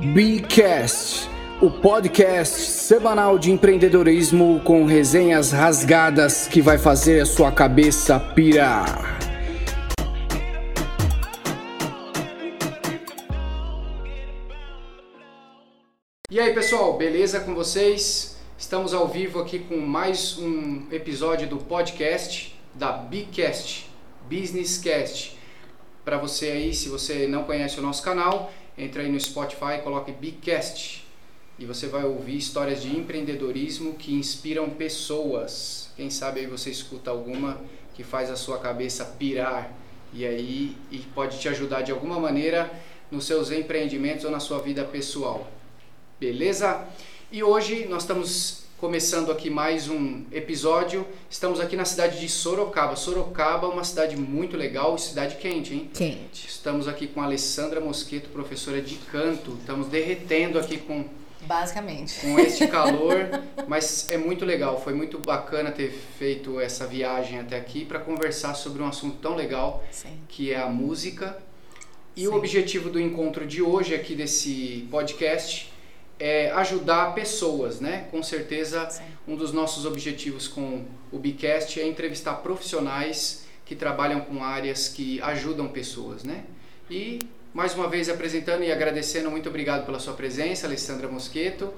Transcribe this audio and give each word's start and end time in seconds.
Bcast, 0.00 1.28
o 1.60 1.70
podcast 1.70 2.58
semanal 2.58 3.38
de 3.38 3.52
empreendedorismo 3.52 4.58
com 4.64 4.86
resenhas 4.86 5.52
rasgadas 5.52 6.48
que 6.48 6.62
vai 6.62 6.78
fazer 6.78 7.20
a 7.20 7.26
sua 7.26 7.52
cabeça 7.52 8.18
pirar. 8.18 9.18
E 16.30 16.40
aí, 16.40 16.54
pessoal, 16.54 16.96
beleza 16.96 17.40
com 17.40 17.54
vocês? 17.54 18.38
Estamos 18.56 18.94
ao 18.94 19.06
vivo 19.06 19.38
aqui 19.38 19.58
com 19.58 19.76
mais 19.76 20.38
um 20.38 20.86
episódio 20.90 21.46
do 21.46 21.58
podcast 21.58 22.58
da 22.74 22.90
Bcast, 22.90 23.90
Business 24.30 24.78
Cast. 24.78 25.38
Para 26.06 26.16
você 26.16 26.46
aí, 26.46 26.72
se 26.72 26.88
você 26.88 27.26
não 27.26 27.44
conhece 27.44 27.78
o 27.78 27.82
nosso 27.82 28.02
canal, 28.02 28.50
entra 28.80 29.02
aí 29.02 29.12
no 29.12 29.20
Spotify, 29.20 29.82
coloque 29.82 30.10
Bcast 30.10 31.06
e 31.58 31.66
você 31.66 31.86
vai 31.86 32.04
ouvir 32.04 32.38
histórias 32.38 32.80
de 32.82 32.96
empreendedorismo 32.96 33.94
que 33.94 34.14
inspiram 34.14 34.70
pessoas. 34.70 35.90
Quem 35.94 36.08
sabe 36.08 36.40
aí 36.40 36.46
você 36.46 36.70
escuta 36.70 37.10
alguma 37.10 37.60
que 37.94 38.02
faz 38.02 38.30
a 38.30 38.36
sua 38.36 38.58
cabeça 38.58 39.04
pirar 39.04 39.70
e 40.14 40.24
aí 40.24 40.74
e 40.90 40.98
pode 41.14 41.38
te 41.38 41.48
ajudar 41.50 41.82
de 41.82 41.92
alguma 41.92 42.18
maneira 42.18 42.70
nos 43.10 43.26
seus 43.26 43.50
empreendimentos 43.50 44.24
ou 44.24 44.30
na 44.30 44.40
sua 44.40 44.58
vida 44.60 44.84
pessoal. 44.84 45.46
Beleza? 46.18 46.86
E 47.30 47.42
hoje 47.42 47.84
nós 47.86 48.04
estamos 48.04 48.64
começando 48.80 49.30
aqui 49.30 49.50
mais 49.50 49.90
um 49.90 50.24
episódio. 50.32 51.06
Estamos 51.28 51.60
aqui 51.60 51.76
na 51.76 51.84
cidade 51.84 52.18
de 52.18 52.30
Sorocaba. 52.30 52.96
Sorocaba 52.96 53.66
é 53.66 53.70
uma 53.70 53.84
cidade 53.84 54.16
muito 54.16 54.56
legal, 54.56 54.96
cidade 54.96 55.36
quente, 55.36 55.74
hein? 55.74 55.90
Quente. 55.92 56.48
Estamos 56.48 56.88
aqui 56.88 57.06
com 57.06 57.20
a 57.20 57.24
Alessandra 57.24 57.78
Mosqueto, 57.78 58.30
professora 58.30 58.80
de 58.80 58.94
canto. 58.94 59.58
Estamos 59.60 59.88
derretendo 59.88 60.58
aqui 60.58 60.78
com 60.78 61.04
Basicamente. 61.42 62.22
com 62.22 62.40
este 62.40 62.66
calor, 62.68 63.28
mas 63.68 64.10
é 64.10 64.16
muito 64.16 64.46
legal. 64.46 64.80
Foi 64.82 64.94
muito 64.94 65.18
bacana 65.18 65.70
ter 65.70 65.90
feito 66.18 66.58
essa 66.58 66.86
viagem 66.86 67.38
até 67.38 67.58
aqui 67.58 67.84
para 67.84 67.98
conversar 67.98 68.54
sobre 68.54 68.82
um 68.82 68.88
assunto 68.88 69.18
tão 69.18 69.36
legal 69.36 69.84
Sim. 69.90 70.18
que 70.26 70.54
é 70.54 70.58
a 70.58 70.70
música. 70.70 71.36
E 72.16 72.22
Sim. 72.22 72.28
o 72.28 72.34
objetivo 72.34 72.88
do 72.88 72.98
encontro 72.98 73.46
de 73.46 73.60
hoje 73.60 73.94
aqui 73.94 74.14
desse 74.14 74.88
podcast 74.90 75.70
é 76.20 76.50
ajudar 76.52 77.14
pessoas, 77.14 77.80
né? 77.80 78.06
Com 78.10 78.22
certeza, 78.22 78.88
Sim. 78.90 79.02
um 79.26 79.34
dos 79.34 79.52
nossos 79.52 79.86
objetivos 79.86 80.46
com 80.46 80.84
o 81.10 81.18
Bicast 81.18 81.80
é 81.80 81.86
entrevistar 81.88 82.34
profissionais 82.34 83.44
que 83.64 83.74
trabalham 83.74 84.20
com 84.20 84.44
áreas 84.44 84.88
que 84.88 85.20
ajudam 85.22 85.66
pessoas, 85.68 86.22
né? 86.22 86.44
E 86.90 87.18
mais 87.54 87.74
uma 87.74 87.88
vez 87.88 88.08
apresentando 88.08 88.62
e 88.62 88.70
agradecendo, 88.70 89.28
muito 89.30 89.48
obrigado 89.48 89.84
pela 89.86 89.98
sua 89.98 90.12
presença, 90.14 90.66
Alessandra 90.66 91.08
Mosqueto. 91.08 91.72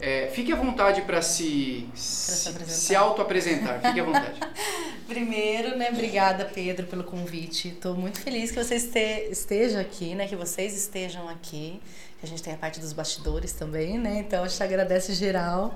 É, 0.00 0.26
fique 0.34 0.52
à 0.52 0.56
vontade 0.56 1.00
para 1.02 1.22
se, 1.22 1.86
se, 1.94 2.52
se 2.66 2.94
auto-apresentar, 2.94 3.80
fique 3.80 4.00
à 4.00 4.04
vontade. 4.04 4.38
Primeiro, 5.08 5.76
né, 5.76 5.90
obrigada 5.90 6.44
Pedro 6.46 6.86
pelo 6.86 7.04
convite. 7.04 7.68
Estou 7.68 7.94
muito 7.94 8.20
feliz 8.20 8.50
que 8.50 8.62
você 8.62 8.74
este- 8.74 9.28
esteja 9.30 9.80
aqui, 9.80 10.14
né, 10.14 10.26
que 10.26 10.36
vocês 10.36 10.74
estejam 10.76 11.28
aqui. 11.28 11.80
A 12.24 12.26
gente 12.26 12.42
tem 12.42 12.54
a 12.54 12.56
parte 12.56 12.80
dos 12.80 12.92
bastidores 12.92 13.52
também, 13.52 13.98
né? 13.98 14.20
Então 14.20 14.42
a 14.42 14.48
gente 14.48 14.62
agradece 14.62 15.12
geral. 15.12 15.74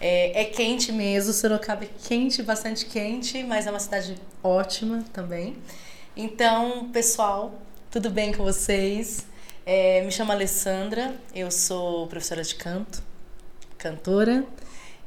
É, 0.00 0.42
é 0.42 0.44
quente 0.44 0.92
mesmo, 0.92 1.32
Sorocaba 1.32 1.84
é 1.84 1.88
quente, 2.06 2.40
bastante 2.40 2.86
quente, 2.86 3.42
mas 3.42 3.66
é 3.66 3.70
uma 3.70 3.80
cidade 3.80 4.16
ótima 4.42 5.04
também. 5.12 5.56
Então, 6.16 6.88
pessoal, 6.90 7.60
tudo 7.90 8.08
bem 8.08 8.32
com 8.32 8.44
vocês? 8.44 9.26
É, 9.66 10.00
me 10.02 10.12
chamo 10.12 10.30
Alessandra, 10.30 11.16
eu 11.34 11.50
sou 11.50 12.06
professora 12.06 12.44
de 12.44 12.54
canto, 12.54 13.02
cantora 13.76 14.46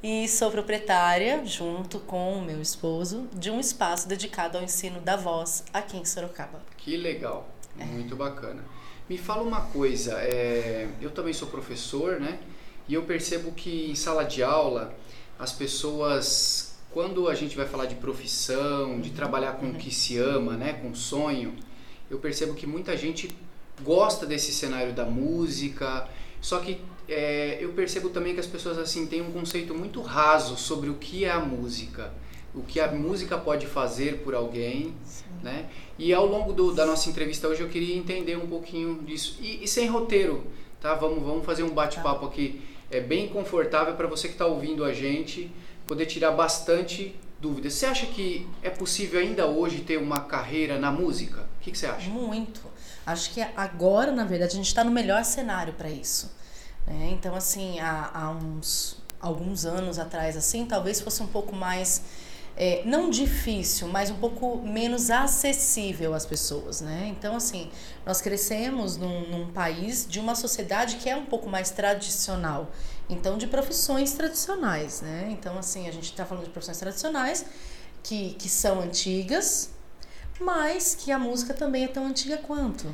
e 0.03 0.27
sou 0.27 0.51
proprietária, 0.51 1.45
junto 1.45 1.99
com 1.99 2.33
o 2.33 2.41
meu 2.41 2.61
esposo, 2.61 3.29
de 3.33 3.49
um 3.49 3.61
espaço 3.61 4.09
dedicado 4.09 4.57
ao 4.57 4.63
ensino 4.63 4.99
da 4.99 5.15
voz 5.15 5.63
aqui 5.73 5.95
em 5.95 6.03
Sorocaba. 6.03 6.61
Que 6.75 6.97
legal, 6.97 7.47
muito 7.77 8.15
bacana. 8.15 8.61
Me 9.11 9.17
fala 9.17 9.43
uma 9.43 9.59
coisa, 9.59 10.13
é, 10.21 10.87
eu 11.01 11.11
também 11.11 11.33
sou 11.33 11.49
professor, 11.49 12.17
né? 12.17 12.39
E 12.87 12.93
eu 12.93 13.03
percebo 13.03 13.51
que 13.51 13.91
em 13.91 13.93
sala 13.93 14.23
de 14.23 14.41
aula 14.41 14.95
as 15.37 15.51
pessoas, 15.51 16.77
quando 16.91 17.27
a 17.27 17.35
gente 17.35 17.57
vai 17.57 17.65
falar 17.65 17.87
de 17.87 17.95
profissão, 17.95 19.01
de 19.01 19.09
trabalhar 19.09 19.57
com 19.57 19.65
o 19.65 19.73
que 19.73 19.93
se 19.93 20.17
ama, 20.17 20.55
né, 20.55 20.79
com 20.81 20.95
sonho, 20.95 21.53
eu 22.09 22.19
percebo 22.19 22.53
que 22.53 22.65
muita 22.65 22.95
gente 22.95 23.35
gosta 23.83 24.25
desse 24.25 24.53
cenário 24.53 24.93
da 24.93 25.03
música. 25.03 26.07
Só 26.39 26.59
que 26.59 26.79
é, 27.09 27.57
eu 27.59 27.73
percebo 27.73 28.11
também 28.11 28.33
que 28.33 28.39
as 28.39 28.47
pessoas 28.47 28.77
assim 28.77 29.07
têm 29.07 29.21
um 29.21 29.33
conceito 29.33 29.75
muito 29.75 30.01
raso 30.01 30.55
sobre 30.55 30.89
o 30.89 30.93
que 30.93 31.25
é 31.25 31.31
a 31.31 31.39
música, 31.41 32.13
o 32.55 32.61
que 32.61 32.79
a 32.79 32.89
música 32.89 33.37
pode 33.37 33.67
fazer 33.67 34.19
por 34.19 34.33
alguém, 34.33 34.95
né? 35.41 35.65
E 35.97 36.13
ao 36.13 36.25
longo 36.25 36.53
do- 36.53 36.73
da 36.73 36.85
nossa 36.85 37.09
entrevista 37.09 37.47
hoje 37.47 37.61
eu 37.61 37.69
queria 37.69 37.95
entender 37.95 38.35
um 38.37 38.47
pouquinho 38.47 39.01
disso 39.03 39.37
e, 39.41 39.63
e 39.63 39.67
sem 39.67 39.87
roteiro, 39.87 40.45
tá? 40.79 40.93
Vamos 40.95 41.23
vamos 41.23 41.45
fazer 41.45 41.63
um 41.63 41.69
bate-papo 41.71 42.25
aqui 42.25 42.61
é 42.89 42.99
bem 42.99 43.29
confortável 43.29 43.95
para 43.95 44.05
você 44.07 44.27
que 44.27 44.33
está 44.33 44.45
ouvindo 44.45 44.83
a 44.83 44.91
gente 44.93 45.49
poder 45.87 46.05
tirar 46.05 46.31
bastante 46.31 47.15
dúvidas. 47.39 47.73
Você 47.73 47.85
acha 47.85 48.05
que 48.05 48.45
é 48.61 48.69
possível 48.69 49.19
ainda 49.19 49.47
hoje 49.47 49.79
ter 49.79 49.97
uma 49.97 50.21
carreira 50.21 50.77
na 50.77 50.91
música? 50.91 51.41
O 51.57 51.63
que, 51.63 51.71
que 51.71 51.77
você 51.77 51.85
acha? 51.85 52.09
Muito. 52.09 52.61
Acho 53.05 53.31
que 53.33 53.41
agora, 53.55 54.11
na 54.11 54.25
verdade, 54.25 54.51
a 54.53 54.55
gente 54.57 54.67
está 54.67 54.83
no 54.83 54.91
melhor 54.91 55.23
cenário 55.23 55.73
para 55.73 55.89
isso. 55.89 56.31
né? 56.85 57.09
Então, 57.13 57.33
assim, 57.33 57.79
há, 57.79 58.11
há 58.13 58.29
uns 58.29 58.97
alguns 59.21 59.65
anos 59.65 59.97
atrás, 59.99 60.35
assim, 60.35 60.65
talvez 60.65 60.99
fosse 60.99 61.21
um 61.23 61.27
pouco 61.27 61.55
mais 61.55 62.03
é, 62.55 62.83
não 62.85 63.09
difícil, 63.09 63.87
mas 63.87 64.09
um 64.09 64.17
pouco 64.17 64.57
menos 64.57 65.09
acessível 65.09 66.13
às 66.13 66.25
pessoas, 66.25 66.81
né? 66.81 67.07
Então, 67.09 67.35
assim, 67.35 67.69
nós 68.05 68.21
crescemos 68.21 68.97
num, 68.97 69.27
num 69.29 69.51
país 69.51 70.05
de 70.07 70.19
uma 70.19 70.35
sociedade 70.35 70.97
que 70.97 71.09
é 71.09 71.15
um 71.15 71.25
pouco 71.25 71.49
mais 71.49 71.71
tradicional, 71.71 72.71
então 73.09 73.37
de 73.37 73.47
profissões 73.47 74.13
tradicionais, 74.13 75.01
né? 75.01 75.29
Então, 75.31 75.57
assim, 75.57 75.87
a 75.87 75.91
gente 75.91 76.05
está 76.11 76.25
falando 76.25 76.45
de 76.45 76.49
profissões 76.49 76.77
tradicionais 76.77 77.45
que, 78.03 78.33
que 78.35 78.49
são 78.49 78.81
antigas, 78.81 79.71
mas 80.39 80.95
que 80.95 81.11
a 81.11 81.19
música 81.19 81.53
também 81.53 81.85
é 81.85 81.87
tão 81.87 82.05
antiga 82.05 82.37
quanto. 82.37 82.87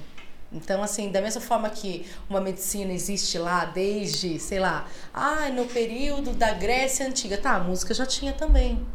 Então, 0.52 0.82
assim, 0.82 1.12
da 1.12 1.22
mesma 1.22 1.42
forma 1.42 1.70
que 1.70 2.06
uma 2.30 2.40
medicina 2.40 2.94
existe 2.94 3.38
lá 3.38 3.66
desde, 3.66 4.40
sei 4.40 4.60
lá, 4.60 4.88
ah, 5.14 5.50
no 5.50 5.66
período 5.66 6.32
da 6.32 6.54
Grécia 6.54 7.06
Antiga, 7.06 7.38
tá, 7.38 7.56
a 7.56 7.60
música 7.60 7.94
já 7.94 8.06
tinha 8.06 8.32
também, 8.32 8.86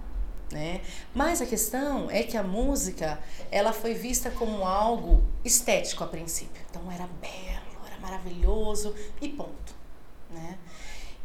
né? 0.53 0.83
Mas 1.15 1.41
a 1.41 1.47
questão 1.47 2.11
é 2.11 2.23
que 2.23 2.37
a 2.37 2.43
música, 2.43 3.19
ela 3.51 3.73
foi 3.73 3.95
vista 3.95 4.31
como 4.31 4.65
algo 4.65 5.25
estético 5.45 6.05
a 6.05 6.07
princípio. 6.07 6.63
Então, 6.71 6.91
era 6.93 7.09
belo, 7.21 7.87
era 7.87 7.99
maravilhoso 7.99 8.95
e 9.21 9.29
ponto, 9.29 9.75
né? 10.31 10.59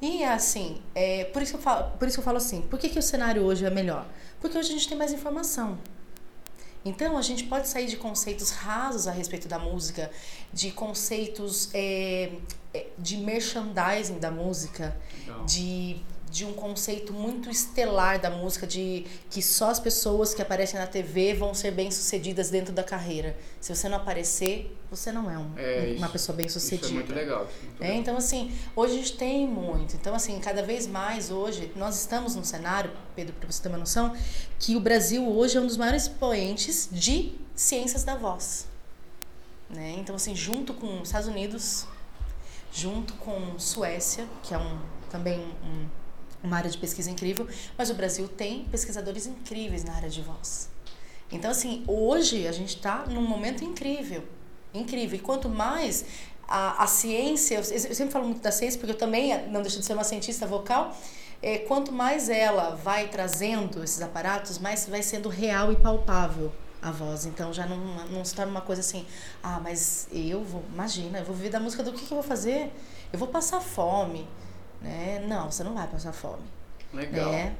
E 0.01 0.23
assim, 0.23 0.81
é, 0.93 1.25
por, 1.25 1.41
isso 1.41 1.53
que 1.53 1.57
eu 1.57 1.61
falo, 1.61 1.91
por 1.97 2.07
isso 2.07 2.17
que 2.17 2.19
eu 2.19 2.23
falo 2.23 2.37
assim, 2.37 2.61
por 2.61 2.77
que, 2.77 2.87
que 2.87 2.99
o 2.99 3.01
cenário 3.01 3.43
hoje 3.43 3.65
é 3.65 3.69
melhor? 3.69 4.07
Porque 4.39 4.57
hoje 4.57 4.69
a 4.69 4.73
gente 4.73 4.87
tem 4.87 4.97
mais 4.97 5.11
informação. 5.11 5.77
Então 6.85 7.17
a 7.17 7.21
gente 7.21 7.43
pode 7.45 7.67
sair 7.67 7.87
de 7.87 7.97
conceitos 7.97 8.51
rasos 8.51 9.07
a 9.07 9.11
respeito 9.11 9.47
da 9.47 9.59
música, 9.59 10.11
de 10.53 10.71
conceitos 10.71 11.69
é, 11.73 12.31
é, 12.73 12.87
de 12.97 13.17
merchandising 13.17 14.19
da 14.19 14.31
música, 14.31 14.95
Legal. 15.19 15.45
de, 15.45 16.01
de 16.29 16.43
um 16.45 16.53
conceito 16.53 17.13
muito 17.13 17.49
estelar 17.49 18.19
da 18.19 18.29
música, 18.29 18.67
de 18.67 19.05
que 19.29 19.41
só 19.41 19.69
as 19.69 19.79
pessoas 19.79 20.33
que 20.33 20.41
aparecem 20.41 20.79
na 20.79 20.85
TV 20.85 21.33
vão 21.33 21.53
ser 21.53 21.71
bem 21.71 21.89
sucedidas 21.89 22.49
dentro 22.49 22.73
da 22.73 22.83
carreira. 22.83 23.35
Se 23.61 23.73
você 23.73 23.87
não 23.87 23.97
aparecer, 23.97 24.75
você 24.91 25.11
não 25.11 25.29
é, 25.31 25.37
um- 25.37 25.51
É, 25.57 25.93
uma 25.97 26.05
isso- 26.05 26.09
pessoa 26.11 26.35
bem 26.35 26.45
Isso 26.47 26.59
sucedida. 26.59 26.87
é 26.89 26.93
muito 26.93 27.13
legal. 27.13 27.43
é 27.43 27.63
muito 27.65 27.83
É, 27.83 27.93
então, 27.95 28.17
assim, 28.17 28.51
hoje 28.75 28.93
a 28.93 28.97
gente 28.97 29.17
tem 29.17 29.47
muito. 29.47 29.95
Então, 29.95 30.13
assim, 30.13 30.37
cada 30.39 30.61
vez 30.63 30.85
mais 30.85 31.31
hoje, 31.31 31.71
nós 31.75 31.97
estamos 31.99 32.35
num 32.35 32.43
cenário, 32.43 32.91
Pedro, 33.15 33.33
para 33.39 33.49
você 33.51 33.61
ter 33.63 33.69
uma 33.69 33.77
noção, 33.77 34.15
que 34.59 34.75
o 34.75 34.79
Brasil 34.79 35.27
hoje 35.27 35.57
é 35.57 35.61
um 35.61 35.67
dos 35.67 35.77
maiores 35.77 36.03
expoentes 36.03 36.89
de 36.91 37.33
ciências 37.55 38.03
da 38.03 38.15
voz. 38.15 38.67
Né? 39.69 39.95
Então, 39.97 40.15
assim, 40.15 40.35
junto 40.35 40.73
com 40.73 41.01
os 41.01 41.09
Estados 41.09 41.27
Unidos, 41.27 41.85
junto 42.71 43.13
com 43.15 43.57
Suécia, 43.59 44.25
que 44.43 44.53
é 44.53 44.57
um, 44.57 44.77
também 45.09 45.39
um- 45.63 45.87
uma 46.43 46.57
área 46.57 46.69
de 46.69 46.77
pesquisa 46.77 47.09
incrível, 47.09 47.47
mas 47.77 47.89
o 47.89 47.93
Brasil 47.93 48.27
tem 48.27 48.65
pesquisadores 48.65 49.25
incríveis 49.25 49.83
na 49.83 49.93
área 49.93 50.09
de 50.09 50.21
voz. 50.21 50.69
Então, 51.31 51.51
assim, 51.51 51.83
hoje 51.87 52.47
a 52.47 52.51
gente 52.51 52.75
está 52.75 53.05
num 53.05 53.21
momento 53.21 53.63
incrível. 53.63 54.23
Incrível. 54.73 55.17
E 55.17 55.21
quanto 55.21 55.49
mais 55.49 56.05
a, 56.47 56.83
a 56.83 56.87
ciência, 56.87 57.55
eu 57.55 57.63
sempre 57.63 58.11
falo 58.11 58.25
muito 58.25 58.41
da 58.41 58.51
ciência, 58.51 58.79
porque 58.79 58.93
eu 58.93 58.97
também 58.97 59.47
não 59.49 59.61
deixo 59.61 59.79
de 59.79 59.85
ser 59.85 59.93
uma 59.93 60.03
cientista 60.03 60.47
vocal, 60.47 60.95
é, 61.41 61.59
quanto 61.59 61.91
mais 61.91 62.29
ela 62.29 62.75
vai 62.75 63.09
trazendo 63.09 63.83
esses 63.83 64.01
aparatos, 64.01 64.57
mais 64.57 64.87
vai 64.87 65.03
sendo 65.03 65.29
real 65.29 65.71
e 65.71 65.75
palpável 65.75 66.51
a 66.81 66.91
voz. 66.91 67.25
Então 67.25 67.51
já 67.51 67.65
não, 67.65 67.77
não 68.07 68.23
se 68.23 68.33
torna 68.33 68.51
uma 68.51 68.61
coisa 68.61 68.81
assim, 68.81 69.05
ah, 69.43 69.59
mas 69.59 70.07
eu 70.11 70.43
vou, 70.43 70.63
imagina, 70.71 71.19
eu 71.19 71.25
vou 71.25 71.35
viver 71.35 71.49
da 71.49 71.59
música 71.59 71.83
do 71.83 71.91
que, 71.91 72.05
que 72.05 72.11
eu 72.11 72.17
vou 72.17 72.23
fazer? 72.23 72.71
Eu 73.11 73.19
vou 73.19 73.27
passar 73.27 73.59
fome. 73.59 74.27
Né? 74.81 75.25
Não, 75.27 75.51
você 75.51 75.63
não 75.63 75.73
vai 75.73 75.87
passar 75.87 76.13
fome. 76.13 76.43
Legal. 76.93 77.31
Né? 77.31 77.55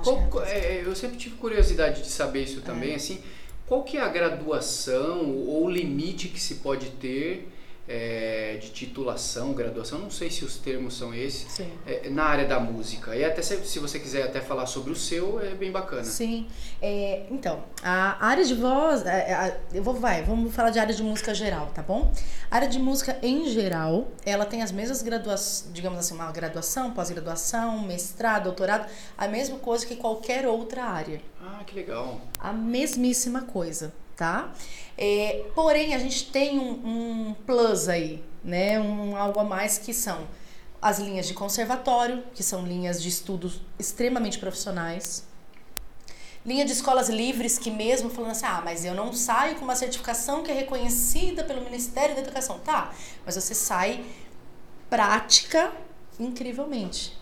Então, 0.00 0.28
qual, 0.28 0.44
é, 0.44 0.58
é, 0.58 0.82
eu 0.84 0.94
sempre 0.94 1.16
tive 1.16 1.36
curiosidade 1.36 2.02
de 2.02 2.08
saber 2.08 2.44
isso 2.44 2.60
também, 2.60 2.92
é. 2.92 2.96
assim, 2.96 3.22
qual 3.66 3.82
que 3.82 3.96
é 3.96 4.00
a 4.00 4.08
graduação 4.08 5.24
ou 5.24 5.64
o 5.64 5.70
limite 5.70 6.28
que 6.28 6.40
se 6.40 6.56
pode 6.56 6.90
ter 6.90 7.48
é, 7.92 8.56
de 8.60 8.70
titulação, 8.70 9.52
graduação, 9.52 9.98
não 9.98 10.10
sei 10.10 10.30
se 10.30 10.44
os 10.44 10.56
termos 10.56 10.96
são 10.96 11.12
esses, 11.12 11.60
é, 11.84 12.08
na 12.08 12.22
área 12.22 12.46
da 12.46 12.60
música. 12.60 13.16
E 13.16 13.24
até 13.24 13.42
se, 13.42 13.56
se, 13.66 13.80
você 13.80 13.98
quiser 13.98 14.22
até 14.22 14.40
falar 14.40 14.66
sobre 14.66 14.92
o 14.92 14.96
seu, 14.96 15.40
é 15.40 15.56
bem 15.56 15.72
bacana. 15.72 16.04
Sim. 16.04 16.46
É, 16.80 17.26
então, 17.32 17.64
a 17.82 18.24
área 18.24 18.44
de 18.44 18.54
voz, 18.54 19.04
a, 19.04 19.10
é, 19.10 19.34
a, 19.34 19.56
eu 19.74 19.82
vou, 19.82 19.94
vai, 19.94 20.22
vamos 20.22 20.54
falar 20.54 20.70
de 20.70 20.78
área 20.78 20.94
de 20.94 21.02
música 21.02 21.34
geral, 21.34 21.72
tá 21.74 21.82
bom? 21.82 22.12
A 22.48 22.56
área 22.56 22.68
de 22.68 22.78
música 22.78 23.18
em 23.24 23.48
geral, 23.48 24.06
ela 24.24 24.46
tem 24.46 24.62
as 24.62 24.70
mesmas 24.70 25.02
graduações, 25.02 25.72
digamos 25.72 25.98
assim, 25.98 26.14
uma 26.14 26.30
graduação, 26.30 26.92
pós-graduação, 26.92 27.80
mestrado, 27.80 28.44
doutorado, 28.44 28.88
a 29.18 29.26
mesma 29.26 29.58
coisa 29.58 29.84
que 29.84 29.96
qualquer 29.96 30.46
outra 30.46 30.84
área. 30.84 31.20
Ah, 31.42 31.64
que 31.66 31.74
legal. 31.74 32.20
A 32.38 32.52
mesmíssima 32.52 33.42
coisa 33.42 33.92
tá? 34.20 34.52
É, 34.98 35.46
porém, 35.54 35.94
a 35.94 35.98
gente 35.98 36.30
tem 36.30 36.58
um, 36.58 36.72
um 37.30 37.34
plus 37.46 37.88
aí, 37.88 38.22
né? 38.44 38.78
Um 38.78 39.16
algo 39.16 39.40
a 39.40 39.44
mais 39.44 39.78
que 39.78 39.94
são 39.94 40.28
as 40.80 40.98
linhas 40.98 41.26
de 41.26 41.32
conservatório, 41.32 42.22
que 42.34 42.42
são 42.42 42.66
linhas 42.66 43.02
de 43.02 43.08
estudos 43.08 43.62
extremamente 43.78 44.38
profissionais. 44.38 45.24
Linha 46.44 46.66
de 46.66 46.72
escolas 46.72 47.08
livres, 47.08 47.58
que 47.58 47.70
mesmo 47.70 48.10
falando 48.10 48.32
assim, 48.32 48.44
ah, 48.44 48.60
mas 48.62 48.84
eu 48.84 48.94
não 48.94 49.10
saio 49.14 49.56
com 49.56 49.64
uma 49.64 49.74
certificação 49.74 50.42
que 50.42 50.50
é 50.50 50.54
reconhecida 50.54 51.42
pelo 51.42 51.62
Ministério 51.64 52.14
da 52.14 52.20
Educação. 52.20 52.58
Tá, 52.58 52.92
mas 53.24 53.36
você 53.36 53.54
sai 53.54 54.04
prática 54.90 55.72
incrivelmente. 56.18 57.18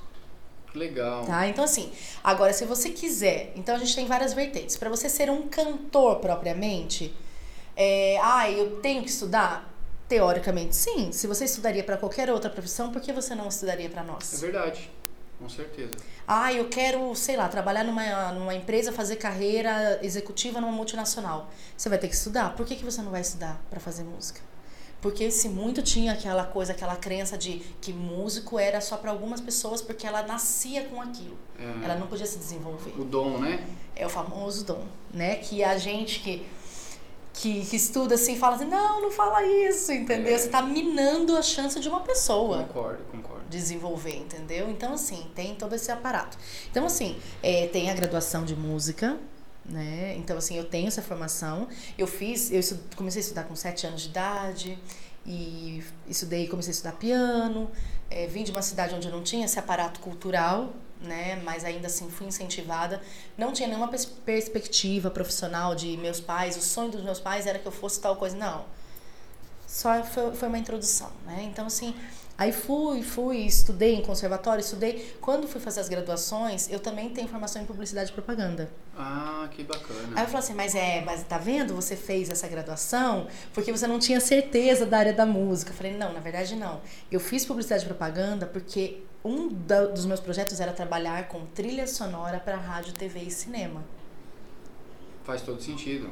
Legal. 0.74 1.24
Tá? 1.24 1.46
Então, 1.48 1.64
assim, 1.64 1.90
agora, 2.22 2.52
se 2.52 2.64
você 2.64 2.90
quiser, 2.90 3.52
então 3.56 3.74
a 3.74 3.78
gente 3.78 3.94
tem 3.94 4.06
várias 4.06 4.32
vertentes. 4.32 4.76
Para 4.76 4.90
você 4.90 5.08
ser 5.08 5.30
um 5.30 5.48
cantor 5.48 6.16
propriamente, 6.16 7.14
é, 7.76 8.18
ah, 8.22 8.50
eu 8.50 8.80
tenho 8.80 9.02
que 9.02 9.10
estudar? 9.10 9.74
Teoricamente, 10.08 10.74
sim. 10.74 11.12
Se 11.12 11.26
você 11.26 11.44
estudaria 11.44 11.84
para 11.84 11.96
qualquer 11.96 12.30
outra 12.30 12.48
profissão, 12.48 12.90
por 12.90 13.00
que 13.00 13.12
você 13.12 13.34
não 13.34 13.48
estudaria 13.48 13.90
para 13.90 14.02
nós? 14.02 14.34
É 14.34 14.38
verdade. 14.38 14.90
Com 15.38 15.48
certeza. 15.48 15.92
Ah, 16.26 16.52
eu 16.52 16.68
quero, 16.68 17.14
sei 17.14 17.36
lá, 17.36 17.46
trabalhar 17.46 17.84
numa, 17.84 18.32
numa 18.32 18.54
empresa, 18.54 18.92
fazer 18.92 19.16
carreira 19.16 20.00
executiva 20.02 20.60
numa 20.60 20.72
multinacional. 20.72 21.48
Você 21.76 21.88
vai 21.88 21.98
ter 21.98 22.08
que 22.08 22.14
estudar. 22.14 22.56
Por 22.56 22.66
que, 22.66 22.74
que 22.74 22.84
você 22.84 23.00
não 23.00 23.10
vai 23.10 23.20
estudar 23.20 23.62
para 23.70 23.78
fazer 23.78 24.02
música? 24.02 24.40
Porque 25.00 25.30
se 25.30 25.48
muito 25.48 25.80
tinha 25.80 26.12
aquela 26.12 26.44
coisa, 26.44 26.72
aquela 26.72 26.96
crença 26.96 27.38
de 27.38 27.62
que 27.80 27.92
músico 27.92 28.58
era 28.58 28.80
só 28.80 28.96
para 28.96 29.10
algumas 29.10 29.40
pessoas 29.40 29.80
porque 29.80 30.06
ela 30.06 30.22
nascia 30.22 30.84
com 30.84 31.00
aquilo. 31.00 31.38
É. 31.58 31.84
Ela 31.84 31.94
não 31.94 32.08
podia 32.08 32.26
se 32.26 32.38
desenvolver. 32.38 32.94
O 32.98 33.04
dom, 33.04 33.38
né? 33.38 33.64
É 33.94 34.04
o 34.04 34.08
famoso 34.08 34.64
dom, 34.64 34.84
né? 35.12 35.36
Que 35.36 35.62
a 35.62 35.78
gente 35.78 36.20
que 36.20 36.44
que, 37.32 37.64
que 37.66 37.76
estuda 37.76 38.16
assim 38.16 38.36
fala 38.36 38.56
assim, 38.56 38.64
não, 38.64 39.00
não 39.00 39.10
fala 39.12 39.44
isso, 39.46 39.92
entendeu? 39.92 40.34
É. 40.34 40.38
Você 40.38 40.46
está 40.46 40.60
minando 40.60 41.36
a 41.36 41.42
chance 41.42 41.78
de 41.78 41.88
uma 41.88 42.00
pessoa. 42.00 42.64
Concordo, 42.64 43.04
concordo. 43.04 43.44
Desenvolver, 43.48 44.16
entendeu? 44.16 44.68
Então, 44.68 44.94
assim, 44.94 45.30
tem 45.34 45.54
todo 45.54 45.74
esse 45.74 45.90
aparato. 45.90 46.36
Então, 46.70 46.84
assim, 46.84 47.16
é, 47.42 47.68
tem 47.68 47.90
a 47.90 47.94
graduação 47.94 48.44
de 48.44 48.56
música, 48.56 49.18
né? 49.68 50.14
Então, 50.16 50.36
assim, 50.38 50.56
eu 50.56 50.64
tenho 50.64 50.88
essa 50.88 51.02
formação. 51.02 51.68
Eu 51.96 52.06
fiz, 52.06 52.50
eu 52.50 52.62
comecei 52.96 53.20
a 53.20 53.22
estudar 53.22 53.44
com 53.44 53.54
sete 53.54 53.86
anos 53.86 54.02
de 54.02 54.08
idade 54.08 54.78
e 55.26 55.82
estudei, 56.06 56.48
comecei 56.48 56.70
a 56.70 56.74
estudar 56.74 56.92
piano. 56.92 57.70
É, 58.10 58.26
vim 58.26 58.42
de 58.42 58.50
uma 58.50 58.62
cidade 58.62 58.94
onde 58.94 59.06
eu 59.06 59.12
não 59.12 59.22
tinha 59.22 59.44
esse 59.44 59.58
aparato 59.58 60.00
cultural, 60.00 60.72
né? 61.00 61.36
Mas 61.44 61.64
ainda 61.64 61.86
assim 61.86 62.08
fui 62.10 62.26
incentivada. 62.26 63.02
Não 63.36 63.52
tinha 63.52 63.68
nenhuma 63.68 63.88
pers 63.88 64.06
perspectiva 64.06 65.10
profissional 65.10 65.74
de 65.74 65.96
meus 65.98 66.20
pais. 66.20 66.56
O 66.56 66.62
sonho 66.62 66.90
dos 66.90 67.02
meus 67.02 67.20
pais 67.20 67.46
era 67.46 67.58
que 67.58 67.66
eu 67.66 67.72
fosse 67.72 68.00
tal 68.00 68.16
coisa. 68.16 68.36
Não. 68.36 68.64
Só 69.66 70.02
foi, 70.02 70.34
foi 70.34 70.48
uma 70.48 70.58
introdução, 70.58 71.12
né? 71.26 71.42
Então, 71.42 71.66
assim, 71.66 71.94
Aí 72.38 72.52
fui, 72.52 73.02
fui, 73.02 73.38
estudei 73.38 73.96
em 73.96 74.00
conservatório, 74.00 74.60
estudei. 74.60 75.12
Quando 75.20 75.48
fui 75.48 75.60
fazer 75.60 75.80
as 75.80 75.88
graduações, 75.88 76.70
eu 76.70 76.78
também 76.78 77.10
tenho 77.10 77.26
formação 77.26 77.60
em 77.60 77.64
publicidade 77.64 78.10
e 78.10 78.12
propaganda. 78.12 78.70
Ah, 78.96 79.48
que 79.50 79.64
bacana. 79.64 80.12
Aí 80.14 80.22
eu 80.22 80.26
falei 80.28 80.38
assim, 80.38 80.54
mas 80.54 80.76
é, 80.76 81.00
mas 81.04 81.24
tá 81.24 81.36
vendo? 81.36 81.74
Você 81.74 81.96
fez 81.96 82.30
essa 82.30 82.46
graduação 82.46 83.26
porque 83.52 83.72
você 83.72 83.88
não 83.88 83.98
tinha 83.98 84.20
certeza 84.20 84.86
da 84.86 84.98
área 84.98 85.12
da 85.12 85.26
música. 85.26 85.72
Eu 85.72 85.76
falei, 85.76 85.96
não, 85.96 86.12
na 86.12 86.20
verdade 86.20 86.54
não. 86.54 86.80
Eu 87.10 87.18
fiz 87.18 87.44
publicidade 87.44 87.82
e 87.82 87.86
propaganda 87.86 88.46
porque 88.46 89.02
um 89.24 89.48
da, 89.48 89.86
dos 89.86 90.06
meus 90.06 90.20
projetos 90.20 90.60
era 90.60 90.72
trabalhar 90.72 91.26
com 91.26 91.44
trilha 91.46 91.88
sonora 91.88 92.38
para 92.38 92.56
rádio, 92.56 92.92
TV 92.92 93.18
e 93.18 93.30
cinema. 93.32 93.84
Faz 95.24 95.42
todo 95.42 95.60
sentido. 95.60 96.08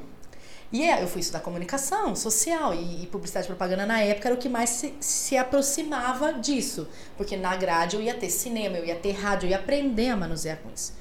E 0.73 0.83
é, 0.83 1.03
eu 1.03 1.07
fui 1.07 1.21
estudar 1.21 1.41
comunicação 1.41 2.17
social 2.17 2.75
e, 2.75 3.05
e, 3.05 3.07
publicidade 3.07 3.47
e 3.47 3.49
propaganda 3.49 3.87
na 3.87 4.01
época 4.01 4.29
era 4.29 4.35
o 4.35 4.39
que 4.39 4.49
mais 4.49 4.71
se, 4.71 4.95
se 5.01 5.37
aproximava 5.37 6.33
disso. 6.33 6.89
Porque 7.17 7.37
na 7.37 7.55
grade 7.57 7.97
eu 7.97 8.03
ia 8.03 8.15
ter 8.15 8.31
cinema, 8.31 8.77
eu 8.77 8.85
ia 8.85 8.97
ter 8.97 9.13
rádio, 9.13 9.47
eu 9.47 9.51
ia 9.51 9.59
aprender 9.59 10.09
a 10.09 10.17
manusear 10.17 10.59
com 10.59 10.71
isso. 10.71 10.93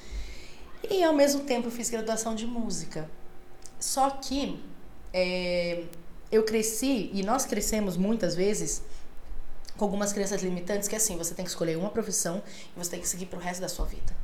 E 0.89 1.03
ao 1.03 1.13
mesmo 1.13 1.41
tempo 1.41 1.67
eu 1.67 1.71
fiz 1.71 1.89
graduação 1.89 2.35
de 2.35 2.45
música. 2.45 3.09
Só 3.79 4.09
que 4.11 4.63
é, 5.11 5.83
eu 6.31 6.43
cresci, 6.43 7.09
e 7.13 7.23
nós 7.23 7.45
crescemos 7.45 7.97
muitas 7.97 8.35
vezes 8.35 8.83
com 9.77 9.83
algumas 9.83 10.13
crenças 10.13 10.41
limitantes 10.41 10.87
que 10.87 10.95
assim, 10.95 11.17
você 11.17 11.33
tem 11.33 11.43
que 11.43 11.51
escolher 11.51 11.75
uma 11.77 11.89
profissão 11.89 12.41
e 12.75 12.79
você 12.79 12.91
tem 12.91 12.99
que 13.01 13.07
seguir 13.07 13.25
pro 13.25 13.39
resto 13.39 13.61
da 13.61 13.67
sua 13.67 13.85
vida. 13.85 14.15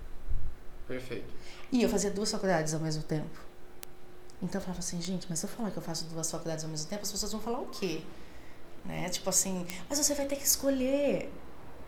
Perfeito. 0.88 1.34
E 1.72 1.82
eu 1.82 1.90
fazia 1.90 2.12
duas 2.12 2.32
faculdades 2.32 2.74
ao 2.74 2.80
mesmo 2.80 3.04
tempo. 3.04 3.51
Então 4.42 4.60
eu 4.60 4.62
falava 4.62 4.80
assim, 4.80 5.02
gente, 5.02 5.28
mas 5.30 5.40
se 5.40 5.46
eu 5.46 5.50
falar 5.50 5.72
que 5.72 5.78
eu 5.78 5.84
faço 5.84 6.06
duas 6.06 6.30
faculdades 6.30 6.64
ao 6.64 6.70
mesmo 6.70 6.88
tempo, 6.88 7.04
as 7.04 7.12
pessoas 7.12 7.32
vão 7.32 7.42
falar 7.42 7.60
o 7.60 7.68
quê? 7.68 8.02
Né? 8.84 9.08
Tipo 9.10 9.30
assim, 9.30 9.66
mas 9.88 10.00
você 10.00 10.14
vai 10.14 10.26
ter 10.26 10.36
que 10.36 10.46
escolher. 10.46 11.32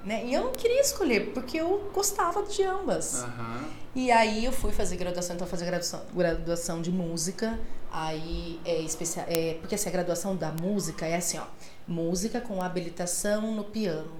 Né? 0.03 0.25
E 0.25 0.33
eu 0.33 0.43
não 0.43 0.51
queria 0.51 0.81
escolher, 0.81 1.31
porque 1.33 1.57
eu 1.57 1.89
gostava 1.93 2.43
de 2.43 2.61
ambas. 2.61 3.23
Uhum. 3.23 3.69
E 3.95 4.11
aí 4.11 4.43
eu 4.43 4.51
fui 4.51 4.71
fazer 4.71 4.97
graduação, 4.97 5.35
então 5.35 5.47
fazer 5.47 5.65
graduação, 5.65 6.01
graduação 6.13 6.81
de 6.81 6.91
música. 6.91 7.57
Aí 7.91 8.59
é 8.65 8.81
especial. 8.81 9.25
É, 9.29 9.55
porque 9.61 9.75
assim, 9.75 9.89
a 9.89 9.91
graduação 9.91 10.35
da 10.35 10.51
música 10.51 11.05
é 11.05 11.15
assim, 11.15 11.37
ó. 11.37 11.45
Música 11.87 12.41
com 12.41 12.61
habilitação 12.61 13.53
no 13.53 13.63
piano. 13.63 14.11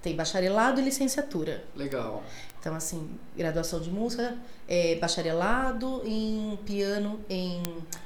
Tem 0.00 0.14
bacharelado 0.14 0.80
e 0.80 0.84
licenciatura. 0.84 1.64
Legal. 1.74 2.22
Então, 2.62 2.76
assim, 2.76 3.10
graduação 3.36 3.80
de 3.80 3.90
música, 3.90 4.36
é, 4.68 4.94
bacharelado 4.94 6.00
em 6.04 6.56
piano, 6.64 7.18
em 7.28 7.60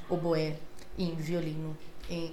oboé, 0.09 0.57
em 0.99 1.15
violino, 1.15 1.77
em 2.09 2.33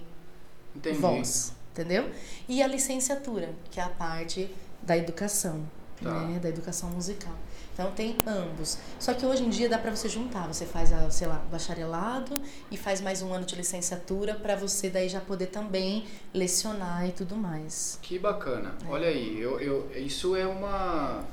Entendi. 0.74 0.98
voz, 1.00 1.52
entendeu? 1.74 2.10
E 2.48 2.64
a 2.64 2.68
licenciatura, 2.68 3.50
que 3.70 3.78
é 3.78 3.84
a 3.84 3.90
parte 3.90 4.50
da 4.82 4.96
educação, 4.96 5.70
tá. 6.02 6.28
né, 6.28 6.40
da 6.40 6.48
educação 6.48 6.92
musical. 6.92 7.36
Então 7.74 7.92
tem 7.92 8.16
ambos. 8.26 8.78
Só 9.02 9.14
que 9.14 9.26
hoje 9.26 9.44
em 9.44 9.50
dia 9.50 9.68
dá 9.68 9.78
para 9.78 9.94
você 9.94 10.08
juntar. 10.08 10.48
Você 10.48 10.66
faz, 10.66 10.94
a, 10.94 11.10
sei 11.10 11.28
lá, 11.28 11.44
bacharelado 11.52 12.40
e 12.72 12.78
faz 12.78 13.02
mais 13.02 13.22
um 13.22 13.34
ano 13.34 13.46
de 13.46 13.56
licenciatura 13.56 14.34
para 14.34 14.56
você 14.56 14.90
daí 14.90 15.10
já 15.10 15.20
poder 15.20 15.48
também 15.48 16.06
lecionar 16.34 17.06
e 17.06 17.12
tudo 17.12 17.36
mais. 17.36 18.00
Que 18.02 18.18
bacana. 18.18 18.76
É. 18.86 18.88
Olha 18.88 19.08
aí, 19.10 19.42
eu, 19.42 19.60
eu, 19.60 19.92
isso 19.94 20.38
é 20.38 20.48
uma 20.48 21.26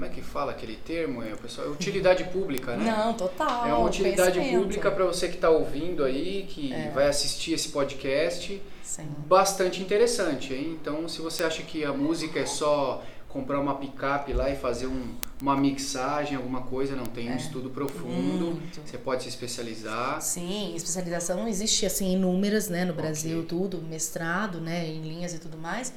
como 0.00 0.04
é 0.04 0.08
que 0.08 0.22
fala 0.22 0.52
aquele 0.52 0.76
termo, 0.76 1.22
é, 1.22 1.34
pessoal? 1.36 1.66
É 1.66 1.70
utilidade 1.70 2.24
pública, 2.24 2.74
né? 2.76 2.90
Não, 2.90 3.12
total. 3.12 3.66
É 3.66 3.74
uma 3.74 3.86
utilidade 3.86 4.40
pública 4.40 4.90
para 4.90 5.04
você 5.04 5.28
que 5.28 5.34
está 5.34 5.50
ouvindo 5.50 6.04
aí, 6.04 6.46
que 6.48 6.72
é. 6.72 6.90
vai 6.90 7.06
assistir 7.06 7.52
esse 7.52 7.68
podcast. 7.68 8.62
Sim. 8.82 9.08
Bastante 9.26 9.82
interessante, 9.82 10.54
hein? 10.54 10.78
Então, 10.80 11.08
se 11.08 11.20
você 11.20 11.44
acha 11.44 11.62
que 11.62 11.84
a 11.84 11.92
música 11.92 12.40
é 12.40 12.46
só 12.46 13.02
comprar 13.28 13.60
uma 13.60 13.74
picape 13.74 14.32
lá 14.32 14.48
e 14.48 14.56
fazer 14.56 14.86
um, 14.86 15.14
uma 15.40 15.56
mixagem, 15.56 16.36
alguma 16.36 16.62
coisa, 16.62 16.96
não 16.96 17.04
tem 17.04 17.28
um 17.28 17.34
é. 17.34 17.36
estudo 17.36 17.68
profundo. 17.68 18.46
Muito. 18.46 18.80
Você 18.84 18.96
pode 18.96 19.24
se 19.24 19.28
especializar. 19.28 20.20
Sim, 20.22 20.74
especialização 20.74 21.36
não 21.36 21.48
existe 21.48 21.84
assim 21.84 22.14
inúmeras, 22.14 22.68
né, 22.68 22.84
no 22.84 22.94
Brasil, 22.94 23.40
okay. 23.40 23.48
tudo, 23.48 23.82
mestrado, 23.82 24.60
né, 24.60 24.86
em 24.86 25.02
linhas 25.02 25.34
e 25.34 25.38
tudo 25.38 25.58
mais 25.58 25.92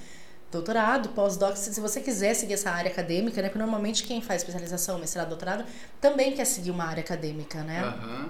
doutorado, 0.54 1.10
pós-doc, 1.10 1.56
se 1.56 1.80
você 1.82 2.00
quiser 2.00 2.34
seguir 2.34 2.54
essa 2.54 2.72
área 2.72 2.90
acadêmica, 2.90 3.42
né? 3.42 3.50
Porque 3.50 3.60
normalmente 3.60 4.04
quem 4.04 4.22
faz 4.22 4.42
especialização, 4.42 5.00
mestrado, 5.00 5.30
doutorado, 5.30 5.66
também 6.00 6.34
quer 6.34 6.46
seguir 6.46 6.72
uma 6.72 6.86
área 6.86 7.02
acadêmica, 7.02 7.62
né? 7.64 7.84
Uhum. 7.84 8.30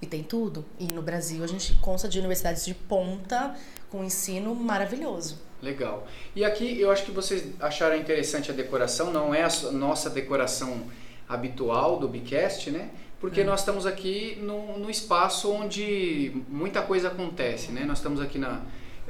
E 0.00 0.06
tem 0.06 0.22
tudo. 0.22 0.64
E 0.78 0.86
no 0.86 1.02
Brasil 1.02 1.44
a 1.44 1.46
gente 1.46 1.74
consta 1.76 2.08
de 2.08 2.18
universidades 2.18 2.64
de 2.64 2.74
ponta 2.74 3.54
com 3.90 4.02
ensino 4.02 4.54
maravilhoso. 4.54 5.40
Legal. 5.60 6.08
E 6.34 6.44
aqui 6.44 6.80
eu 6.80 6.90
acho 6.90 7.04
que 7.04 7.12
vocês 7.12 7.44
acharam 7.60 7.96
interessante 7.96 8.50
a 8.50 8.54
decoração, 8.54 9.12
não 9.12 9.32
é 9.32 9.44
a 9.44 9.70
nossa 9.70 10.10
decoração 10.10 10.82
habitual 11.28 12.00
do 12.00 12.08
Bicast, 12.08 12.70
né? 12.70 12.90
porque 13.22 13.44
nós 13.44 13.60
estamos 13.60 13.86
aqui 13.86 14.36
no, 14.42 14.80
no 14.80 14.90
espaço 14.90 15.48
onde 15.48 16.42
muita 16.48 16.82
coisa 16.82 17.06
acontece, 17.06 17.70
né? 17.70 17.84
Nós 17.84 17.98
estamos 17.98 18.20
aqui 18.20 18.36
na 18.36 18.62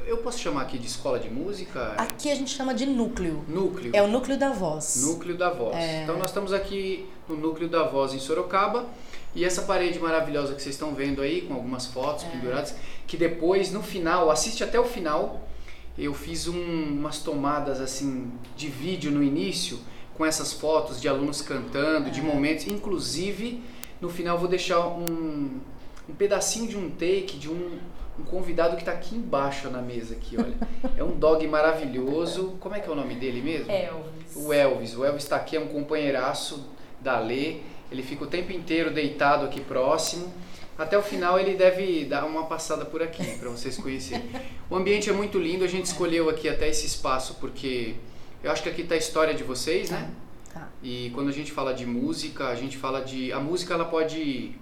eu 0.07 0.19
posso 0.19 0.39
chamar 0.39 0.63
aqui 0.63 0.79
de 0.79 0.87
escola 0.87 1.19
de 1.19 1.31
música? 1.31 1.95
Aqui 1.97 2.31
a 2.31 2.35
gente 2.35 2.51
chama 2.51 2.75
de 2.75 2.87
núcleo. 2.87 3.45
Núcleo. 3.49 3.91
É 3.95 4.03
o 4.03 4.09
núcleo 4.09 4.39
da 4.39 4.51
voz. 4.51 5.03
Núcleo 5.03 5.37
da 5.37 5.51
voz. 5.51 5.77
É... 5.77 6.03
Então 6.03 6.19
nós 6.19 6.31
estamos 6.31 6.53
aqui 6.53 7.07
no 7.29 7.37
núcleo 7.37 7.69
da 7.69 7.85
voz 7.85 8.13
em 8.13 8.19
Sorocaba 8.19 8.87
e 9.35 9.45
essa 9.45 9.63
parede 9.63 9.99
maravilhosa 9.99 10.55
que 10.55 10.63
vocês 10.63 10.75
estão 10.75 10.95
vendo 10.95 11.23
aí 11.23 11.43
com 11.43 11.55
algumas 11.55 11.87
fotos 11.87 12.25
é. 12.25 12.29
penduradas, 12.29 12.75
que 13.07 13.17
depois 13.17 13.73
no 13.73 13.83
final, 13.83 14.31
assiste 14.31 14.63
até 14.63 14.79
o 14.79 14.85
final. 14.85 15.49
Eu 15.97 16.15
fiz 16.15 16.49
um, 16.49 16.55
umas 16.55 17.19
tomadas 17.19 17.81
assim 17.81 18.33
de 18.57 18.69
vídeo 18.69 19.11
no 19.11 19.23
início 19.23 19.79
com 20.15 20.27
essas 20.27 20.53
fotos 20.53 21.01
de 21.01 21.09
alunos 21.09 21.41
cantando, 21.43 22.09
é. 22.09 22.11
de 22.11 22.21
momentos, 22.21 22.67
inclusive 22.67 23.63
no 24.01 24.09
final 24.09 24.39
vou 24.39 24.49
deixar 24.49 24.87
um, 24.87 25.61
um 26.09 26.15
pedacinho 26.15 26.69
de 26.69 26.77
um 26.77 26.91
take 26.91 27.39
de 27.39 27.49
um 27.49 27.79
um 28.19 28.25
convidado 28.25 28.77
que 28.77 28.83
está 28.83 28.93
aqui 28.93 29.17
embaixo 29.17 29.71
na 29.71 29.81
mesa 29.81 30.15
aqui, 30.15 30.37
olha. 30.37 30.55
É 30.97 31.03
um 31.03 31.13
dog 31.19 31.47
maravilhoso. 31.47 32.57
Como 32.61 32.75
é 32.75 32.81
que 32.81 32.89
é 32.89 32.93
o 32.93 32.95
nome 32.95 33.15
dele 33.15 33.41
mesmo? 33.41 33.71
Elvis. 33.71 34.37
O 34.37 34.53
Elvis. 34.53 34.97
O 34.97 35.05
Elvis 35.05 35.23
está 35.25 35.37
aqui, 35.37 35.57
é 35.57 35.61
um 35.61 35.69
companheiraço 35.69 36.69
da 37.01 37.19
Lê. 37.19 37.57
Ele 37.91 38.03
fica 38.03 38.25
o 38.25 38.27
tempo 38.27 38.53
inteiro 38.53 38.91
deitado 38.91 39.47
aqui 39.47 39.61
próximo. 39.61 40.33
Até 40.79 40.97
o 40.97 41.03
final 41.03 41.39
ele 41.39 41.55
deve 41.55 42.05
dar 42.05 42.25
uma 42.25 42.47
passada 42.47 42.85
por 42.85 43.03
aqui 43.03 43.39
para 43.39 43.49
vocês 43.49 43.77
conhecerem. 43.77 44.25
O 44.69 44.77
ambiente 44.77 45.09
é 45.11 45.13
muito 45.13 45.39
lindo. 45.39 45.65
A 45.65 45.69
gente 45.69 45.87
escolheu 45.87 46.29
aqui 46.29 46.49
até 46.49 46.69
esse 46.69 46.87
espaço 46.87 47.37
porque 47.41 47.95
eu 48.43 48.51
acho 48.51 48.63
que 48.63 48.69
aqui 48.69 48.83
está 48.83 48.95
a 48.95 48.99
história 48.99 49.35
de 49.35 49.43
vocês, 49.43 49.91
né? 49.91 50.11
Tá. 50.53 50.69
E 50.83 51.11
quando 51.15 51.29
a 51.29 51.33
gente 51.33 51.53
fala 51.53 51.73
de 51.73 51.87
música, 51.87 52.49
a 52.49 52.55
gente 52.55 52.77
fala 52.77 53.03
de 53.03 53.33
a 53.33 53.41
música 53.41 53.75
ela 53.75 53.85
pode 53.85 54.55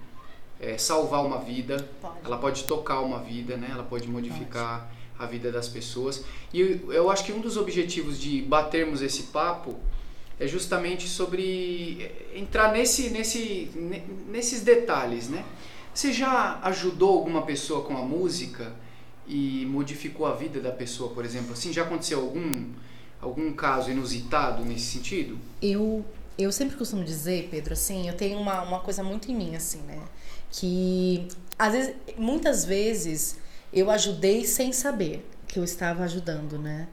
é, 0.61 0.77
salvar 0.77 1.25
uma 1.25 1.39
vida, 1.39 1.89
pode. 1.99 2.15
ela 2.23 2.37
pode 2.37 2.63
tocar 2.65 3.01
uma 3.01 3.19
vida, 3.19 3.57
né? 3.57 3.69
ela 3.71 3.83
pode 3.83 4.07
modificar 4.07 4.91
pode. 5.17 5.23
a 5.23 5.25
vida 5.25 5.51
das 5.51 5.67
pessoas. 5.67 6.23
E 6.53 6.61
eu, 6.61 6.93
eu 6.93 7.09
acho 7.09 7.25
que 7.25 7.33
um 7.33 7.41
dos 7.41 7.57
objetivos 7.57 8.19
de 8.19 8.43
batermos 8.43 9.01
esse 9.01 9.23
papo 9.23 9.75
é 10.39 10.47
justamente 10.47 11.07
sobre 11.07 11.97
é, 11.99 12.39
entrar 12.39 12.71
nesse, 12.71 13.09
nesse, 13.09 13.71
nesses 14.29 14.61
detalhes. 14.61 15.27
Né? 15.29 15.43
Você 15.93 16.13
já 16.13 16.59
ajudou 16.63 17.17
alguma 17.17 17.41
pessoa 17.41 17.83
com 17.83 17.97
a 17.97 18.01
música 18.01 18.71
e 19.27 19.65
modificou 19.65 20.27
a 20.27 20.33
vida 20.33 20.59
da 20.59 20.71
pessoa, 20.71 21.11
por 21.13 21.25
exemplo? 21.25 21.53
Assim, 21.53 21.73
já 21.73 21.83
aconteceu 21.83 22.19
algum, 22.19 22.69
algum 23.19 23.51
caso 23.53 23.89
inusitado 23.89 24.63
nesse 24.63 24.85
sentido? 24.85 25.39
Eu, 25.61 26.05
eu 26.37 26.51
sempre 26.51 26.75
costumo 26.75 27.03
dizer, 27.03 27.47
Pedro, 27.49 27.73
assim, 27.73 28.07
eu 28.07 28.15
tenho 28.15 28.39
uma, 28.39 28.61
uma 28.61 28.79
coisa 28.79 29.03
muito 29.03 29.31
em 29.31 29.35
mim, 29.35 29.55
assim, 29.55 29.81
né? 29.81 29.99
Que 30.51 31.27
às 31.57 31.73
vezes, 31.73 31.95
muitas 32.17 32.65
vezes 32.65 33.37
eu 33.71 33.89
ajudei 33.89 34.45
sem 34.45 34.73
saber 34.73 35.25
que 35.47 35.59
eu 35.59 35.63
estava 35.63 36.03
ajudando, 36.03 36.57
né? 36.57 36.87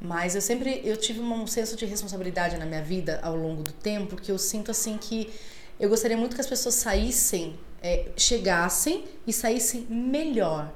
Mas 0.00 0.34
eu 0.34 0.40
sempre 0.40 0.82
eu 0.84 0.96
tive 0.96 1.20
um 1.20 1.46
senso 1.46 1.76
de 1.76 1.86
responsabilidade 1.86 2.56
na 2.58 2.66
minha 2.66 2.82
vida 2.82 3.18
ao 3.22 3.34
longo 3.34 3.62
do 3.62 3.72
tempo 3.72 4.16
que 4.16 4.30
eu 4.30 4.38
sinto 4.38 4.70
assim 4.70 4.98
que 4.98 5.32
eu 5.80 5.88
gostaria 5.88 6.16
muito 6.16 6.34
que 6.34 6.40
as 6.40 6.46
pessoas 6.46 6.74
saíssem, 6.74 7.58
é, 7.82 8.10
chegassem 8.16 9.04
e 9.26 9.32
saíssem 9.32 9.86
melhor 9.88 10.72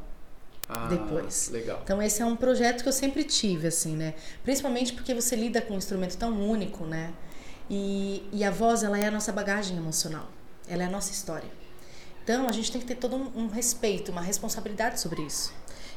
ah, 0.68 0.88
depois. 0.88 1.50
Legal. 1.50 1.80
Então 1.84 2.02
esse 2.02 2.22
é 2.22 2.24
um 2.24 2.36
projeto 2.36 2.82
que 2.82 2.88
eu 2.88 2.92
sempre 2.92 3.24
tive 3.24 3.68
assim, 3.68 3.96
né? 3.96 4.14
Principalmente 4.42 4.92
porque 4.92 5.14
você 5.14 5.36
lida 5.36 5.60
com 5.60 5.74
um 5.74 5.78
instrumento 5.78 6.16
tão 6.16 6.32
único, 6.32 6.84
né? 6.84 7.12
E, 7.68 8.26
e 8.32 8.42
a 8.44 8.50
voz 8.50 8.82
ela 8.82 8.98
é 8.98 9.06
a 9.06 9.10
nossa 9.10 9.30
bagagem 9.32 9.76
emocional, 9.76 10.28
ela 10.68 10.82
é 10.82 10.86
a 10.86 10.90
nossa 10.90 11.12
história. 11.12 11.59
Então, 12.30 12.48
a 12.48 12.52
gente 12.52 12.70
tem 12.70 12.80
que 12.80 12.86
ter 12.86 12.94
todo 12.94 13.16
um, 13.16 13.42
um 13.42 13.48
respeito, 13.48 14.12
uma 14.12 14.20
responsabilidade 14.20 15.00
sobre 15.00 15.20
isso. 15.22 15.52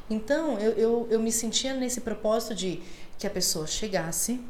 Então, 0.10 0.58
eu, 0.58 0.72
eu, 0.72 1.08
eu 1.12 1.20
me 1.20 1.32
sentia 1.32 1.76
nesse 1.76 2.02
propósito 2.02 2.56
de 2.56 2.82
que 3.20 3.28
a 3.28 3.30
pessoa 3.30 3.68
chegasse 3.68 4.44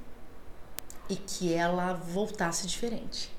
e 1.09 1.17
que 1.17 1.53
ela 1.53 1.91
voltasse 1.91 2.65
diferente. 2.67 3.29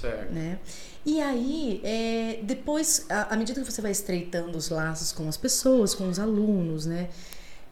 Certo. 0.00 0.32
Né? 0.32 0.60
E 1.04 1.20
aí, 1.20 1.80
é, 1.82 2.40
depois, 2.44 3.04
à, 3.10 3.34
medida 3.34 3.60
que 3.60 3.68
você 3.68 3.82
vai 3.82 3.90
estreitando 3.90 4.56
os 4.56 4.68
laços 4.68 5.10
com 5.10 5.28
as 5.28 5.36
pessoas, 5.36 5.92
com 5.92 6.08
os 6.08 6.20
alunos, 6.20 6.86
né? 6.86 7.10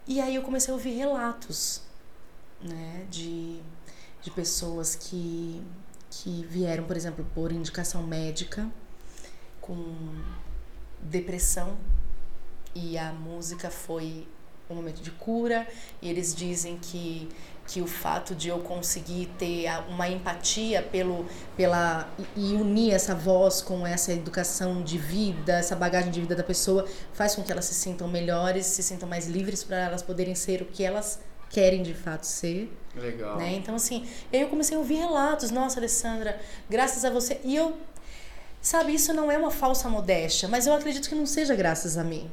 E 0.09 0.21
aí 0.21 0.35
eu 0.35 0.43
comecei 0.43 0.73
a 0.73 0.77
ouvir 0.77 0.97
relatos, 0.97 1.83
né? 2.61 3.07
De, 3.09 3.61
de 4.21 4.31
pessoas 4.33 4.97
que, 4.97 5.63
que 6.11 6.45
vieram, 6.51 6.83
por 6.83 6.97
exemplo, 6.97 7.25
por 7.33 7.53
indicação 7.53 8.03
médica, 8.03 8.69
com 9.65 9.95
depressão 11.01 11.77
e 12.75 12.99
a 12.99 13.13
música 13.13 13.71
foi 13.71 14.27
um 14.69 14.75
momento 14.75 15.01
de 15.01 15.11
cura. 15.11 15.67
E 16.03 16.09
eles 16.09 16.35
dizem 16.35 16.79
que 16.79 17.29
que 17.67 17.81
o 17.81 17.87
fato 17.87 18.35
de 18.35 18.51
eu 18.51 18.59
conseguir 18.59 19.25
ter 19.39 19.71
uma 19.89 20.07
empatia 20.07 20.83
pelo 20.83 21.25
pela 21.57 22.07
e 22.37 22.53
unir 22.53 22.93
essa 22.93 23.15
voz 23.15 23.63
com 23.63 23.87
essa 23.87 24.13
educação 24.13 24.83
de 24.83 24.99
vida, 24.99 25.55
essa 25.55 25.75
bagagem 25.75 26.11
de 26.11 26.21
vida 26.21 26.35
da 26.35 26.45
pessoa 26.45 26.87
faz 27.15 27.35
com 27.35 27.43
que 27.43 27.51
elas 27.51 27.65
se 27.65 27.73
sintam 27.73 28.07
melhores, 28.07 28.67
se 28.67 28.83
sintam 28.83 29.09
mais 29.09 29.27
livres 29.27 29.65
para 29.65 29.79
elas 29.79 30.03
poderem 30.03 30.35
ser 30.35 30.61
o 30.61 30.67
que 30.67 30.85
elas 30.85 31.19
querem 31.49 31.83
de 31.83 31.95
fato 31.95 32.25
ser. 32.25 32.71
Legal. 32.95 33.39
Né? 33.39 33.55
Então 33.55 33.77
assim, 33.77 34.07
eu 34.31 34.47
comecei 34.49 34.77
a 34.77 34.81
ouvir 34.81 34.97
relatos, 34.97 35.51
nossa, 35.51 35.81
Alessandra, 35.81 36.39
graças 36.69 37.03
a 37.03 37.09
você. 37.09 37.41
E 37.43 37.57
eu 37.57 37.75
Sabe, 38.65 38.95
isso 38.95 39.13
não 39.13 39.31
é 39.31 39.37
uma 39.37 39.51
falsa 39.51 39.91
modéstia, 39.91 40.49
mas 40.49 40.67
eu 40.67 40.73
acredito 40.73 41.07
que 41.07 41.15
não 41.15 41.27
seja 41.27 41.55
graças 41.55 41.99
a 41.99 42.03
mim. 42.03 42.31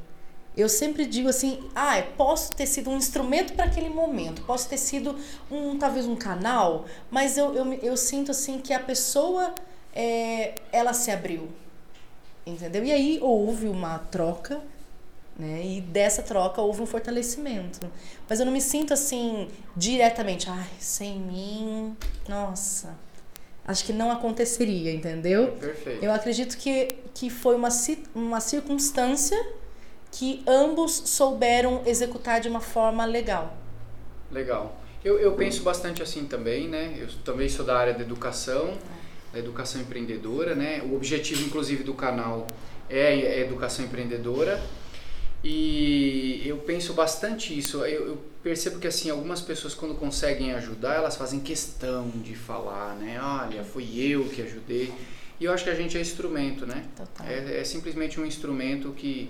Eu 0.55 0.69
sempre 0.69 1.05
digo 1.05 1.27
assim, 1.27 1.61
ah, 1.75 2.01
posso 2.15 2.53
ter 2.53 2.67
sido 2.67 2.89
um 2.89 2.95
instrumento 2.95 3.51
para 3.51 3.65
aquele 3.65 3.89
momento, 3.89 4.41
posso 4.43 4.69
ter 4.69 4.77
sido 4.77 5.19
um 5.51 5.77
talvez 5.77 6.05
um 6.05 6.15
canal, 6.15 6.85
mas 7.09 7.37
eu, 7.37 7.53
eu, 7.53 7.73
eu 7.73 7.97
sinto 7.97 8.31
assim 8.31 8.59
que 8.59 8.71
a 8.71 8.79
pessoa 8.79 9.53
é, 9.93 10.55
ela 10.71 10.93
se 10.93 11.11
abriu, 11.11 11.49
entendeu? 12.45 12.85
E 12.85 12.93
aí 12.93 13.19
houve 13.21 13.67
uma 13.67 13.99
troca, 13.99 14.61
né? 15.37 15.61
E 15.65 15.81
dessa 15.81 16.23
troca 16.23 16.61
houve 16.61 16.81
um 16.81 16.85
fortalecimento. 16.85 17.81
Mas 18.29 18.39
eu 18.39 18.45
não 18.45 18.53
me 18.53 18.61
sinto 18.61 18.93
assim 18.93 19.49
diretamente, 19.75 20.49
ai, 20.49 20.69
sem 20.79 21.19
mim, 21.19 21.97
nossa 22.25 23.10
acho 23.65 23.85
que 23.85 23.93
não 23.93 24.11
aconteceria, 24.11 24.91
entendeu? 24.93 25.53
Perfeito. 25.53 26.03
Eu 26.03 26.11
acredito 26.11 26.57
que, 26.57 26.87
que 27.13 27.29
foi 27.29 27.55
uma, 27.55 27.69
uma 28.13 28.39
circunstância 28.39 29.37
que 30.11 30.43
ambos 30.45 30.91
souberam 31.05 31.81
executar 31.85 32.41
de 32.41 32.49
uma 32.49 32.59
forma 32.59 33.05
legal. 33.05 33.55
Legal. 34.29 34.77
Eu, 35.03 35.17
eu 35.19 35.33
penso 35.33 35.63
bastante 35.63 36.03
assim 36.03 36.25
também, 36.25 36.67
né? 36.67 36.95
Eu 36.99 37.07
também 37.23 37.49
sou 37.49 37.65
da 37.65 37.77
área 37.77 37.93
da 37.93 38.01
educação, 38.01 38.77
da 39.33 39.39
educação 39.39 39.81
empreendedora, 39.81 40.53
né? 40.53 40.81
O 40.83 40.95
objetivo, 40.95 41.43
inclusive, 41.43 41.83
do 41.83 41.93
canal 41.93 42.45
é 42.89 43.07
a 43.07 43.37
educação 43.39 43.85
empreendedora. 43.85 44.61
E 45.43 46.43
eu 46.45 46.57
penso 46.57 46.93
bastante 46.93 47.57
isso. 47.57 47.83
Eu, 47.85 48.07
eu, 48.07 48.31
percebo 48.43 48.79
que 48.79 48.87
assim 48.87 49.09
algumas 49.09 49.41
pessoas 49.41 49.73
quando 49.73 49.95
conseguem 49.95 50.51
ajudar, 50.53 50.95
elas 50.95 51.15
fazem 51.15 51.39
questão 51.39 52.09
de 52.09 52.35
falar, 52.35 52.95
né? 52.95 53.19
Olha, 53.21 53.63
fui 53.63 53.99
eu 53.99 54.25
que 54.25 54.41
ajudei. 54.41 54.93
E 55.39 55.45
eu 55.45 55.53
acho 55.53 55.63
que 55.63 55.69
a 55.69 55.75
gente 55.75 55.97
é 55.97 56.01
instrumento, 56.01 56.65
né? 56.65 56.83
É, 57.27 57.59
é, 57.59 57.63
simplesmente 57.63 58.19
um 58.19 58.25
instrumento 58.25 58.91
que, 58.91 59.29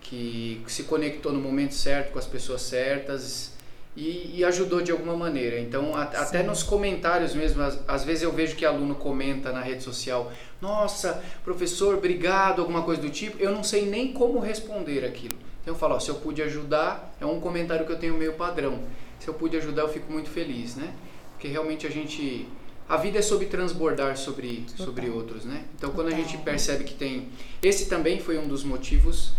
que 0.00 0.62
se 0.66 0.84
conectou 0.84 1.32
no 1.32 1.40
momento 1.40 1.74
certo 1.74 2.12
com 2.12 2.18
as 2.18 2.26
pessoas 2.26 2.62
certas 2.62 3.52
e, 3.94 4.36
e 4.38 4.44
ajudou 4.44 4.80
de 4.80 4.90
alguma 4.90 5.16
maneira. 5.16 5.58
Então, 5.58 5.94
a, 5.94 6.02
até 6.02 6.42
nos 6.42 6.62
comentários 6.62 7.34
mesmo, 7.34 7.62
às, 7.62 7.78
às, 7.86 8.04
vezes 8.04 8.22
eu 8.22 8.32
vejo 8.32 8.56
que 8.56 8.64
aluno 8.64 8.94
comenta 8.94 9.52
na 9.52 9.60
rede 9.60 9.82
social: 9.82 10.32
Nossa, 10.60 11.22
professor, 11.44 11.96
obrigado, 11.96 12.60
alguma 12.60 12.82
coisa 12.82 13.02
do 13.02 13.10
tipo. 13.10 13.38
Eu 13.38 13.52
não 13.52 13.62
sei 13.62 13.84
nem 13.84 14.12
como 14.12 14.38
responder 14.38 15.04
aquilo. 15.04 15.49
Então 15.70 15.76
eu 15.76 15.78
falo, 15.78 15.94
ó, 15.94 16.00
se 16.00 16.08
eu 16.08 16.16
pude 16.16 16.42
ajudar, 16.42 17.14
é 17.20 17.24
um 17.24 17.38
comentário 17.38 17.86
que 17.86 17.92
eu 17.92 17.98
tenho 17.98 18.14
meio 18.14 18.32
padrão. 18.32 18.80
Se 19.20 19.28
eu 19.28 19.34
pude 19.34 19.56
ajudar, 19.56 19.82
eu 19.82 19.88
fico 19.88 20.10
muito 20.12 20.28
feliz, 20.28 20.74
né? 20.74 20.92
Porque 21.32 21.46
realmente 21.46 21.86
a 21.86 21.90
gente 21.90 22.48
a 22.88 22.96
vida 22.96 23.20
é 23.20 23.22
sobre 23.22 23.46
transbordar 23.46 24.16
sobre 24.16 24.66
sobre 24.74 25.08
outros, 25.08 25.44
né? 25.44 25.64
Então 25.76 25.92
quando 25.92 26.08
a 26.08 26.10
gente 26.10 26.36
percebe 26.38 26.82
que 26.82 26.94
tem 26.94 27.28
esse 27.62 27.86
também 27.88 28.18
foi 28.18 28.36
um 28.36 28.48
dos 28.48 28.64
motivos 28.64 29.32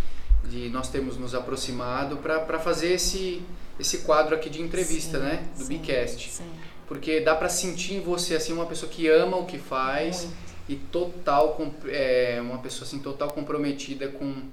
de 0.45 0.69
nós 0.69 0.88
termos 0.88 1.17
nos 1.17 1.35
aproximado 1.35 2.15
para 2.17 2.59
fazer 2.59 2.93
esse 2.93 3.41
esse 3.77 4.00
quadro 4.00 4.33
aqui 4.33 4.50
de 4.50 4.61
entrevista, 4.61 5.17
sim, 5.17 5.23
né, 5.25 5.43
do 5.57 5.65
Bicast. 5.65 6.41
Porque 6.88 7.19
dá 7.19 7.35
para 7.35 7.50
sentir 7.50 7.95
em 7.95 8.00
você 8.00 8.35
assim 8.35 8.53
uma 8.53 8.67
pessoa 8.67 8.89
que 8.89 9.09
ama 9.09 9.35
o 9.35 9.45
que 9.45 9.57
faz 9.57 10.23
Muito. 10.23 10.35
e 10.69 10.75
total 10.77 11.57
é, 11.88 12.39
uma 12.41 12.59
pessoa 12.59 12.88
assim 12.88 13.00
total 13.00 13.31
comprometida 13.31 14.07
com 14.07 14.43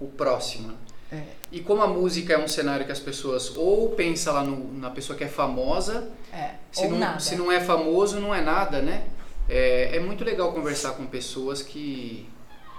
o 0.00 0.06
próximo. 0.06 0.72
Né? 1.10 1.18
É. 1.18 1.24
E 1.50 1.60
como 1.60 1.82
a 1.82 1.86
música 1.86 2.34
é 2.34 2.38
um 2.38 2.48
cenário 2.48 2.84
que 2.84 2.92
as 2.92 3.00
pessoas 3.00 3.56
ou 3.56 3.90
pensam 3.90 4.34
lá 4.34 4.44
no, 4.44 4.72
na 4.74 4.90
pessoa 4.90 5.16
que 5.16 5.24
é 5.24 5.28
famosa, 5.28 6.10
é. 6.32 6.54
se, 6.70 6.86
não, 6.88 6.98
nada. 6.98 7.20
se 7.20 7.36
não 7.36 7.50
é 7.50 7.60
famoso, 7.60 8.20
não 8.20 8.34
é 8.34 8.40
nada, 8.40 8.82
né? 8.82 9.04
é, 9.48 9.96
é 9.96 10.00
muito 10.00 10.22
legal 10.22 10.52
conversar 10.52 10.92
com 10.92 11.06
pessoas 11.06 11.62
que, 11.62 12.28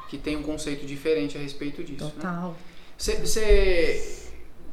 que 0.09 0.17
têm 0.17 0.37
um 0.37 0.43
conceito 0.43 0.85
diferente 0.85 1.37
a 1.37 1.41
respeito 1.41 1.83
disso. 1.83 2.05
Né? 2.05 2.11
Total. 2.11 2.55
Você, 2.95 3.15
você, 3.15 4.29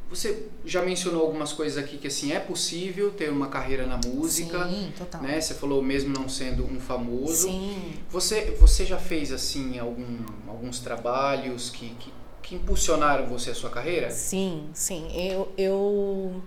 você 0.09 0.47
já 0.63 0.83
mencionou 0.83 1.21
algumas 1.21 1.53
coisas 1.53 1.83
aqui 1.83 1.97
que 1.97 2.07
assim 2.07 2.33
é 2.33 2.39
possível 2.39 3.11
ter 3.11 3.31
uma 3.31 3.47
carreira 3.47 3.87
na 3.87 3.99
música. 4.05 4.67
Sim, 4.67 4.93
total. 4.95 5.21
Né? 5.23 5.41
Você 5.41 5.55
falou 5.55 5.81
mesmo 5.81 6.13
não 6.13 6.29
sendo 6.29 6.65
um 6.65 6.79
famoso. 6.79 7.47
Sim. 7.47 7.93
Você, 8.11 8.51
você 8.59 8.85
já 8.85 8.99
fez 8.99 9.31
assim 9.31 9.79
algum, 9.79 10.17
alguns 10.47 10.79
trabalhos 10.79 11.71
que, 11.71 11.89
que, 11.95 12.13
que 12.47 12.55
impulsionaram 12.55 13.27
você 13.27 13.49
a 13.51 13.55
sua 13.55 13.69
carreira? 13.69 14.09
Sim, 14.09 14.69
sim. 14.73 15.11
Eu, 15.13 15.51
eu, 15.57 16.41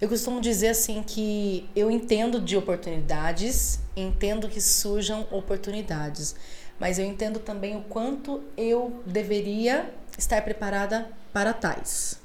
eu 0.00 0.08
costumo 0.08 0.40
dizer 0.40 0.68
assim 0.68 1.02
que 1.02 1.68
eu 1.74 1.90
entendo 1.90 2.40
de 2.40 2.56
oportunidades, 2.56 3.80
entendo 3.96 4.48
que 4.48 4.60
surjam 4.60 5.26
oportunidades, 5.32 6.36
mas 6.78 7.00
eu 7.00 7.04
entendo 7.04 7.40
também 7.40 7.76
o 7.76 7.82
quanto 7.82 8.40
eu 8.56 9.02
deveria 9.04 9.92
estar 10.16 10.40
preparada 10.42 11.10
para 11.32 11.52
tais. 11.52 12.20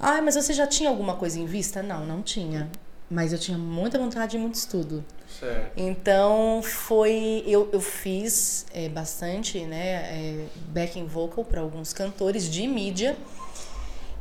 Ah, 0.00 0.22
mas 0.22 0.34
você 0.34 0.54
já 0.54 0.66
tinha 0.66 0.88
alguma 0.88 1.16
coisa 1.16 1.38
em 1.38 1.44
vista? 1.44 1.82
Não, 1.82 2.06
não 2.06 2.22
tinha. 2.22 2.70
Mas 3.10 3.32
eu 3.32 3.38
tinha 3.38 3.56
muita 3.56 3.98
vontade 3.98 4.36
e 4.36 4.40
muito 4.40 4.54
estudo. 4.54 5.04
Certo. 5.40 5.72
Então 5.76 6.60
foi. 6.62 7.42
Eu, 7.46 7.68
eu 7.72 7.80
fiz 7.80 8.66
é, 8.72 8.88
bastante, 8.88 9.60
né? 9.60 9.88
É, 9.88 10.46
backing 10.68 11.06
vocal 11.06 11.44
para 11.44 11.60
alguns 11.60 11.92
cantores 11.92 12.50
de 12.50 12.66
mídia. 12.66 13.16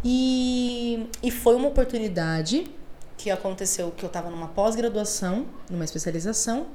E, 0.03 1.10
e 1.22 1.32
foi 1.32 1.56
uma 1.56 1.67
oportunidade 1.67 2.70
que 3.17 3.32
aconteceu 3.32 3.91
que 3.91 4.06
eu 4.06 4.08
estava 4.08 4.29
numa 4.29 4.48
pós-graduação, 4.48 5.48
numa 5.70 5.84
especialização, 5.84 6.67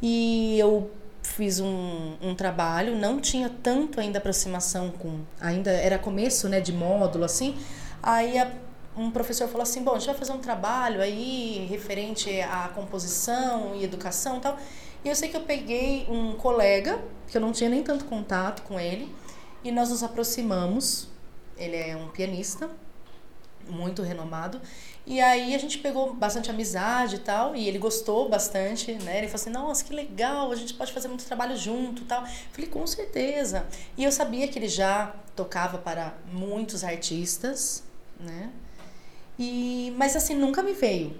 e 0.00 0.58
eu 0.58 0.90
fiz 1.22 1.58
um, 1.58 2.16
um 2.20 2.34
trabalho, 2.34 2.94
não 2.94 3.18
tinha 3.18 3.50
tanto 3.62 3.98
ainda 3.98 4.18
aproximação 4.18 4.90
com. 4.90 5.20
Ainda 5.40 5.70
era 5.70 5.98
começo 5.98 6.48
né, 6.48 6.60
de 6.60 6.72
módulo, 6.72 7.24
assim. 7.24 7.56
Aí 8.02 8.38
a, 8.38 8.52
um 8.96 9.10
professor 9.10 9.48
falou 9.48 9.62
assim: 9.62 9.82
bom, 9.82 9.92
a 9.92 9.98
gente 9.98 10.06
vai 10.06 10.16
fazer 10.16 10.32
um 10.32 10.38
trabalho 10.38 11.00
aí 11.00 11.66
referente 11.68 12.40
à 12.40 12.68
composição 12.68 13.74
e 13.74 13.84
educação 13.84 14.38
e 14.38 14.40
tal. 14.40 14.58
E 15.04 15.08
eu 15.08 15.14
sei 15.14 15.28
que 15.28 15.36
eu 15.36 15.42
peguei 15.42 16.06
um 16.08 16.34
colega, 16.34 17.02
que 17.28 17.36
eu 17.36 17.40
não 17.40 17.52
tinha 17.52 17.68
nem 17.68 17.82
tanto 17.82 18.04
contato 18.06 18.62
com 18.62 18.80
ele, 18.80 19.14
e 19.62 19.70
nós 19.70 19.90
nos 19.90 20.02
aproximamos. 20.02 21.08
Ele 21.56 21.76
é 21.76 21.96
um 21.96 22.08
pianista, 22.08 22.70
muito 23.68 24.02
renomado. 24.02 24.60
E 25.06 25.20
aí 25.20 25.54
a 25.54 25.58
gente 25.58 25.78
pegou 25.78 26.14
bastante 26.14 26.50
amizade 26.50 27.16
e 27.16 27.18
tal, 27.18 27.54
e 27.54 27.68
ele 27.68 27.78
gostou 27.78 28.28
bastante, 28.28 28.92
né? 28.94 29.18
Ele 29.18 29.26
falou 29.28 29.40
assim: 29.40 29.50
"Nossa, 29.50 29.84
que 29.84 29.92
legal, 29.94 30.50
a 30.50 30.56
gente 30.56 30.74
pode 30.74 30.92
fazer 30.92 31.08
muito 31.08 31.24
trabalho 31.24 31.56
junto", 31.56 32.02
e 32.02 32.04
tal. 32.06 32.24
Falei: 32.52 32.70
"Com 32.70 32.86
certeza". 32.86 33.66
E 33.96 34.04
eu 34.04 34.12
sabia 34.12 34.48
que 34.48 34.58
ele 34.58 34.68
já 34.68 35.14
tocava 35.36 35.78
para 35.78 36.14
muitos 36.32 36.84
artistas, 36.84 37.82
né? 38.18 38.50
E 39.38 39.92
mas 39.96 40.14
assim, 40.16 40.34
nunca 40.34 40.62
me 40.62 40.72
veio 40.72 41.16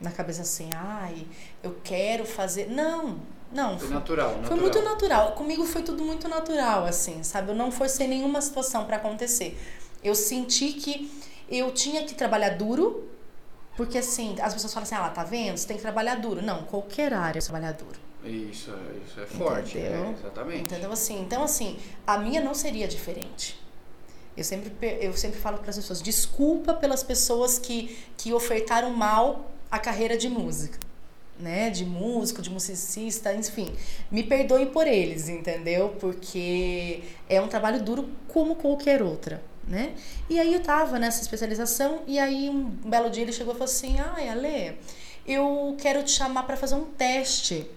na 0.00 0.10
cabeça 0.10 0.42
assim: 0.42 0.70
"Ai, 0.72 1.26
eu 1.62 1.76
quero 1.84 2.24
fazer". 2.24 2.68
Não, 2.70 3.18
não, 3.52 3.78
Foi 3.78 3.88
natural, 3.88 4.30
foi 4.30 4.40
natural. 4.40 4.60
muito 4.60 4.82
natural. 4.82 5.32
Comigo 5.32 5.64
foi 5.66 5.82
tudo 5.82 6.02
muito 6.04 6.28
natural, 6.28 6.84
assim, 6.84 7.22
sabe? 7.22 7.50
Eu 7.50 7.54
não 7.54 7.70
forcei 7.70 8.06
nenhuma 8.08 8.40
situação 8.40 8.84
para 8.86 8.96
acontecer. 8.96 9.58
Eu 10.02 10.14
senti 10.14 10.72
que 10.72 11.10
eu 11.48 11.70
tinha 11.72 12.04
que 12.04 12.14
trabalhar 12.14 12.50
duro, 12.50 13.08
porque 13.76 13.98
assim, 13.98 14.34
as 14.40 14.54
pessoas 14.54 14.72
falam 14.72 14.84
assim, 14.84 14.94
ah, 14.94 15.08
tá 15.10 15.22
vendo? 15.22 15.56
Você 15.58 15.66
tem 15.66 15.76
que 15.76 15.82
trabalhar 15.82 16.16
duro. 16.16 16.40
Não, 16.42 16.62
qualquer 16.64 17.12
área 17.12 17.38
é 17.38 17.42
trabalhar 17.42 17.72
duro. 17.72 18.00
Isso, 18.24 18.70
é- 18.70 18.98
isso 19.06 19.20
é 19.20 19.26
forte, 19.26 19.78
Entendeu? 19.78 20.04
é, 20.06 20.10
exatamente. 20.12 20.62
Entendeu 20.62 20.92
assim? 20.92 21.20
Então, 21.20 21.42
assim, 21.42 21.78
a 22.06 22.16
minha 22.18 22.40
não 22.40 22.54
seria 22.54 22.86
diferente. 22.88 23.60
Eu 24.36 24.44
sempre, 24.44 24.72
eu 25.00 25.12
sempre 25.14 25.38
falo 25.38 25.58
para 25.58 25.70
as 25.70 25.76
pessoas, 25.76 26.00
desculpa 26.00 26.72
pelas 26.72 27.02
pessoas 27.02 27.58
que, 27.58 27.98
que 28.16 28.32
ofertaram 28.32 28.90
mal 28.90 29.50
a 29.70 29.78
carreira 29.78 30.16
de 30.16 30.28
música. 30.28 30.78
Né, 31.40 31.70
de 31.70 31.84
músico, 31.84 32.40
de 32.40 32.50
musicista, 32.50 33.34
enfim, 33.34 33.74
me 34.10 34.22
perdoem 34.22 34.66
por 34.66 34.86
eles, 34.86 35.28
entendeu? 35.28 35.88
Porque 35.98 37.02
é 37.28 37.40
um 37.40 37.48
trabalho 37.48 37.82
duro 37.82 38.08
como 38.28 38.54
qualquer 38.54 39.02
outra, 39.02 39.42
né? 39.66 39.94
E 40.28 40.38
aí 40.38 40.52
eu 40.54 40.62
tava 40.62 41.00
nessa 41.00 41.20
especialização 41.20 42.02
e 42.06 42.18
aí 42.18 42.48
um 42.48 42.64
belo 42.64 43.10
dia 43.10 43.24
ele 43.24 43.32
chegou 43.32 43.54
e 43.54 43.56
falou 43.56 43.72
assim: 43.72 43.96
"Ai, 43.98 44.28
Ale, 44.28 44.78
eu 45.26 45.74
quero 45.80 46.04
te 46.04 46.12
chamar 46.12 46.44
para 46.44 46.56
fazer 46.56 46.74
um 46.74 46.84
teste, 46.84 47.68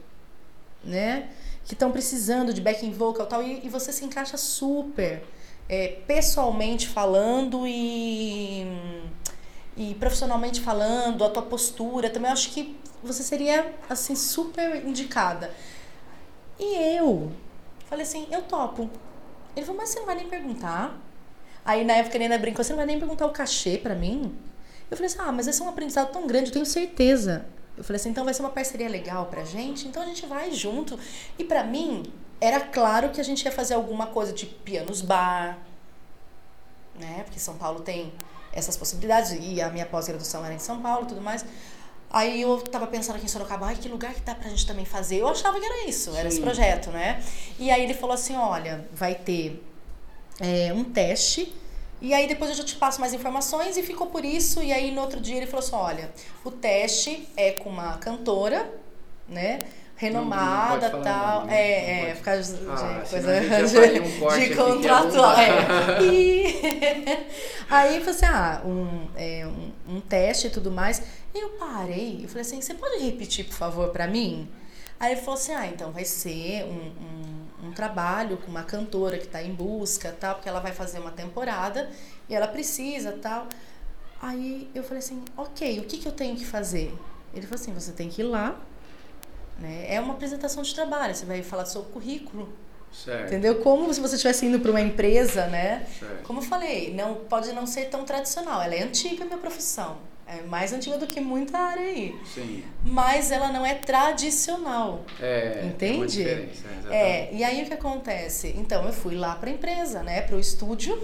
né? 0.83 1.29
Que 1.63 1.73
estão 1.73 1.91
precisando 1.91 2.53
de 2.53 2.61
backing 2.61 2.91
vocal 2.91 3.25
tal 3.25 3.41
e, 3.41 3.65
e 3.65 3.69
você 3.69 3.91
se 3.91 4.05
encaixa 4.05 4.37
super 4.37 5.23
é, 5.67 5.99
pessoalmente 6.07 6.87
falando 6.87 7.67
e 7.67 8.65
e 9.77 9.93
profissionalmente 9.95 10.61
falando, 10.61 11.23
a 11.23 11.29
tua 11.29 11.41
postura, 11.43 12.09
também 12.09 12.29
eu 12.29 12.33
acho 12.33 12.51
que 12.51 12.77
você 13.03 13.21
seria 13.21 13.73
assim 13.89 14.15
super 14.15 14.85
indicada. 14.85 15.53
E 16.57 16.97
eu 16.97 17.31
falei 17.89 18.03
assim, 18.05 18.25
eu 18.31 18.41
topo. 18.43 18.89
Ele 19.55 19.65
falou, 19.65 19.81
mas 19.81 19.89
você 19.89 19.99
não 19.99 20.05
vai 20.05 20.15
nem 20.15 20.29
perguntar? 20.29 20.97
Aí 21.65 21.83
na 21.83 21.93
época 21.93 22.15
ele 22.15 22.25
ainda 22.25 22.37
brincou, 22.37 22.63
você 22.63 22.71
não 22.71 22.77
vai 22.77 22.85
nem 22.85 22.99
perguntar 22.99 23.25
o 23.25 23.31
cachê 23.31 23.77
pra 23.77 23.95
mim? 23.95 24.33
Eu 24.89 24.95
falei 24.95 25.07
assim, 25.07 25.19
ah, 25.19 25.31
mas 25.31 25.47
esse 25.47 25.61
é 25.61 25.65
um 25.65 25.69
aprendizado 25.69 26.11
tão 26.11 26.25
grande, 26.25 26.49
eu 26.49 26.53
tenho 26.53 26.65
certeza. 26.65 27.45
Eu 27.77 27.83
falei 27.83 27.99
assim, 27.99 28.09
então 28.09 28.23
vai 28.23 28.33
ser 28.33 28.43
uma 28.43 28.51
parceria 28.51 28.87
legal 28.87 29.25
pra 29.25 29.43
gente, 29.43 29.87
então 29.87 30.01
a 30.01 30.05
gente 30.05 30.25
vai 30.25 30.51
junto. 30.51 30.97
E 31.37 31.43
pra 31.43 31.63
mim, 31.63 32.03
era 32.39 32.59
claro 32.59 33.09
que 33.09 33.21
a 33.21 33.23
gente 33.23 33.43
ia 33.43 33.51
fazer 33.51 33.73
alguma 33.73 34.07
coisa 34.07 34.33
de 34.33 34.45
pianos 34.45 35.01
bar, 35.01 35.57
né? 36.99 37.23
Porque 37.23 37.39
São 37.39 37.57
Paulo 37.57 37.81
tem 37.81 38.13
essas 38.53 38.77
possibilidades 38.77 39.37
e 39.39 39.61
a 39.61 39.69
minha 39.69 39.85
pós-graduação 39.85 40.43
era 40.45 40.53
em 40.53 40.59
São 40.59 40.81
Paulo 40.81 41.05
e 41.05 41.07
tudo 41.07 41.21
mais. 41.21 41.45
Aí 42.09 42.41
eu 42.41 42.61
tava 42.61 42.87
pensando 42.87 43.17
aqui 43.17 43.25
em 43.25 43.29
Sorocaba, 43.29 43.67
ai, 43.67 43.75
que 43.75 43.89
lugar 43.89 44.13
que 44.13 44.21
dá 44.21 44.33
pra 44.33 44.49
gente 44.49 44.65
também 44.65 44.85
fazer? 44.85 45.17
Eu 45.17 45.27
achava 45.27 45.59
que 45.59 45.65
era 45.65 45.85
isso, 45.87 46.15
era 46.15 46.27
esse 46.27 46.37
Sim. 46.37 46.43
projeto, 46.43 46.89
né? 46.91 47.21
E 47.59 47.69
aí 47.69 47.83
ele 47.83 47.93
falou 47.93 48.13
assim, 48.13 48.35
olha, 48.35 48.87
vai 48.93 49.15
ter 49.15 49.61
é, 50.39 50.71
um 50.73 50.83
teste 50.83 51.53
e 52.01 52.13
aí 52.13 52.27
depois 52.27 52.51
eu 52.51 52.57
já 52.57 52.63
te 52.63 52.75
passo 52.75 52.99
mais 52.99 53.13
informações 53.13 53.77
e 53.77 53.83
ficou 53.83 54.07
por 54.07 54.23
isso. 54.23 54.61
E 54.61 54.71
aí 54.71 54.91
no 54.91 55.01
outro 55.01 55.19
dia 55.19 55.37
ele 55.37 55.47
falou 55.47 55.65
assim, 55.65 55.75
olha, 55.75 56.11
o 56.43 56.51
teste 56.51 57.27
é 57.35 57.51
com 57.51 57.69
uma 57.69 57.97
cantora, 57.97 58.71
né? 59.27 59.63
Renomada, 59.97 60.89
Não- 60.89 60.99
não 60.99 61.03
pode 61.03 61.03
falar 61.03 61.03
tal. 61.29 61.39
nome, 61.41 61.53
é, 61.53 61.89
é, 62.01 62.05
pode. 62.05 62.17
por 62.17 62.23
causa 62.25 62.57
de 62.57 62.65
Ah, 62.67 63.03
coisa 63.09 63.39
de, 63.41 63.99
um 64.01 64.39
de 64.49 64.55
contratual. 64.55 65.37
É. 65.37 66.01
E 66.03 66.45
aí 67.69 67.99
falei 67.99 68.09
assim, 68.09 68.25
ah, 68.25 68.61
um, 68.65 69.07
é, 69.15 69.47
um, 69.47 69.95
um 69.95 70.01
teste 70.01 70.47
e 70.47 70.49
tudo 70.49 70.69
mais. 70.69 71.01
E 71.33 71.39
eu 71.39 71.49
parei, 71.51 72.19
eu 72.23 72.27
falei 72.27 72.41
assim, 72.41 72.61
você 72.61 72.73
pode 72.73 72.97
repetir, 73.03 73.45
por 73.45 73.55
favor, 73.55 73.89
pra 73.89 74.05
mim? 74.07 74.49
Aí 74.99 75.13
ele 75.13 75.21
falou 75.21 75.35
assim, 75.39 75.53
ah, 75.53 75.67
então 75.67 75.91
vai 75.91 76.05
ser 76.05 76.63
um, 76.65 77.65
um, 77.65 77.67
um 77.67 77.71
trabalho 77.73 78.37
com 78.37 78.51
uma 78.51 78.63
cantora 78.63 79.17
que 79.17 79.27
tá 79.27 79.41
em 79.41 79.53
busca, 79.53 80.15
tal, 80.19 80.35
porque 80.35 80.47
ela 80.49 80.59
vai 80.59 80.71
fazer 80.73 80.99
uma 80.99 81.11
temporada 81.11 81.89
e 82.29 82.35
ela 82.35 82.47
precisa, 82.47 83.13
tal. 83.21 83.47
Aí 84.21 84.69
eu 84.73 84.83
falei 84.83 84.99
assim, 84.99 85.23
ok, 85.37 85.79
o 85.79 85.83
que, 85.83 85.97
que 85.97 86.07
eu 86.07 86.11
tenho 86.13 86.35
que 86.35 86.45
fazer? 86.45 86.93
Ele 87.33 87.45
falou 87.45 87.61
assim, 87.61 87.73
você 87.73 87.91
tem 87.91 88.07
que 88.09 88.21
ir 88.21 88.25
lá, 88.25 88.57
né? 89.59 89.85
É 89.87 89.99
uma 89.99 90.13
apresentação 90.13 90.63
de 90.63 90.73
trabalho, 90.73 91.13
você 91.15 91.25
vai 91.25 91.41
falar 91.43 91.63
do 91.63 91.69
seu 91.69 91.83
currículo, 91.83 92.53
Certo, 92.91 93.27
entendeu? 93.27 93.55
Como 93.55 93.93
se 93.93 93.99
você 93.99 94.15
estivesse 94.15 94.45
indo 94.45 94.59
para 94.59 94.71
uma 94.71 94.79
empresa, 94.81 95.47
né? 95.47 95.85
certo. 95.99 96.23
Como 96.23 96.39
eu 96.39 96.43
falei, 96.43 96.93
não 96.93 97.15
pode 97.15 97.51
não 97.51 97.67
ser 97.67 97.85
tão 97.89 98.05
tradicional. 98.05 98.61
Ela 98.61 98.75
é 98.75 98.83
antiga, 98.83 99.23
a 99.23 99.27
minha 99.27 99.37
profissão. 99.37 99.97
É 100.27 100.41
mais 100.41 100.73
antiga 100.73 100.97
do 100.97 101.05
que 101.05 101.19
muita 101.19 101.57
área 101.57 101.83
aí. 101.83 102.19
Sim. 102.33 102.63
Mas 102.83 103.31
ela 103.31 103.51
não 103.51 103.65
é 103.65 103.75
tradicional. 103.75 105.03
É, 105.21 105.59
uma 105.61 105.71
Entende? 105.71 106.17
diferença, 106.17 106.63
exatamente. 106.67 106.93
É, 106.95 107.29
e 107.31 107.43
aí 107.43 107.63
o 107.63 107.65
que 107.67 107.73
acontece? 107.73 108.53
Então 108.57 108.85
eu 108.85 108.93
fui 108.93 109.15
lá 109.15 109.35
para 109.35 109.49
a 109.49 109.53
empresa, 109.53 110.01
né, 110.01 110.21
para 110.21 110.35
o 110.35 110.39
estúdio, 110.39 110.99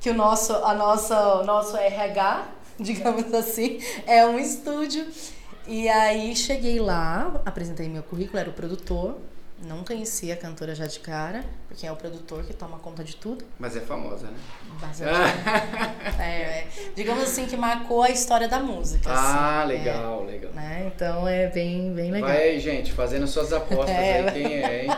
que 0.00 0.10
o 0.10 0.14
nosso, 0.14 0.52
a 0.52 0.74
nossa, 0.74 1.36
o 1.36 1.44
nosso 1.44 1.76
RH, 1.76 2.48
digamos 2.78 3.32
assim, 3.32 3.80
é 4.06 4.26
um 4.26 4.38
estúdio. 4.38 5.06
E 5.70 5.88
aí 5.88 6.34
cheguei 6.34 6.80
lá, 6.80 7.40
apresentei 7.46 7.88
meu 7.88 8.02
currículo, 8.02 8.40
era 8.40 8.50
o 8.50 8.52
produtor, 8.52 9.16
não 9.64 9.84
conhecia 9.84 10.34
a 10.34 10.36
cantora 10.36 10.74
já 10.74 10.84
de 10.84 10.98
cara, 10.98 11.44
porque 11.68 11.86
é 11.86 11.92
o 11.92 11.94
produtor 11.94 12.42
que 12.42 12.52
toma 12.52 12.76
conta 12.80 13.04
de 13.04 13.14
tudo. 13.14 13.44
Mas 13.56 13.76
é 13.76 13.80
famosa, 13.80 14.26
né? 14.26 14.36
Bastante. 14.80 15.10
é, 16.20 16.24
é, 16.24 16.68
digamos 16.96 17.22
assim 17.22 17.46
que 17.46 17.56
marcou 17.56 18.02
a 18.02 18.10
história 18.10 18.48
da 18.48 18.58
música. 18.58 19.08
ah, 19.12 19.60
assim, 19.60 19.68
legal, 19.68 20.24
legal. 20.24 20.50
é, 20.50 20.54
né? 20.56 20.92
Então 20.92 21.28
é 21.28 21.46
bem, 21.46 21.94
bem 21.94 22.10
legal. 22.10 22.30
Vai 22.30 22.48
aí, 22.48 22.58
gente, 22.58 22.92
fazendo 22.92 23.28
suas 23.28 23.52
apostas 23.52 23.94
É. 23.94 24.28
aí, 24.28 24.32
quem 24.32 24.52
é, 24.52 24.84
hein? 24.86 24.90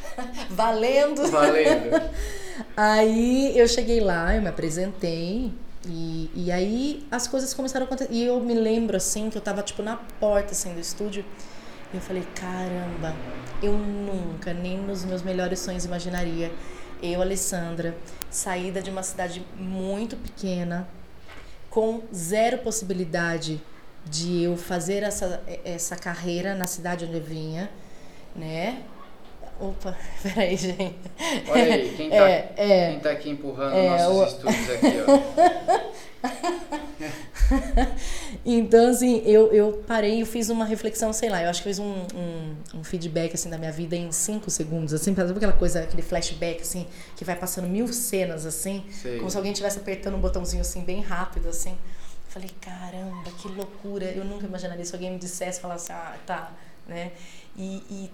Valendo! 0.48 1.30
Valendo. 1.30 2.00
Aí 2.76 3.58
eu 3.58 3.66
cheguei 3.68 4.00
lá, 4.00 4.34
eu 4.34 4.40
me 4.40 4.48
apresentei 4.48 5.52
e, 5.88 6.30
e 6.34 6.52
aí 6.52 7.06
as 7.10 7.26
coisas 7.26 7.52
começaram 7.54 7.84
a 7.84 7.86
acontecer. 7.86 8.12
E 8.12 8.24
eu 8.24 8.40
me 8.40 8.54
lembro 8.54 8.96
assim 8.96 9.30
que 9.30 9.36
eu 9.36 9.42
tava 9.42 9.62
tipo 9.62 9.82
na 9.82 9.96
porta 9.96 10.52
assim 10.52 10.74
do 10.74 10.80
estúdio 10.80 11.24
E 11.92 11.96
eu 11.96 12.00
falei, 12.00 12.26
caramba, 12.34 13.14
eu 13.62 13.72
nunca, 13.72 14.52
nem 14.52 14.78
nos 14.78 15.04
meus 15.04 15.22
melhores 15.22 15.60
sonhos 15.60 15.84
imaginaria, 15.84 16.52
eu, 17.02 17.20
Alessandra, 17.20 17.96
saída 18.30 18.82
de 18.82 18.90
uma 18.90 19.02
cidade 19.02 19.44
muito 19.56 20.16
pequena, 20.16 20.88
com 21.70 22.02
zero 22.12 22.58
possibilidade 22.58 23.60
de 24.04 24.42
eu 24.42 24.56
fazer 24.56 25.02
essa, 25.02 25.42
essa 25.64 25.96
carreira 25.96 26.54
na 26.54 26.66
cidade 26.66 27.04
onde 27.04 27.14
eu 27.14 27.22
vinha, 27.22 27.70
né? 28.34 28.82
Opa, 29.60 29.96
peraí, 30.22 30.56
gente. 30.56 30.96
Olha 31.48 31.74
aí, 31.74 31.94
quem 31.96 32.10
tá, 32.10 32.28
é, 32.28 32.52
é, 32.56 32.90
quem 32.90 33.00
tá 33.00 33.10
aqui 33.10 33.30
empurrando 33.30 33.74
é, 33.74 33.88
nossos 33.88 34.16
o... 34.16 34.24
estúdios 34.24 34.70
aqui, 34.70 34.96
ó. 35.06 35.94
então, 38.44 38.88
assim, 38.88 39.22
eu, 39.24 39.52
eu 39.52 39.84
parei 39.86 40.20
e 40.20 40.24
fiz 40.24 40.48
uma 40.48 40.64
reflexão, 40.64 41.12
sei 41.12 41.28
lá, 41.28 41.42
eu 41.42 41.50
acho 41.50 41.62
que 41.62 41.68
fiz 41.68 41.78
um, 41.78 42.06
um, 42.14 42.56
um, 42.74 42.84
feedback, 42.84 43.34
assim, 43.34 43.50
da 43.50 43.58
minha 43.58 43.70
vida 43.70 43.94
em 43.94 44.10
cinco 44.10 44.50
segundos, 44.50 44.92
assim, 44.92 45.14
sabe 45.14 45.30
aquela 45.30 45.52
coisa, 45.52 45.80
aquele 45.80 46.02
flashback, 46.02 46.62
assim, 46.62 46.86
que 47.16 47.24
vai 47.24 47.36
passando 47.36 47.68
mil 47.68 47.86
cenas, 47.92 48.46
assim, 48.46 48.84
Sei. 48.90 49.18
como 49.18 49.30
se 49.30 49.36
alguém 49.36 49.52
estivesse 49.52 49.78
apertando 49.78 50.16
um 50.16 50.20
botãozinho, 50.20 50.62
assim, 50.62 50.82
bem 50.82 51.00
rápido, 51.00 51.48
assim. 51.48 51.76
Falei, 52.28 52.50
caramba, 52.60 53.30
que 53.38 53.46
loucura, 53.48 54.06
eu 54.06 54.24
nunca 54.24 54.46
imaginaria 54.46 54.84
se 54.84 54.94
alguém 54.94 55.12
me 55.12 55.18
dissesse, 55.18 55.60
falasse, 55.60 55.92
ah, 55.92 56.16
tá, 56.26 56.52
né? 56.88 57.12
E, 57.56 57.82
e 57.88 58.10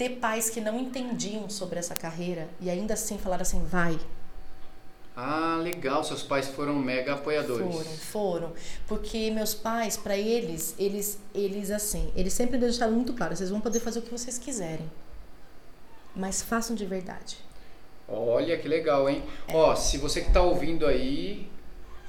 ter 0.00 0.16
pais 0.16 0.48
que 0.48 0.62
não 0.62 0.80
entendiam 0.80 1.50
sobre 1.50 1.78
essa 1.78 1.94
carreira 1.94 2.48
e 2.58 2.70
ainda 2.70 2.94
assim 2.94 3.18
falaram 3.18 3.42
assim, 3.42 3.62
vai. 3.62 4.00
Ah, 5.14 5.60
legal, 5.62 6.02
seus 6.02 6.22
pais 6.22 6.48
foram 6.48 6.74
mega 6.74 7.12
apoiadores. 7.12 7.60
Foram, 7.66 7.90
foram, 8.48 8.52
porque 8.88 9.30
meus 9.30 9.52
pais, 9.52 9.98
para 9.98 10.16
eles, 10.16 10.74
eles, 10.78 11.18
eles 11.34 11.70
assim, 11.70 12.10
eles 12.16 12.32
sempre 12.32 12.56
deixaram 12.56 12.92
muito 12.92 13.12
claro, 13.12 13.36
vocês 13.36 13.50
vão 13.50 13.60
poder 13.60 13.80
fazer 13.80 13.98
o 13.98 14.02
que 14.02 14.10
vocês 14.10 14.38
quiserem, 14.38 14.90
mas 16.16 16.40
façam 16.40 16.74
de 16.74 16.86
verdade. 16.86 17.36
Olha 18.08 18.56
que 18.56 18.66
legal, 18.66 19.06
hein? 19.06 19.22
É. 19.48 19.54
Ó, 19.54 19.76
se 19.76 19.98
você 19.98 20.22
que 20.22 20.32
tá 20.32 20.40
ouvindo 20.40 20.86
aí, 20.86 21.46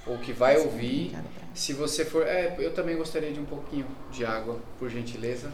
ou 0.07 0.17
que 0.17 0.31
vai 0.31 0.57
ouvir, 0.57 1.13
se 1.53 1.73
você 1.73 2.05
for, 2.05 2.25
é, 2.25 2.55
eu 2.57 2.73
também 2.73 2.95
gostaria 2.95 3.33
de 3.33 3.39
um 3.41 3.45
pouquinho 3.45 3.85
de 4.09 4.23
água, 4.23 4.61
por 4.79 4.89
gentileza 4.89 5.51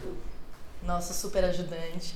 nosso 0.82 1.12
super 1.12 1.44
ajudante. 1.44 2.14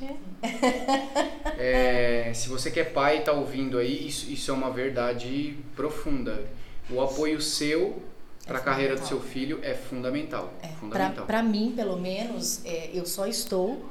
É, 1.58 2.32
se 2.34 2.48
você 2.48 2.70
que 2.70 2.80
é 2.80 2.84
pai 2.84 3.16
e 3.16 3.18
está 3.20 3.32
ouvindo 3.32 3.78
aí, 3.78 4.08
isso, 4.08 4.30
isso 4.30 4.50
é 4.50 4.54
uma 4.54 4.70
verdade 4.70 5.56
profunda. 5.76 6.44
O 6.90 7.00
apoio 7.00 7.40
seu 7.40 8.02
para 8.46 8.58
a 8.58 8.60
é 8.60 8.64
carreira 8.64 8.96
do 8.96 9.06
seu 9.06 9.20
filho 9.20 9.60
é 9.62 9.74
fundamental. 9.74 10.52
É, 10.62 10.68
fundamental. 10.68 11.26
Para 11.26 11.42
mim, 11.42 11.72
pelo 11.76 11.98
menos, 11.98 12.64
é, 12.64 12.90
eu 12.92 13.06
só 13.06 13.26
estou 13.26 13.88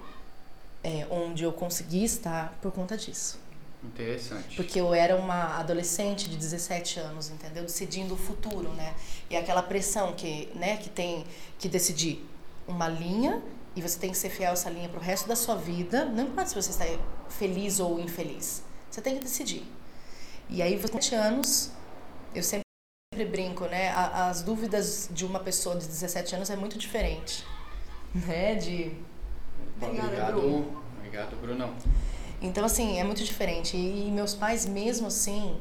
é, 0.83 1.05
onde 1.09 1.43
eu 1.43 1.53
consegui 1.53 2.03
estar 2.03 2.57
por 2.61 2.71
conta 2.71 2.97
disso. 2.97 3.39
Interessante. 3.83 4.55
Porque 4.55 4.79
eu 4.79 4.93
era 4.93 5.15
uma 5.15 5.57
adolescente 5.57 6.29
de 6.29 6.37
17 6.37 6.99
anos, 6.99 7.29
entendeu? 7.29 7.63
Decidindo 7.63 8.13
o 8.13 8.17
futuro, 8.17 8.69
né? 8.73 8.93
E 9.29 9.35
aquela 9.35 9.63
pressão 9.63 10.13
que, 10.13 10.49
né, 10.55 10.77
que 10.77 10.89
tem 10.89 11.25
que 11.57 11.67
decidir 11.67 12.23
uma 12.67 12.87
linha 12.87 13.41
e 13.75 13.81
você 13.81 13.97
tem 13.97 14.11
que 14.11 14.17
ser 14.17 14.29
fiel 14.29 14.49
a 14.49 14.53
essa 14.53 14.69
linha 14.69 14.89
para 14.89 14.99
o 14.99 15.01
resto 15.01 15.27
da 15.27 15.35
sua 15.35 15.55
vida. 15.55 16.05
Não 16.05 16.25
importa 16.25 16.49
se 16.49 16.55
você 16.55 16.71
está 16.71 16.85
feliz 17.29 17.79
ou 17.79 17.99
infeliz. 17.99 18.63
Você 18.89 19.01
tem 19.01 19.15
que 19.15 19.23
decidir. 19.23 19.63
E 20.49 20.61
aí, 20.61 20.75
você 20.75 21.15
anos, 21.15 21.71
eu 22.35 22.43
sempre 22.43 22.65
brinco, 23.29 23.65
né? 23.65 23.89
As 23.89 24.41
dúvidas 24.41 25.09
de 25.11 25.25
uma 25.25 25.39
pessoa 25.39 25.75
de 25.77 25.87
17 25.87 26.35
anos 26.35 26.49
é 26.49 26.55
muito 26.55 26.77
diferente. 26.77 27.45
Né? 28.13 28.55
De. 28.55 28.91
Obrigado, 29.81 30.33
Bruno. 30.33 30.83
Obrigado, 30.97 31.35
Bruno. 31.41 31.73
Então, 32.41 32.65
assim, 32.65 32.99
é 32.99 33.03
muito 33.03 33.23
diferente. 33.23 33.77
E 33.77 34.11
meus 34.11 34.33
pais, 34.33 34.65
mesmo 34.65 35.07
assim, 35.07 35.57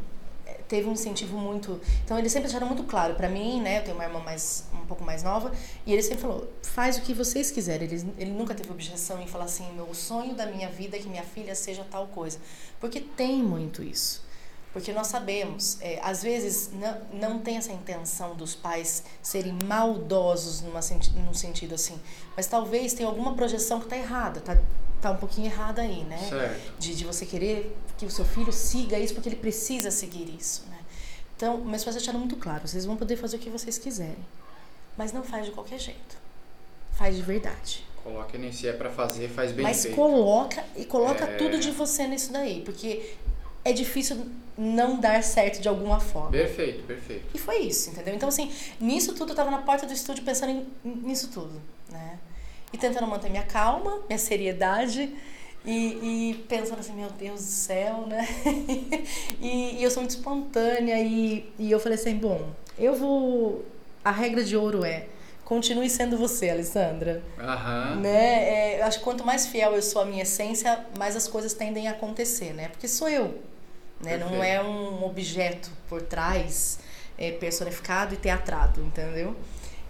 teve 0.71 0.89
um 0.89 0.93
incentivo 0.93 1.37
muito. 1.37 1.81
Então 2.05 2.17
ele 2.17 2.29
sempre 2.29 2.49
deixaram 2.49 2.69
muito 2.69 2.85
claro 2.85 3.17
para 3.17 3.29
mim, 3.29 3.61
né? 3.61 3.79
Eu 3.79 3.83
tenho 3.83 3.97
uma 3.97 4.05
irmã 4.05 4.21
mais 4.21 4.67
pouco 4.91 5.05
mais 5.05 5.23
nova 5.23 5.53
e 5.87 5.93
ele 5.93 6.03
sempre 6.03 6.23
falou: 6.23 6.53
faz 6.63 6.99
o 6.99 7.03
que 7.03 7.15
vocês 7.15 7.51
quiserem. 7.51 7.89
Ele, 7.89 8.13
ele 8.19 8.31
nunca 8.33 8.55
teve 8.55 8.71
objeção 8.71 9.23
em 9.23 9.27
falar 9.27 9.45
assim: 9.45 9.73
meu 9.73 9.95
sonho 9.95 10.35
da 10.35 10.47
minha 10.47 10.69
vida 10.69 10.97
é 10.97 11.01
que 11.01 11.09
minha 11.09 11.23
filha 11.23 11.55
seja 11.55 11.87
tal 11.91 12.09
coisa, 12.09 12.39
porque 12.81 13.01
tem 13.01 13.43
muito 13.43 13.83
isso. 13.83 14.29
Porque 14.73 14.93
nós 14.93 15.09
sabemos, 15.09 15.79
é, 15.81 15.99
às 16.01 16.23
vezes 16.23 16.71
não, 16.73 17.01
não 17.13 17.39
tem 17.41 17.57
essa 17.57 17.73
intenção 17.73 18.37
dos 18.37 18.55
pais 18.55 19.03
serem 19.21 19.59
maldosos 19.65 20.61
numa, 20.61 20.79
num 21.27 21.35
sentido 21.35 21.75
assim, 21.75 22.01
mas 22.37 22.47
talvez 22.47 22.93
tenha 22.93 23.09
alguma 23.09 23.35
projeção 23.35 23.81
que 23.81 23.87
está 23.87 23.97
errada, 23.97 24.41
tá, 24.41 24.57
tá 25.01 25.11
um 25.11 25.17
pouquinho 25.17 25.47
errada 25.49 25.83
aí, 25.83 26.05
né? 26.05 26.19
Certo. 26.29 26.79
De, 26.79 26.95
de 26.95 27.05
você 27.05 27.27
querer 27.27 27.77
que 27.99 28.07
o 28.07 28.11
seu 28.11 28.25
filho 28.25 28.53
siga 28.53 28.97
isso 28.97 29.13
porque 29.13 29.29
ele 29.29 29.37
precisa 29.37 29.91
seguir 29.91 30.33
isso, 30.39 30.63
né? 30.71 30.79
Então, 31.37 31.59
meus 31.59 31.83
pais 31.83 31.97
deixaram 31.97 32.21
muito 32.21 32.37
claro, 32.37 32.69
vocês 32.69 32.85
vão 32.85 32.97
poder 32.97 33.17
fazer 33.17 33.39
o 33.39 33.41
que 33.41 33.51
vocês 33.51 33.77
quiserem, 33.77 34.25
mas 35.01 35.15
não 35.15 35.23
faz 35.23 35.47
de 35.47 35.53
qualquer 35.53 35.79
jeito. 35.79 36.19
Faz 36.93 37.17
de 37.17 37.23
verdade. 37.23 37.83
Coloca 38.05 38.37
nem 38.37 38.53
se 38.53 38.69
é 38.69 38.73
para 38.73 38.91
fazer, 38.91 39.29
faz 39.29 39.51
bem 39.51 39.63
mas 39.63 39.83
feito. 39.83 39.99
Mas 39.99 40.11
coloca 40.11 40.65
e 40.77 40.85
coloca 40.85 41.25
é... 41.25 41.37
tudo 41.39 41.59
de 41.59 41.71
você 41.71 42.07
nisso 42.07 42.31
daí, 42.31 42.61
porque 42.63 43.15
é 43.65 43.73
difícil 43.73 44.27
não 44.59 45.01
dar 45.01 45.23
certo 45.23 45.63
de 45.63 45.69
alguma 45.69 46.01
forma. 46.01 46.33
Perfeito, 46.33 46.85
perfeito. 46.85 47.25
E 47.33 47.39
foi 47.39 47.61
isso, 47.61 47.89
entendeu? 47.89 48.15
Então, 48.15 48.29
assim, 48.29 48.53
nisso 48.79 49.15
tudo 49.15 49.33
eu 49.33 49.37
tava 49.37 49.51
na 49.51 49.63
porta 49.63 49.87
do 49.87 49.93
estúdio 49.95 50.23
pensando 50.23 50.51
em, 50.51 50.67
nisso 50.85 51.31
tudo, 51.31 51.63
né? 51.91 52.19
e 52.71 52.77
tentando 52.77 53.07
manter 53.07 53.31
minha 53.31 53.43
calma, 53.43 54.03
minha 54.07 54.19
seriedade. 54.19 55.15
E, 55.65 56.31
e, 56.31 56.45
pensando 56.49 56.81
assim, 56.81 56.95
meu 56.95 57.11
Deus 57.11 57.41
do 57.41 57.47
céu, 57.47 58.07
né? 58.07 58.27
e, 59.41 59.79
e, 59.79 59.83
eu 59.83 59.91
sou 59.91 60.03
muito 60.03 60.13
espontânea 60.13 60.99
e, 61.03 61.53
e 61.59 61.71
eu 61.71 61.79
falei 61.79 61.99
assim, 61.99 62.17
bom, 62.17 62.51
eu 62.79 62.95
vou... 62.95 63.65
A 64.05 64.11
regra 64.11 64.43
de 64.43 64.57
ouro 64.57 64.85
é, 64.85 65.07
continue 65.45 65.91
sendo 65.91 66.17
você, 66.17 66.49
Alessandra. 66.51 67.23
Aham. 67.39 67.97
Né? 67.97 68.77
É, 68.79 68.83
acho 68.83 68.99
que 68.99 69.05
quanto 69.05 69.25
mais 69.25 69.47
fiel 69.47 69.75
eu 69.75 69.83
sou 69.83 70.03
à 70.03 70.05
minha 70.05 70.23
essência, 70.23 70.85
mais 70.99 71.17
as 71.17 71.29
coisas 71.29 71.53
tendem 71.53 71.89
a 71.89 71.91
acontecer, 71.91 72.55
né? 72.55 72.69
Porque 72.69 72.89
sou 72.89 73.09
eu, 73.09 73.43
né? 74.01 74.17
Não 74.17 74.43
é 74.43 74.63
um 74.63 75.05
objeto 75.05 75.71
por 75.89 76.03
trás 76.03 76.79
é, 77.19 77.33
personificado 77.33 78.15
e 78.15 78.17
teatrado, 78.17 78.81
entendeu? 78.81 79.37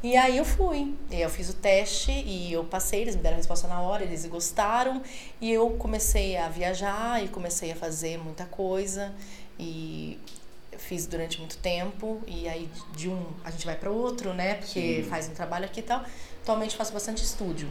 E 0.02 0.16
aí 0.16 0.38
eu 0.38 0.46
fui, 0.46 0.94
eu 1.10 1.28
fiz 1.28 1.50
o 1.50 1.52
teste 1.52 2.10
e 2.10 2.54
eu 2.54 2.64
passei, 2.64 3.02
eles 3.02 3.14
me 3.14 3.20
deram 3.20 3.34
a 3.34 3.36
resposta 3.36 3.68
na 3.68 3.82
hora, 3.82 4.02
eles 4.02 4.24
gostaram 4.24 5.02
e 5.42 5.52
eu 5.52 5.70
comecei 5.72 6.38
a 6.38 6.48
viajar 6.48 7.22
e 7.22 7.28
comecei 7.28 7.70
a 7.70 7.76
fazer 7.76 8.16
muita 8.16 8.46
coisa 8.46 9.12
e 9.58 10.18
fiz 10.80 11.06
durante 11.06 11.38
muito 11.38 11.56
tempo 11.58 12.20
e 12.26 12.48
aí 12.48 12.68
de 12.96 13.08
um 13.08 13.26
a 13.44 13.50
gente 13.50 13.64
vai 13.66 13.76
para 13.76 13.90
outro, 13.90 14.32
né? 14.34 14.54
Porque 14.54 15.02
Sim. 15.02 15.08
faz 15.08 15.28
um 15.28 15.34
trabalho 15.34 15.64
aqui 15.64 15.80
e 15.80 15.82
tal. 15.82 16.04
Atualmente 16.42 16.76
faço 16.76 16.92
bastante 16.92 17.22
estúdio, 17.22 17.68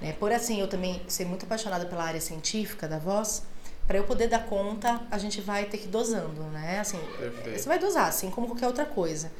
né? 0.00 0.12
Por 0.12 0.32
assim, 0.32 0.60
eu 0.60 0.68
também 0.68 1.02
ser 1.08 1.24
muito 1.24 1.44
apaixonada 1.44 1.86
pela 1.86 2.04
área 2.04 2.20
científica 2.20 2.86
da 2.86 2.98
voz, 2.98 3.42
para 3.86 3.98
eu 3.98 4.04
poder 4.04 4.28
dar 4.28 4.46
conta, 4.46 5.00
a 5.10 5.18
gente 5.18 5.40
vai 5.40 5.64
ter 5.64 5.78
que 5.78 5.84
ir 5.84 5.90
dosando, 5.90 6.42
né? 6.44 6.80
Assim, 6.80 6.98
Perfeito. 7.18 7.58
você 7.58 7.68
vai 7.68 7.78
dosar, 7.78 8.08
assim 8.08 8.30
como 8.30 8.46
qualquer 8.46 8.66
outra 8.66 8.84
coisa. 8.84 9.30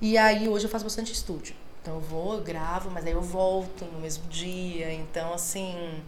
E 0.00 0.18
aí 0.18 0.48
hoje 0.48 0.66
eu 0.66 0.70
faço 0.70 0.84
bastante 0.84 1.12
estúdio. 1.12 1.54
Então 1.80 1.94
eu 1.94 2.00
vou, 2.00 2.34
eu 2.34 2.42
gravo, 2.42 2.90
mas 2.90 3.06
aí 3.06 3.12
eu 3.12 3.22
volto 3.22 3.84
no 3.84 4.00
mesmo 4.00 4.26
dia. 4.28 4.92
Então, 4.92 5.32
assim, 5.32 6.02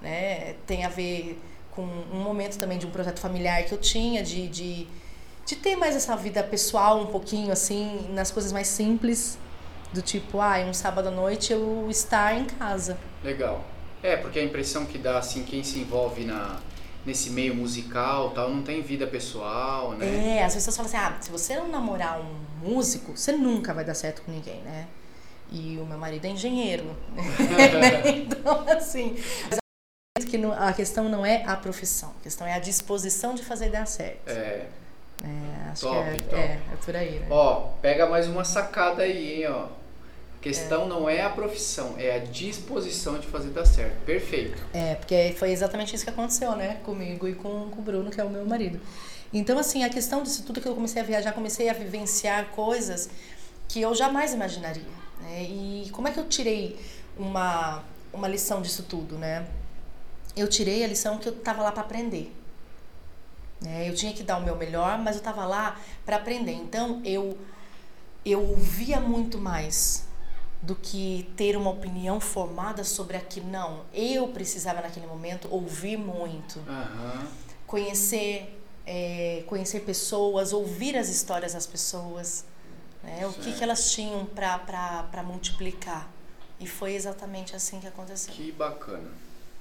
né, 0.00 0.54
tem 0.66 0.84
a 0.84 0.88
ver 0.88 1.38
com 1.70 1.82
um 1.82 2.20
momento 2.20 2.58
também 2.58 2.78
de 2.78 2.86
um 2.86 2.90
projeto 2.90 3.20
familiar 3.20 3.62
que 3.64 3.72
eu 3.72 3.78
tinha, 3.78 4.22
de, 4.22 4.48
de, 4.48 4.88
de 5.48 5.56
ter 5.56 5.76
mais 5.76 5.96
essa 5.96 6.14
vida 6.14 6.42
pessoal 6.42 7.00
um 7.00 7.06
pouquinho, 7.06 7.50
assim, 7.50 8.06
nas 8.10 8.30
coisas 8.30 8.52
mais 8.52 8.66
simples. 8.68 9.38
Do 9.94 10.02
tipo, 10.02 10.42
ah, 10.42 10.58
um 10.58 10.74
sábado 10.74 11.08
à 11.08 11.10
noite 11.10 11.50
eu 11.50 11.86
estar 11.88 12.38
em 12.38 12.44
casa. 12.44 12.98
Legal. 13.24 13.64
É, 14.02 14.14
porque 14.18 14.38
a 14.38 14.44
impressão 14.44 14.84
que 14.84 14.98
dá, 14.98 15.16
assim, 15.18 15.44
quem 15.44 15.64
se 15.64 15.78
envolve 15.78 16.26
na, 16.26 16.60
nesse 17.06 17.30
meio 17.30 17.54
musical 17.54 18.32
tal, 18.32 18.50
não 18.50 18.62
tem 18.62 18.82
vida 18.82 19.06
pessoal, 19.06 19.92
né? 19.92 20.36
É, 20.36 20.44
as 20.44 20.54
pessoas 20.54 20.76
falam 20.76 20.92
assim, 20.92 20.98
ah, 20.98 21.16
se 21.18 21.30
você 21.30 21.56
não 21.56 21.68
namorar 21.68 22.20
um 22.20 22.68
músico, 22.68 23.16
você 23.16 23.32
nunca 23.32 23.72
vai 23.72 23.86
dar 23.86 23.94
certo 23.94 24.20
com 24.20 24.30
ninguém, 24.30 24.60
né? 24.60 24.86
E 25.50 25.78
o 25.78 25.86
meu 25.86 25.96
marido 25.96 26.26
é 26.26 26.28
engenheiro. 26.28 26.94
então, 28.04 28.68
assim. 28.68 29.16
que 30.28 30.36
a 30.58 30.72
questão 30.74 31.08
não 31.08 31.24
é 31.24 31.42
a 31.46 31.56
profissão, 31.56 32.12
a 32.20 32.22
questão 32.22 32.46
é 32.46 32.52
a 32.52 32.58
disposição 32.58 33.34
de 33.34 33.42
fazer 33.42 33.70
dar 33.70 33.86
certo. 33.86 34.28
É. 34.28 34.66
É, 35.24 35.70
acho 35.70 35.86
top, 35.86 36.04
que 36.04 36.16
é, 36.16 36.18
top. 36.18 36.36
É, 36.36 36.60
é 36.72 36.76
por 36.84 36.96
aí, 36.96 37.18
né? 37.18 37.26
Ó, 37.30 37.54
pega 37.82 38.06
mais 38.06 38.26
uma 38.26 38.44
sacada 38.44 39.02
aí, 39.02 39.42
hein, 39.42 39.48
ó. 39.48 39.66
A 40.38 40.40
questão 40.40 40.84
é. 40.84 40.86
não 40.86 41.10
é 41.10 41.22
a 41.22 41.30
profissão, 41.30 41.96
é 41.98 42.14
a 42.14 42.18
disposição 42.18 43.18
de 43.18 43.26
fazer 43.26 43.48
dar 43.50 43.66
certo. 43.66 44.04
Perfeito. 44.04 44.62
É, 44.72 44.94
porque 44.94 45.34
foi 45.36 45.50
exatamente 45.50 45.96
isso 45.96 46.04
que 46.04 46.10
aconteceu, 46.10 46.54
né? 46.54 46.78
Comigo 46.84 47.26
e 47.26 47.34
com, 47.34 47.68
com 47.70 47.80
o 47.80 47.82
Bruno, 47.82 48.08
que 48.08 48.20
é 48.20 48.24
o 48.24 48.30
meu 48.30 48.46
marido. 48.46 48.80
Então, 49.32 49.58
assim, 49.58 49.82
a 49.82 49.88
questão 49.88 50.22
disso 50.22 50.44
tudo 50.44 50.60
que 50.60 50.68
eu 50.68 50.74
comecei 50.74 51.02
a 51.02 51.04
viajar, 51.04 51.32
comecei 51.32 51.68
a 51.68 51.72
vivenciar 51.72 52.46
coisas 52.50 53.10
que 53.68 53.80
eu 53.80 53.94
jamais 53.94 54.32
imaginaria. 54.32 54.82
Né? 55.20 55.42
E 55.42 55.90
como 55.92 56.08
é 56.08 56.12
que 56.12 56.20
eu 56.20 56.28
tirei 56.28 56.78
uma, 57.18 57.82
uma 58.12 58.28
lição 58.28 58.62
disso 58.62 58.84
tudo, 58.84 59.18
né? 59.18 59.46
Eu 60.36 60.48
tirei 60.48 60.84
a 60.84 60.86
lição 60.86 61.18
que 61.18 61.28
eu 61.28 61.32
tava 61.32 61.62
lá 61.62 61.72
para 61.72 61.82
aprender. 61.82 62.32
Né? 63.60 63.88
Eu 63.88 63.94
tinha 63.94 64.12
que 64.12 64.22
dar 64.22 64.38
o 64.38 64.42
meu 64.42 64.56
melhor, 64.56 64.98
mas 64.98 65.16
eu 65.16 65.22
tava 65.22 65.44
lá 65.44 65.80
para 66.04 66.16
aprender. 66.16 66.52
Então 66.52 67.00
eu 67.04 67.36
eu 68.24 68.42
ouvia 68.42 69.00
muito 69.00 69.38
mais 69.38 70.06
do 70.60 70.74
que 70.74 71.30
ter 71.36 71.56
uma 71.56 71.70
opinião 71.70 72.20
formada 72.20 72.84
sobre 72.84 73.16
aquilo. 73.16 73.48
Não, 73.48 73.84
eu 73.92 74.28
precisava 74.28 74.80
naquele 74.80 75.06
momento 75.06 75.48
ouvir 75.50 75.96
muito, 75.96 76.58
Aham. 76.68 77.26
conhecer, 77.66 78.60
é, 78.84 79.44
conhecer 79.46 79.80
pessoas, 79.80 80.52
ouvir 80.52 80.96
as 80.96 81.08
histórias 81.08 81.54
das 81.54 81.66
pessoas, 81.66 82.44
né? 83.02 83.26
o 83.26 83.32
que, 83.32 83.52
que 83.52 83.62
elas 83.62 83.92
tinham 83.92 84.26
para 84.26 85.22
multiplicar. 85.24 86.10
E 86.60 86.66
foi 86.66 86.94
exatamente 86.94 87.54
assim 87.54 87.78
que 87.78 87.86
aconteceu. 87.86 88.34
Que 88.34 88.50
bacana. 88.50 89.10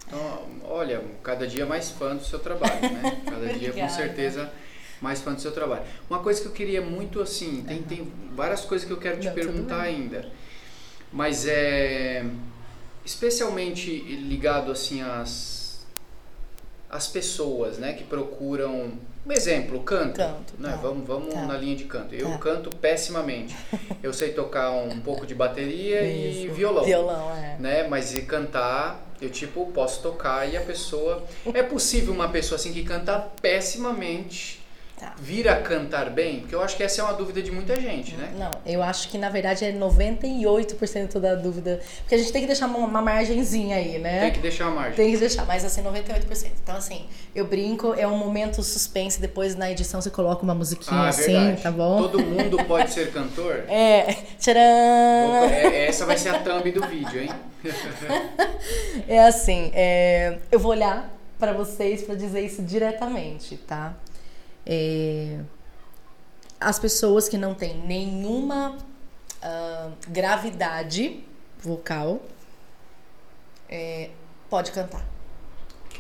Então, 0.07 0.39
olha, 0.63 1.03
cada 1.21 1.45
dia 1.45 1.65
mais 1.65 1.91
fã 1.91 2.15
do 2.15 2.23
seu 2.23 2.39
trabalho, 2.39 2.81
né? 2.81 3.21
Cada 3.29 3.53
dia 3.53 3.73
com 3.73 3.89
certeza 3.89 4.49
mais 5.01 5.19
fã 5.21 5.33
do 5.33 5.41
seu 5.41 5.51
trabalho. 5.51 5.83
Uma 6.09 6.19
coisa 6.19 6.41
que 6.41 6.47
eu 6.47 6.51
queria 6.53 6.81
muito 6.81 7.21
assim, 7.21 7.63
tem, 7.67 7.83
tem 7.83 8.11
várias 8.33 8.61
coisas 8.61 8.87
que 8.87 8.91
eu 8.93 8.97
quero 8.97 9.19
te 9.19 9.27
Não, 9.27 9.33
perguntar 9.33 9.81
ainda. 9.81 10.25
Mas 11.11 11.45
é 11.47 12.25
especialmente 13.05 13.89
ligado 13.99 14.71
assim 14.71 15.01
às 15.01 15.85
às 16.89 17.05
pessoas, 17.05 17.77
né, 17.77 17.91
que 17.91 18.05
procuram 18.05 18.93
um 19.25 19.31
exemplo, 19.31 19.81
canto, 19.83 20.15
Canto, 20.15 20.53
né? 20.57 20.69
tá. 20.69 20.77
Vamos, 20.77 21.05
vamos 21.05 21.33
Tá. 21.33 21.41
na 21.45 21.57
linha 21.57 21.75
de 21.75 21.83
canto. 21.83 22.15
Eu 22.15 22.29
Tá. 22.31 22.37
canto 22.37 22.69
pessimamente. 22.77 23.53
Eu 24.01 24.13
sei 24.13 24.31
tocar 24.31 24.71
um 24.71 25.01
pouco 25.01 25.27
de 25.27 25.35
bateria 25.35 26.01
e 26.03 26.47
violão 26.47 26.85
Violão, 26.85 27.29
é. 27.35 27.57
né? 27.59 27.87
Mas 27.89 28.15
e 28.15 28.21
cantar, 28.21 29.05
eu 29.21 29.29
tipo 29.29 29.65
posso 29.73 30.01
tocar 30.01 30.47
e 30.51 30.55
a 30.55 30.61
pessoa 30.61 31.23
é 31.53 31.63
possível 31.63 32.13
uma 32.13 32.29
pessoa 32.29 32.57
assim 32.57 32.73
que 32.73 32.83
canta 32.83 33.19
pessimamente 33.41 34.61
Tá. 34.99 35.13
vir 35.19 35.47
a 35.47 35.61
cantar 35.61 36.09
bem? 36.09 36.39
Porque 36.39 36.55
eu 36.55 36.61
acho 36.63 36.75
que 36.75 36.81
essa 36.81 37.01
é 37.01 37.03
uma 37.03 37.13
dúvida 37.13 37.39
de 37.43 37.51
muita 37.51 37.79
gente, 37.79 38.15
né? 38.15 38.33
Não, 38.35 38.49
eu 38.65 38.81
acho 38.81 39.09
que 39.09 39.17
na 39.19 39.29
verdade 39.29 39.63
é 39.63 39.71
98% 39.71 41.19
da 41.19 41.35
dúvida. 41.35 41.79
Porque 41.99 42.15
a 42.15 42.17
gente 42.17 42.31
tem 42.31 42.41
que 42.41 42.47
deixar 42.47 42.65
uma, 42.65 42.79
uma 42.79 43.01
margenzinha 43.01 43.75
aí, 43.75 43.99
né? 43.99 44.21
Tem 44.21 44.31
que 44.31 44.39
deixar 44.39 44.65
a 44.65 44.71
margem. 44.71 44.93
Tem 44.95 45.11
que 45.11 45.17
deixar, 45.17 45.45
mas 45.45 45.63
assim, 45.63 45.83
98%. 45.83 46.47
Então, 46.63 46.75
assim, 46.75 47.05
eu 47.35 47.45
brinco, 47.45 47.93
é 47.93 48.07
um 48.07 48.17
momento 48.17 48.63
suspense, 48.63 49.21
depois 49.21 49.55
na 49.55 49.69
edição 49.69 50.01
você 50.01 50.09
coloca 50.09 50.41
uma 50.41 50.55
musiquinha 50.55 50.99
Ah, 51.01 51.05
é 51.05 51.09
assim, 51.09 51.31
verdade. 51.33 51.61
tá 51.61 51.71
bom? 51.71 51.97
Todo 52.01 52.19
mundo 52.23 52.57
pode 52.65 52.89
ser 52.91 53.11
cantor? 53.11 53.65
É, 53.69 54.15
tcharam! 54.39 54.59
é- 54.61 55.85
essa 55.87 56.05
vai 56.07 56.17
ser 56.17 56.29
a 56.29 56.39
thumb 56.39 56.71
do 56.71 56.85
vídeo, 56.87 57.21
hein? 57.21 57.29
É 59.07 59.19
assim, 59.25 59.71
é, 59.73 60.37
eu 60.51 60.59
vou 60.59 60.71
olhar 60.71 61.11
pra 61.39 61.53
vocês 61.53 62.01
pra 62.01 62.15
dizer 62.15 62.41
isso 62.41 62.61
diretamente, 62.63 63.57
tá? 63.57 63.93
É, 64.69 65.39
as 66.59 66.77
pessoas 66.77 67.29
que 67.29 67.37
não 67.37 67.53
têm 67.53 67.77
nenhuma 67.77 68.77
ah, 69.41 69.91
gravidade 70.09 71.23
vocal 71.59 72.21
é, 73.69 74.09
pode 74.49 74.71
cantar. 74.71 75.05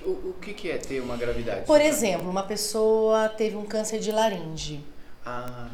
O, 0.05 0.29
o 0.29 0.35
que, 0.41 0.53
que 0.53 0.71
é 0.71 0.77
ter 0.77 1.01
uma 1.01 1.15
gravidade? 1.15 1.65
Por 1.65 1.79
exemplo, 1.79 2.29
uma 2.29 2.43
pessoa 2.43 3.29
teve 3.29 3.55
um 3.55 3.65
câncer 3.65 3.99
de 3.99 4.11
laringe. 4.11 4.83
Ah, 5.25 5.69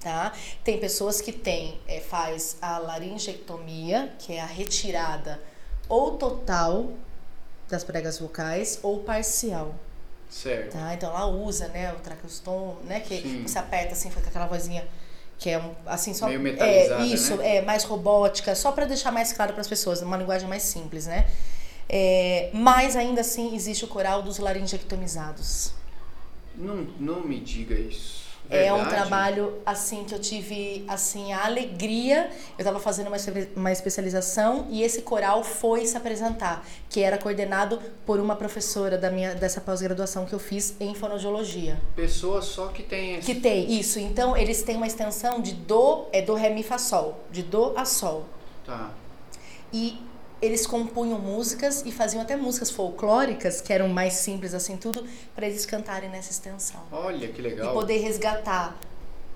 tá. 0.00 0.30
tá? 0.30 0.32
Tem 0.64 0.78
pessoas 0.78 1.20
que 1.20 1.32
têm, 1.32 1.80
é, 1.86 2.00
faz 2.00 2.56
a 2.60 2.78
laringectomia, 2.78 4.14
que 4.18 4.34
é 4.34 4.40
a 4.40 4.46
retirada 4.46 5.40
ou 5.88 6.16
total 6.16 6.92
das 7.68 7.84
pregas 7.84 8.18
vocais 8.18 8.78
ou 8.82 9.00
parcial, 9.00 9.74
Certo. 10.30 10.72
tá? 10.72 10.94
Então 10.94 11.10
ela 11.10 11.26
usa, 11.26 11.68
né, 11.68 11.92
o 11.92 11.96
traqueostom, 11.96 12.78
né, 12.84 13.00
que 13.00 13.20
Sim. 13.20 13.42
você 13.42 13.58
aperta 13.58 13.92
assim, 13.92 14.10
fica 14.10 14.28
aquela 14.28 14.46
vozinha 14.46 14.86
que 15.38 15.48
é 15.48 15.58
um, 15.58 15.74
assim 15.86 16.12
só 16.12 16.26
Meio 16.26 16.38
metalizada, 16.38 17.02
é 17.02 17.06
isso, 17.06 17.36
né? 17.36 17.56
é 17.56 17.62
mais 17.62 17.82
robótica, 17.82 18.54
só 18.54 18.70
para 18.72 18.84
deixar 18.84 19.10
mais 19.10 19.32
claro 19.32 19.52
para 19.52 19.62
as 19.62 19.68
pessoas, 19.68 20.02
uma 20.02 20.16
linguagem 20.16 20.46
mais 20.46 20.62
simples, 20.62 21.06
né? 21.06 21.26
É, 21.88 22.50
mas 22.52 22.94
ainda 22.94 23.22
assim 23.22 23.54
existe 23.54 23.84
o 23.84 23.88
coral 23.88 24.22
dos 24.22 24.38
laringectomizados. 24.38 25.72
Não, 26.54 26.76
não 27.00 27.22
me 27.22 27.40
diga 27.40 27.74
isso. 27.74 28.19
É 28.50 28.72
um 28.72 28.78
Verdade? 28.78 28.96
trabalho 28.96 29.54
assim 29.64 30.02
que 30.02 30.12
eu 30.12 30.18
tive 30.18 30.84
assim 30.88 31.32
a 31.32 31.44
alegria. 31.44 32.30
Eu 32.58 32.62
estava 32.62 32.80
fazendo 32.80 33.06
uma, 33.06 33.16
uma 33.54 33.70
especialização 33.70 34.66
e 34.70 34.82
esse 34.82 35.02
coral 35.02 35.44
foi 35.44 35.86
se 35.86 35.96
apresentar, 35.96 36.66
que 36.88 37.00
era 37.00 37.16
coordenado 37.16 37.80
por 38.04 38.18
uma 38.18 38.34
professora 38.34 38.98
da 38.98 39.08
minha 39.08 39.34
dessa 39.34 39.60
pós-graduação 39.60 40.26
que 40.26 40.32
eu 40.32 40.40
fiz 40.40 40.74
em 40.80 40.94
fonoaudiologia. 40.94 41.80
Pessoa 41.94 42.42
só 42.42 42.68
que 42.68 42.82
tem 42.82 43.16
esse... 43.16 43.26
Que 43.32 43.40
tem 43.40 43.72
isso. 43.72 44.00
Então 44.00 44.36
eles 44.36 44.62
têm 44.62 44.76
uma 44.76 44.86
extensão 44.86 45.40
de 45.40 45.52
do 45.52 46.06
é 46.12 46.20
do 46.20 46.34
ré 46.34 46.50
mi 46.50 46.64
fá 46.64 46.76
sol, 46.76 47.22
de 47.30 47.42
do 47.42 47.72
a 47.76 47.84
sol. 47.84 48.24
Tá. 48.66 48.90
E 49.72 50.00
eles 50.40 50.66
compunham 50.66 51.18
músicas 51.18 51.82
e 51.84 51.92
faziam 51.92 52.22
até 52.22 52.36
músicas 52.36 52.70
folclóricas, 52.70 53.60
que 53.60 53.72
eram 53.72 53.88
mais 53.88 54.14
simples 54.14 54.54
assim 54.54 54.76
tudo, 54.76 55.04
para 55.34 55.46
eles 55.46 55.66
cantarem 55.66 56.08
nessa 56.08 56.30
extensão. 56.30 56.80
Olha 56.90 57.28
que 57.28 57.42
legal. 57.42 57.70
E 57.70 57.74
poder 57.74 57.98
resgatar 57.98 58.78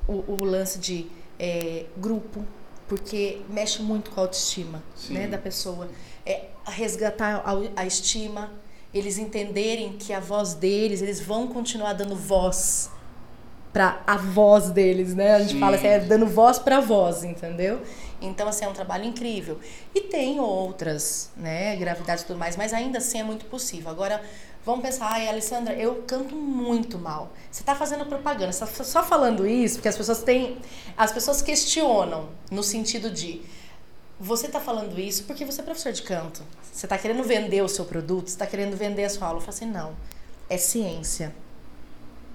o, 0.08 0.24
o 0.26 0.44
lance 0.44 0.78
de 0.78 1.06
é, 1.38 1.86
grupo, 1.96 2.44
porque 2.88 3.42
mexe 3.48 3.82
muito 3.82 4.10
com 4.10 4.20
a 4.20 4.24
autoestima 4.24 4.82
Sim. 4.96 5.14
né, 5.14 5.26
da 5.26 5.38
pessoa. 5.38 5.88
É, 6.24 6.46
resgatar 6.66 7.42
a, 7.44 7.82
a 7.82 7.86
estima, 7.86 8.50
eles 8.92 9.18
entenderem 9.18 9.94
que 9.98 10.12
a 10.12 10.20
voz 10.20 10.54
deles, 10.54 11.02
eles 11.02 11.20
vão 11.20 11.48
continuar 11.48 11.92
dando 11.92 12.16
voz 12.16 12.90
para 13.74 14.00
a 14.06 14.16
voz 14.16 14.70
deles, 14.70 15.16
né? 15.16 15.34
A 15.34 15.40
gente 15.40 15.54
Sim. 15.54 15.60
fala 15.60 15.74
assim, 15.74 15.88
é 15.88 15.98
dando 15.98 16.26
voz 16.26 16.60
para 16.60 16.78
voz, 16.78 17.24
entendeu? 17.24 17.82
Então, 18.22 18.46
assim, 18.46 18.64
é 18.64 18.68
um 18.68 18.72
trabalho 18.72 19.04
incrível. 19.04 19.58
E 19.92 20.02
tem 20.02 20.38
outras, 20.38 21.32
né, 21.36 21.74
gravidades 21.74 22.22
e 22.22 22.26
tudo 22.28 22.38
mais, 22.38 22.56
mas 22.56 22.72
ainda 22.72 22.98
assim 22.98 23.18
é 23.18 23.24
muito 23.24 23.46
possível. 23.46 23.90
Agora, 23.90 24.22
vamos 24.64 24.80
pensar, 24.80 25.08
ai, 25.10 25.28
Alessandra, 25.28 25.74
eu 25.74 26.04
canto 26.06 26.36
muito 26.36 26.96
mal. 27.00 27.32
Você 27.50 27.64
tá 27.64 27.74
fazendo 27.74 28.06
propaganda, 28.06 28.52
você 28.52 28.64
tá 28.64 28.84
só 28.84 29.02
falando 29.02 29.44
isso, 29.44 29.74
porque 29.74 29.88
as 29.88 29.96
pessoas 29.96 30.22
têm. 30.22 30.56
As 30.96 31.10
pessoas 31.10 31.42
questionam 31.42 32.28
no 32.52 32.62
sentido 32.62 33.10
de. 33.10 33.42
Você 34.20 34.46
tá 34.46 34.60
falando 34.60 34.96
isso 35.00 35.24
porque 35.24 35.44
você 35.44 35.60
é 35.60 35.64
professor 35.64 35.92
de 35.92 36.02
canto. 36.02 36.42
Você 36.72 36.86
tá 36.86 36.96
querendo 36.96 37.24
vender 37.24 37.60
o 37.60 37.68
seu 37.68 37.84
produto, 37.84 38.30
você 38.30 38.38
tá 38.38 38.46
querendo 38.46 38.76
vender 38.76 39.02
a 39.02 39.10
sua 39.10 39.26
aula. 39.26 39.38
Eu 39.38 39.42
falo 39.42 39.56
assim, 39.56 39.66
não. 39.66 39.96
É 40.48 40.56
ciência. 40.56 41.34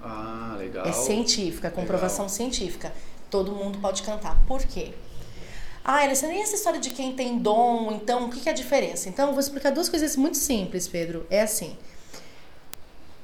Ah, 0.02 0.56
legal. 0.58 0.86
É 0.86 0.92
científica, 0.92 1.68
é 1.68 1.70
comprovação 1.70 2.28
científica. 2.28 2.92
Todo 3.30 3.52
mundo 3.52 3.78
pode 3.78 4.02
cantar. 4.02 4.42
Por 4.46 4.62
quê? 4.62 4.92
Ah, 5.84 6.02
Alessandra, 6.02 6.36
e 6.36 6.40
essa 6.40 6.54
história 6.54 6.78
de 6.78 6.90
quem 6.90 7.14
tem 7.14 7.38
dom, 7.38 7.90
então, 7.92 8.26
o 8.26 8.30
que, 8.30 8.40
que 8.40 8.48
é 8.48 8.52
a 8.52 8.54
diferença? 8.54 9.08
Então, 9.08 9.28
eu 9.28 9.32
vou 9.32 9.40
explicar 9.40 9.70
duas 9.70 9.88
coisas 9.88 10.16
muito 10.16 10.36
simples, 10.36 10.86
Pedro. 10.86 11.26
É 11.30 11.42
assim. 11.42 11.76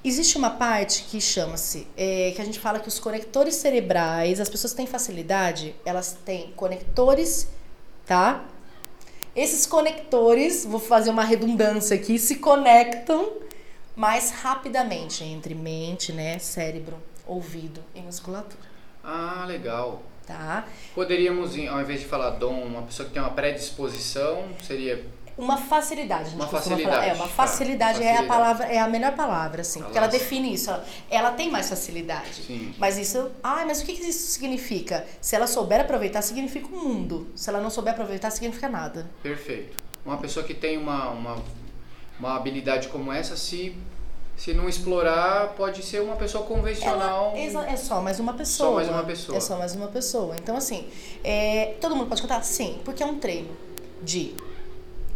Existe 0.03 0.39
uma 0.39 0.51
parte 0.51 1.03
que 1.05 1.21
chama-se, 1.21 1.87
é, 1.97 2.33
que 2.35 2.41
a 2.41 2.45
gente 2.45 2.61
fala 2.61 2.79
que 2.79 2.87
os 2.87 2.99
conectores 2.99 3.57
cerebrais, 3.57 4.41
as 4.41 4.49
pessoas 4.49 4.73
têm 4.73 4.87
facilidade, 4.87 5.75
elas 5.85 6.17
têm 6.25 6.53
conectores, 6.55 7.49
tá? 8.07 8.45
Esses 9.35 9.67
conectores, 9.67 10.65
vou 10.65 10.79
fazer 10.79 11.11
uma 11.11 11.25
redundância 11.25 11.97
aqui, 11.97 12.19
se 12.19 12.37
conectam 12.37 13.33
mais 13.97 14.31
rapidamente 14.31 15.25
entre 15.25 15.55
mente, 15.55 16.13
né, 16.13 16.39
cérebro, 16.39 16.97
ouvido 17.27 17.83
e 17.95 18.01
musculatura, 18.03 18.63
Ah, 19.03 19.45
legal. 19.49 20.03
tá? 20.27 20.65
Poderíamos, 20.95 21.53
ao 21.69 21.81
invés 21.81 22.01
de 22.01 22.07
falar 22.07 22.31
dom, 22.31 22.61
uma 22.63 22.83
pessoa 22.83 23.09
que 23.09 23.15
tem 23.15 23.23
uma 23.23 23.31
predisposição, 23.33 24.45
seria 24.63 25.05
Uma 25.39 25.59
facilidade, 25.59 26.35
Uma 26.35 26.47
facilidade, 26.47 26.83
falar. 26.97 27.07
É, 27.07 27.13
uma 27.13 27.25
tá. 27.29 27.31
facilidade, 27.35 28.03
é 28.03 28.17
a 28.17 28.23
palavra, 28.25 28.67
é 28.67 28.79
a 28.79 28.89
melhor 28.89 29.15
palavra, 29.15 29.61
assim, 29.61 29.83
porque 29.83 29.99
ela 29.99 30.07
define 30.07 30.55
isso. 30.55 30.71
Ela, 30.71 30.85
ela 31.11 31.31
tem 31.33 31.51
mais 31.51 31.69
facilidade. 31.69 32.43
Sim. 32.47 32.75
Mas 32.79 32.97
isso. 32.97 33.31
Ah, 33.43 33.63
mas 33.67 33.83
o 33.83 33.85
que, 33.85 33.95
que 33.95 34.03
isso 34.03 34.31
significa? 34.33 35.07
Se 35.21 35.37
ela 35.37 35.47
souber 35.47 35.81
aproveitar, 35.83 36.23
significa 36.23 36.67
o 36.69 36.71
mundo. 36.71 37.31
Se 37.37 37.51
ela 37.51 37.61
não 37.61 37.69
souber 37.69 37.93
aproveitar, 37.93 38.31
significa 38.31 38.67
nada. 38.67 39.11
perfeito. 39.23 39.77
Uma 40.07 40.17
pessoa 40.17 40.43
que 40.47 40.55
tem 40.55 40.79
uma, 40.79 41.11
uma, 41.11 41.37
uma 42.19 42.37
habilidade 42.37 42.89
como 42.89 43.13
essa, 43.13 43.37
se, 43.37 43.77
se 44.37 44.53
não 44.55 44.69
explorar, 44.69 45.49
pode 45.57 45.83
ser 45.83 46.01
uma 46.03 46.17
pessoa 46.17 46.45
convencional. 46.45 47.33
Ela- 47.35 47.39
exa- 47.39 47.67
é 47.67 47.77
só 47.77 48.01
mais 48.01 48.19
uma 48.21 48.33
pessoa. 48.35 48.77
mais 48.77 48.89
uma 48.89 49.03
pessoa. 49.05 49.37
É 49.37 49.41
só 49.41 49.57
mais 49.59 49.75
uma 49.75 49.89
pessoa. 49.89 50.37
Então, 50.37 50.57
assim, 50.57 50.89
é, 51.25 51.75
todo 51.81 51.95
mundo 51.97 52.09
pode 52.09 52.23
cantar? 52.23 52.43
Sim, 52.45 52.81
porque 52.85 53.03
é 53.03 53.07
um 53.07 53.19
treino 53.19 53.55
de 54.03 54.35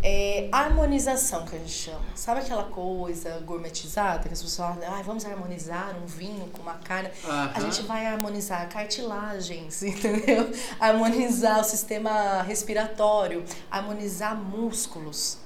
é, 0.02 0.48
harmonização 0.50 1.44
que 1.44 1.54
a 1.56 1.58
gente 1.58 1.70
chama. 1.70 2.00
Sabe 2.14 2.40
aquela 2.40 2.64
coisa 2.64 3.38
gourmetizada 3.44 4.20
que 4.26 4.32
as 4.32 4.40
pessoas 4.42 4.56
falam, 4.78 4.94
ah, 4.94 5.02
vamos 5.02 5.26
harmonizar 5.26 5.94
um 6.02 6.06
vinho 6.06 6.46
com 6.52 6.62
uma 6.62 6.74
carne? 6.76 7.10
A 7.54 7.60
gente 7.60 7.82
vai 7.82 8.06
harmonizar 8.06 8.66
cartilagens, 8.70 9.82
entendeu? 9.84 10.50
Harmonizar 10.80 11.60
o 11.60 11.64
sistema 11.64 12.40
respiratório, 12.42 13.44
harmonizar 13.70 14.34
músculos. 14.34 15.36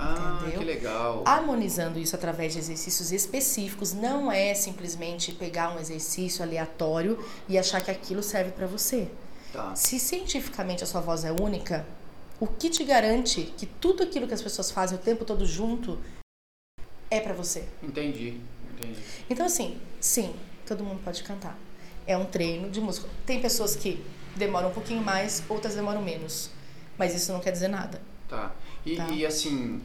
Ah, 0.00 0.38
entendeu? 0.40 0.60
que 0.60 0.64
legal. 0.64 1.22
Harmonizando 1.26 1.98
isso 1.98 2.16
através 2.16 2.54
de 2.54 2.58
exercícios 2.58 3.12
específicos 3.12 3.92
não 3.92 4.32
é 4.32 4.54
simplesmente 4.54 5.32
pegar 5.32 5.76
um 5.76 5.78
exercício 5.78 6.42
aleatório 6.42 7.22
e 7.46 7.58
achar 7.58 7.82
que 7.82 7.90
aquilo 7.90 8.22
serve 8.22 8.50
para 8.52 8.66
você. 8.66 9.08
Tá. 9.52 9.76
Se 9.76 10.00
cientificamente 10.00 10.82
a 10.82 10.86
sua 10.86 11.02
voz 11.02 11.24
é 11.24 11.32
única, 11.32 11.86
o 12.38 12.46
que 12.46 12.70
te 12.70 12.82
garante 12.82 13.52
que 13.58 13.66
tudo 13.66 14.02
aquilo 14.02 14.26
que 14.26 14.32
as 14.32 14.40
pessoas 14.40 14.70
fazem 14.70 14.96
o 14.96 15.00
tempo 15.00 15.24
todo 15.24 15.44
junto 15.44 15.98
é 17.10 17.20
para 17.20 17.34
você? 17.34 17.68
Entendi, 17.82 18.40
entendi. 18.72 19.00
Então, 19.28 19.44
assim, 19.44 19.78
sim, 20.00 20.34
todo 20.66 20.82
mundo 20.82 21.02
pode 21.04 21.22
cantar. 21.22 21.58
É 22.06 22.16
um 22.16 22.24
treino 22.24 22.70
de 22.70 22.80
música. 22.80 23.06
Tem 23.26 23.42
pessoas 23.42 23.76
que 23.76 24.02
demoram 24.34 24.70
um 24.70 24.72
pouquinho 24.72 25.02
mais, 25.02 25.42
outras 25.48 25.74
demoram 25.74 26.00
menos. 26.00 26.50
Mas 26.96 27.14
isso 27.14 27.32
não 27.32 27.40
quer 27.40 27.50
dizer 27.50 27.68
nada. 27.68 28.00
Tá. 28.28 28.52
E, 28.84 28.96
Tá. 28.96 29.08
e 29.10 29.26
assim, 29.26 29.80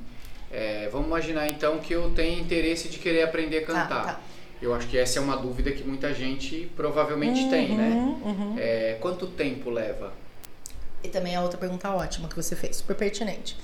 é, 0.52 0.90
vamos 0.92 1.08
imaginar 1.08 1.48
então 1.50 1.80
que 1.80 1.94
eu 1.94 2.12
tenho 2.12 2.40
interesse 2.40 2.88
de 2.90 2.98
querer 3.00 3.24
aprender 3.24 3.60
a 3.60 3.66
cantar. 3.66 3.88
Tá, 3.90 4.04
tá. 4.14 4.20
Eu 4.62 4.74
acho 4.74 4.88
que 4.88 4.98
essa 4.98 5.20
é 5.20 5.22
uma 5.22 5.36
dúvida 5.36 5.72
que 5.72 5.84
muita 5.84 6.14
gente 6.14 6.72
provavelmente 6.76 7.50
tem, 7.50 7.76
né? 7.76 7.90
Uhum, 7.90 8.22
uhum. 8.24 8.56
É, 8.58 8.98
quanto 9.02 9.28
tempo 9.28 9.70
leva? 9.70 10.14
E 11.04 11.10
também 11.10 11.36
a 11.36 11.42
outra 11.42 11.58
pergunta 11.58 11.90
ótima 11.92 12.28
que 12.28 12.36
você 12.36 12.56
fez, 12.56 12.78
super 12.78 12.96
pertinente. 12.96 13.56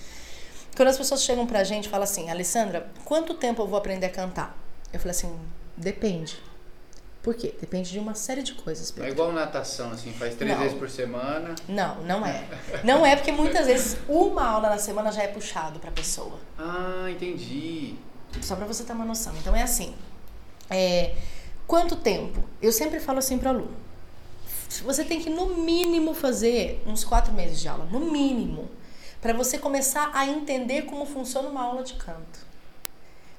Quando 0.76 0.90
as 0.90 0.98
pessoas 0.98 1.24
chegam 1.24 1.48
pra 1.48 1.64
gente 1.64 1.86
e 1.86 1.90
falam 1.90 2.04
assim, 2.04 2.30
Alessandra, 2.30 2.88
quanto 3.06 3.34
tempo 3.34 3.62
eu 3.62 3.68
vou 3.68 3.78
aprender 3.78 4.06
a 4.06 4.10
cantar? 4.10 4.58
Eu 4.94 5.00
falei 5.00 5.12
assim, 5.12 5.34
depende. 5.76 6.38
Por 7.22 7.36
quê? 7.36 7.54
Depende 7.60 7.92
de 7.92 8.00
uma 8.00 8.16
série 8.16 8.42
de 8.42 8.54
coisas. 8.54 8.90
É 8.90 8.94
Pedro. 8.94 9.10
igual 9.12 9.32
natação, 9.32 9.92
assim, 9.92 10.12
faz 10.12 10.36
três 10.36 10.52
Não. 10.54 10.60
vezes 10.64 10.78
por 10.78 10.90
semana. 10.90 11.54
Não, 11.68 12.02
não 12.04 12.26
é. 12.26 12.46
Não 12.84 13.06
é 13.06 13.16
porque 13.16 13.32
muitas 13.32 13.68
vezes 13.68 13.98
uma 14.10 14.44
aula 14.44 14.70
na 14.70 14.78
semana 14.80 15.12
já 15.12 15.22
é 15.24 15.28
puxado 15.28 15.80
pra 15.80 15.92
pessoa. 15.92 16.40
Ah, 16.58 17.06
entendi. 17.10 17.96
Só 18.42 18.56
pra 18.56 18.66
você 18.66 18.84
ter 18.84 18.94
uma 18.94 19.06
noção. 19.06 19.34
Então 19.38 19.56
é 19.56 19.62
assim. 19.62 19.94
é, 20.70 21.14
quanto 21.68 21.96
tempo? 21.96 22.44
Eu 22.62 22.72
sempre 22.72 23.00
falo 23.00 23.20
assim 23.20 23.38
pro 23.38 23.50
aluno. 23.50 23.78
Você 24.84 25.04
tem 25.04 25.20
que 25.22 25.30
no 25.30 25.58
mínimo 25.58 26.14
fazer 26.14 26.82
uns 26.88 27.04
quatro 27.04 27.34
meses 27.34 27.60
de 27.60 27.68
aula, 27.68 27.86
no 27.86 28.00
mínimo, 28.00 28.70
Pra 29.22 29.34
você 29.34 29.60
começar 29.60 30.10
a 30.16 30.26
entender 30.26 30.84
como 30.84 31.06
funciona 31.06 31.48
uma 31.48 31.62
aula 31.62 31.84
de 31.84 31.94
canto. 31.94 32.40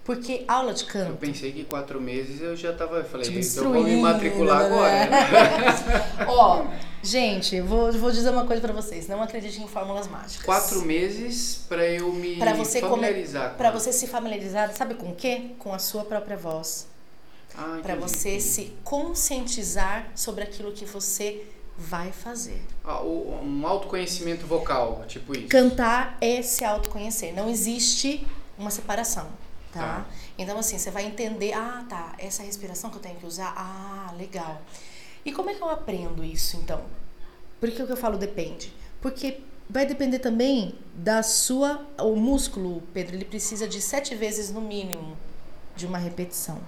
Porque 0.05 0.45
aula 0.49 0.75
de 0.75 0.83
Eu 0.83 0.89
canto. 0.89 1.17
pensei 1.19 1.53
que 1.53 1.63
quatro 1.65 2.01
meses 2.01 2.41
eu 2.41 2.57
já 2.57 2.73
tava. 2.73 2.97
Eu 2.97 3.05
falei, 3.05 3.25
Tipo, 3.27 3.39
então 3.39 3.65
eu 3.67 3.73
vou 3.73 3.83
me 3.85 3.97
matricular 4.03 4.59
né? 4.61 4.67
agora. 4.67 5.07
Né? 5.07 6.27
Ó, 6.27 6.65
gente, 7.03 7.61
vou, 7.61 7.93
vou 7.93 8.11
dizer 8.11 8.31
uma 8.31 8.45
coisa 8.45 8.61
pra 8.61 8.73
vocês. 8.73 9.07
Não 9.07 9.23
acredite 9.23 9.63
em 9.63 9.69
fórmulas 9.69 10.09
mágicas. 10.09 10.45
Quatro 10.45 10.83
meses 10.83 11.65
pra 11.69 11.87
eu 11.87 12.13
me 12.13 12.35
Pra 12.37 12.53
você 12.53 12.81
familiarizar 12.81 13.51
com 13.51 13.57
Pra 13.59 13.69
ela. 13.69 13.79
você 13.79 13.93
se 13.93 14.09
familiarizar, 14.09 14.73
sabe 14.75 14.95
com 14.95 15.11
o 15.11 15.15
quê? 15.15 15.51
Com 15.59 15.73
a 15.73 15.79
sua 15.79 16.05
própria 16.05 16.37
voz. 16.37 16.89
Ah, 17.57 17.79
Pra 17.83 17.95
entendi, 17.95 18.01
você 18.11 18.41
se 18.41 18.73
conscientizar 18.83 20.09
sobre 20.17 20.43
aquilo 20.43 20.73
que 20.73 20.85
você 20.85 21.45
vai 21.79 22.11
fazer. 22.11 22.61
Ah, 22.85 23.01
o- 23.03 23.39
um 23.43 23.67
autoconhecimento 23.67 24.47
vocal, 24.47 25.05
tipo 25.07 25.37
isso. 25.37 25.49
Cantar 25.49 26.17
é 26.21 26.43
se 26.43 26.65
autoconhecer. 26.65 27.33
Não 27.35 27.49
existe 27.49 28.27
uma 28.59 28.71
separação, 28.71 29.29
tá? 29.73 29.81
Tá. 29.81 30.07
Então, 30.39 30.59
assim, 30.59 30.79
você 30.79 30.91
vai 30.91 31.07
entender, 31.07 31.53
ah, 31.53 31.85
tá, 31.89 32.15
essa 32.19 32.43
respiração 32.43 32.91
que 32.91 32.97
eu 32.97 33.01
tenho 33.03 33.17
que 33.17 33.27
usar, 33.27 33.53
ah, 33.57 34.13
legal. 34.17 34.63
E 35.25 35.33
como 35.33 35.51
é 35.51 35.55
que 35.55 35.63
eu 35.63 35.69
aprendo 35.69 36.25
isso, 36.25 36.57
então? 36.57 36.83
Por 37.61 37.71
que 37.71 37.85
que 37.85 37.93
eu 37.93 37.97
falo 37.97 38.19
depende? 38.19 38.73
Porque 39.01 39.41
vai 39.69 39.87
depender 39.87 40.19
também 40.19 40.75
da 40.95 41.23
sua... 41.23 41.87
O 41.99 42.17
músculo, 42.17 42.83
Pedro, 42.93 43.17
ele 43.17 43.25
precisa 43.25 43.67
de 43.67 43.81
sete 43.81 44.15
vezes 44.15 44.51
no 44.51 44.61
mínimo 44.61 45.17
de 45.75 45.87
uma 45.87 45.99
repetição, 45.99 46.61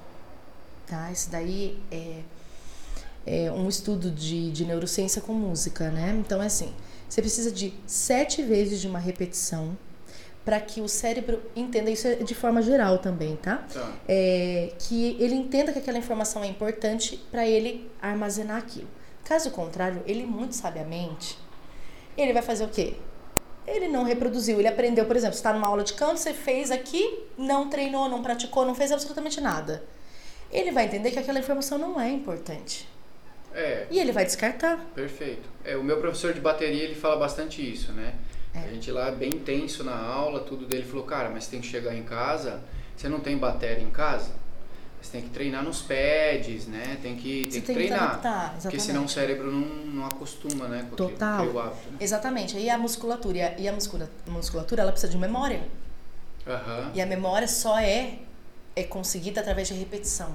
tá? 0.86 1.12
Isso 1.12 1.30
daí 1.30 1.78
é 1.90 2.22
é, 3.26 3.50
um 3.50 3.68
estudo 3.68 4.10
de, 4.10 4.50
de 4.50 4.64
neurociência 4.64 5.20
com 5.22 5.32
música, 5.32 5.90
né? 5.90 6.14
Então 6.18 6.42
é 6.42 6.46
assim, 6.46 6.72
você 7.08 7.20
precisa 7.20 7.50
de 7.50 7.72
sete 7.86 8.42
vezes 8.42 8.80
de 8.80 8.86
uma 8.86 8.98
repetição 8.98 9.76
para 10.44 10.61
que 10.61 10.80
o 10.80 10.88
cérebro 10.88 11.42
entenda 11.57 11.90
isso 11.90 12.07
é 12.07 12.16
de 12.16 12.35
forma 12.35 12.61
geral 12.61 12.98
também, 12.98 13.37
tá? 13.37 13.64
Tá. 13.72 13.92
É, 14.07 14.72
que 14.78 15.16
ele 15.18 15.35
entenda 15.35 15.72
que 15.72 15.78
aquela 15.78 15.96
informação 15.96 16.44
é 16.44 16.46
importante 16.46 17.16
para 17.30 17.46
ele 17.46 17.90
armazenar 18.00 18.59
aquilo. 18.59 18.88
Caso 19.24 19.50
contrário, 19.50 20.02
ele 20.07 20.26
muito 20.26 20.54
sabiamente, 20.54 21.38
ele 22.16 22.33
vai 22.33 22.42
fazer 22.42 22.64
o 22.64 22.68
quê? 22.68 22.94
Ele 23.66 23.88
não 23.88 24.04
reproduziu, 24.04 24.59
ele 24.59 24.68
aprendeu, 24.68 25.07
por 25.07 25.16
exemplo, 25.16 25.35
está 25.35 25.50
numa 25.50 25.66
aula 25.66 25.83
de 25.83 25.94
canto, 25.94 26.18
você 26.18 26.35
fez 26.35 26.70
aqui, 26.70 27.20
não 27.38 27.70
treinou, 27.70 28.07
não 28.11 28.22
praticou, 28.22 28.66
não 28.66 28.74
fez 28.74 28.92
absolutamente 28.92 29.40
nada. 29.40 29.83
Ele 30.52 30.70
vai 30.70 30.85
entender 30.85 31.11
que 31.11 31.18
aquela 31.18 31.38
informação 31.38 31.78
não 31.78 31.98
é 31.98 32.11
importante. 32.11 32.87
É, 33.54 33.87
E 33.90 33.98
ele 33.98 34.12
vai 34.12 34.24
descartar. 34.26 34.78
perfeito. 34.94 35.48
É, 35.64 35.76
o 35.76 35.83
meu 35.83 35.98
professor 35.98 36.35
de 36.35 36.40
bateria, 36.40 36.83
ele 36.83 36.94
fala 36.94 37.16
bastante 37.16 37.62
isso, 37.66 37.92
né? 37.92 38.14
É. 38.54 38.58
A 38.60 38.68
gente 38.68 38.90
lá 38.90 39.10
bem 39.10 39.30
tenso 39.30 39.82
na 39.82 39.96
aula, 39.96 40.40
tudo 40.40 40.66
dele 40.66 40.84
falou, 40.84 41.04
cara, 41.04 41.28
mas 41.30 41.44
você 41.44 41.50
tem 41.52 41.60
que 41.60 41.66
chegar 41.66 41.94
em 41.94 42.04
casa, 42.04 42.60
você 42.96 43.08
não 43.08 43.20
tem 43.20 43.36
bateria 43.36 43.82
em 43.82 43.90
casa? 43.90 44.30
Você 45.02 45.12
tem 45.12 45.22
que 45.22 45.30
treinar 45.30 45.62
nos 45.62 45.82
pads, 45.82 46.66
né? 46.66 46.96
Tem 47.02 47.14
que, 47.16 47.42
tem 47.46 47.60
que 47.60 47.60
tem 47.60 47.60
que 47.60 47.72
treinar. 47.74 48.02
adaptar, 48.04 48.56
porque 48.62 48.80
senão 48.80 49.04
o 49.04 49.08
cérebro 49.08 49.52
não, 49.52 49.66
não 49.66 50.06
acostuma, 50.06 50.66
né? 50.66 50.86
Com 50.88 50.96
Total. 50.96 51.42
aquele 51.42 51.58
hábito, 51.58 51.90
né? 51.90 51.96
Exatamente. 52.00 52.56
Aí 52.56 52.70
a 52.70 52.78
musculatura. 52.78 53.36
E 53.36 53.42
a, 53.42 53.58
e 53.58 53.68
a 53.68 53.72
muscula- 53.72 54.10
musculatura, 54.26 54.80
ela 54.80 54.92
precisa 54.92 55.12
de 55.12 55.18
memória. 55.18 55.62
Aham. 56.46 56.90
E 56.94 57.02
a 57.02 57.06
memória 57.06 57.46
só 57.46 57.78
é, 57.78 58.18
é 58.74 58.82
conseguida 58.84 59.42
através 59.42 59.68
de 59.68 59.74
repetição. 59.74 60.34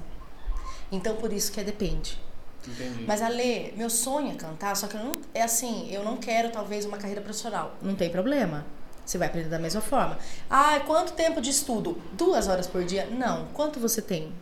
Então, 0.92 1.16
por 1.16 1.32
isso 1.32 1.50
que 1.50 1.58
é 1.58 1.64
depende. 1.64 2.16
Entendi. 2.66 3.04
Mas, 3.06 3.22
Ale, 3.22 3.72
meu 3.76 3.88
sonho 3.88 4.32
é 4.32 4.34
cantar, 4.34 4.76
só 4.76 4.86
que 4.86 4.96
não, 4.96 5.12
é 5.34 5.42
assim, 5.42 5.88
eu 5.90 6.04
não 6.04 6.16
quero, 6.16 6.50
talvez, 6.50 6.84
uma 6.84 6.98
carreira 6.98 7.20
profissional. 7.20 7.76
Não 7.80 7.94
tem 7.94 8.10
problema. 8.10 8.64
Você 9.04 9.18
vai 9.18 9.28
aprender 9.28 9.48
da 9.48 9.58
mesma 9.58 9.80
forma. 9.80 10.18
Ah, 10.48 10.80
quanto 10.86 11.14
tempo 11.14 11.40
de 11.40 11.50
estudo? 11.50 12.00
Duas 12.12 12.46
horas 12.46 12.66
por 12.66 12.84
dia? 12.84 13.06
Não. 13.06 13.46
Quanto 13.46 13.80
você 13.80 14.00
tem? 14.00 14.32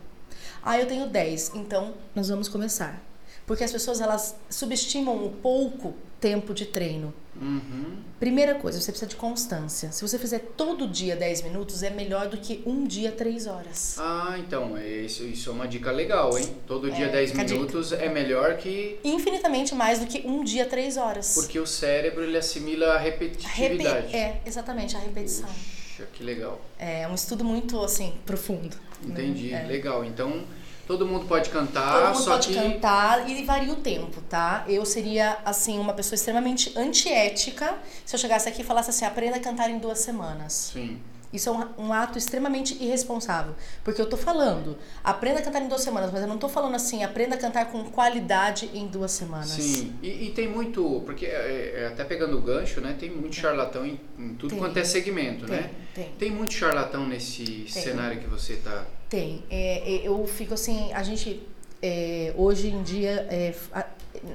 Ah, 0.61 0.77
eu 0.77 0.85
tenho 0.85 1.07
10. 1.07 1.55
Então, 1.55 1.93
nós 2.13 2.29
vamos 2.29 2.47
começar. 2.47 3.01
Porque 3.49 3.63
as 3.63 3.71
pessoas, 3.71 3.99
elas 3.99 4.35
subestimam 4.47 5.25
o 5.25 5.31
pouco 5.31 5.95
tempo 6.21 6.53
de 6.53 6.67
treino. 6.67 7.11
Uhum. 7.41 7.95
Primeira 8.19 8.53
coisa, 8.53 8.79
você 8.79 8.91
precisa 8.91 9.09
de 9.09 9.15
constância. 9.15 9.91
Se 9.91 10.03
você 10.07 10.19
fizer 10.19 10.37
todo 10.55 10.87
dia 10.87 11.15
10 11.15 11.41
minutos, 11.41 11.81
é 11.81 11.89
melhor 11.89 12.27
do 12.27 12.37
que 12.37 12.61
um 12.63 12.83
dia 12.85 13.11
3 13.11 13.47
horas. 13.47 13.95
Ah, 13.97 14.35
então, 14.37 14.77
é 14.77 14.87
isso, 14.87 15.23
isso 15.23 15.49
é 15.49 15.53
uma 15.53 15.67
dica 15.67 15.89
legal, 15.89 16.37
hein? 16.37 16.45
Todo 16.67 16.91
dia 16.91 17.07
É, 17.07 17.09
10 17.09 17.31
fica 17.31 17.41
a 17.41 17.45
dica. 17.45 17.59
minutos 17.59 17.91
é 17.91 18.07
melhor 18.07 18.57
que. 18.57 18.99
Infinitamente 19.03 19.73
mais 19.73 19.97
do 19.97 20.05
que 20.05 20.27
um 20.27 20.43
dia 20.43 20.67
3 20.67 20.95
horas. 20.97 21.33
Porque 21.33 21.57
o 21.59 21.65
cérebro 21.65 22.23
ele 22.23 22.37
assimila 22.37 22.93
a 22.93 22.97
Repe- 22.99 23.31
repetitividade. 23.45 24.15
É, 24.15 24.41
exatamente, 24.45 24.95
a 24.95 24.99
repetição. 24.99 25.49
Puxa, 25.49 26.07
que 26.13 26.23
legal. 26.23 26.61
É 26.77 27.07
um 27.07 27.15
estudo 27.15 27.43
muito, 27.43 27.81
assim, 27.81 28.13
profundo. 28.27 28.77
né? 29.01 29.11
Entendi, 29.13 29.53
É. 29.53 29.63
legal. 29.65 30.05
Então, 30.05 30.43
todo 30.89 31.05
mundo 31.05 31.27
pode 31.27 31.51
cantar, 31.51 32.01
Todo 32.01 32.17
mundo 32.17 32.25
pode 32.25 32.47
que. 32.47 32.55
cantar 32.55 33.29
e 33.29 33.45
varia 33.45 33.71
o 33.71 33.75
tempo, 33.75 34.21
tá? 34.21 34.65
Eu 34.67 34.83
seria, 34.87 35.37
assim, 35.45 35.77
uma 35.77 35.93
pessoa 35.93 36.15
extremamente 36.15 36.73
antiética 36.75 37.77
se 38.03 38.15
eu 38.15 38.19
chegasse 38.19 38.49
aqui 38.49 38.63
e 38.63 38.65
falasse 38.65 38.89
assim, 38.89 39.05
aprenda 39.05 39.37
a 39.37 39.39
cantar 39.39 39.69
em 39.69 39.77
duas 39.77 39.99
semanas. 39.99 40.71
Sim. 40.73 40.99
Isso 41.31 41.47
é 41.47 41.51
um, 41.51 41.89
um 41.89 41.93
ato 41.93 42.17
extremamente 42.17 42.75
irresponsável. 42.83 43.53
Porque 43.83 44.01
eu 44.01 44.09
tô 44.09 44.17
falando, 44.17 44.79
aprenda 45.03 45.37
a 45.37 45.43
cantar 45.43 45.61
em 45.61 45.67
duas 45.67 45.81
semanas, 45.81 46.11
mas 46.11 46.23
eu 46.23 46.27
não 46.27 46.39
tô 46.39 46.49
falando 46.49 46.73
assim, 46.73 47.03
aprenda 47.03 47.35
a 47.35 47.37
cantar 47.37 47.65
com 47.65 47.83
qualidade 47.91 48.71
em 48.73 48.87
duas 48.87 49.11
semanas. 49.11 49.49
Sim, 49.49 49.93
e, 50.01 50.25
e 50.25 50.31
tem 50.31 50.47
muito, 50.47 51.03
porque 51.05 51.27
é, 51.27 51.81
é, 51.81 51.87
até 51.87 52.03
pegando 52.03 52.35
o 52.35 52.41
gancho, 52.41 52.81
né? 52.81 52.95
Tem 52.99 53.11
muito 53.11 53.35
charlatão 53.35 53.85
em, 53.85 53.99
em 54.17 54.33
tudo 54.33 54.49
Tem. 54.49 54.57
quanto 54.57 54.79
é 54.79 54.83
segmento, 54.83 55.45
Tem, 55.45 55.55
né? 55.55 55.69
tem. 55.93 56.09
Tem 56.17 56.31
muito 56.31 56.55
charlatão 56.55 57.05
nesse 57.05 57.67
cenário 57.67 58.19
que 58.19 58.27
você 58.27 58.55
tá. 58.55 58.87
Tem. 59.09 59.43
É, 59.49 59.95
é, 59.95 60.07
eu 60.07 60.25
fico 60.27 60.53
assim, 60.53 60.93
a 60.93 61.01
gente 61.03 61.45
é, 61.81 62.33
hoje 62.37 62.67
em 62.69 62.83
dia, 62.83 63.27
é, 63.29 63.55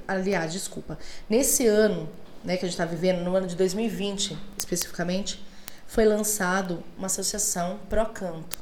aliás, 0.06 0.52
desculpa, 0.52 0.98
nesse 1.28 1.66
ano 1.66 2.08
né, 2.42 2.56
que 2.56 2.64
a 2.64 2.68
gente 2.68 2.74
está 2.74 2.84
vivendo, 2.84 3.22
no 3.22 3.34
ano 3.34 3.46
de 3.46 3.56
2020 3.56 4.36
especificamente, 4.58 5.44
foi 5.86 6.04
lançado 6.04 6.82
uma 6.98 7.06
associação 7.06 7.78
Pro 7.88 8.06
Canto, 8.06 8.58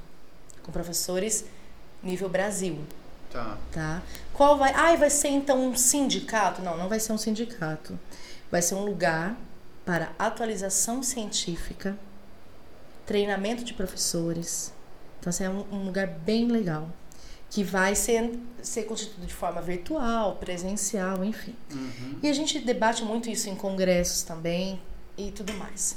com 0.63 0.71
professores 0.71 1.45
nível 2.03 2.29
Brasil. 2.29 2.79
Tá. 3.31 3.57
Tá? 3.73 4.03
Qual 4.35 4.59
vai. 4.59 4.73
Ai, 4.75 4.97
vai 4.97 5.09
ser 5.09 5.29
então 5.29 5.69
um 5.69 5.75
sindicato? 5.75 6.61
Não, 6.61 6.77
não 6.77 6.89
vai 6.89 7.01
ser 7.01 7.13
um 7.13 7.19
sindicato. 7.19 7.99
Vai 8.51 8.61
ser 8.61 8.75
um 8.75 8.85
lugar 8.85 9.37
para 9.87 10.13
atualização 10.19 11.03
científica, 11.03 11.97
treinamento 13.07 13.65
de 13.65 13.73
professores. 13.73 14.73
Então, 15.23 15.31
assim, 15.31 15.45
é 15.45 15.51
um, 15.51 15.65
um 15.71 15.85
lugar 15.85 16.09
bem 16.09 16.49
legal. 16.49 16.89
Que 17.49 17.63
vai 17.63 17.95
ser, 17.95 18.41
ser 18.61 18.83
constituído 18.85 19.25
de 19.25 19.33
forma 19.33 19.63
virtual, 19.63 20.35
presencial, 20.37 21.23
enfim. 21.23 21.55
Uhum. 21.71 22.17
E 22.21 22.29
a 22.29 22.33
gente 22.33 22.59
debate 22.59 23.05
muito 23.05 23.31
isso 23.31 23.49
em 23.49 23.55
congressos 23.55 24.23
também 24.25 24.81
e 25.17 25.31
tudo 25.31 25.53
mais. 25.53 25.97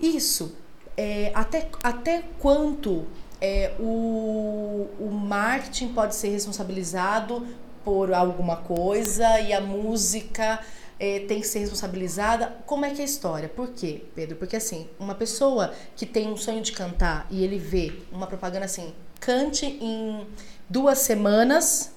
Isso 0.00 0.56
é, 0.96 1.30
até, 1.34 1.70
até 1.84 2.24
quanto 2.40 3.06
é, 3.40 3.74
o, 3.78 4.88
o 4.98 5.08
marketing 5.08 5.92
pode 5.92 6.16
ser 6.16 6.30
responsabilizado 6.30 7.46
por 7.84 8.12
alguma 8.12 8.56
coisa 8.56 9.38
e 9.40 9.52
a 9.52 9.60
música 9.60 10.58
é, 10.98 11.20
tem 11.20 11.40
que 11.40 11.46
ser 11.46 11.60
responsabilizada. 11.60 12.56
Como 12.66 12.84
é 12.84 12.90
que 12.90 13.00
é 13.00 13.02
a 13.02 13.04
história? 13.04 13.48
Por 13.48 13.68
quê, 13.68 14.04
Pedro? 14.14 14.36
Porque 14.36 14.56
assim, 14.56 14.88
uma 14.98 15.14
pessoa 15.14 15.74
que 15.94 16.06
tem 16.06 16.28
um 16.28 16.36
sonho 16.36 16.62
de 16.62 16.72
cantar 16.72 17.26
e 17.30 17.44
ele 17.44 17.58
vê 17.58 17.92
uma 18.10 18.26
propaganda 18.26 18.64
assim, 18.64 18.94
cante 19.20 19.66
em 19.66 20.26
duas 20.68 20.98
semanas 20.98 21.92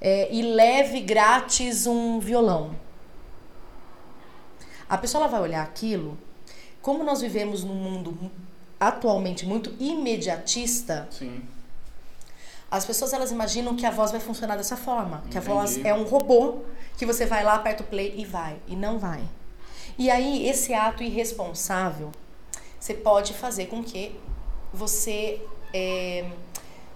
é, 0.00 0.32
e 0.32 0.42
leve 0.42 1.00
grátis 1.00 1.86
um 1.86 2.18
violão. 2.18 2.76
A 4.88 4.98
pessoa 4.98 5.24
ela 5.24 5.30
vai 5.30 5.40
olhar 5.40 5.62
aquilo, 5.62 6.18
como 6.82 7.02
nós 7.02 7.20
vivemos 7.20 7.64
num 7.64 7.74
mundo 7.74 8.30
atualmente 8.78 9.46
muito 9.46 9.74
imediatista. 9.80 11.08
Sim. 11.10 11.42
As 12.70 12.84
pessoas 12.84 13.12
elas 13.12 13.30
imaginam 13.30 13.76
que 13.76 13.86
a 13.86 13.90
voz 13.90 14.10
vai 14.10 14.20
funcionar 14.20 14.56
dessa 14.56 14.76
forma, 14.76 15.22
que 15.30 15.38
a 15.38 15.40
Entendi. 15.40 15.46
voz 15.56 15.84
é 15.84 15.94
um 15.94 16.02
robô 16.04 16.62
que 16.96 17.06
você 17.06 17.24
vai 17.26 17.44
lá, 17.44 17.54
aperta 17.54 17.82
o 17.82 17.86
play 17.86 18.14
e 18.16 18.24
vai, 18.24 18.56
e 18.66 18.74
não 18.74 18.98
vai. 18.98 19.22
E 19.96 20.10
aí 20.10 20.48
esse 20.48 20.74
ato 20.74 21.02
irresponsável, 21.02 22.10
você 22.80 22.94
pode 22.94 23.32
fazer 23.32 23.66
com 23.66 23.82
que 23.82 24.18
você, 24.72 25.40
é, 25.72 26.28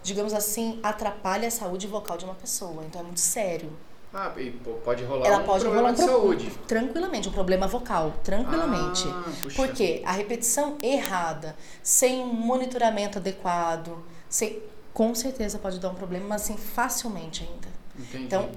digamos 0.03 0.35
assim, 0.35 0.81
atrapalhe 0.83 1.47
a 1.47 1.51
saúde 1.51 1.87
vocal 1.87 2.17
de 2.17 2.25
uma 2.25 2.35
pessoa. 2.35 2.83
Então 2.85 3.01
é 3.01 3.05
muito 3.05 3.21
sério. 3.21 3.71
Ah, 4.13 4.33
e 4.39 4.51
pode 4.85 5.05
rolar 5.05 5.27
Ela 5.27 5.39
um 5.41 5.45
pode 5.45 5.61
problema 5.61 5.91
rolar 5.91 5.91
um 5.91 5.95
de 5.95 6.11
saúde. 6.11 6.51
tranquilamente, 6.67 7.29
um 7.29 7.33
problema 7.33 7.67
vocal, 7.69 8.15
tranquilamente. 8.25 9.07
Ah. 9.07 9.25
Porque 9.55 10.03
a 10.05 10.13
repetição 10.13 10.79
errada, 10.83 11.55
sem 11.83 12.19
um 12.21 12.33
monitoramento 12.33 13.19
adequado, 13.19 14.03
sem, 14.29 14.63
com 14.99 15.15
certeza 15.15 15.61
pode 15.61 15.79
dar 15.79 15.91
um 15.91 15.95
problema, 15.95 16.27
mas 16.27 16.43
assim, 16.43 16.57
facilmente 16.57 17.45
ainda. 17.45 17.69
Entendi. 17.97 18.25
Então, 18.25 18.51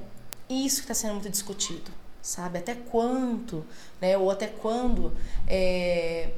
isso 0.49 0.77
que 0.77 0.91
está 0.91 0.95
sendo 0.95 1.13
muito 1.13 1.29
discutido, 1.29 1.91
sabe? 2.19 2.57
Até 2.57 2.73
quanto, 2.73 3.63
né? 4.01 4.17
Ou 4.17 4.31
até 4.31 4.47
quando 4.47 5.15
é, 5.47 6.31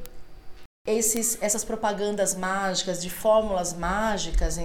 esses, 0.86 1.38
essas 1.40 1.64
propagandas 1.64 2.34
mágicas, 2.34 3.00
de 3.00 3.08
fórmulas 3.08 3.72
mágicas, 3.72 4.58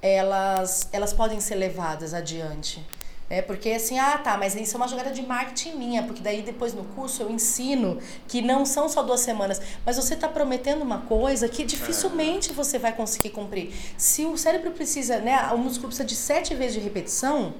elas, 0.00 0.88
elas 0.92 1.12
podem 1.12 1.40
ser 1.40 1.56
levadas 1.56 2.14
adiante. 2.14 2.82
É 3.30 3.42
porque 3.42 3.70
assim, 3.72 3.98
ah 3.98 4.16
tá, 4.16 4.38
mas 4.38 4.54
isso 4.54 4.74
é 4.74 4.76
uma 4.78 4.88
jogada 4.88 5.10
de 5.10 5.20
marketing 5.20 5.76
minha, 5.76 6.02
porque 6.02 6.22
daí 6.22 6.40
depois 6.40 6.72
no 6.72 6.82
curso 6.84 7.22
eu 7.22 7.30
ensino 7.30 7.98
que 8.26 8.40
não 8.40 8.64
são 8.64 8.88
só 8.88 9.02
duas 9.02 9.20
semanas, 9.20 9.60
mas 9.84 9.96
você 9.96 10.14
está 10.14 10.26
prometendo 10.28 10.80
uma 10.80 11.02
coisa 11.02 11.46
que 11.46 11.62
dificilmente 11.62 12.54
você 12.54 12.78
vai 12.78 12.92
conseguir 12.94 13.30
cumprir. 13.30 13.70
Se 13.98 14.24
o 14.24 14.38
cérebro 14.38 14.70
precisa, 14.70 15.18
né, 15.18 15.38
o 15.52 15.58
músculo 15.58 15.88
precisa 15.88 16.06
de 16.08 16.16
sete 16.16 16.54
vezes 16.54 16.74
de 16.74 16.80
repetição, 16.80 17.52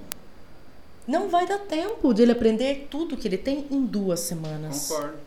não 1.07 1.29
vai 1.29 1.47
dar 1.47 1.59
tempo 1.59 2.15
dele 2.15 2.33
aprender 2.33 2.87
tudo 2.91 3.15
que 3.17 3.29
ele 3.29 3.39
tem 3.39 3.67
em 3.71 3.85
duas 3.85 4.21
semanas. 4.21 4.89
Concordo. 4.89 5.19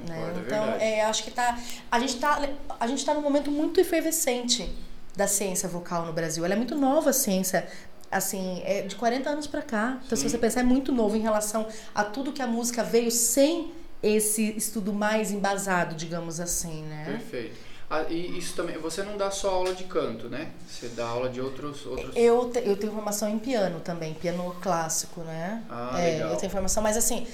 né? 0.00 0.14
Concordo, 0.16 0.38
é 0.38 0.42
Então, 0.46 0.62
verdade. 0.64 0.84
é, 0.84 1.04
acho 1.04 1.24
que 1.24 1.30
tá, 1.32 1.58
a 1.90 1.98
gente 1.98 2.16
tá, 2.20 2.48
a 2.78 2.86
gente 2.86 3.04
tá 3.04 3.14
num 3.14 3.20
momento 3.22 3.50
muito 3.50 3.80
efervescente 3.80 4.72
da 5.16 5.26
ciência 5.26 5.68
vocal 5.68 6.06
no 6.06 6.12
Brasil. 6.12 6.44
Ela 6.44 6.54
é 6.54 6.56
muito 6.56 6.74
nova 6.76 7.10
a 7.10 7.12
ciência, 7.12 7.68
assim, 8.12 8.62
é 8.64 8.82
de 8.82 8.94
40 8.94 9.30
anos 9.30 9.46
para 9.46 9.62
cá. 9.62 9.98
Então, 10.04 10.16
se 10.16 10.22
Sim. 10.22 10.28
você 10.28 10.38
pensar, 10.38 10.60
é 10.60 10.64
muito 10.64 10.92
novo 10.92 11.16
em 11.16 11.20
relação 11.20 11.66
a 11.94 12.04
tudo 12.04 12.32
que 12.32 12.42
a 12.42 12.46
música 12.46 12.84
veio 12.84 13.10
sem 13.10 13.72
esse 14.02 14.56
estudo 14.56 14.92
mais 14.92 15.30
embasado, 15.32 15.94
digamos 15.94 16.38
assim, 16.40 16.82
né? 16.84 17.04
Perfeito. 17.06 17.56
Ah, 17.88 18.04
e 18.08 18.38
isso 18.38 18.54
também, 18.56 18.78
você 18.78 19.02
não 19.02 19.18
dá 19.18 19.30
só 19.30 19.50
aula 19.50 19.74
de 19.74 19.84
canto, 19.84 20.26
né? 20.28 20.50
Você 20.66 20.88
dá 20.88 21.04
aula 21.06 21.28
de 21.28 21.42
outros 21.42 21.84
outros 21.84 22.16
Eu, 22.16 22.48
te- 22.50 22.62
eu 22.64 22.74
tenho 22.74 22.90
formação 22.90 23.28
em 23.28 23.38
piano 23.38 23.80
também, 23.80 24.14
piano 24.14 24.56
clássico, 24.62 25.20
né? 25.20 25.62
Ah, 25.68 26.00
é, 26.00 26.12
legal. 26.12 26.30
eu 26.30 26.36
tenho 26.38 26.50
formação, 26.50 26.82
mas 26.82 26.96
assim, 26.96 27.26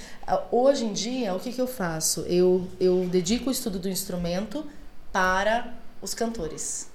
hoje 0.50 0.84
em 0.84 0.92
dia, 0.92 1.32
o 1.32 1.38
que, 1.38 1.52
que 1.52 1.60
eu 1.60 1.68
faço? 1.68 2.22
Eu, 2.22 2.66
eu 2.80 3.06
dedico 3.08 3.48
o 3.50 3.52
estudo 3.52 3.78
do 3.78 3.88
instrumento 3.88 4.66
para 5.12 5.72
os 6.02 6.12
cantores. 6.12 6.87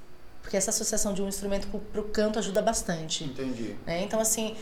Porque 0.43 0.57
essa 0.57 0.69
associação 0.69 1.13
de 1.13 1.21
um 1.21 1.27
instrumento 1.27 1.67
para 1.67 2.01
o 2.01 2.03
canto 2.03 2.37
ajuda 2.37 2.61
bastante. 2.61 3.23
Entendi. 3.23 3.75
Né? 3.87 4.03
Então, 4.03 4.19
assim, 4.19 4.55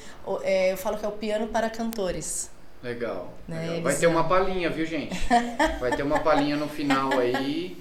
é, 0.44 0.72
eu 0.72 0.78
falo 0.78 0.98
que 0.98 1.04
é 1.04 1.08
o 1.08 1.12
piano 1.12 1.48
para 1.48 1.70
cantores. 1.70 2.50
Legal. 2.82 3.34
Né, 3.48 3.62
legal. 3.62 3.82
Vai 3.82 3.96
ter 3.96 4.08
uma 4.08 4.24
palhinha, 4.24 4.70
viu, 4.70 4.86
gente? 4.86 5.16
Vai 5.80 5.96
ter 5.96 6.04
uma 6.04 6.20
palhinha 6.20 6.56
no 6.56 6.68
final 6.68 7.18
aí 7.20 7.78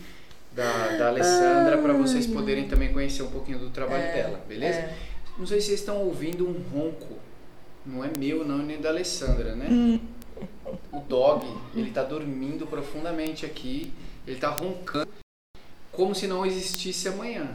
da, 0.53 0.96
da 0.96 1.09
Alessandra 1.09 1.78
para 1.78 1.92
vocês 1.92 2.26
poderem 2.26 2.68
também 2.68 2.92
conhecer 2.92 3.22
um 3.22 3.30
pouquinho 3.30 3.59
do 3.59 3.70
trabalho 3.70 4.03
dela, 4.03 4.40
beleza? 4.48 4.78
É. 4.78 4.96
Não 5.38 5.46
sei 5.46 5.61
se 5.61 5.68
vocês 5.68 5.80
estão 5.80 5.98
ouvindo 5.98 6.46
um 6.46 6.62
ronco. 6.72 7.18
Não 7.84 8.05
é 8.05 8.11
meu, 8.18 8.44
não, 8.44 8.59
nem 8.59 8.78
da 8.78 8.90
Alessandra, 8.90 9.55
né? 9.55 9.68
Hum. 9.70 10.01
O 10.92 11.01
dog, 11.01 11.46
ele 11.74 11.90
tá 11.90 12.03
dormindo 12.03 12.66
profundamente 12.66 13.46
aqui. 13.46 13.92
Ele 14.26 14.38
tá 14.38 14.48
roncando 14.51 15.09
como 15.92 16.14
se 16.14 16.26
não 16.26 16.44
existisse 16.44 17.09
amanhã. 17.09 17.48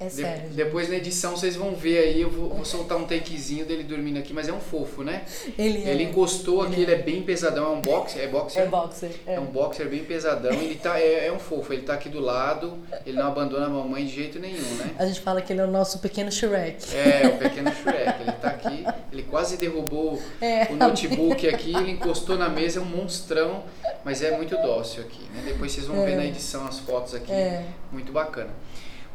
É 0.00 0.06
De- 0.06 0.12
sério. 0.12 0.42
gente. 0.44 0.54
depois 0.54 0.88
na 0.88 0.96
edição 0.96 1.36
vocês 1.36 1.54
vão 1.56 1.74
ver 1.74 1.98
aí, 1.98 2.22
eu 2.22 2.30
vou, 2.30 2.48
vou 2.48 2.64
soltar 2.64 2.96
um 2.96 3.04
takezinho 3.04 3.66
dele 3.66 3.82
dormindo 3.84 4.18
aqui, 4.18 4.32
mas 4.32 4.48
é 4.48 4.52
um 4.52 4.58
fofo, 4.58 5.02
né? 5.04 5.24
Ele, 5.58 5.84
é, 5.84 5.90
Ele 5.90 6.04
encostou 6.04 6.62
aqui, 6.62 6.72
Ele 6.76 6.82
ele 6.84 6.92
é 6.92 6.96
bem 7.02 7.20
pesadão, 7.22 7.66
é 7.66 7.68
um 7.76 7.80
boxer, 7.82 8.22
é 8.22 8.26
boxer? 8.26 8.62
é 8.62 8.66
boxer. 8.66 9.10
É 9.26 9.34
É. 9.34 9.40
um 9.40 9.44
boxer 9.44 9.86
bem 9.90 10.02
pesadão, 10.02 10.52
ele 10.52 10.76
tá, 10.76 10.98
é, 10.98 11.26
é 11.26 11.32
um 11.32 11.38
fofo, 11.38 11.70
ele 11.74 11.82
tá 11.82 11.92
aqui 11.94 12.08
do 12.08 12.18
lado, 12.18 12.78
ele 13.04 13.18
não 13.18 13.26
abandona 13.26 13.66
a 13.66 13.68
mamãe 13.68 14.06
de 14.06 14.14
jeito 14.14 14.38
nenhum, 14.38 14.74
né? 14.76 14.94
A 14.98 15.04
gente 15.04 15.20
fala 15.20 15.42
que 15.42 15.52
ele 15.52 15.60
é 15.60 15.64
o 15.64 15.70
nosso 15.70 15.98
pequeno 15.98 16.32
Shrek. 16.32 16.82
É, 16.96 17.26
o 17.28 17.36
pequeno 17.38 17.70
Shrek, 17.70 18.22
ele 18.22 18.32
tá 18.32 18.48
aqui, 18.48 18.86
ele 19.12 19.22
quase 19.24 19.58
derrubou 19.58 20.18
É. 20.40 20.64
o 20.72 20.76
notebook 20.76 21.46
aqui, 21.46 21.76
ele 21.76 21.90
encostou 21.90 22.38
na 22.38 22.48
mesa, 22.48 22.78
é 22.78 22.82
um 22.82 22.86
monstrão, 22.86 23.64
mas 24.02 24.22
é 24.22 24.34
muito 24.34 24.56
dócil 24.56 25.02
aqui, 25.02 25.20
né? 25.34 25.42
Depois 25.44 25.72
vocês 25.72 25.86
vão 25.86 26.02
ver 26.06 26.16
na 26.16 26.24
edição 26.24 26.66
as 26.66 26.78
fotos 26.78 27.14
aqui, 27.14 27.30
É. 27.30 27.64
muito 27.92 28.10
bacana. 28.12 28.48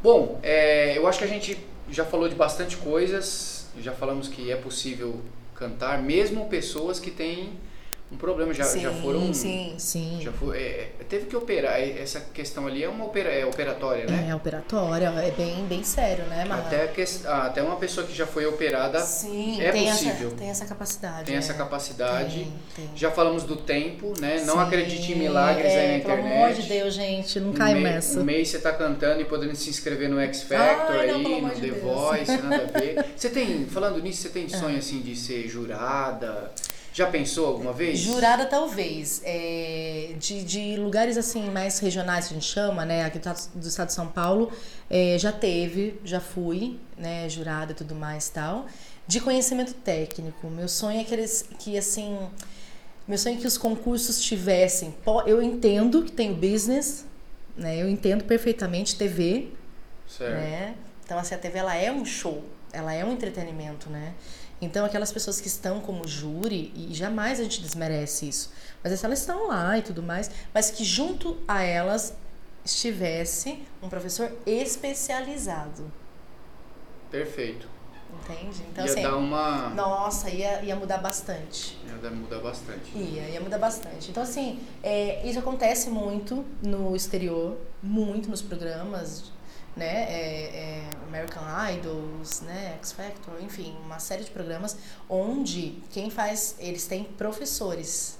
Bom, 0.05 0.39
é, 0.43 0.95
eu 0.95 1.07
acho 1.07 1.17
que 1.17 1.25
a 1.25 1.27
gente 1.27 1.57
já 1.89 2.05
falou 2.05 2.29
de 2.29 2.35
bastante 2.35 2.77
coisas, 2.77 3.65
já 3.79 3.91
falamos 3.91 4.27
que 4.27 4.51
é 4.51 4.55
possível 4.55 5.19
cantar, 5.55 5.99
mesmo 5.99 6.47
pessoas 6.47 6.99
que 6.99 7.09
têm 7.09 7.53
um 8.11 8.17
problema, 8.17 8.53
já, 8.53 8.63
sim, 8.63 8.81
já 8.81 8.91
foram... 8.91 9.33
Sim, 9.33 9.73
sim. 9.79 10.19
Já 10.21 10.31
foi, 10.31 10.57
é, 10.57 10.91
teve 11.09 11.25
que 11.25 11.35
operar, 11.35 11.79
é, 11.79 11.99
essa 12.01 12.19
questão 12.33 12.67
ali 12.67 12.83
é 12.83 12.87
uma 12.87 13.03
opera, 13.05 13.29
é 13.29 13.43
operatória, 13.45 14.05
né? 14.05 14.27
É 14.29 14.35
operatória, 14.35 15.07
é 15.07 15.31
bem, 15.31 15.65
bem 15.65 15.83
sério, 15.83 16.23
né, 16.25 16.45
Marra? 16.45 16.61
Até, 16.67 16.87
que, 16.87 17.03
até 17.25 17.63
uma 17.63 17.77
pessoa 17.77 18.05
que 18.05 18.13
já 18.15 18.27
foi 18.27 18.45
operada 18.45 18.99
Sim, 19.01 19.59
é 19.59 19.71
tem 19.71 19.89
possível. 19.89 20.27
Essa, 20.27 20.35
tem 20.37 20.49
essa 20.49 20.65
capacidade. 20.65 21.25
tem 21.25 21.35
é. 21.35 21.39
essa 21.39 21.53
capacidade. 21.55 22.35
Tem, 22.75 22.85
tem. 22.85 22.89
Já 22.95 23.09
falamos 23.09 23.43
do 23.43 23.55
tempo, 23.55 24.13
né? 24.19 24.43
Não 24.45 24.55
Sim, 24.55 24.61
acredite 24.61 25.11
em 25.11 25.15
milagres 25.15 25.71
é, 25.73 25.79
aí 25.79 25.97
na 25.97 26.03
Pelo 26.05 26.19
internet. 26.19 26.43
amor 26.43 26.53
de 26.53 26.61
Deus, 26.69 26.93
gente, 26.93 27.39
não 27.39 27.53
mei- 27.53 27.83
nessa. 27.83 28.19
Um 28.19 28.23
mês 28.23 28.49
você 28.49 28.59
tá 28.59 28.71
cantando 28.71 29.19
e 29.21 29.25
podendo 29.25 29.55
se 29.55 29.69
inscrever 29.69 30.09
no 30.09 30.19
X 30.19 30.43
Factor 30.43 30.95
Ai, 30.95 31.07
não, 31.07 31.15
aí, 31.15 31.23
pelo 31.23 31.41
no 31.41 31.49
The 31.49 31.59
Deus. 31.59 31.81
Voice, 31.81 32.37
nada 32.37 32.69
a 32.73 32.79
ver. 32.79 33.05
Você 33.15 33.29
tem, 33.29 33.65
falando 33.65 33.99
nisso, 34.01 34.21
você 34.21 34.27
Ah. 34.27 34.31
tem 34.31 34.49
sonho 34.49 34.77
assim 34.77 35.01
de 35.01 35.15
ser 35.15 35.47
jurada? 35.47 36.51
Já 36.95 37.07
pensou 37.07 37.47
alguma 37.47 37.73
vez? 37.73 37.99
Jurada 37.99 38.45
talvez, 38.45 39.21
é, 39.25 40.13
de, 40.17 40.45
de 40.45 40.77
lugares 40.77 41.17
assim 41.17 41.49
mais 41.49 41.77
regionais 41.79 42.27
a 42.27 42.29
gente 42.29 42.45
chama, 42.45 42.85
né, 42.85 43.03
aqui 43.03 43.19
do 43.19 43.27
estado- 43.29 43.51
do 43.53 43.67
estado 43.67 43.87
de 43.87 43.93
São 43.93 44.07
Paulo, 44.07 44.49
é, 44.89 45.17
já 45.19 45.33
teve, 45.33 45.99
já 46.05 46.21
fui, 46.21 46.79
né, 46.97 47.27
jurada 47.27 47.73
e 47.73 47.75
tudo 47.75 47.93
mais 47.95 48.29
tal. 48.29 48.65
De 49.05 49.19
conhecimento 49.19 49.73
técnico, 49.73 50.47
meu 50.49 50.69
sonho 50.69 51.01
é 51.01 51.03
que 51.03 51.13
eles, 51.13 51.43
que 51.59 51.77
assim, 51.77 52.17
meu 53.05 53.17
sonho 53.17 53.37
é 53.37 53.41
que 53.41 53.45
os 53.45 53.57
concursos 53.57 54.21
tivessem, 54.21 54.95
eu 55.25 55.41
entendo 55.41 56.01
que 56.01 56.13
tem 56.13 56.31
o 56.31 56.35
business, 56.35 57.05
né, 57.57 57.75
eu 57.75 57.89
entendo 57.89 58.23
perfeitamente 58.23 58.95
TV, 58.97 59.49
Certo. 60.07 60.31
né? 60.33 60.75
Então 61.03 61.19
assim, 61.19 61.35
a 61.35 61.37
TV 61.37 61.59
ela 61.59 61.75
é 61.75 61.91
um 61.91 62.05
show, 62.05 62.41
ela 62.71 62.93
é 62.93 63.03
um 63.03 63.11
entretenimento, 63.11 63.89
né? 63.89 64.13
Então 64.61 64.85
aquelas 64.85 65.11
pessoas 65.11 65.41
que 65.41 65.47
estão 65.47 65.79
como 65.81 66.07
júri 66.07 66.71
e 66.75 66.93
jamais 66.93 67.39
a 67.39 67.43
gente 67.43 67.61
desmerece 67.61 68.27
isso, 68.29 68.51
mas 68.83 69.03
elas 69.03 69.19
estão 69.19 69.47
lá 69.47 69.77
e 69.77 69.81
tudo 69.81 70.01
mais, 70.01 70.31
mas 70.53 70.71
que 70.71 70.83
junto 70.83 71.37
a 71.47 71.61
elas 71.61 72.13
estivesse 72.63 73.59
um 73.81 73.89
professor 73.89 74.31
especializado, 74.45 75.91
Perfeito. 77.11 77.67
entende? 78.23 78.63
Então 78.71 78.85
Ia 78.85 78.91
assim, 78.91 79.01
dar 79.03 79.15
uma. 79.17 79.69
nossa, 79.69 80.29
ia, 80.29 80.61
ia 80.63 80.75
mudar 80.75 80.97
bastante. 80.97 81.77
Ia 81.85 81.97
dar- 81.97 82.11
mudar 82.11 82.39
bastante. 82.39 82.97
Ia, 82.97 83.29
ia 83.29 83.41
mudar 83.41 83.57
bastante. 83.59 84.09
Então, 84.09 84.23
assim, 84.23 84.59
é, 84.81 85.25
isso 85.27 85.37
acontece 85.39 85.89
muito 85.89 86.43
no 86.63 86.95
exterior, 86.95 87.57
muito 87.83 88.29
nos 88.29 88.41
programas, 88.41 89.31
né? 89.75 90.05
É, 90.09 90.45
é, 90.53 90.89
American 91.07 91.43
Idols, 91.73 92.41
né? 92.41 92.75
X 92.79 92.91
Factor, 92.93 93.41
enfim, 93.41 93.75
uma 93.83 93.99
série 93.99 94.23
de 94.23 94.31
programas 94.31 94.77
onde 95.09 95.79
quem 95.91 96.09
faz, 96.09 96.55
eles 96.59 96.87
têm 96.87 97.03
professores 97.03 98.17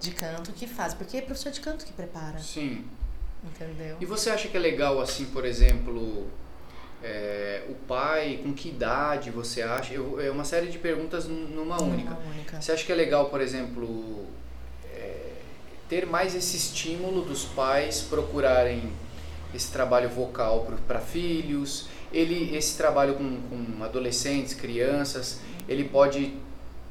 de 0.00 0.10
canto 0.10 0.52
que 0.52 0.66
fazem, 0.66 0.98
porque 0.98 1.16
é 1.16 1.22
professor 1.22 1.50
de 1.50 1.60
canto 1.60 1.84
que 1.84 1.92
prepara, 1.92 2.38
Sim. 2.38 2.84
Entendeu? 3.44 3.96
E 4.00 4.06
você 4.06 4.30
acha 4.30 4.48
que 4.48 4.56
é 4.56 4.60
legal, 4.60 5.00
assim, 5.00 5.26
por 5.26 5.44
exemplo, 5.44 6.26
é, 7.02 7.62
o 7.68 7.74
pai, 7.74 8.40
com 8.42 8.52
que 8.52 8.70
idade 8.70 9.30
você 9.30 9.62
acha? 9.62 9.94
Eu, 9.94 10.20
é 10.20 10.30
uma 10.30 10.44
série 10.44 10.68
de 10.68 10.78
perguntas 10.78 11.26
numa 11.26 11.80
única. 11.80 12.10
Uma 12.10 12.30
única. 12.30 12.60
Você 12.60 12.72
acha 12.72 12.84
que 12.84 12.90
é 12.90 12.94
legal, 12.94 13.28
por 13.28 13.40
exemplo, 13.40 14.26
é, 14.92 15.32
ter 15.88 16.06
mais 16.06 16.34
esse 16.34 16.56
estímulo 16.56 17.22
dos 17.22 17.44
pais 17.44 18.00
procurarem 18.02 18.92
esse 19.56 19.72
trabalho 19.72 20.08
vocal 20.08 20.66
para 20.86 21.00
filhos? 21.00 21.88
Ele, 22.12 22.56
esse 22.56 22.76
trabalho 22.76 23.14
com, 23.14 23.40
com 23.48 23.84
adolescentes, 23.84 24.54
crianças, 24.54 25.40
ele 25.68 25.84
pode 25.84 26.34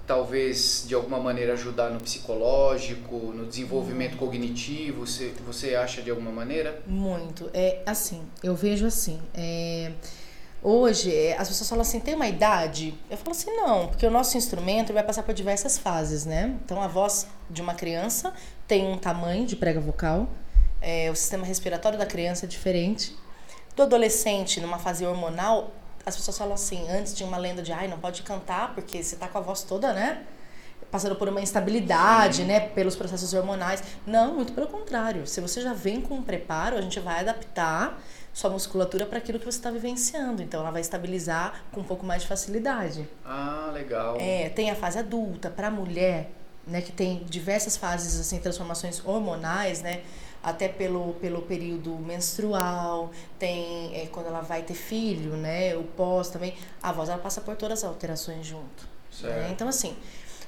talvez 0.06 0.86
de 0.88 0.94
alguma 0.94 1.20
maneira 1.20 1.54
ajudar 1.54 1.90
no 1.90 2.00
psicológico, 2.00 3.16
no 3.34 3.46
desenvolvimento 3.46 4.18
cognitivo? 4.18 5.06
Você, 5.06 5.34
você 5.46 5.76
acha 5.76 6.02
de 6.02 6.10
alguma 6.10 6.32
maneira? 6.32 6.82
Muito. 6.86 7.50
É 7.54 7.82
assim, 7.86 8.22
eu 8.44 8.56
vejo 8.56 8.86
assim. 8.86 9.20
É, 9.34 9.92
hoje 10.62 11.14
é, 11.14 11.38
as 11.38 11.48
pessoas 11.48 11.70
falam 11.70 11.82
assim, 11.82 12.00
tem 12.00 12.16
uma 12.16 12.28
idade? 12.28 12.94
Eu 13.10 13.18
falo 13.18 13.32
assim, 13.32 13.52
não, 13.56 13.88
porque 13.88 14.06
o 14.06 14.12
nosso 14.12 14.38
instrumento 14.38 14.94
vai 14.94 15.04
passar 15.04 15.24
por 15.24 15.34
diversas 15.34 15.78
fases, 15.78 16.26
né? 16.26 16.56
Então 16.64 16.82
a 16.82 16.88
voz 16.88 17.28
de 17.50 17.62
uma 17.62 17.74
criança 17.74 18.34
tem 18.68 18.86
um 18.86 18.98
tamanho 18.98 19.46
de 19.46 19.56
prega 19.56 19.80
vocal, 19.80 20.28
é, 20.86 21.10
o 21.10 21.16
sistema 21.16 21.44
respiratório 21.44 21.98
da 21.98 22.06
criança 22.06 22.46
é 22.46 22.48
diferente. 22.48 23.18
Do 23.76 23.82
adolescente, 23.82 24.62
numa 24.62 24.78
fase 24.78 25.04
hormonal, 25.04 25.72
as 26.06 26.16
pessoas 26.16 26.38
falam 26.38 26.54
assim, 26.54 26.88
antes 26.88 27.12
tinha 27.16 27.28
uma 27.28 27.38
lenda 27.38 27.64
de, 27.64 27.74
ai, 27.74 27.88
não 27.88 27.98
pode 27.98 28.22
cantar 28.22 28.76
porque 28.76 29.02
você 29.02 29.16
tá 29.16 29.28
com 29.28 29.40
a 29.40 29.42
voz 29.42 29.64
toda, 29.64 29.92
né? 29.94 30.22
Passando 30.92 31.16
por 31.16 31.28
uma 31.28 31.42
instabilidade, 31.42 32.38
Sim. 32.38 32.44
né? 32.46 32.60
Pelos 32.60 32.96
processos 32.96 33.34
hormonais. 33.34 33.82
Não, 34.06 34.36
muito 34.36 34.54
pelo 34.54 34.68
contrário. 34.68 35.26
Se 35.26 35.42
você 35.42 35.60
já 35.60 35.74
vem 35.74 36.00
com 36.00 36.18
um 36.18 36.22
preparo, 36.22 36.78
a 36.78 36.82
gente 36.82 37.00
vai 37.00 37.22
adaptar 37.22 38.00
sua 38.32 38.52
musculatura 38.52 39.08
para 39.08 39.18
aquilo 39.18 39.40
que 39.40 39.46
você 39.46 39.58
está 39.58 39.72
vivenciando. 39.72 40.44
Então 40.44 40.60
ela 40.62 40.70
vai 40.70 40.82
estabilizar 40.82 41.64
com 41.72 41.82
um 41.82 41.84
pouco 41.84 42.06
mais 42.06 42.22
de 42.22 42.28
facilidade. 42.28 43.10
Ah, 43.26 43.72
legal. 43.74 44.18
É, 44.20 44.50
tem 44.50 44.70
a 44.70 44.76
fase 44.76 45.00
adulta, 45.00 45.50
para 45.50 45.70
a 45.70 45.72
mulher, 45.72 46.30
né, 46.68 46.82
que 46.82 46.92
tem 46.92 47.24
diversas 47.28 47.76
fases 47.76 48.20
assim, 48.20 48.38
transformações 48.40 49.02
hormonais, 49.04 49.82
né? 49.82 50.02
Até 50.46 50.68
pelo, 50.70 51.14
pelo 51.16 51.42
período 51.42 51.98
menstrual, 51.98 53.10
tem 53.40 54.00
é, 54.00 54.06
quando 54.06 54.28
ela 54.28 54.42
vai 54.42 54.62
ter 54.62 54.76
filho, 54.76 55.36
né? 55.36 55.76
O 55.76 55.84
pós 55.84 56.30
também. 56.30 56.56
A 56.84 56.92
voz 56.92 57.10
ela 57.10 57.18
passa 57.18 57.42
por 57.42 57.56
todas 57.56 57.80
as 57.80 57.90
alterações 57.90 58.46
junto. 58.46 58.88
Né? 59.24 59.50
Então, 59.52 59.68
assim, 59.68 59.98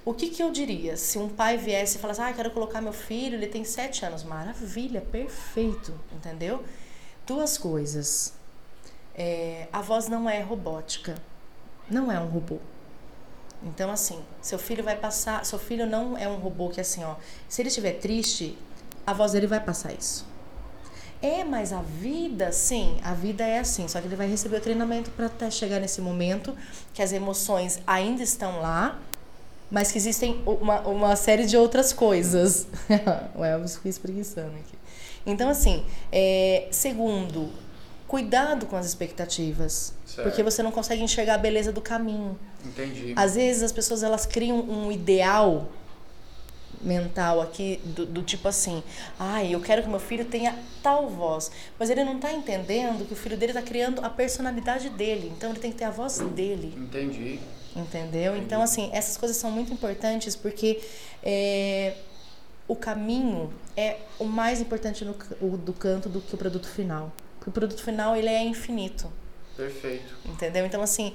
o 0.06 0.14
que, 0.14 0.30
que 0.30 0.44
eu 0.44 0.52
diria? 0.52 0.96
Se 0.96 1.18
um 1.18 1.28
pai 1.28 1.58
viesse 1.58 1.98
e 1.98 2.00
falasse, 2.00 2.22
ah, 2.22 2.32
quero 2.32 2.52
colocar 2.52 2.80
meu 2.80 2.94
filho, 2.94 3.38
ele 3.38 3.48
tem 3.48 3.64
sete 3.64 4.06
anos. 4.06 4.24
Maravilha, 4.24 5.02
perfeito, 5.02 6.00
entendeu? 6.16 6.64
Duas 7.26 7.58
coisas. 7.58 8.34
É, 9.16 9.68
a 9.74 9.82
voz 9.82 10.08
não 10.08 10.30
é 10.30 10.42
robótica. 10.42 11.16
Não 11.90 12.12
é 12.12 12.20
um 12.20 12.28
robô. 12.28 12.60
Então, 13.64 13.90
assim, 13.90 14.24
seu 14.44 14.60
filho 14.60 14.84
vai 14.84 14.96
passar. 14.96 15.44
Seu 15.44 15.58
filho 15.58 15.88
não 15.88 16.16
é 16.16 16.28
um 16.28 16.36
robô 16.36 16.70
que, 16.70 16.80
assim, 16.80 17.04
ó. 17.04 17.16
Se 17.50 17.64
ele 17.64 17.70
estiver 17.70 17.94
triste, 17.94 18.56
a 19.08 19.14
voz 19.14 19.32
dele 19.32 19.48
vai 19.48 19.62
passar 19.62 19.94
isso. 19.94 20.26
É, 21.22 21.46
mas 21.46 21.72
a 21.72 21.82
vida, 21.82 22.52
sim, 22.52 22.98
a 23.02 23.14
vida 23.14 23.44
é 23.44 23.60
assim. 23.60 23.88
Só 23.88 24.02
que 24.02 24.08
ele 24.08 24.18
vai 24.18 24.28
receber 24.28 24.58
o 24.58 24.62
treinamento 24.62 25.10
para 25.12 25.28
até 25.28 25.50
chegar 25.50 25.80
nesse 25.80 26.02
momento 26.02 26.54
que 26.94 27.02
as 27.02 27.14
emoções 27.14 27.80
ainda 27.88 28.22
estão 28.22 28.62
lá, 28.62 29.00
mas 29.72 29.92
que 29.92 29.98
existem 29.98 30.44
uma, 30.46 30.82
uma 30.82 31.16
série 31.16 31.46
de 31.46 31.56
outras 31.56 31.94
coisas. 31.94 32.68
o 33.34 33.44
Elvis 33.44 33.76
ficou 33.76 33.90
espreguiçando 33.90 34.56
aqui. 34.58 34.78
Então, 35.26 35.50
assim, 35.50 35.86
é, 36.12 36.68
segundo, 36.70 37.50
cuidado 38.08 38.66
com 38.66 38.76
as 38.76 38.86
expectativas. 38.86 39.94
Certo. 40.06 40.28
Porque 40.28 40.44
você 40.44 40.62
não 40.62 40.72
consegue 40.72 41.02
enxergar 41.02 41.36
a 41.36 41.38
beleza 41.38 41.72
do 41.72 41.82
caminho. 41.82 42.38
Entendi. 42.64 43.14
Às 43.16 43.36
vezes 43.36 43.64
as 43.64 43.72
pessoas 43.72 44.04
elas 44.04 44.26
criam 44.26 44.60
um 44.60 44.92
ideal 44.92 45.70
mental 46.88 47.42
aqui 47.42 47.80
do, 47.84 48.06
do, 48.06 48.24
tipo 48.24 48.48
assim, 48.48 48.82
ai, 49.20 49.54
eu 49.54 49.60
quero 49.60 49.84
que 49.84 49.90
meu 49.90 50.00
filho 50.00 50.26
tenha 50.26 50.58
tal 50.82 51.10
voz, 51.10 51.52
mas 51.78 51.90
ele 51.90 52.04
não 52.04 52.16
está 52.16 52.32
entendendo 52.32 53.06
que 53.06 53.14
o 53.14 53.16
filho 53.16 53.38
dele 53.38 53.52
está 53.52 53.62
criando 53.62 54.04
a 54.04 54.10
personalidade 54.10 54.90
dele, 54.90 55.32
então 55.36 55.50
ele 55.50 55.60
tem 55.60 55.72
que 55.72 55.78
ter 55.78 55.84
a 55.84 55.92
voz 55.92 56.20
dele. 56.20 56.74
Entendi. 56.78 57.40
Entendeu? 57.76 58.32
Entendi. 58.32 58.46
Então 58.46 58.62
assim, 58.62 58.90
essas 58.94 59.18
coisas 59.18 59.38
são 59.38 59.52
muito 59.52 59.72
importantes 59.72 60.36
porque 60.36 60.82
é, 61.22 61.96
o 62.68 62.76
caminho 62.76 63.54
é 63.76 63.98
o 64.18 64.26
mais 64.26 64.62
importante 64.62 65.04
no, 65.04 65.16
o, 65.42 65.58
do 65.58 65.74
canto 65.74 66.08
do 66.08 66.22
que 66.22 66.34
o 66.34 66.38
produto 66.38 66.68
final, 66.68 67.12
porque 67.38 67.50
o 67.50 67.54
produto 67.54 67.84
final 67.84 68.16
ele 68.16 68.30
é 68.30 68.44
infinito. 68.44 69.12
Perfeito. 69.56 70.16
Entendeu? 70.26 70.66
Então 70.66 70.82
assim, 70.82 71.14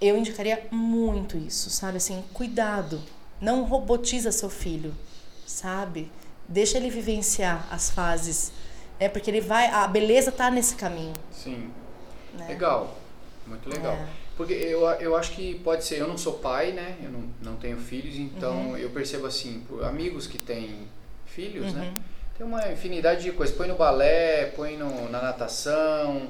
eu 0.00 0.16
indicaria 0.16 0.66
muito 0.70 1.36
isso, 1.36 1.70
sabe? 1.70 1.96
Assim, 1.96 2.22
cuidado 2.32 3.02
não 3.40 3.64
robotiza 3.64 4.32
seu 4.32 4.50
filho, 4.50 4.94
sabe? 5.46 6.10
Deixa 6.48 6.76
ele 6.78 6.90
vivenciar 6.90 7.66
as 7.70 7.90
fases, 7.90 8.52
é 8.98 9.08
porque 9.08 9.30
ele 9.30 9.40
vai, 9.40 9.66
a 9.66 9.86
beleza 9.86 10.32
tá 10.32 10.50
nesse 10.50 10.74
caminho. 10.74 11.14
Sim. 11.30 11.70
Né? 12.34 12.46
Legal, 12.48 12.96
muito 13.46 13.68
legal. 13.68 13.92
É. 13.92 14.06
Porque 14.36 14.52
eu, 14.52 14.88
eu 15.00 15.16
acho 15.16 15.32
que 15.32 15.56
pode 15.56 15.84
ser, 15.84 15.98
eu 15.98 16.06
não 16.06 16.16
sou 16.16 16.34
pai, 16.34 16.70
né? 16.70 16.96
Eu 17.02 17.10
não, 17.10 17.24
não 17.42 17.56
tenho 17.56 17.76
filhos, 17.76 18.16
então 18.16 18.68
uhum. 18.68 18.76
eu 18.76 18.88
percebo 18.90 19.26
assim, 19.26 19.64
por 19.68 19.84
amigos 19.84 20.28
que 20.28 20.38
têm 20.38 20.86
filhos, 21.26 21.72
né? 21.72 21.86
uhum. 21.86 21.92
né? 21.92 21.94
Tem 22.38 22.46
uma 22.46 22.72
infinidade 22.72 23.24
de 23.24 23.32
coisas. 23.32 23.54
Põe 23.56 23.66
no 23.66 23.74
balé, 23.74 24.52
põe 24.54 24.76
no, 24.76 25.10
na 25.10 25.20
natação, 25.20 26.28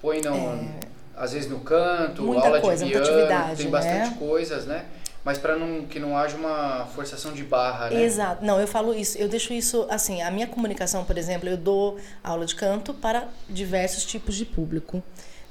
põe 0.00 0.20
no, 0.20 0.32
é. 0.32 0.80
às 1.16 1.32
vezes 1.32 1.50
no 1.50 1.58
canto, 1.58 2.22
muita 2.22 2.46
aula 2.46 2.60
coisa, 2.60 2.84
de 2.84 2.92
piano, 2.92 3.56
tem 3.56 3.68
bastante 3.68 4.10
né? 4.10 4.16
coisas, 4.16 4.66
né? 4.66 4.86
Mas 5.24 5.38
para 5.38 5.56
não 5.56 5.84
que 5.84 5.98
não 5.98 6.16
haja 6.16 6.36
uma 6.36 6.86
forçação 6.94 7.32
de 7.32 7.42
barra, 7.42 7.90
né? 7.90 8.02
Exato. 8.02 8.44
Não, 8.44 8.58
eu 8.60 8.66
falo 8.66 8.94
isso, 8.94 9.18
eu 9.18 9.28
deixo 9.28 9.52
isso 9.52 9.86
assim, 9.90 10.22
a 10.22 10.30
minha 10.30 10.46
comunicação, 10.46 11.04
por 11.04 11.18
exemplo, 11.18 11.48
eu 11.48 11.56
dou 11.56 11.98
aula 12.24 12.46
de 12.46 12.54
canto 12.54 12.94
para 12.94 13.28
diversos 13.48 14.04
tipos 14.04 14.34
de 14.34 14.44
público, 14.44 15.02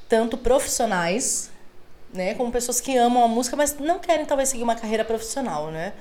tanto 0.08 0.38
profissionais, 0.38 1.52
né, 2.12 2.34
como 2.34 2.52
pessoas 2.52 2.82
que 2.82 2.98
amam 2.98 3.24
a 3.24 3.28
música, 3.28 3.56
mas 3.56 3.78
não 3.78 4.00
querem 4.00 4.26
talvez 4.26 4.50
seguir 4.50 4.64
uma 4.64 4.76
carreira 4.76 5.06
profissional, 5.06 5.70
né? 5.70 5.94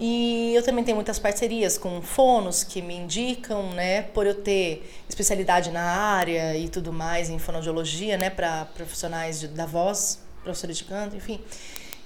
E 0.00 0.54
eu 0.54 0.62
também 0.62 0.82
tenho 0.82 0.96
muitas 0.96 1.18
parcerias 1.18 1.76
com 1.76 2.00
fonos 2.00 2.64
que 2.64 2.80
me 2.80 2.96
indicam, 2.96 3.72
né, 3.74 4.02
por 4.02 4.26
eu 4.26 4.34
ter 4.34 4.90
especialidade 5.06 5.70
na 5.70 5.82
área 5.82 6.56
e 6.56 6.68
tudo 6.68 6.92
mais 6.92 7.28
em 7.28 7.38
fonoaudiologia, 7.38 8.16
né, 8.16 8.30
para 8.30 8.64
profissionais 8.74 9.38
de, 9.38 9.48
da 9.48 9.66
voz, 9.66 10.18
professores 10.42 10.78
de 10.78 10.84
canto, 10.84 11.14
enfim. 11.14 11.38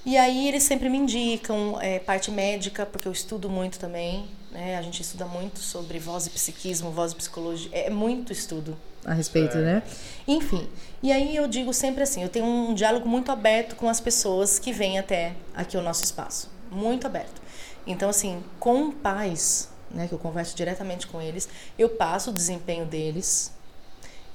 E 0.06 0.16
aí 0.16 0.46
eles 0.46 0.62
sempre 0.62 0.88
me 0.88 0.98
indicam 0.98 1.80
é, 1.80 1.98
parte 1.98 2.30
médica, 2.30 2.86
porque 2.86 3.08
eu 3.08 3.12
estudo 3.12 3.50
muito 3.50 3.76
também. 3.76 4.28
Né? 4.52 4.78
A 4.78 4.82
gente 4.82 5.02
estuda 5.02 5.26
muito 5.26 5.58
sobre 5.58 5.98
voz 5.98 6.28
e 6.28 6.30
psiquismo, 6.30 6.92
voz 6.92 7.10
e 7.10 7.16
psicologia. 7.16 7.68
É 7.72 7.90
muito 7.90 8.32
estudo 8.32 8.78
a 9.04 9.12
respeito, 9.12 9.58
é. 9.58 9.62
né? 9.62 9.82
Enfim. 10.28 10.68
E 11.02 11.10
aí 11.10 11.34
eu 11.34 11.48
digo 11.48 11.74
sempre 11.74 12.04
assim, 12.04 12.22
eu 12.22 12.28
tenho 12.28 12.46
um 12.46 12.72
diálogo 12.72 13.08
muito 13.08 13.32
aberto 13.32 13.74
com 13.74 13.88
as 13.88 14.00
pessoas 14.00 14.60
que 14.60 14.72
vêm 14.72 14.96
até 14.96 15.34
aqui 15.52 15.76
ao 15.76 15.82
nosso 15.82 16.04
espaço. 16.04 16.48
Muito 16.70 17.04
aberto. 17.04 17.42
Então, 17.84 18.08
assim, 18.08 18.44
com 18.60 18.92
pais, 18.92 19.68
né, 19.90 20.06
que 20.06 20.12
eu 20.12 20.18
converso 20.20 20.56
diretamente 20.56 21.08
com 21.08 21.20
eles, 21.20 21.48
eu 21.76 21.88
passo 21.88 22.30
o 22.30 22.32
desempenho 22.32 22.86
deles, 22.86 23.52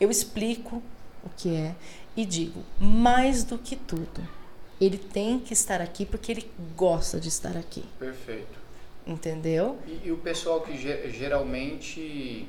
eu 0.01 0.11
explico 0.11 0.84
o 1.24 1.30
que 1.38 1.55
é 1.55 1.76
e 2.15 2.26
digo, 2.26 2.61
mais 2.78 3.45
do 3.45 3.57
que 3.57 3.78
tudo, 3.78 4.28
ele 4.82 4.98
tem 4.98 5.40
que 5.40 5.54
estar 5.54 5.80
aqui 5.80 6.06
porque 6.06 6.32
ele 6.32 6.52
gosta 6.76 7.20
de 7.20 7.30
estar 7.30 7.56
aqui. 7.56 7.84
Perfeito. 8.00 8.60
Entendeu? 9.06 9.78
E, 9.88 10.08
e 10.08 10.12
o 10.12 10.18
pessoal 10.18 10.62
que 10.62 10.76
geralmente, 11.12 12.48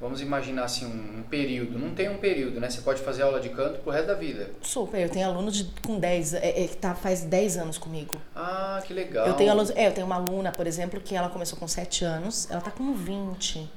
vamos 0.00 0.20
imaginar 0.20 0.64
assim, 0.64 0.86
um, 0.86 1.18
um, 1.18 1.22
período, 1.24 1.76
não 1.76 1.92
tem 1.92 2.08
um 2.08 2.18
período, 2.18 2.60
né? 2.60 2.70
Você 2.70 2.80
pode 2.82 3.02
fazer 3.02 3.22
aula 3.22 3.40
de 3.40 3.48
canto 3.48 3.80
pro 3.80 3.90
resto 3.90 4.06
da 4.06 4.14
vida. 4.14 4.50
Super, 4.62 5.00
eu 5.00 5.08
tenho 5.08 5.26
alunos 5.26 5.56
de, 5.56 5.64
com 5.82 5.98
10, 5.98 6.34
é, 6.34 6.64
é, 6.64 6.68
que 6.68 6.76
tá, 6.76 6.94
faz 6.94 7.22
10 7.22 7.56
anos 7.56 7.78
comigo. 7.78 8.14
Ah, 8.34 8.80
que 8.86 8.94
legal. 8.94 9.26
Eu 9.26 9.34
tenho 9.34 9.50
alunos, 9.50 9.70
é, 9.70 9.88
eu 9.88 9.92
tenho 9.92 10.06
uma 10.06 10.16
aluna, 10.16 10.52
por 10.52 10.66
exemplo, 10.66 11.00
que 11.00 11.16
ela 11.16 11.28
começou 11.28 11.58
com 11.58 11.66
7 11.66 12.04
anos, 12.04 12.48
ela 12.48 12.60
tá 12.60 12.70
com 12.70 12.94
20. 12.94 13.68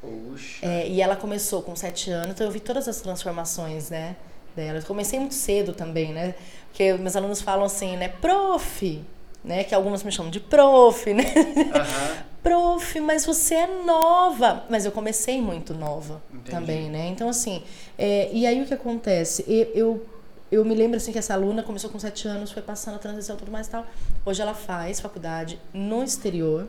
Puxa. 0.00 0.66
É, 0.66 0.88
e 0.88 1.00
ela 1.00 1.16
começou 1.16 1.62
com 1.62 1.76
7 1.76 2.10
anos, 2.10 2.30
então 2.30 2.46
eu 2.46 2.50
vi 2.50 2.60
todas 2.60 2.88
as 2.88 3.00
transformações, 3.00 3.90
né? 3.90 4.16
Dela. 4.54 4.78
Eu 4.78 4.82
comecei 4.84 5.18
muito 5.18 5.34
cedo 5.34 5.72
também, 5.72 6.12
né? 6.12 6.34
Porque 6.68 6.92
meus 6.94 7.14
alunos 7.14 7.40
falam 7.40 7.64
assim, 7.64 7.96
né? 7.96 8.08
Prof, 8.08 9.04
né? 9.44 9.64
Que 9.64 9.74
algumas 9.74 10.02
me 10.02 10.10
chamam 10.10 10.30
de 10.30 10.40
prof, 10.40 11.12
né? 11.12 11.24
Uhum. 11.24 12.24
prof, 12.42 13.00
mas 13.00 13.24
você 13.24 13.54
é 13.54 13.84
nova. 13.84 14.64
Mas 14.68 14.84
eu 14.84 14.92
comecei 14.92 15.40
muito 15.40 15.72
nova 15.72 16.22
Entendi. 16.32 16.50
também, 16.50 16.90
né? 16.90 17.08
Então, 17.08 17.28
assim, 17.28 17.62
é, 17.96 18.30
e 18.32 18.46
aí 18.46 18.62
o 18.62 18.66
que 18.66 18.74
acontece? 18.74 19.44
Eu, 19.48 19.66
eu, 19.74 20.06
eu, 20.50 20.64
me 20.64 20.74
lembro, 20.74 20.96
assim, 20.96 21.10
que 21.10 21.18
essa 21.18 21.34
aluna 21.34 21.62
começou 21.62 21.88
com 21.90 21.98
sete 21.98 22.28
anos, 22.28 22.52
foi 22.52 22.62
passando 22.62 22.96
a 22.96 22.98
transição 22.98 23.36
e 23.36 23.38
tudo 23.38 23.50
mais 23.50 23.66
e 23.66 23.70
tal. 23.70 23.86
Hoje 24.26 24.42
ela 24.42 24.54
faz 24.54 25.00
faculdade 25.00 25.58
no 25.72 26.02
exterior, 26.04 26.68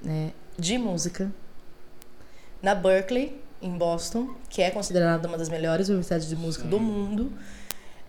né? 0.00 0.32
De 0.58 0.78
música, 0.78 1.32
na 2.62 2.74
Berkeley, 2.74 3.41
em 3.62 3.70
Boston, 3.70 4.34
que 4.48 4.60
é 4.60 4.70
considerada 4.70 5.26
uma 5.28 5.38
das 5.38 5.48
melhores 5.48 5.88
universidades 5.88 6.28
de 6.28 6.36
música 6.36 6.66
do 6.66 6.80
mundo. 6.80 7.32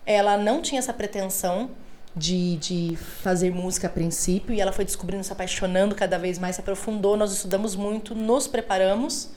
Ela 0.06 0.38
não 0.38 0.62
tinha 0.62 0.80
essa 0.80 0.93
pretensão 0.93 1.70
de, 2.16 2.58
de 2.58 2.95
fazer 2.95 3.51
música 3.51 3.88
a 3.88 3.89
princípio 3.89 4.54
e 4.54 4.60
ela 4.60 4.72
foi 4.72 4.86
descobrindo, 4.86 5.24
se 5.24 5.32
apaixonando 5.32 5.95
cada 5.95 6.18
vez 6.18 6.38
mais, 6.38 6.56
se 6.56 6.62
aprofundou. 6.62 7.16
Nós 7.16 7.32
estudamos 7.32 7.76
muito, 7.76 8.14
nos 8.14 8.47
preparamos 8.47 9.30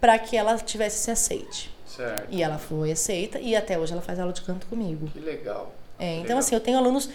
para 0.00 0.18
que 0.18 0.36
ela 0.36 0.56
tivesse 0.58 0.98
esse 0.98 1.10
aceite. 1.10 1.74
Certo. 1.86 2.26
E 2.30 2.42
ela 2.42 2.58
foi 2.58 2.92
aceita 2.92 3.38
e 3.38 3.54
até 3.54 3.78
hoje 3.78 3.92
ela 3.92 4.02
faz 4.02 4.18
aula 4.18 4.32
de 4.32 4.42
canto 4.42 4.66
comigo. 4.66 5.06
Que 5.08 5.20
legal. 5.20 5.74
É, 5.98 6.14
então 6.14 6.22
legal. 6.22 6.38
assim, 6.38 6.54
eu 6.54 6.60
tenho 6.60 6.76
alunos 6.78 7.08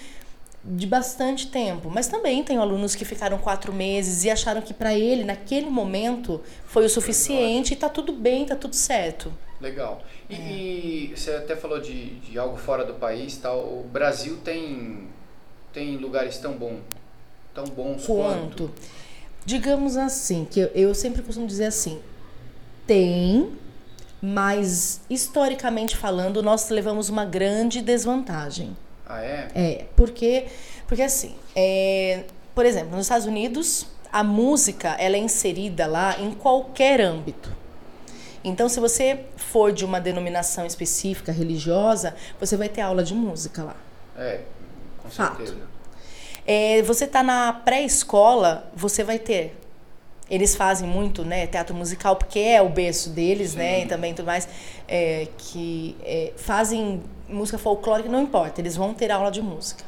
de 0.63 0.85
bastante 0.85 1.47
tempo, 1.47 1.89
mas 1.89 2.07
também 2.07 2.43
tenho 2.43 2.61
alunos 2.61 2.93
que 2.93 3.05
ficaram 3.05 3.37
quatro 3.37 3.71
meses 3.71 4.25
e 4.25 4.29
acharam 4.29 4.61
que 4.61 4.73
para 4.73 4.93
ele 4.93 5.23
naquele 5.23 5.69
momento 5.69 6.41
foi 6.65 6.85
o 6.85 6.89
suficiente 6.89 7.73
e 7.73 7.77
tá 7.77 7.87
tudo 7.87 8.11
bem, 8.11 8.45
tá 8.45 8.55
tudo 8.55 8.75
certo. 8.75 9.31
Legal. 9.61 10.01
E, 10.29 10.33
é. 10.33 10.37
e, 10.37 11.13
você 11.15 11.31
até 11.31 11.55
falou 11.55 11.79
de, 11.79 12.15
de 12.19 12.37
algo 12.37 12.57
fora 12.57 12.83
do 12.83 12.93
país, 12.93 13.37
tal. 13.37 13.59
O 13.59 13.89
Brasil 13.91 14.37
tem 14.43 15.07
tem 15.73 15.97
lugares 15.97 16.37
tão 16.37 16.53
bom, 16.53 16.79
tão 17.53 17.65
bons 17.65 18.05
quanto. 18.05 18.63
quanto? 18.65 18.71
Digamos 19.45 19.97
assim, 19.97 20.45
que 20.49 20.59
eu, 20.59 20.67
eu 20.73 20.95
sempre 20.95 21.21
costumo 21.21 21.47
dizer 21.47 21.65
assim, 21.65 21.99
tem, 22.85 23.51
mas 24.21 25.01
historicamente 25.09 25.95
falando, 25.95 26.41
nós 26.41 26.69
levamos 26.69 27.09
uma 27.09 27.23
grande 27.23 27.81
desvantagem. 27.81 28.75
Ah, 29.09 29.23
é? 29.23 29.47
É, 29.55 29.85
porque, 29.95 30.45
porque 30.87 31.01
assim, 31.01 31.35
é, 31.55 32.23
por 32.53 32.63
exemplo, 32.63 32.91
nos 32.91 33.05
Estados 33.05 33.25
Unidos, 33.25 33.87
a 34.13 34.23
música 34.23 34.89
ela 34.99 35.15
é 35.15 35.19
inserida 35.19 35.87
lá 35.87 36.19
em 36.19 36.31
qualquer 36.31 37.01
âmbito. 37.01 37.57
Então, 38.43 38.69
se 38.69 38.79
você 38.79 39.25
for 39.35 39.73
de 39.73 39.83
uma 39.83 39.99
denominação 39.99 40.65
específica 40.65 41.31
religiosa, 41.31 42.15
você 42.39 42.55
vai 42.55 42.69
ter 42.69 42.81
aula 42.81 43.03
de 43.03 43.13
música 43.13 43.63
lá. 43.63 43.75
É, 44.15 44.41
com 44.99 45.09
Fato. 45.09 45.37
certeza. 45.37 45.57
É, 46.45 46.81
você 46.83 47.05
está 47.05 47.21
na 47.21 47.51
pré-escola, 47.51 48.71
você 48.75 49.03
vai 49.03 49.19
ter. 49.19 49.55
Eles 50.29 50.55
fazem 50.55 50.87
muito, 50.87 51.25
né, 51.25 51.47
teatro 51.47 51.75
musical, 51.75 52.15
porque 52.15 52.39
é 52.39 52.61
o 52.61 52.69
berço 52.69 53.09
deles, 53.09 53.55
né, 53.55 53.63
Sim. 53.63 53.71
né, 53.79 53.85
e 53.85 53.87
também 53.87 54.13
tudo 54.13 54.27
mais, 54.27 54.47
é, 54.87 55.27
que 55.37 55.97
é, 56.01 56.33
fazem 56.37 57.01
música 57.29 57.57
folclórica, 57.57 58.09
não 58.09 58.21
importa, 58.21 58.61
eles 58.61 58.75
vão 58.75 58.93
ter 58.93 59.11
aula 59.11 59.31
de 59.31 59.41
música. 59.41 59.83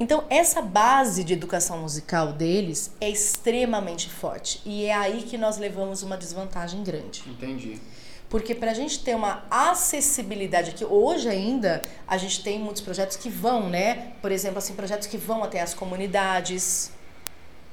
Então, 0.00 0.24
essa 0.30 0.62
base 0.62 1.24
de 1.24 1.32
educação 1.32 1.78
musical 1.78 2.32
deles 2.32 2.92
é 3.00 3.10
extremamente 3.10 4.08
forte. 4.08 4.60
E 4.64 4.84
é 4.84 4.94
aí 4.94 5.22
que 5.22 5.36
nós 5.36 5.58
levamos 5.58 6.02
uma 6.02 6.16
desvantagem 6.16 6.84
grande. 6.84 7.24
Entendi. 7.26 7.80
Porque 8.28 8.54
para 8.54 8.70
a 8.70 8.74
gente 8.74 9.02
ter 9.02 9.16
uma 9.16 9.42
acessibilidade 9.50 10.70
aqui, 10.70 10.84
hoje 10.84 11.28
ainda 11.28 11.82
a 12.06 12.16
gente 12.18 12.42
tem 12.44 12.58
muitos 12.58 12.82
projetos 12.82 13.16
que 13.16 13.28
vão, 13.28 13.68
né? 13.68 14.12
Por 14.20 14.30
exemplo, 14.30 14.58
assim, 14.58 14.74
projetos 14.74 15.08
que 15.08 15.16
vão 15.16 15.42
até 15.42 15.60
as 15.60 15.74
comunidades, 15.74 16.92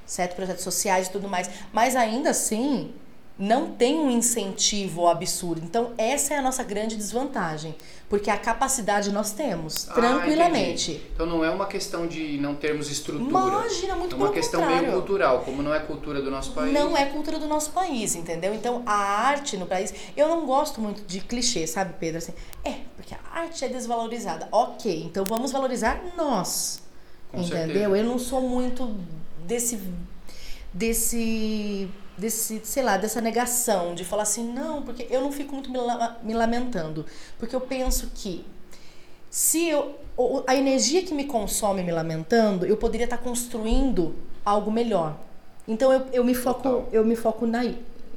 certo? 0.05 0.35
Projetos 0.35 0.63
sociais 0.63 1.07
e 1.07 1.11
tudo 1.11 1.27
mais. 1.27 1.49
Mas 1.73 1.95
ainda 1.95 2.29
assim, 2.29 2.93
não 3.37 3.71
tem 3.71 3.99
um 3.99 4.09
incentivo 4.09 5.07
absurdo. 5.07 5.61
Então, 5.63 5.93
essa 5.97 6.33
é 6.33 6.37
a 6.37 6.41
nossa 6.41 6.63
grande 6.63 6.95
desvantagem. 6.95 7.75
Porque 8.07 8.29
a 8.29 8.37
capacidade 8.37 9.11
nós 9.11 9.31
temos, 9.31 9.89
ah, 9.89 9.93
tranquilamente. 9.93 10.91
Entendi. 10.91 11.07
Então 11.13 11.25
não 11.25 11.43
é 11.43 11.49
uma 11.49 11.65
questão 11.65 12.05
de 12.05 12.37
não 12.37 12.53
termos 12.53 12.91
estrutura. 12.91 13.27
Imagina, 13.29 13.95
muito 13.95 14.15
É 14.15 14.19
uma 14.19 14.31
questão 14.31 14.59
contrário. 14.61 14.87
meio 14.87 14.99
cultural, 14.99 15.41
como 15.41 15.63
não 15.63 15.73
é 15.73 15.79
cultura 15.79 16.21
do 16.21 16.29
nosso 16.29 16.51
país. 16.51 16.71
Não 16.71 16.95
é 16.95 17.05
cultura 17.07 17.39
do 17.39 17.47
nosso 17.47 17.71
país, 17.71 18.13
entendeu? 18.15 18.53
Então 18.53 18.83
a 18.85 18.93
arte 18.93 19.57
no 19.57 19.65
país. 19.65 19.91
Eu 20.15 20.27
não 20.27 20.45
gosto 20.45 20.79
muito 20.79 21.01
de 21.03 21.19
clichê, 21.19 21.65
sabe, 21.65 21.95
Pedro? 21.99 22.19
Assim, 22.19 22.33
é, 22.63 22.75
porque 22.95 23.15
a 23.15 23.39
arte 23.39 23.65
é 23.65 23.67
desvalorizada. 23.67 24.47
Ok, 24.51 25.03
então 25.03 25.25
vamos 25.25 25.51
valorizar 25.51 25.99
nós. 26.15 26.83
Com 27.31 27.39
entendeu? 27.41 27.57
Certeza. 27.65 27.97
Eu 27.97 28.03
não 28.03 28.19
sou 28.19 28.41
muito 28.41 28.95
desse. 29.45 29.79
desse 30.71 31.89
desse, 32.17 32.61
sei 32.63 32.83
lá, 32.83 32.97
dessa 32.97 33.21
negação, 33.21 33.93
de 33.93 34.05
falar 34.05 34.23
assim, 34.23 34.51
não, 34.51 34.81
porque 34.81 35.07
eu 35.09 35.21
não 35.21 35.31
fico 35.31 35.53
muito 35.53 35.69
me, 35.69 35.79
me 36.23 36.33
lamentando, 36.33 37.05
porque 37.37 37.55
eu 37.55 37.61
penso 37.61 38.11
que 38.13 38.45
se 39.29 39.67
eu, 39.67 39.95
a 40.47 40.55
energia 40.55 41.03
que 41.03 41.13
me 41.13 41.25
consome 41.25 41.83
me 41.83 41.91
lamentando, 41.91 42.65
eu 42.65 42.77
poderia 42.77 43.03
estar 43.03 43.17
construindo 43.17 44.15
algo 44.45 44.71
melhor. 44.71 45.19
Então 45.67 45.91
eu, 45.91 46.05
eu 46.13 46.23
me 46.23 46.33
foco, 46.33 46.61
Total. 46.61 46.89
eu 46.91 47.03
me 47.03 47.15
foco 47.15 47.45
na 47.45 47.63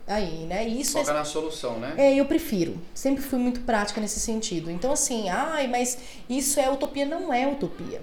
aí, 0.07 0.47
né? 0.47 0.67
E 0.67 0.81
isso 0.81 0.99
Foca 0.99 1.11
é, 1.11 1.15
na 1.15 1.25
solução, 1.25 1.79
né? 1.79 1.95
É, 1.97 2.15
eu 2.15 2.25
prefiro. 2.25 2.79
Sempre 2.95 3.23
fui 3.23 3.39
muito 3.39 3.61
prática 3.61 4.01
nesse 4.01 4.21
sentido. 4.21 4.71
Então 4.71 4.93
assim, 4.93 5.29
ai, 5.29 5.67
mas 5.67 5.99
isso 6.29 6.61
é 6.61 6.71
utopia, 6.71 7.05
não 7.05 7.33
é 7.33 7.47
utopia. 7.47 8.01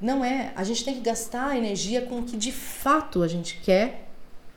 Não 0.00 0.24
é. 0.24 0.52
A 0.56 0.64
gente 0.64 0.84
tem 0.84 0.94
que 0.94 1.00
gastar 1.00 1.56
energia 1.56 2.02
com 2.02 2.20
o 2.20 2.22
que 2.22 2.36
de 2.36 2.52
fato 2.52 3.22
a 3.22 3.28
gente 3.28 3.60
quer 3.62 4.07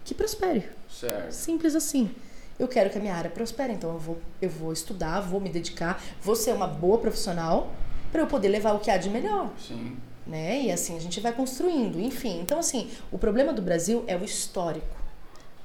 que 0.04 0.14
prospere. 0.14 0.70
Certo. 0.90 1.32
Simples 1.32 1.76
assim. 1.76 2.12
Eu 2.60 2.68
quero 2.68 2.90
que 2.90 2.98
a 2.98 3.02
minha 3.02 3.16
área 3.16 3.30
prospere, 3.30 3.74
então 3.74 3.92
eu 3.94 4.00
vou, 4.00 4.22
eu 4.42 4.50
vou 4.50 4.72
estudar, 4.72 5.20
vou 5.22 5.40
me 5.40 5.50
dedicar, 5.50 6.02
vou 6.22 6.36
ser 6.36 6.54
uma 6.54 6.68
boa 6.68 7.00
profissional 7.00 7.72
para 8.12 8.22
eu 8.22 8.28
poder 8.28 8.50
levar 8.50 8.74
o 8.74 8.80
que 8.80 8.92
há 8.92 8.98
de 8.98 9.10
melhor. 9.10 9.50
Sim. 9.58 9.98
Né? 10.28 10.64
E 10.64 10.72
assim 10.72 10.96
a 10.96 11.00
gente 11.00 11.20
vai 11.20 11.34
construindo, 11.34 12.00
enfim. 12.00 12.40
Então 12.40 12.60
assim, 12.60 12.90
o 13.12 13.18
problema 13.18 13.52
do 13.52 13.62
Brasil 13.62 14.04
é 14.08 14.16
o 14.16 14.24
histórico 14.24 15.01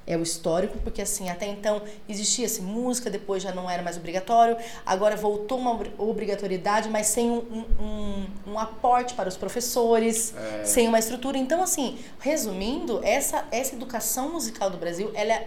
é 0.07 0.16
o 0.16 0.22
histórico, 0.22 0.78
porque 0.78 1.02
assim, 1.02 1.28
até 1.28 1.46
então 1.46 1.82
existia 2.09 2.46
assim, 2.46 2.62
música, 2.62 3.11
depois 3.11 3.42
já 3.42 3.52
não 3.52 3.68
era 3.68 3.82
mais 3.82 3.96
obrigatório, 3.96 4.57
agora 4.84 5.16
voltou 5.16 5.59
uma 5.59 5.78
obrigatoriedade, 5.98 6.88
mas 6.88 7.09
sem 7.09 7.30
um, 7.30 7.64
um, 7.80 8.52
um 8.52 8.59
aporte 8.59 9.14
para 9.14 9.28
os 9.28 9.36
professores, 9.36 10.34
é. 10.36 10.64
sem 10.64 10.86
uma 10.86 10.98
estrutura. 10.98 11.36
Então, 11.36 11.62
assim, 11.62 11.98
resumindo, 12.20 13.00
essa, 13.02 13.44
essa 13.50 13.74
educação 13.74 14.32
musical 14.32 14.70
do 14.70 14.78
Brasil, 14.78 15.11
ela 15.14 15.42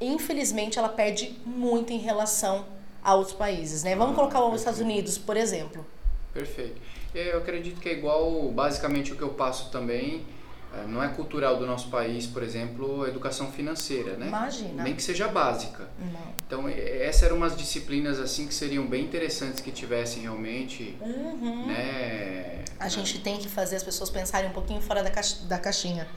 infelizmente 0.00 0.78
ela 0.78 0.88
perde 0.88 1.38
muito 1.44 1.92
em 1.92 1.98
relação 1.98 2.64
a 3.02 3.14
outros 3.14 3.36
países, 3.36 3.82
né? 3.82 3.94
Vamos 3.94 4.12
ah, 4.12 4.16
colocar 4.16 4.44
os 4.44 4.60
Estados 4.60 4.80
Unidos, 4.80 5.18
por 5.18 5.36
exemplo. 5.36 5.86
Perfeito. 6.32 6.80
Eu 7.14 7.38
acredito 7.38 7.80
que 7.80 7.88
é 7.88 7.92
igual 7.92 8.50
basicamente 8.50 9.12
o 9.12 9.16
que 9.16 9.22
eu 9.22 9.30
passo 9.30 9.70
também 9.70 10.18
é, 10.18 10.39
não 10.86 11.02
é 11.02 11.08
cultural 11.08 11.56
do 11.56 11.66
nosso 11.66 11.88
país, 11.88 12.26
por 12.26 12.42
exemplo, 12.42 13.02
a 13.02 13.08
educação 13.08 13.50
financeira, 13.50 14.16
né? 14.16 14.28
Imagina. 14.28 14.82
Nem 14.82 14.94
que 14.94 15.02
seja 15.02 15.26
básica. 15.28 15.88
Não. 15.98 16.32
Então, 16.46 16.68
essas 16.68 17.24
eram 17.24 17.36
umas 17.36 17.56
disciplinas 17.56 18.18
assim 18.20 18.46
que 18.46 18.54
seriam 18.54 18.86
bem 18.86 19.04
interessantes 19.04 19.60
que 19.60 19.72
tivessem 19.72 20.22
realmente, 20.22 20.96
uhum. 21.00 21.66
né? 21.66 22.64
A 22.78 22.88
gente 22.88 23.20
tem 23.20 23.38
que 23.38 23.48
fazer 23.48 23.76
as 23.76 23.82
pessoas 23.82 24.10
pensarem 24.10 24.48
um 24.48 24.52
pouquinho 24.52 24.80
fora 24.80 25.02
da, 25.02 25.10
caixa, 25.10 25.44
da 25.46 25.58
caixinha. 25.58 26.08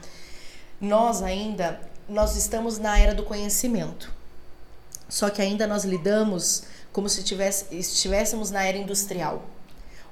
Nós 0.80 1.22
ainda, 1.22 1.80
nós 2.08 2.36
estamos 2.36 2.78
na 2.78 2.98
era 2.98 3.14
do 3.14 3.22
conhecimento. 3.22 4.10
Só 5.08 5.30
que 5.30 5.42
ainda 5.42 5.66
nós 5.66 5.84
lidamos 5.84 6.64
como 6.92 7.08
se 7.08 7.24
tivesse, 7.24 7.74
estivéssemos 7.76 8.50
na 8.52 8.64
era 8.64 8.78
industrial, 8.78 9.44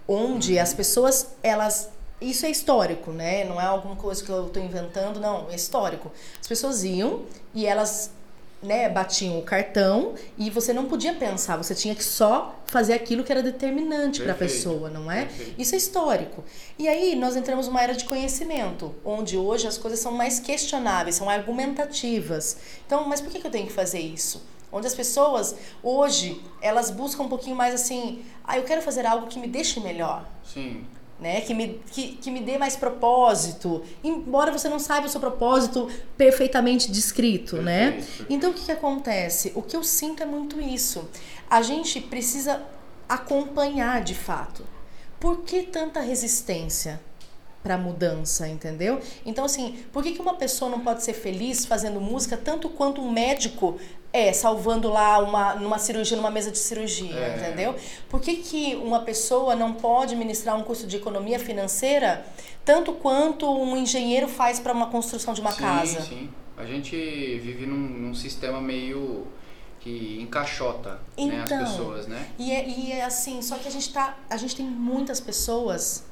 onde 0.07 0.55
uhum. 0.55 0.63
as 0.63 0.75
pessoas 0.75 1.29
elas 1.43 1.91
isso 2.23 2.47
é 2.47 2.51
histórico, 2.51 3.11
né? 3.11 3.45
Não 3.45 3.61
é 3.61 3.65
alguma 3.65 3.97
coisa 3.97 4.23
que 4.23 4.31
eu 4.31 4.47
estou 4.47 4.63
inventando, 4.63 5.21
não, 5.21 5.51
é 5.51 5.55
histórico. 5.55 6.11
As 6.41 6.47
pessoas 6.47 6.85
iam 6.85 7.23
e 7.55 7.67
elas 7.67 8.11
né, 8.63 8.89
batiam 8.89 9.39
o 9.39 9.43
cartão 9.43 10.15
e 10.39 10.49
você 10.49 10.73
não 10.73 10.87
podia 10.87 11.13
pensar, 11.15 11.57
você 11.57 11.75
tinha 11.75 11.95
que 11.95 12.05
só 12.05 12.55
fazer 12.65 12.93
aquilo 12.93 13.25
que 13.25 13.33
era 13.33 13.43
determinante 13.43 14.23
para 14.23 14.33
a 14.33 14.37
pessoa, 14.37 14.89
não 14.89 15.11
é? 15.11 15.25
Perfeito. 15.25 15.61
Isso 15.61 15.75
é 15.75 15.79
histórico. 15.79 16.45
E 16.79 16.89
aí 16.89 17.17
nós 17.17 17.35
entramos 17.35 17.67
numa 17.67 17.83
era 17.83 17.95
de 17.95 18.05
conhecimento, 18.05 18.95
onde 19.05 19.37
hoje 19.37 19.67
as 19.67 19.77
coisas 19.77 19.99
são 19.99 20.13
mais 20.13 20.39
questionáveis, 20.39 21.17
são 21.17 21.29
argumentativas. 21.29 22.57
Então, 22.87 23.07
mas 23.09 23.21
por 23.21 23.31
que 23.31 23.45
eu 23.45 23.51
tenho 23.51 23.67
que 23.67 23.73
fazer 23.73 24.01
isso? 24.01 24.43
Onde 24.71 24.87
as 24.87 24.95
pessoas 24.95 25.55
hoje 25.83 26.41
elas 26.63 26.91
buscam 26.91 27.25
um 27.25 27.29
pouquinho 27.29 27.57
mais 27.57 27.75
assim, 27.75 28.25
ah, 28.45 28.57
eu 28.57 28.63
quero 28.63 28.81
fazer 28.81 29.05
algo 29.05 29.27
que 29.27 29.39
me 29.39 29.49
deixe 29.49 29.81
melhor. 29.81 30.25
Sim 30.45 30.87
né? 31.23 31.41
Que 31.41 31.55
me, 31.55 31.81
que, 31.91 32.17
que 32.17 32.31
me 32.31 32.41
dê 32.41 32.59
mais 32.59 32.77
propósito, 32.77 33.83
embora 34.03 34.53
você 34.53 34.69
não 34.69 34.79
saiba 34.79 35.07
o 35.07 35.11
seu 35.11 35.21
propósito 35.21 35.89
perfeitamente 36.17 36.91
descrito, 36.91 37.63
né? 37.63 37.93
Perfeito. 37.93 38.23
né? 38.23 38.27
Então 38.29 38.51
o 38.51 38.55
que, 38.55 38.65
que 38.67 38.73
acontece? 38.73 39.53
O 39.55 39.63
que 39.63 39.77
eu 39.77 39.85
sinto 39.85 40.23
é 40.23 40.27
muito 40.27 40.61
isso. 40.61 41.09
A 41.49 41.63
gente 41.63 42.01
precisa 42.01 42.63
acompanhar 43.09 44.03
de 44.03 44.15
fato. 44.15 44.67
Por 45.21 45.43
que 45.43 45.63
tanta 45.63 46.01
resistência? 46.01 47.01
Para 47.63 47.79
mudança, 47.79 48.49
entendeu? 48.49 49.01
Então 49.25 49.45
assim, 49.45 49.85
por 49.93 50.03
que, 50.03 50.13
que 50.13 50.21
uma 50.21 50.35
pessoa 50.35 50.71
não 50.71 50.81
pode 50.81 51.03
ser 51.03 51.13
feliz 51.13 51.65
fazendo 51.65 52.01
música 52.01 52.37
tanto 52.37 52.69
quanto 52.69 53.01
um 53.01 53.11
médico 53.11 53.79
é, 54.13 54.33
salvando 54.33 54.91
lá 54.91 55.19
uma, 55.21 55.55
numa 55.55 55.79
cirurgia, 55.79 56.17
numa 56.17 56.31
mesa 56.31 56.51
de 56.51 56.59
cirurgia, 56.59 57.15
é. 57.15 57.37
entendeu? 57.39 57.75
Por 58.09 58.21
que, 58.21 58.37
que 58.37 58.75
uma 58.77 59.01
pessoa 59.01 59.57
não 59.57 59.73
pode 59.73 60.15
ministrar 60.15 60.57
um 60.57 60.63
curso 60.63 60.87
de 60.87 60.97
economia 60.97 61.39
financeira 61.39 62.25
tanto 62.65 62.93
quanto 62.93 63.51
um 63.51 63.77
engenheiro 63.77 64.29
faz 64.29 64.61
para 64.61 64.73
uma 64.73 64.87
construção 64.87 65.33
de 65.33 65.41
uma 65.41 65.53
sim, 65.53 65.61
casa? 65.61 66.01
Sim, 66.03 66.31
A 66.57 66.65
gente 66.65 66.95
vive 66.95 67.65
num, 67.65 67.77
num 67.77 68.15
sistema 68.15 68.61
meio 68.61 69.27
que 69.81 70.19
encaixota 70.21 71.01
então, 71.17 71.59
né, 71.59 71.65
as 71.65 71.71
pessoas, 71.71 72.07
né? 72.07 72.29
E 72.39 72.53
é, 72.53 72.69
e 72.69 72.93
é 72.93 73.05
assim, 73.05 73.43
só 73.43 73.57
que 73.57 73.67
a 73.67 73.71
gente 73.71 73.93
tá. 73.93 74.17
A 74.31 74.37
gente 74.37 74.55
tem 74.55 74.65
muitas 74.65 75.19
pessoas 75.19 76.05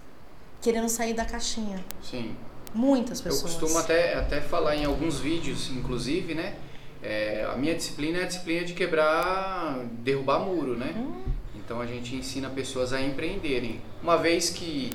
querendo 0.61 0.89
sair 0.89 1.15
da 1.15 1.25
caixinha. 1.25 1.85
Sim. 2.03 2.35
Muitas 2.75 3.21
pessoas. 3.21 3.55
Eu 3.55 3.61
costumo 3.61 3.79
até, 3.79 4.15
até 4.15 4.41
falar 4.41 4.77
em 4.77 4.85
alguns 4.85 5.19
vídeos, 5.19 5.71
inclusive, 5.71 6.35
né? 6.35 6.55
É, 7.03 7.49
a 7.51 7.57
minha 7.57 7.75
disciplina 7.75 8.19
é 8.19 8.23
a 8.25 8.27
disciplina 8.27 8.65
de 8.65 8.75
quebrar, 8.75 9.79
derrubar 10.03 10.41
muro, 10.41 10.77
né? 10.77 10.95
Hum. 10.97 11.23
Então 11.57 11.81
a 11.81 11.87
gente 11.87 12.15
ensina 12.15 12.49
pessoas 12.51 12.93
a 12.93 13.01
empreenderem. 13.01 13.81
Uma 14.03 14.17
vez 14.17 14.51
que 14.51 14.91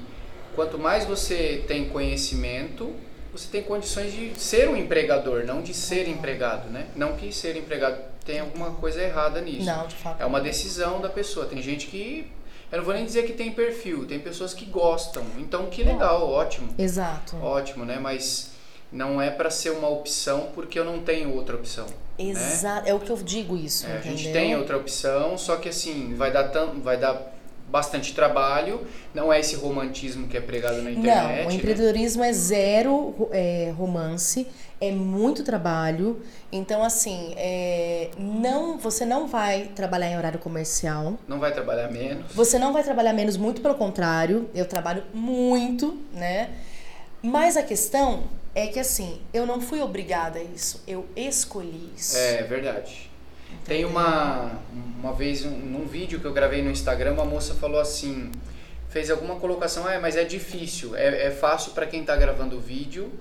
quanto 0.55 0.77
mais 0.77 1.05
você 1.05 1.63
tem 1.67 1.89
conhecimento, 1.89 2.93
você 3.31 3.49
tem 3.49 3.63
condições 3.63 4.13
de 4.13 4.39
ser 4.39 4.69
um 4.69 4.75
empregador, 4.75 5.45
não 5.45 5.61
de 5.61 5.73
ser 5.73 6.07
empregado, 6.07 6.69
né? 6.69 6.87
Não 6.95 7.15
que 7.15 7.33
ser 7.33 7.57
empregado 7.57 8.01
tem 8.23 8.39
alguma 8.39 8.71
coisa 8.71 9.01
errada 9.01 9.39
nisso. 9.41 9.65
Não, 9.65 9.87
de 9.87 9.95
fato. 9.95 10.21
É 10.21 10.25
uma 10.25 10.41
decisão 10.41 10.99
da 10.99 11.09
pessoa. 11.09 11.45
Tem 11.45 11.61
gente 11.61 11.87
que 11.87 12.27
eu 12.75 12.79
não 12.79 12.85
vou 12.85 12.93
nem 12.93 13.05
dizer 13.05 13.23
que 13.23 13.31
tem 13.31 13.53
perfil, 13.53 14.05
tem 14.05 14.19
pessoas 14.19 14.53
que 14.53 14.65
gostam. 14.65 15.23
Então 15.37 15.67
que 15.67 15.81
legal, 15.81 16.29
ótimo. 16.29 16.75
Exato. 16.77 17.37
Ótimo, 17.37 17.85
né? 17.85 17.97
Mas 17.99 18.51
não 18.91 19.21
é 19.21 19.31
para 19.31 19.49
ser 19.49 19.69
uma 19.69 19.87
opção 19.87 20.49
porque 20.53 20.77
eu 20.77 20.83
não 20.83 20.99
tenho 20.99 21.33
outra 21.33 21.55
opção. 21.55 21.87
Exato. 22.19 22.83
Né? 22.83 22.91
É 22.91 22.93
o 22.93 22.99
que 22.99 23.09
eu 23.09 23.15
digo 23.15 23.55
isso. 23.55 23.87
É, 23.87 23.97
a 23.97 24.01
gente 24.01 24.29
tem 24.31 24.57
outra 24.57 24.75
opção, 24.75 25.37
só 25.37 25.55
que 25.55 25.69
assim, 25.69 26.15
vai 26.15 26.31
dar, 26.31 26.49
tam, 26.49 26.81
vai 26.81 26.97
dar 26.97 27.34
bastante 27.75 28.15
trabalho, 28.15 28.87
não 29.13 29.33
é 29.33 29.41
esse 29.41 29.53
romantismo 29.57 30.29
que 30.29 30.37
é 30.37 30.39
pregado 30.39 30.81
na 30.81 30.91
internet. 30.91 31.37
Não, 31.39 31.45
o 31.45 31.49
né? 31.49 31.55
empreendedorismo 31.55 32.23
é 32.23 32.31
zero 32.31 33.27
é, 33.33 33.73
romance, 33.77 34.47
é 34.79 34.91
muito 34.91 35.43
trabalho. 35.43 36.21
Então, 36.49 36.81
assim, 36.81 37.33
é, 37.35 38.11
não, 38.17 38.77
você 38.77 39.05
não 39.05 39.27
vai 39.27 39.71
trabalhar 39.75 40.09
em 40.09 40.17
horário 40.17 40.39
comercial. 40.39 41.19
Não 41.27 41.37
vai 41.37 41.51
trabalhar 41.51 41.91
menos. 41.91 42.31
Você 42.33 42.57
não 42.57 42.71
vai 42.71 42.81
trabalhar 42.81 43.11
menos, 43.11 43.35
muito 43.35 43.59
pelo 43.59 43.75
contrário. 43.75 44.49
Eu 44.55 44.65
trabalho 44.65 45.03
muito, 45.13 45.97
né? 46.13 46.51
Mas 47.21 47.57
a 47.57 47.63
questão 47.63 48.23
é 48.53 48.67
que, 48.67 48.79
assim, 48.79 49.19
eu 49.33 49.45
não 49.45 49.59
fui 49.59 49.81
obrigada 49.81 50.39
a 50.39 50.43
isso. 50.43 50.81
Eu 50.87 51.05
escolhi 51.13 51.91
isso. 51.93 52.17
É 52.17 52.41
verdade. 52.43 53.11
Tem 53.63 53.85
uma, 53.85 54.51
uma 54.99 55.13
vez, 55.13 55.45
um, 55.45 55.51
num 55.51 55.85
vídeo 55.85 56.19
que 56.19 56.25
eu 56.25 56.33
gravei 56.33 56.61
no 56.61 56.69
Instagram, 56.69 57.13
uma 57.13 57.25
moça 57.25 57.53
falou 57.53 57.79
assim, 57.79 58.31
fez 58.89 59.09
alguma 59.09 59.35
colocação, 59.35 59.89
é, 59.89 59.99
mas 59.99 60.15
é 60.15 60.23
difícil, 60.23 60.95
é, 60.95 61.27
é 61.27 61.31
fácil 61.31 61.71
para 61.71 61.85
quem 61.85 62.01
está 62.01 62.15
gravando 62.15 62.57
o 62.57 62.59
vídeo, 62.59 63.11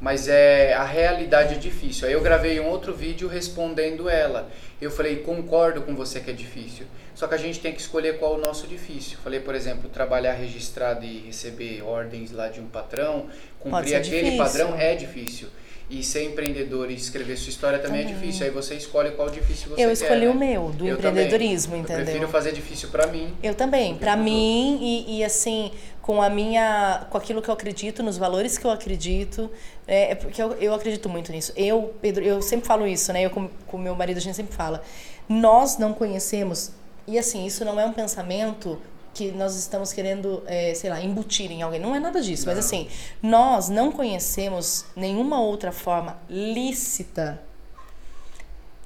mas 0.00 0.26
é 0.26 0.74
a 0.74 0.84
realidade 0.84 1.54
é 1.54 1.58
difícil. 1.58 2.08
Aí 2.08 2.12
eu 2.12 2.20
gravei 2.20 2.58
um 2.58 2.66
outro 2.66 2.92
vídeo 2.92 3.28
respondendo 3.28 4.08
ela. 4.08 4.50
Eu 4.80 4.90
falei, 4.90 5.18
concordo 5.18 5.82
com 5.82 5.94
você 5.94 6.18
que 6.18 6.28
é 6.28 6.34
difícil, 6.34 6.86
só 7.14 7.28
que 7.28 7.34
a 7.36 7.38
gente 7.38 7.60
tem 7.60 7.72
que 7.72 7.80
escolher 7.80 8.18
qual 8.18 8.34
é 8.34 8.38
o 8.38 8.40
nosso 8.40 8.66
difícil. 8.66 9.16
Falei, 9.22 9.38
por 9.38 9.54
exemplo, 9.54 9.88
trabalhar 9.88 10.32
registrado 10.32 11.04
e 11.04 11.20
receber 11.20 11.82
ordens 11.82 12.32
lá 12.32 12.48
de 12.48 12.60
um 12.60 12.66
patrão, 12.66 13.28
cumprir 13.60 13.94
aquele 13.94 14.30
difícil. 14.30 14.38
padrão 14.38 14.76
é 14.76 14.96
difícil. 14.96 15.48
E 15.94 16.02
ser 16.02 16.24
empreendedor 16.24 16.90
e 16.90 16.94
escrever 16.94 17.36
sua 17.36 17.50
história 17.50 17.78
também, 17.78 18.00
Também. 18.02 18.14
é 18.16 18.18
difícil. 18.18 18.46
Aí 18.46 18.50
você 18.50 18.74
escolhe 18.76 19.10
qual 19.10 19.28
difícil 19.28 19.68
você 19.68 19.82
eu 19.82 19.88
quer. 19.88 19.92
escolhi 19.92 20.24
né? 20.24 20.30
o 20.30 20.34
meu, 20.34 20.70
do 20.70 20.86
Eu 20.86 20.94
empreendedorismo, 20.94 21.72
também. 21.72 21.82
entendeu? 21.82 22.00
Eu 22.00 22.04
prefiro 22.06 22.28
fazer 22.28 22.52
difícil 22.52 22.88
para 22.88 23.06
mim. 23.08 23.34
Eu 23.42 23.54
também, 23.54 23.94
pra 23.96 24.12
Porque 24.12 24.24
mim 24.30 24.78
e, 24.80 25.18
e, 25.18 25.24
assim, 25.24 25.70
com 26.00 26.22
a 26.22 26.30
minha, 26.30 27.06
com 27.10 27.18
aquilo 27.18 27.42
que 27.42 27.48
eu 27.50 27.52
acredito, 27.54 28.02
nos 28.02 28.16
valores 28.16 28.56
que 28.56 28.64
eu 28.64 28.70
acredito, 28.70 29.50
é, 29.86 30.12
é 30.12 30.14
porque 30.14 30.42
eu, 30.42 30.52
eu 30.54 30.72
acredito 30.72 31.10
muito 31.10 31.30
nisso. 31.30 31.52
Eu, 31.54 31.94
Pedro, 32.00 32.24
eu 32.24 32.40
sempre 32.40 32.66
falo 32.66 32.86
isso, 32.86 33.12
né? 33.12 33.26
Eu 33.26 33.30
com 33.30 33.50
com 33.66 33.76
meu 33.76 33.94
marido 33.94 34.16
a 34.16 34.20
gente 34.20 34.34
sempre 34.34 34.56
fala. 34.56 34.82
Nós 35.28 35.76
não 35.76 35.92
conhecemos 35.92 36.72
e 37.06 37.18
assim, 37.18 37.44
isso 37.44 37.64
não 37.64 37.78
é 37.78 37.84
um 37.84 37.92
pensamento 37.92 38.78
que 39.14 39.30
nós 39.32 39.54
estamos 39.56 39.92
querendo, 39.92 40.42
é, 40.46 40.72
sei 40.74 40.88
lá, 40.90 41.00
embutir 41.00 41.50
em 41.50 41.62
alguém. 41.62 41.78
Não 41.80 41.94
é 41.94 42.00
nada 42.00 42.20
disso, 42.20 42.46
mas 42.46 42.54
Não. 42.56 42.60
assim, 42.64 42.88
nós 43.22 43.68
não 43.68 43.92
conhecemos 43.92 44.84
nenhuma 44.96 45.40
outra 45.40 45.70
forma 45.72 46.18
lícita 46.30 47.40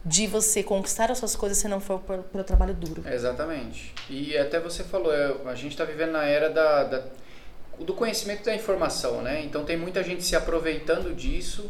de 0.05 0.27
você 0.27 0.63
conquistar 0.63 1.11
as 1.11 1.19
suas 1.19 1.35
coisas 1.35 1.59
se 1.59 1.67
não 1.67 1.81
for 1.81 1.99
pelo, 2.01 2.23
pelo 2.25 2.45
trabalho 2.45 2.75
duro. 2.75 3.03
Exatamente. 3.09 3.93
E 4.09 4.37
até 4.39 4.61
você 4.61 4.85
falou, 4.85 5.13
é, 5.13 5.35
a 5.47 5.55
gente 5.55 5.73
está 5.73 5.85
vivendo 5.85 6.13
na 6.13 6.25
era 6.25 6.49
da, 6.49 6.85
da- 6.85 7.03
do 7.81 7.93
conhecimento 7.93 8.45
da 8.45 8.55
informação, 8.55 9.21
né? 9.21 9.43
Então 9.45 9.65
tem 9.65 9.77
muita 9.77 10.03
gente 10.05 10.23
se 10.25 10.35
aproveitando 10.37 11.15
disso 11.15 11.69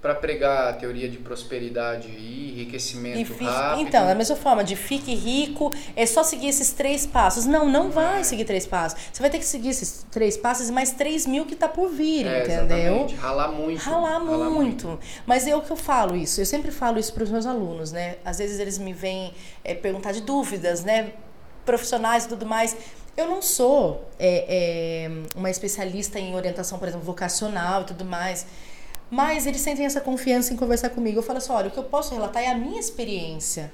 para 0.00 0.14
pregar 0.14 0.68
a 0.68 0.72
teoria 0.74 1.08
de 1.08 1.16
prosperidade 1.18 2.06
e 2.08 2.52
enriquecimento 2.52 3.18
E 3.18 3.24
fique- 3.24 3.44
rápido. 3.44 3.88
então, 3.88 4.06
da 4.06 4.14
mesma 4.14 4.36
forma, 4.36 4.62
de 4.62 4.76
fique 4.76 5.12
rico, 5.12 5.72
é 5.96 6.06
só 6.06 6.22
seguir 6.22 6.48
esses 6.48 6.70
três 6.70 7.04
passos. 7.04 7.46
Não, 7.46 7.68
não 7.68 7.90
vai 7.90 8.22
seguir 8.22 8.44
três 8.44 8.64
passos. 8.64 8.96
Você 9.12 9.20
vai 9.20 9.28
ter 9.28 9.38
que 9.38 9.44
seguir 9.44 9.70
esses 9.70 10.06
três 10.08 10.36
passos 10.36 10.68
e 10.68 10.72
mais 10.72 10.92
três 10.92 11.26
mil 11.26 11.44
que 11.46 11.56
tá 11.56 11.68
por 11.68 11.88
vir, 11.90 12.26
é, 12.26 12.44
entendeu? 12.44 12.76
Exatamente. 12.94 13.14
Ralar 13.16 13.48
muito. 13.48 13.78
Ralar 13.82 14.20
muito. 14.20 15.00
Mas 15.26 15.48
é 15.48 15.56
o 15.56 15.62
que 15.62 15.70
eu 15.72 15.76
falo 15.76 16.14
isso. 16.14 16.40
Eu 16.40 16.46
sempre 16.46 16.70
falo 16.70 16.98
isso 17.00 17.12
para 17.12 17.24
os 17.24 17.30
meus 17.30 17.44
alunos, 17.44 17.90
né? 17.90 18.16
Às 18.24 18.38
vezes 18.38 18.60
eles 18.60 18.78
me 18.78 18.92
vêm 18.92 19.34
é, 19.64 19.74
perguntar 19.74 20.12
de 20.12 20.20
dúvidas, 20.20 20.84
né? 20.84 21.10
Profissionais 21.64 22.24
e 22.24 22.28
tudo 22.28 22.46
mais. 22.46 22.76
Eu 23.16 23.26
não 23.28 23.42
sou 23.42 24.08
é, 24.16 24.44
é, 24.48 25.10
uma 25.34 25.50
especialista 25.50 26.20
em 26.20 26.36
orientação, 26.36 26.78
por 26.78 26.86
exemplo, 26.86 27.04
vocacional 27.04 27.82
e 27.82 27.84
tudo 27.86 28.04
mais. 28.04 28.46
Mas 29.10 29.46
eles 29.46 29.60
sentem 29.60 29.86
essa 29.86 30.00
confiança 30.00 30.52
em 30.52 30.56
conversar 30.56 30.90
comigo. 30.90 31.18
Eu 31.18 31.22
falo 31.22 31.38
assim, 31.38 31.52
olha, 31.52 31.68
o 31.68 31.70
que 31.70 31.78
eu 31.78 31.84
posso 31.84 32.14
relatar 32.14 32.42
é 32.42 32.48
a 32.48 32.54
minha 32.54 32.78
experiência. 32.78 33.72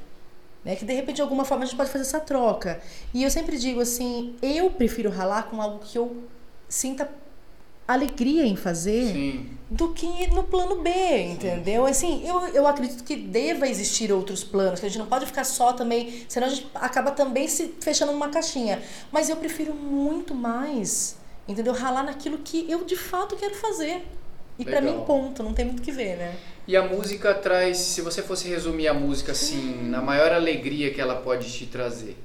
Né? 0.65 0.77
Que 0.77 0.85
de 0.85 0.95
repente, 0.95 1.17
de 1.17 1.23
alguma 1.23 1.45
forma, 1.45 1.65
a 1.65 1.67
gente 1.67 1.77
pode 1.77 1.91
fazer 1.91 2.05
essa 2.05 2.21
troca. 2.21 2.81
E 3.13 3.23
eu 3.23 3.31
sempre 3.31 3.59
digo 3.59 3.81
assim, 3.81 4.37
eu 4.41 4.71
prefiro 4.71 5.11
ralar 5.11 5.45
com 5.45 5.61
algo 5.61 5.81
que 5.81 5.99
eu 5.99 6.25
sinta 6.69 7.09
alegria 7.87 8.47
em 8.47 8.57
fazer 8.57 9.13
Sim. 9.13 9.47
do 9.71 9.93
que 9.93 10.27
no 10.29 10.43
plano 10.45 10.81
B, 10.83 10.91
entendeu? 11.33 11.85
Assim, 11.85 12.27
eu, 12.27 12.49
eu 12.49 12.67
acredito 12.67 13.05
que 13.05 13.15
deva 13.15 13.69
existir 13.69 14.11
outros 14.11 14.43
planos, 14.43 14.81
que 14.81 14.87
a 14.87 14.89
gente 14.89 14.99
não 14.99 15.07
pode 15.07 15.27
ficar 15.27 15.45
só 15.45 15.73
também, 15.73 16.25
senão 16.27 16.47
a 16.47 16.51
gente 16.51 16.67
acaba 16.75 17.11
também 17.11 17.47
se 17.47 17.75
fechando 17.81 18.13
numa 18.13 18.31
caixinha. 18.31 18.83
Mas 19.13 19.29
eu 19.29 19.37
prefiro 19.37 19.75
muito 19.75 20.35
mais, 20.35 21.17
entendeu? 21.47 21.75
Ralar 21.75 22.05
naquilo 22.05 22.39
que 22.39 22.71
eu 22.71 22.85
de 22.85 22.97
fato 22.97 23.37
quero 23.37 23.55
fazer. 23.55 24.07
E 24.59 24.65
pra 24.65 24.79
Legal. 24.79 24.99
mim, 24.99 25.05
ponto, 25.05 25.43
não 25.43 25.53
tem 25.53 25.65
muito 25.65 25.81
o 25.81 25.83
que 25.83 25.91
ver, 25.91 26.17
né? 26.17 26.35
E 26.67 26.77
a 26.77 26.83
música 26.83 27.35
traz, 27.35 27.77
se 27.79 28.01
você 28.01 28.23
fosse 28.23 28.49
resumir 28.49 28.89
a 28.89 28.95
música 28.95 29.33
assim, 29.33 29.89
na 29.89 30.01
maior 30.01 30.33
alegria 30.33 30.93
que 30.93 31.01
ela 31.01 31.17
pode 31.17 31.51
te 31.53 31.67
trazer. 31.67 32.17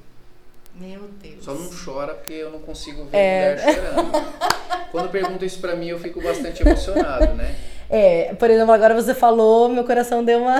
Meu 0.74 1.08
Deus. 1.20 1.44
Só 1.44 1.52
não 1.52 1.68
chora 1.84 2.14
porque 2.14 2.32
eu 2.32 2.50
não 2.50 2.60
consigo 2.60 3.04
ver 3.06 3.16
É. 3.18 3.54
mulher 3.56 3.74
chorando. 3.74 4.10
Quando 4.92 5.10
perguntam 5.10 5.46
isso 5.46 5.58
pra 5.60 5.74
mim, 5.76 5.88
eu 5.88 5.98
fico 5.98 6.22
bastante 6.22 6.62
emocionado, 6.62 7.34
né? 7.34 7.54
É, 7.88 8.32
por 8.34 8.48
exemplo, 8.48 8.72
agora 8.72 8.94
você 8.94 9.12
falou, 9.14 9.68
meu 9.68 9.84
coração 9.84 10.24
deu 10.24 10.38
uma 10.42 10.58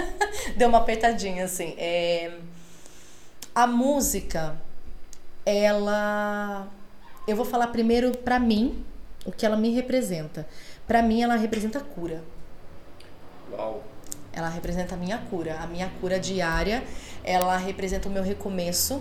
deu 0.56 0.68
uma 0.68 0.78
apertadinha 0.78 1.44
assim. 1.44 1.74
É, 1.76 2.32
a 3.54 3.66
música, 3.66 4.56
ela 5.44 6.66
eu 7.28 7.36
vou 7.36 7.44
falar 7.44 7.68
primeiro 7.68 8.12
pra 8.16 8.38
mim 8.38 8.82
o 9.24 9.30
que 9.30 9.44
ela 9.44 9.56
me 9.56 9.70
representa. 9.74 10.46
Pra 10.90 11.02
mim 11.02 11.22
ela 11.22 11.36
representa 11.36 11.78
cura. 11.78 12.20
Uau. 13.52 13.80
Ela 14.32 14.48
representa 14.48 14.96
a 14.96 14.98
minha 14.98 15.18
cura, 15.18 15.60
a 15.60 15.66
minha 15.68 15.88
cura 16.00 16.18
diária. 16.18 16.82
Ela 17.22 17.56
representa 17.56 18.08
o 18.08 18.10
meu 18.10 18.24
recomeço, 18.24 19.00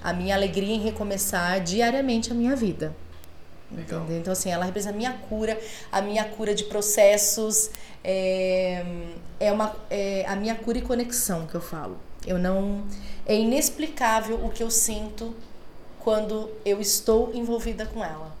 a 0.00 0.12
minha 0.12 0.32
alegria 0.36 0.76
em 0.76 0.78
recomeçar 0.78 1.60
diariamente 1.60 2.30
a 2.30 2.34
minha 2.36 2.54
vida. 2.54 2.94
Legal. 3.72 4.02
Entendeu? 4.02 4.20
Então, 4.20 4.32
assim, 4.32 4.50
ela 4.50 4.64
representa 4.64 4.94
a 4.94 4.96
minha 4.96 5.12
cura, 5.28 5.58
a 5.90 6.00
minha 6.00 6.24
cura 6.24 6.54
de 6.54 6.62
processos, 6.66 7.68
é, 8.04 8.84
é, 9.40 9.50
uma, 9.50 9.74
é 9.90 10.24
a 10.28 10.36
minha 10.36 10.54
cura 10.54 10.78
e 10.78 10.82
conexão 10.82 11.48
que 11.48 11.56
eu 11.56 11.60
falo. 11.60 11.98
Eu 12.24 12.38
não. 12.38 12.86
É 13.26 13.34
inexplicável 13.34 14.36
o 14.46 14.50
que 14.50 14.62
eu 14.62 14.70
sinto 14.70 15.34
quando 15.98 16.48
eu 16.64 16.80
estou 16.80 17.34
envolvida 17.34 17.86
com 17.86 18.04
ela. 18.04 18.40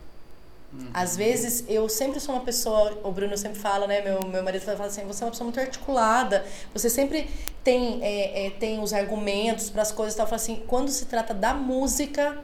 Às 0.94 1.16
vezes, 1.16 1.64
eu 1.68 1.88
sempre 1.88 2.18
sou 2.18 2.34
uma 2.34 2.44
pessoa, 2.44 2.98
o 3.04 3.12
Bruno 3.12 3.36
sempre 3.36 3.58
fala, 3.58 3.86
né? 3.86 4.00
Meu, 4.00 4.22
meu 4.26 4.42
marido 4.42 4.62
fala 4.64 4.86
assim: 4.86 5.04
você 5.04 5.22
é 5.22 5.26
uma 5.26 5.30
pessoa 5.30 5.44
muito 5.44 5.60
articulada, 5.60 6.44
você 6.72 6.88
sempre 6.88 7.28
tem, 7.62 8.02
é, 8.02 8.46
é, 8.46 8.50
tem 8.50 8.80
os 8.80 8.92
argumentos 8.94 9.68
para 9.70 9.82
as 9.82 9.92
coisas 9.92 10.14
e 10.14 10.16
tal. 10.16 10.24
Eu 10.24 10.30
falo 10.30 10.40
assim: 10.40 10.62
quando 10.66 10.88
se 10.90 11.04
trata 11.06 11.34
da 11.34 11.52
música, 11.52 12.38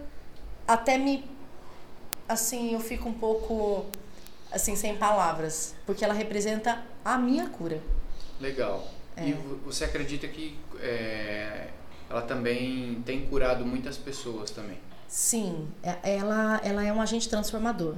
até 0.67 0.99
me. 0.99 1.25
Assim, 2.29 2.75
eu 2.75 2.81
fico 2.81 3.09
um 3.09 3.15
pouco. 3.15 3.87
Assim, 4.53 4.77
sem 4.77 4.97
palavras. 4.97 5.75
Porque 5.87 6.05
ela 6.05 6.15
representa 6.15 6.83
a 7.05 7.17
minha 7.19 7.49
cura. 7.49 7.81
Legal. 8.41 8.87
E 9.17 9.33
vo- 9.33 9.57
você 9.67 9.85
acredita 9.85 10.29
que 10.29 10.57
é, 10.81 11.69
ela 12.09 12.23
também 12.23 13.03
tem 13.05 13.27
curado 13.27 13.65
muitas 13.67 13.97
pessoas 13.97 14.51
também? 14.51 14.79
Sim, 15.09 15.69
é- 15.83 15.99
ela, 16.17 16.61
ela 16.63 16.85
é 16.85 16.93
um 16.93 17.01
agente 17.01 17.29
transformador. 17.29 17.97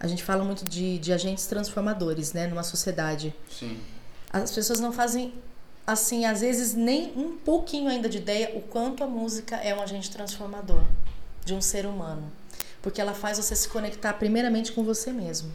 A 0.00 0.06
gente 0.06 0.22
fala 0.22 0.44
muito 0.44 0.64
de, 0.64 0.98
de 0.98 1.12
agentes 1.12 1.46
transformadores, 1.46 2.32
né, 2.32 2.46
numa 2.46 2.62
sociedade. 2.62 3.34
Sim. 3.50 3.78
As 4.32 4.52
pessoas 4.52 4.78
não 4.78 4.92
fazem 4.92 5.34
assim, 5.86 6.26
às 6.26 6.42
vezes 6.42 6.74
nem 6.74 7.12
um 7.16 7.36
pouquinho 7.36 7.88
ainda 7.88 8.08
de 8.08 8.18
ideia 8.18 8.52
o 8.54 8.60
quanto 8.60 9.02
a 9.02 9.06
música 9.06 9.56
é 9.56 9.74
um 9.74 9.80
agente 9.80 10.10
transformador 10.10 10.84
de 11.44 11.54
um 11.54 11.60
ser 11.60 11.86
humano. 11.86 12.30
Porque 12.82 13.00
ela 13.00 13.14
faz 13.14 13.38
você 13.38 13.56
se 13.56 13.68
conectar 13.68 14.12
primeiramente 14.12 14.72
com 14.72 14.84
você 14.84 15.10
mesmo. 15.12 15.50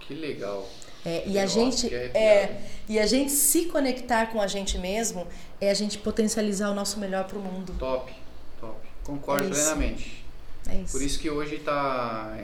Que 0.00 0.12
legal. 0.12 0.68
É, 1.06 1.22
e 1.26 1.38
a 1.38 1.46
gente 1.46 1.94
é, 1.94 2.10
é, 2.14 2.62
e 2.88 2.98
a 2.98 3.06
gente 3.06 3.30
se 3.30 3.66
conectar 3.66 4.26
com 4.26 4.40
a 4.40 4.46
gente 4.46 4.78
mesmo 4.78 5.26
é 5.60 5.70
a 5.70 5.74
gente 5.74 5.98
potencializar 5.98 6.70
o 6.70 6.74
nosso 6.74 6.98
melhor 6.98 7.24
para 7.24 7.38
o 7.38 7.42
mundo. 7.42 7.74
Top, 7.78 8.12
top. 8.60 8.76
Concordo 9.04 9.46
É 9.46 9.50
plenamente. 9.50 10.24
É 10.68 10.76
isso. 10.76 10.92
Por 10.92 11.02
isso 11.02 11.18
que 11.18 11.28
hoje 11.30 11.56
está 11.56 12.34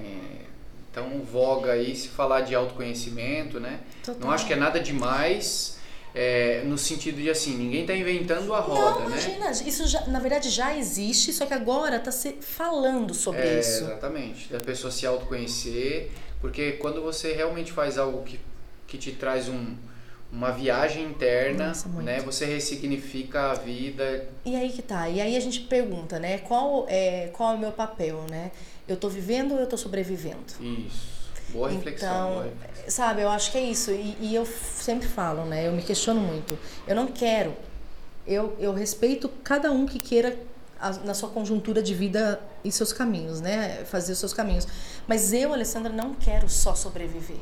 tão 0.93 1.21
voga 1.23 1.73
aí 1.73 1.95
se 1.95 2.09
falar 2.09 2.41
de 2.43 2.55
autoconhecimento, 2.55 3.61
né? 3.61 3.81
Total. 4.05 4.21
Não 4.21 4.31
acho 4.31 4.47
que 4.47 4.53
é 4.53 4.57
nada 4.57 4.81
demais, 4.81 5.79
é, 6.15 6.63
no 6.65 6.77
sentido 6.77 7.21
de 7.21 7.31
assim, 7.31 7.57
ninguém 7.57 7.83
está 7.83 7.95
inventando 7.95 8.53
a 8.53 8.61
roda, 8.61 8.81
Não, 8.81 9.01
né? 9.01 9.07
imagina, 9.07 9.51
isso 9.51 9.87
já, 9.87 10.05
na 10.07 10.19
verdade 10.19 10.51
já 10.51 10.77
existe, 10.77 11.33
só 11.33 11.47
que 11.47 11.55
agora 11.55 11.97
está 11.97 12.11
se 12.11 12.33
falando 12.41 13.15
sobre 13.15 13.43
É, 13.43 13.61
isso. 13.61 13.85
Exatamente. 13.85 14.53
Da 14.53 14.59
pessoa 14.59 14.91
se 14.91 15.07
autoconhecer, 15.07 16.11
porque 16.41 16.73
quando 16.73 17.01
você 17.01 17.33
realmente 17.33 17.71
faz 17.71 17.97
algo 17.97 18.23
que, 18.25 18.41
que 18.89 18.99
te 18.99 19.13
traz 19.13 19.49
um, 19.49 19.77
uma 20.33 20.51
viagem 20.51 21.05
interna, 21.05 21.69
Nossa, 21.69 21.89
né? 21.89 22.21
Você 22.21 22.45
ressignifica 22.45 23.51
a 23.53 23.55
vida. 23.55 24.27
E 24.45 24.57
aí 24.57 24.71
que 24.71 24.83
tá. 24.83 25.09
E 25.09 25.21
aí 25.21 25.37
a 25.37 25.41
gente 25.41 25.61
pergunta, 25.61 26.19
né? 26.19 26.39
Qual 26.39 26.87
é, 26.89 27.29
qual 27.33 27.53
é 27.53 27.55
o 27.55 27.59
meu 27.59 27.73
papel, 27.73 28.25
né? 28.29 28.51
Eu 28.93 28.97
tô 28.97 29.09
vivendo 29.09 29.53
ou 29.53 29.59
eu 29.61 29.67
tô 29.67 29.77
sobrevivendo? 29.77 30.45
Isso. 30.61 31.21
Boa 31.53 31.69
reflexão. 31.71 32.09
Então, 32.09 32.31
boa 32.33 32.45
reflexão. 32.45 32.85
sabe, 32.91 33.23
eu 33.23 33.29
acho 33.29 33.51
que 33.53 33.59
é 33.59 33.63
isso. 33.63 33.91
E, 33.91 34.17
e 34.21 34.35
eu 34.35 34.45
sempre 34.47 35.07
falo, 35.09 35.45
né? 35.45 35.67
Eu 35.67 35.73
me 35.73 35.83
questiono 35.83 36.21
muito. 36.21 36.59
Eu 36.87 36.95
não 36.97 37.07
quero. 37.09 37.55
Eu, 38.27 38.57
eu 38.61 38.73
respeito 38.73 39.29
cada 39.43 39.73
um 39.73 39.87
que 39.87 39.99
queira, 39.99 40.37
a- 40.79 40.93
na 41.05 41.15
sua 41.15 41.29
conjuntura 41.31 41.83
de 41.83 41.95
vida 41.95 42.41
e 42.65 42.71
seus 42.71 42.93
caminhos, 42.93 43.41
né? 43.41 43.85
Fazer 43.87 44.13
os 44.13 44.19
seus 44.19 44.33
caminhos. 44.33 44.67
Mas 45.09 45.33
eu, 45.33 45.53
Alessandra, 45.53 45.93
não 45.93 46.15
quero 46.15 46.49
só 46.49 46.75
sobreviver. 46.75 47.39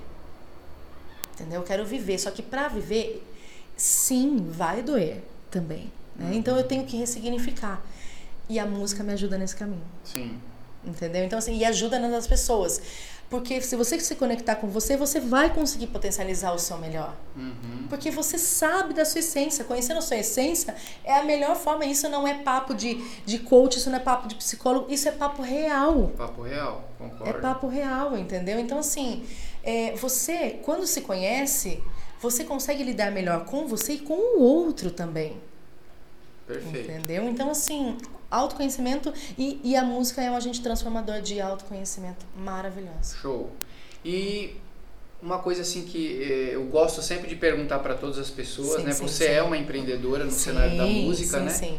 Entendeu? 1.34 1.60
Eu 1.60 1.64
quero 1.66 1.84
viver. 1.84 2.18
Só 2.18 2.30
que 2.30 2.42
para 2.42 2.68
viver, 2.68 3.22
sim, 3.76 4.46
vai 4.50 4.82
doer 4.82 5.22
também. 5.50 5.92
Né? 6.16 6.32
Então 6.34 6.56
eu 6.56 6.64
tenho 6.64 6.84
que 6.84 6.96
ressignificar. 6.96 7.80
E 8.48 8.58
a 8.58 8.64
música 8.66 9.04
me 9.04 9.12
ajuda 9.12 9.36
nesse 9.38 9.54
caminho. 9.54 9.82
Sim. 10.02 10.38
Entendeu? 10.88 11.24
Então, 11.24 11.38
assim, 11.38 11.56
e 11.56 11.64
ajuda 11.64 11.98
nas 11.98 12.26
pessoas. 12.26 12.80
Porque 13.30 13.60
se 13.60 13.76
você 13.76 14.00
se 14.00 14.14
conectar 14.14 14.56
com 14.56 14.68
você, 14.68 14.96
você 14.96 15.20
vai 15.20 15.52
conseguir 15.52 15.88
potencializar 15.88 16.52
o 16.54 16.58
seu 16.58 16.78
melhor. 16.78 17.14
Uhum. 17.36 17.86
Porque 17.88 18.10
você 18.10 18.38
sabe 18.38 18.94
da 18.94 19.04
sua 19.04 19.18
essência. 19.18 19.64
Conhecendo 19.64 19.98
a 19.98 20.00
sua 20.00 20.16
essência 20.16 20.74
é 21.04 21.14
a 21.14 21.22
melhor 21.22 21.54
forma. 21.54 21.84
Isso 21.84 22.08
não 22.08 22.26
é 22.26 22.34
papo 22.42 22.74
de, 22.74 22.94
de 23.26 23.38
coach, 23.40 23.76
isso 23.76 23.90
não 23.90 23.98
é 23.98 24.00
papo 24.00 24.28
de 24.28 24.34
psicólogo, 24.34 24.90
isso 24.90 25.06
é 25.08 25.12
papo 25.12 25.42
real. 25.42 26.10
Papo 26.16 26.42
real, 26.42 26.88
concordo. 26.96 27.28
É 27.28 27.32
papo 27.34 27.68
real, 27.68 28.16
entendeu? 28.16 28.58
Então, 28.58 28.78
assim, 28.78 29.26
é, 29.62 29.94
você, 29.96 30.58
quando 30.62 30.86
se 30.86 31.02
conhece, 31.02 31.82
você 32.22 32.44
consegue 32.44 32.82
lidar 32.82 33.10
melhor 33.10 33.44
com 33.44 33.66
você 33.66 33.94
e 33.94 33.98
com 33.98 34.14
o 34.14 34.40
outro 34.40 34.90
também. 34.90 35.38
Perfeito. 36.46 36.90
Entendeu? 36.90 37.28
Então, 37.28 37.50
assim, 37.50 37.98
autoconhecimento 38.30 39.12
e, 39.36 39.60
e 39.64 39.76
a 39.76 39.84
música 39.84 40.22
é 40.22 40.30
um 40.30 40.36
agente 40.36 40.60
transformador 40.60 41.20
de 41.20 41.40
autoconhecimento 41.40 42.26
maravilhoso. 42.36 43.16
Show. 43.20 43.50
E 44.04 44.56
uma 45.22 45.38
coisa 45.38 45.62
assim 45.62 45.84
que 45.84 46.22
eh, 46.22 46.54
eu 46.54 46.64
gosto 46.66 47.02
sempre 47.02 47.28
de 47.28 47.34
perguntar 47.36 47.80
para 47.80 47.94
todas 47.94 48.18
as 48.18 48.30
pessoas, 48.30 48.80
Sim, 48.80 48.86
né? 48.86 48.92
sim, 48.92 49.02
Você 49.06 49.26
sim. 49.26 49.32
é 49.32 49.42
uma 49.42 49.56
empreendedora 49.56 50.24
no 50.24 50.30
cenário 50.30 50.76
da 50.76 50.86
música, 50.86 51.38
sim, 51.38 51.44
né? 51.44 51.50
Sim. 51.50 51.78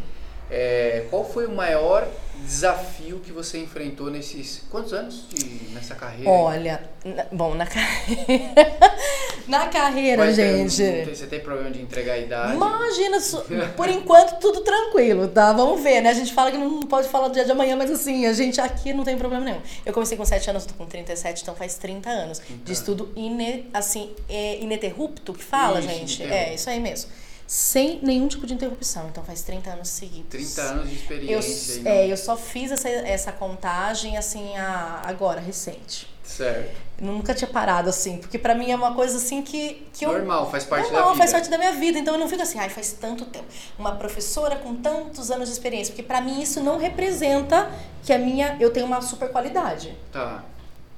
É, 0.50 1.06
qual 1.10 1.24
foi 1.24 1.45
o 1.45 1.52
maior 1.52 2.08
desafio 2.43 3.20
que 3.20 3.32
você 3.32 3.60
enfrentou 3.60 4.10
nesses 4.10 4.64
quantos 4.72 4.93
anos 4.93 5.28
de, 5.30 5.70
nessa 5.74 5.93
carreira? 5.93 6.30
Olha, 6.30 6.82
na- 7.04 7.26
bom, 7.32 7.54
na 7.54 7.66
carreira. 7.66 8.78
na 9.47 9.68
carreira, 9.68 10.26
Mas, 10.26 10.36
gente. 10.36 10.78
tem- 10.78 11.06
Você 11.16 11.28
tem 11.28 11.39
problema 11.41 11.70
de 11.70 11.82
entregar 11.82 12.14
a 12.14 12.18
idade? 12.18 12.54
Imagina, 12.56 13.18
por 13.76 13.89
enquanto 13.89 14.39
tudo 14.39 14.62
tranquilo, 14.62 15.28
tá? 15.28 15.54
Vamos 15.54 15.82
ver, 15.84 16.02
né? 16.02 16.10
A 16.10 16.14
gente 16.14 16.34
fala 16.34 16.50
que 16.50 16.58
não 16.58 16.80
pode 16.82 17.08
falar 17.10 17.28
do 17.28 17.34
dia 17.34 17.45
de 17.45 17.52
amanhã, 17.52 17.76
mas 17.76 17.91
assim, 17.91 18.26
a 18.26 18.34
gente 18.34 18.60
aqui 18.60 18.93
não 18.93 19.04
tem 19.04 19.18
problema 19.18 19.43
nenhum. 19.45 19.62
Eu 19.86 19.93
comecei 19.93 20.18
com 20.18 20.26
7 20.26 20.50
anos, 20.50 20.66
tô 20.66 20.74
com 20.74 20.86
37, 20.86 21.41
então 21.43 21.54
faz 21.56 21.76
30 21.76 22.10
anos 22.10 22.41
de 22.64 22.72
estudo 22.74 23.12
ine, 23.16 23.70
assim, 23.74 24.12
é, 24.30 24.58
ininterrupto 24.60 25.34
que 25.34 25.43
fala, 25.43 25.80
Isso, 25.80 25.89
gente. 25.89 26.24
É, 26.24 26.54
isso 26.56 26.70
aí 26.70 26.80
mesmo. 26.80 27.12
Sem 27.52 28.00
nenhum 28.04 28.28
tipo 28.28 28.45
de 28.45 28.54
interrupção, 28.54 29.08
então 29.08 29.24
faz 29.24 29.41
30 29.41 29.72
anos 29.72 29.89
seguidos. 29.89 30.30
30 30.30 30.62
anos 30.62 30.84
de 30.88 30.93
Eu, 30.93 31.00
experiência. 31.39 31.80
é, 31.80 31.84
né? 31.84 32.08
eu 32.12 32.16
só 32.16 32.38
fiz 32.38 32.72
essa, 32.72 32.88
essa 32.88 33.32
contagem, 33.32 34.18
assim, 34.20 34.56
a- 34.56 35.02
agora, 35.04 35.39
recente. 35.41 36.08
Certo. 36.24 36.78
Eu 37.02 37.08
nunca 37.08 37.34
tinha 37.34 37.50
parado 37.50 37.89
assim, 37.89 38.18
porque 38.18 38.38
pra 38.38 38.54
mim 38.54 38.70
é 38.70 38.76
uma 38.76 38.93
coisa 38.93 39.18
assim 39.18 39.41
que, 39.41 39.88
que 39.91 40.06
eu 40.06 40.12
Normal, 40.12 40.52
faz 40.52 40.64
parte 40.64 40.84
Normal, 40.84 41.02
da 41.02 41.08
vida. 41.14 41.18
faz 41.18 41.32
parte 41.32 41.50
da 41.50 41.58
minha 41.58 41.72
vida, 41.72 41.97
então 41.97 42.14
eu 42.14 42.20
não 42.20 42.30
fico 42.30 42.43
assim, 42.43 42.60
ai, 42.60 42.70
faz 42.70 42.91
tanto 42.91 43.26
tempo. 43.26 43.47
Uma 43.80 43.95
professora 43.95 44.56
com 44.58 44.76
tantos 44.76 45.32
anos 45.32 45.47
de 45.47 45.54
experiência, 45.54 45.91
porque 45.91 46.04
pra 46.04 46.22
mim 46.22 46.39
isso 46.43 46.62
não 46.62 46.78
representa 46.78 47.68
que 48.04 48.14
a 48.14 48.20
minha 48.20 48.58
eu 48.60 48.70
tenho 48.72 48.86
uma 48.86 49.02
super 49.02 49.32
qualidade, 49.32 49.97
Tá. 50.12 50.43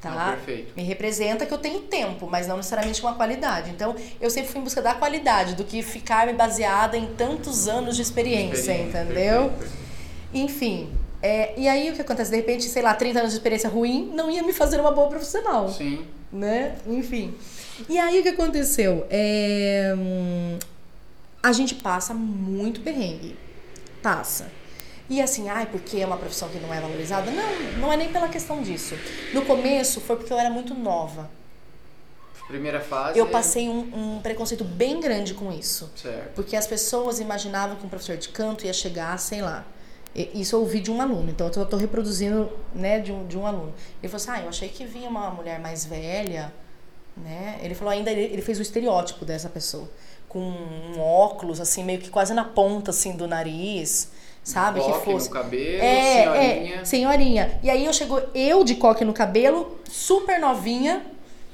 Tá? 0.02 0.32
Perfeito. 0.32 0.74
Me 0.76 0.84
representa 0.84 1.46
que 1.46 1.54
eu 1.54 1.58
tenho 1.58 1.82
tempo, 1.82 2.28
mas 2.30 2.48
não 2.48 2.58
necessariamente 2.58 3.02
uma 3.02 3.14
qualidade. 3.14 3.70
Então, 3.70 3.96
eu 4.20 4.30
sempre 4.30 4.50
fui 4.52 4.60
em 4.60 4.64
busca 4.64 4.82
da 4.82 4.94
qualidade, 4.94 5.56
do 5.56 5.64
que 5.64 5.82
ficar 5.84 6.26
me 6.28 6.34
baseada 6.34 6.98
em 6.98 7.08
tantos 7.16 7.68
anos 7.68 7.96
de 7.96 8.02
experiência, 8.02 8.60
Experiência, 8.72 9.02
entendeu? 9.04 9.50
perfeito, 9.50 9.60
perfeito. 9.60 9.82
Enfim, 10.34 10.90
é, 11.22 11.54
e 11.58 11.68
aí 11.68 11.92
o 11.92 11.94
que 11.94 12.02
acontece? 12.02 12.32
De 12.32 12.38
repente, 12.38 12.64
sei 12.66 12.82
lá, 12.82 12.94
30 12.94 13.20
anos 13.20 13.32
de 13.32 13.38
experiência 13.38 13.70
ruim 13.70 14.12
não 14.14 14.32
ia 14.32 14.42
me 14.42 14.54
fazer 14.54 14.80
uma 14.80 14.92
boa 14.92 15.08
profissional 15.08 15.70
Sim. 15.70 16.06
né? 16.32 16.76
Enfim. 16.88 17.36
E 17.88 17.98
aí 18.00 18.20
o 18.20 18.24
que 18.24 18.30
aconteceu? 18.30 19.06
É, 19.10 19.94
hum, 19.98 20.58
a 21.44 21.52
gente 21.52 21.76
passa 21.76 22.14
muito 22.14 22.82
perrengue. 22.82 23.36
Passa. 24.02 24.52
E 25.12 25.22
assim, 25.22 25.50
ai, 25.50 25.66
porque 25.66 25.98
é 25.98 26.06
uma 26.06 26.16
profissão 26.16 26.48
que 26.48 26.58
não 26.58 26.74
é 26.74 26.80
valorizada? 26.80 27.30
Não, 27.32 27.80
não 27.82 27.92
é 27.92 27.98
nem 27.98 28.14
pela 28.14 28.30
questão 28.30 28.62
disso. 28.62 28.96
No 29.34 29.42
começo 29.42 30.00
foi 30.00 30.16
porque 30.16 30.32
eu 30.32 30.40
era 30.40 30.50
muito 30.50 30.74
nova. 30.74 31.30
Primeira 32.48 32.80
fase. 32.80 33.20
Eu 33.20 33.28
passei 33.28 33.68
um, 33.68 33.90
um 33.94 34.22
preconceito 34.22 34.64
bem 34.64 35.02
grande 35.02 35.34
com 35.34 35.52
isso. 35.52 35.92
Certo. 35.98 36.34
Porque 36.34 36.56
as 36.56 36.66
pessoas 36.66 37.20
imaginavam 37.20 37.76
que 37.76 37.86
um 37.86 37.90
professor 37.90 38.16
de 38.16 38.30
canto 38.30 38.66
ia 38.66 38.72
chegar, 38.72 39.20
sei 39.20 39.42
lá. 39.42 39.66
Isso 40.16 40.56
eu 40.56 40.62
ouvi 40.62 40.80
de 40.80 40.90
um 40.90 41.02
aluno, 41.02 41.30
então 41.30 41.52
eu 41.54 41.66
tô 41.66 41.76
reproduzindo, 41.76 42.50
né, 42.74 43.00
de 43.02 43.12
um, 43.12 43.28
de 43.28 43.38
um 43.38 43.46
aluno. 43.46 43.74
Ele 44.02 44.10
falou 44.10 44.16
assim: 44.16 44.32
ah, 44.32 44.44
eu 44.44 44.50
achei 44.50 44.70
que 44.70 44.86
vinha 44.86 45.10
uma 45.10 45.30
mulher 45.30 45.60
mais 45.60 45.86
velha, 45.86 46.54
né? 47.18 47.60
Ele 47.62 47.76
falou 47.76 47.92
ainda, 47.92 48.10
ele, 48.10 48.22
ele 48.22 48.42
fez 48.42 48.60
o 48.60 48.62
estereótipo 48.62 49.26
dessa 49.26 49.50
pessoa. 49.50 49.90
Com 50.30 50.40
um 50.40 51.02
óculos, 51.02 51.60
assim, 51.60 51.84
meio 51.84 52.00
que 52.00 52.10
quase 52.10 52.34
na 52.34 52.46
ponta, 52.46 52.92
assim, 52.92 53.18
do 53.18 53.28
nariz, 53.28 54.10
sabe? 54.44 54.80
Coque 54.80 55.00
que 55.00 55.06
fosse. 55.06 55.28
no 55.30 55.34
cabelo, 55.36 55.84
É, 55.84 56.14
senhorinha. 56.24 56.76
é, 56.82 56.86
senhorinha. 56.86 57.60
E 57.64 57.70
aí 57.70 57.86
eu 57.86 57.94
chegou 57.94 58.22
eu 58.34 58.64
de 58.64 58.76
coque 58.76 59.04
no 59.06 59.14
cabelo, 59.14 59.80
super 59.90 60.40
novinha, 60.40 61.06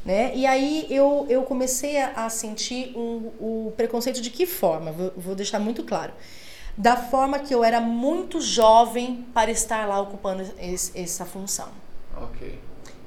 né? 0.05 0.31
E 0.35 0.45
aí 0.45 0.87
eu, 0.89 1.25
eu 1.29 1.43
comecei 1.43 1.99
a, 2.01 2.25
a 2.25 2.29
sentir 2.29 2.93
um, 2.95 3.31
o 3.39 3.73
preconceito 3.75 4.21
de 4.21 4.29
que 4.29 4.45
forma? 4.45 4.91
Vou, 4.91 5.11
vou 5.17 5.35
deixar 5.35 5.59
muito 5.59 5.83
claro. 5.83 6.13
Da 6.77 6.95
forma 6.95 7.39
que 7.39 7.53
eu 7.53 7.63
era 7.63 7.81
muito 7.81 8.39
jovem 8.39 9.25
para 9.33 9.49
estar 9.51 9.87
lá 9.87 9.99
ocupando 9.99 10.43
esse- 10.61 10.97
essa 10.97 11.25
função. 11.25 11.69
Ok. 12.15 12.59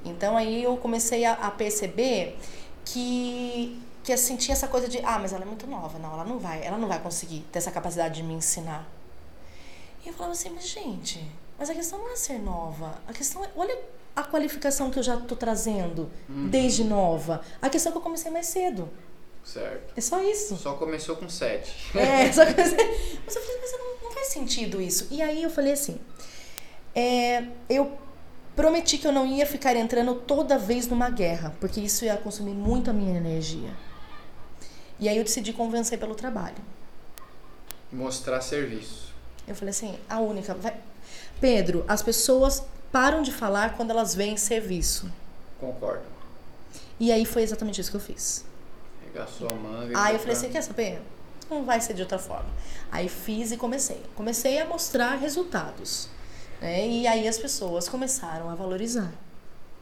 Então 0.04 0.36
aí 0.36 0.62
eu 0.64 0.76
comecei 0.76 1.24
a, 1.24 1.32
a 1.34 1.50
perceber 1.50 2.36
que 2.84 3.80
que 4.02 4.12
assim 4.14 4.34
tinha 4.36 4.54
essa 4.54 4.66
coisa 4.66 4.88
de 4.88 4.98
ah, 5.04 5.18
mas 5.20 5.32
ela 5.34 5.42
é 5.42 5.46
muito 5.46 5.66
nova, 5.66 5.98
não, 5.98 6.14
ela 6.14 6.24
não 6.24 6.38
vai, 6.38 6.64
ela 6.64 6.78
não 6.78 6.88
vai 6.88 6.98
conseguir 6.98 7.44
ter 7.52 7.58
essa 7.58 7.70
capacidade 7.70 8.14
de 8.14 8.22
me 8.22 8.32
ensinar. 8.32 8.88
E 10.04 10.08
eu 10.08 10.14
falava 10.14 10.32
assim, 10.32 10.50
mas 10.50 10.68
gente, 10.68 11.24
mas 11.58 11.68
a 11.68 11.74
questão 11.74 11.98
não 11.98 12.10
é 12.10 12.16
ser 12.16 12.38
nova, 12.38 13.00
a 13.06 13.12
questão 13.12 13.44
é, 13.44 13.50
olha 13.54 13.78
a 14.14 14.22
qualificação 14.22 14.90
que 14.90 14.98
eu 14.98 15.02
já 15.02 15.16
tô 15.16 15.36
trazendo 15.36 16.10
desde 16.28 16.84
nova. 16.84 17.42
A 17.60 17.68
questão 17.68 17.90
é 17.90 17.92
que 17.92 17.98
eu 17.98 18.02
comecei 18.02 18.30
mais 18.30 18.46
cedo. 18.46 18.88
Certo. 19.44 19.92
É 19.96 20.00
só 20.00 20.22
isso. 20.22 20.56
Só 20.56 20.74
começou 20.74 21.16
com 21.16 21.28
7. 21.28 21.96
É, 21.96 22.30
só 22.32 22.44
que 22.44 22.52
mas 22.54 23.36
eu 23.36 23.42
falei, 23.42 23.60
mas 23.60 23.72
não, 23.72 24.08
não 24.08 24.12
faz 24.12 24.28
sentido 24.28 24.80
isso. 24.80 25.06
E 25.10 25.22
aí 25.22 25.42
eu 25.42 25.50
falei 25.50 25.72
assim, 25.72 25.98
é, 26.94 27.44
eu 27.68 27.96
prometi 28.54 28.98
que 28.98 29.06
eu 29.06 29.12
não 29.12 29.26
ia 29.26 29.46
ficar 29.46 29.76
entrando 29.76 30.14
toda 30.14 30.58
vez 30.58 30.86
numa 30.86 31.08
guerra, 31.08 31.54
porque 31.60 31.80
isso 31.80 32.04
ia 32.04 32.16
consumir 32.16 32.52
muito 32.52 32.90
a 32.90 32.92
minha 32.92 33.16
energia. 33.16 33.70
E 34.98 35.08
aí 35.08 35.16
eu 35.16 35.24
decidi 35.24 35.52
convencer 35.52 35.98
pelo 35.98 36.14
trabalho. 36.14 36.58
Mostrar 37.90 38.40
serviço. 38.40 39.09
Eu 39.50 39.56
falei 39.56 39.70
assim, 39.70 39.98
a 40.08 40.20
única. 40.20 40.54
Vai... 40.54 40.76
Pedro, 41.40 41.84
as 41.88 42.02
pessoas 42.02 42.62
param 42.92 43.22
de 43.22 43.32
falar 43.32 43.76
quando 43.76 43.90
elas 43.90 44.14
veem 44.14 44.36
serviço. 44.36 45.10
Concordo. 45.58 46.04
E 46.98 47.10
aí 47.10 47.24
foi 47.24 47.42
exatamente 47.42 47.80
isso 47.80 47.90
que 47.90 47.96
eu 47.96 48.00
fiz. 48.00 48.44
Regaçou 49.04 49.48
a 49.48 49.54
manga. 49.54 49.98
Aí 49.98 50.14
eu 50.14 50.20
falei 50.20 50.36
assim, 50.36 50.50
quer 50.50 50.62
saber? 50.62 51.00
não 51.50 51.64
vai 51.64 51.80
ser 51.80 51.94
de 51.94 52.02
outra 52.02 52.18
forma. 52.18 52.48
Aí 52.90 53.08
fiz 53.08 53.50
e 53.50 53.56
comecei. 53.56 54.00
Comecei 54.14 54.60
a 54.60 54.64
mostrar 54.64 55.16
resultados. 55.16 56.08
Né? 56.60 56.86
E 56.86 57.06
aí 57.06 57.26
as 57.26 57.36
pessoas 57.36 57.88
começaram 57.88 58.48
a 58.48 58.54
valorizar. 58.54 59.12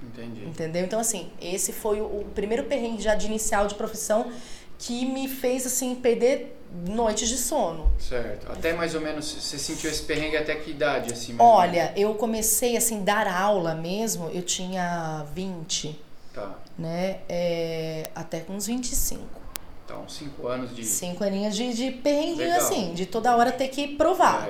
Entendi. 0.02 0.44
Entendeu? 0.44 0.84
Então, 0.84 0.98
assim, 0.98 1.30
esse 1.40 1.72
foi 1.72 2.00
o, 2.00 2.04
o 2.04 2.24
primeiro 2.34 2.64
perrengue 2.64 3.02
já 3.02 3.14
de 3.14 3.26
inicial 3.26 3.66
de 3.66 3.74
profissão 3.74 4.32
que 4.78 5.04
me 5.04 5.28
fez, 5.28 5.66
assim, 5.66 5.94
perder 5.96 6.56
noites 6.86 7.28
de 7.28 7.36
sono. 7.36 7.90
Certo. 7.98 8.50
Até 8.52 8.72
mais 8.72 8.94
ou 8.94 9.00
menos, 9.00 9.24
você 9.26 9.58
sentiu 9.58 9.90
esse 9.90 10.02
perrengue 10.02 10.36
até 10.36 10.54
que 10.54 10.70
idade, 10.70 11.12
assim? 11.12 11.34
Olha, 11.38 11.92
eu 11.96 12.14
comecei, 12.14 12.76
assim, 12.76 13.02
dar 13.02 13.26
aula 13.26 13.74
mesmo, 13.74 14.28
eu 14.32 14.42
tinha 14.42 15.24
20, 15.34 15.98
Tá. 16.34 16.54
né? 16.78 17.18
É, 17.28 18.04
até 18.14 18.40
com 18.40 18.52
uns 18.54 18.66
25. 18.66 19.22
Tá, 19.86 19.96
uns 19.98 20.14
5 20.16 20.46
anos 20.46 20.76
de... 20.76 20.84
Cinco 20.84 21.24
aninhos 21.24 21.56
de, 21.56 21.72
de 21.72 21.90
perrenguinho, 21.90 22.38
Legal. 22.50 22.58
assim, 22.58 22.92
de 22.92 23.06
toda 23.06 23.34
hora 23.34 23.50
ter 23.50 23.68
que 23.68 23.88
provar. 23.96 24.48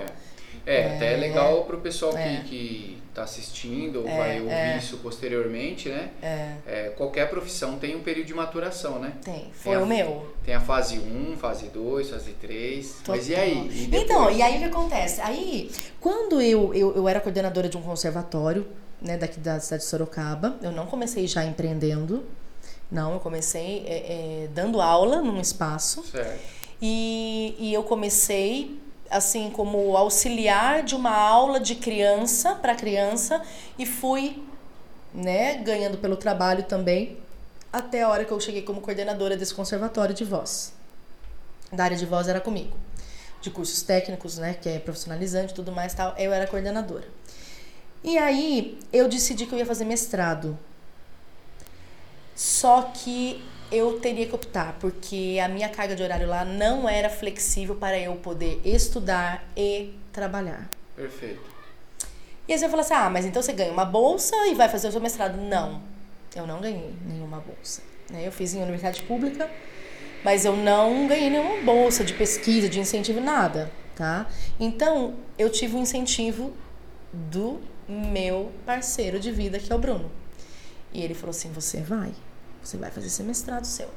É, 0.67 0.81
é, 0.81 0.97
até 0.97 1.15
é 1.15 1.17
legal 1.17 1.65
pro 1.65 1.79
pessoal 1.79 2.17
É. 2.17 2.39
que, 2.43 2.49
que 2.49 2.98
tá 3.19 3.25
assistindo 3.25 4.01
ou 4.03 4.09
É, 4.09 4.17
vai 4.17 4.41
ouvir 4.41 4.53
é. 4.53 4.77
isso 4.79 4.99
posteriormente, 4.99 5.89
né? 5.89 6.11
É, 6.23 6.53
É, 6.67 6.89
qualquer 6.97 7.29
profissão 7.29 7.79
tem 7.79 7.97
um 7.97 8.01
período 8.01 8.27
de 8.27 8.35
maturação, 8.35 8.99
né? 8.99 9.13
tem. 9.23 9.51
Foi 9.53 9.75
a- 9.75 9.81
o 9.81 9.87
meu. 9.87 10.35
Tem 10.45 10.55
a 10.55 10.61
fase 10.61 10.99
1, 10.99 11.37
fase 11.37 11.67
2, 11.69 12.11
fase 12.11 12.31
3. 12.33 12.97
Mas 13.07 13.27
e 13.29 13.31
Total. 13.33 13.45
aí? 13.45 13.71
E 13.93 13.97
então, 13.97 14.31
e 14.31 14.43
aí 14.43 14.57
o 14.57 14.59
que 14.59 14.65
acontece? 14.65 15.21
Aí, 15.21 15.71
quando 16.01 16.41
eu, 16.41 16.73
eu, 16.75 16.95
eu 16.97 17.09
era 17.09 17.21
coordenadora 17.21 17.69
de 17.69 17.77
um 17.77 17.83
conservatório, 17.83 18.67
né, 19.01 19.17
daqui 19.17 19.39
da 19.41 19.61
cidade 19.61 19.83
de 19.83 19.89
Sorocaba, 19.89 20.57
eu 20.63 20.73
não 20.73 20.87
comecei 20.87 21.27
já 21.27 21.45
empreendendo. 21.45 22.25
Não, 22.91 23.13
eu 23.15 23.21
comecei 23.21 23.85
é, 23.87 24.45
é, 24.45 24.49
dando 24.55 24.81
aula 24.81 25.21
num 25.21 25.41
espaço. 25.41 26.03
Certo. 26.05 26.41
E, 26.81 27.55
e 27.59 27.75
eu 27.75 27.83
comecei 27.83 28.79
assim 29.11 29.51
como 29.51 29.97
auxiliar 29.97 30.83
de 30.83 30.95
uma 30.95 31.15
aula 31.15 31.59
de 31.59 31.75
criança 31.75 32.55
para 32.55 32.75
criança 32.75 33.43
e 33.79 33.87
fui 33.87 34.43
né 35.13 35.55
ganhando 35.57 35.99
pelo 35.99 36.17
trabalho 36.17 36.65
também 36.65 37.19
até 37.73 38.03
a 38.03 38.09
hora 38.09 38.25
que 38.25 38.33
eu 38.33 38.41
cheguei 38.41 38.63
como 38.63 38.81
coordenadora 38.81 39.37
desse 39.37 39.55
conservatório 39.55 40.15
de 40.15 40.25
voz. 40.25 40.73
Da 41.73 41.85
área 41.85 41.97
de 41.97 42.07
voz 42.07 42.29
era 42.29 42.41
comigo. 42.41 42.77
De 43.41 43.51
cursos 43.51 43.83
técnicos 43.83 44.39
né 44.39 44.55
que 44.55 44.69
é 44.69 44.79
profissionalizante 44.79 45.55
tudo 45.55 45.73
mais 45.73 45.95
tal 45.95 46.15
eu 46.19 46.33
era 46.33 46.47
coordenadora. 46.47 47.07
E 48.03 48.17
aí 48.17 48.79
eu 48.93 49.09
decidi 49.09 49.47
que 49.47 49.53
eu 49.55 49.59
ia 49.59 49.67
fazer 49.67 49.85
mestrado 49.85 50.59
só 52.39 52.83
que 52.95 53.43
eu 53.73 53.99
teria 53.99 54.25
que 54.25 54.33
optar, 54.33 54.77
porque 54.79 55.41
a 55.45 55.49
minha 55.49 55.69
carga 55.69 55.97
de 55.97 56.05
horário 56.05 56.29
lá 56.29 56.45
não 56.45 56.89
era 56.89 57.11
flexível 57.11 57.75
para 57.75 57.99
eu 57.99 58.15
poder 58.15 58.61
estudar 58.65 59.45
e 59.57 59.93
trabalhar. 60.13 60.71
Perfeito. 60.95 61.43
E 62.47 62.53
aí 62.53 62.59
você 62.59 62.69
fala 62.69 62.83
assim: 62.83 62.95
ah, 62.95 63.11
mas 63.11 63.27
então 63.27 63.43
você 63.43 63.53
ganha 63.53 63.73
uma 63.73 63.85
bolsa 63.85 64.37
e 64.47 64.55
vai 64.55 64.69
fazer 64.69 64.87
o 64.87 64.93
seu 64.93 65.01
mestrado. 65.01 65.37
Não, 65.37 65.83
eu 66.37 66.47
não 66.47 66.61
ganhei 66.61 66.95
nenhuma 67.05 67.41
bolsa. 67.41 67.83
né? 68.09 68.25
Eu 68.25 68.31
fiz 68.31 68.55
em 68.55 68.59
universidade 68.63 69.03
pública, 69.03 69.51
mas 70.23 70.45
eu 70.45 70.55
não 70.55 71.09
ganhei 71.09 71.31
nenhuma 71.31 71.61
bolsa 71.63 72.05
de 72.05 72.15
pesquisa, 72.15 72.69
de 72.69 72.79
incentivo, 72.79 73.21
nada, 73.21 73.69
tá? 73.97 74.29
Então, 74.61 75.17
eu 75.37 75.51
tive 75.51 75.75
um 75.75 75.83
incentivo 75.83 76.53
do 77.13 77.61
meu 77.89 78.53
parceiro 78.65 79.19
de 79.19 79.33
vida, 79.33 79.59
que 79.59 79.73
é 79.73 79.75
o 79.75 79.79
Bruno. 79.81 80.09
E 80.93 81.03
ele 81.03 81.15
falou 81.15 81.31
assim: 81.31 81.51
você 81.51 81.81
vai, 81.81 82.13
você 82.69 82.77
vai 82.77 82.91
fazer 82.91 83.07
esse 83.07 83.23
mestrado 83.23 83.65
seu. 83.65 83.89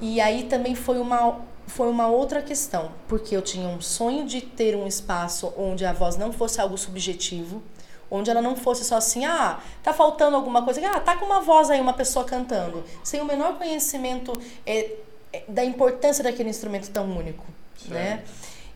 E 0.00 0.20
aí 0.20 0.44
também 0.44 0.74
foi 0.74 0.98
uma, 0.98 1.40
foi 1.66 1.88
uma 1.88 2.06
outra 2.08 2.42
questão, 2.42 2.92
porque 3.08 3.34
eu 3.34 3.42
tinha 3.42 3.68
um 3.68 3.80
sonho 3.80 4.26
de 4.26 4.40
ter 4.40 4.76
um 4.76 4.86
espaço 4.86 5.52
onde 5.56 5.84
a 5.84 5.92
voz 5.92 6.16
não 6.16 6.32
fosse 6.32 6.60
algo 6.60 6.76
subjetivo, 6.76 7.62
onde 8.10 8.30
ela 8.30 8.42
não 8.42 8.54
fosse 8.54 8.84
só 8.84 8.96
assim, 8.96 9.24
ah, 9.24 9.58
tá 9.82 9.92
faltando 9.92 10.36
alguma 10.36 10.62
coisa, 10.62 10.80
ah, 10.88 11.00
tá 11.00 11.16
com 11.16 11.24
uma 11.24 11.40
voz 11.40 11.70
aí, 11.70 11.80
uma 11.80 11.94
pessoa 11.94 12.24
cantando, 12.24 12.84
sem 13.02 13.20
o 13.20 13.24
menor 13.24 13.56
conhecimento 13.56 14.38
é, 14.64 14.92
é, 15.32 15.44
da 15.48 15.64
importância 15.64 16.22
daquele 16.22 16.50
instrumento 16.50 16.90
tão 16.90 17.10
único, 17.16 17.44
né? 17.88 18.22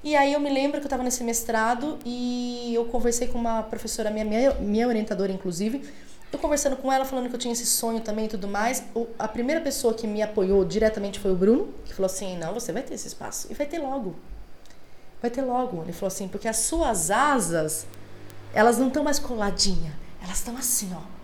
E 0.02 0.16
aí 0.16 0.32
eu 0.32 0.40
me 0.40 0.48
lembro 0.48 0.80
que 0.80 0.84
eu 0.84 0.88
estava 0.88 1.02
nesse 1.02 1.22
mestrado 1.22 1.98
e 2.06 2.72
eu 2.74 2.86
conversei 2.86 3.28
com 3.28 3.38
uma 3.38 3.62
professora 3.62 4.10
minha, 4.10 4.24
minha, 4.24 4.54
minha 4.54 4.88
orientadora 4.88 5.30
inclusive, 5.30 5.82
eu 6.32 6.38
conversando 6.38 6.76
com 6.76 6.92
ela, 6.92 7.04
falando 7.04 7.28
que 7.28 7.34
eu 7.34 7.38
tinha 7.38 7.52
esse 7.52 7.66
sonho 7.66 8.00
também 8.00 8.26
e 8.26 8.28
tudo 8.28 8.46
mais. 8.46 8.84
O, 8.94 9.06
a 9.18 9.26
primeira 9.26 9.60
pessoa 9.60 9.92
que 9.92 10.06
me 10.06 10.22
apoiou 10.22 10.64
diretamente 10.64 11.18
foi 11.18 11.32
o 11.32 11.34
Bruno, 11.34 11.72
que 11.84 11.92
falou 11.92 12.06
assim: 12.06 12.38
não, 12.38 12.54
você 12.54 12.72
vai 12.72 12.82
ter 12.82 12.94
esse 12.94 13.08
espaço. 13.08 13.48
E 13.50 13.54
vai 13.54 13.66
ter 13.66 13.78
logo. 13.78 14.14
Vai 15.20 15.30
ter 15.30 15.42
logo. 15.42 15.82
Ele 15.82 15.92
falou 15.92 16.08
assim: 16.08 16.28
porque 16.28 16.46
as 16.46 16.58
suas 16.58 17.10
asas, 17.10 17.86
elas 18.54 18.78
não 18.78 18.88
estão 18.88 19.02
mais 19.02 19.18
coladinhas. 19.18 19.92
Elas 20.22 20.38
estão 20.38 20.56
assim, 20.56 20.90
ó. 20.94 21.20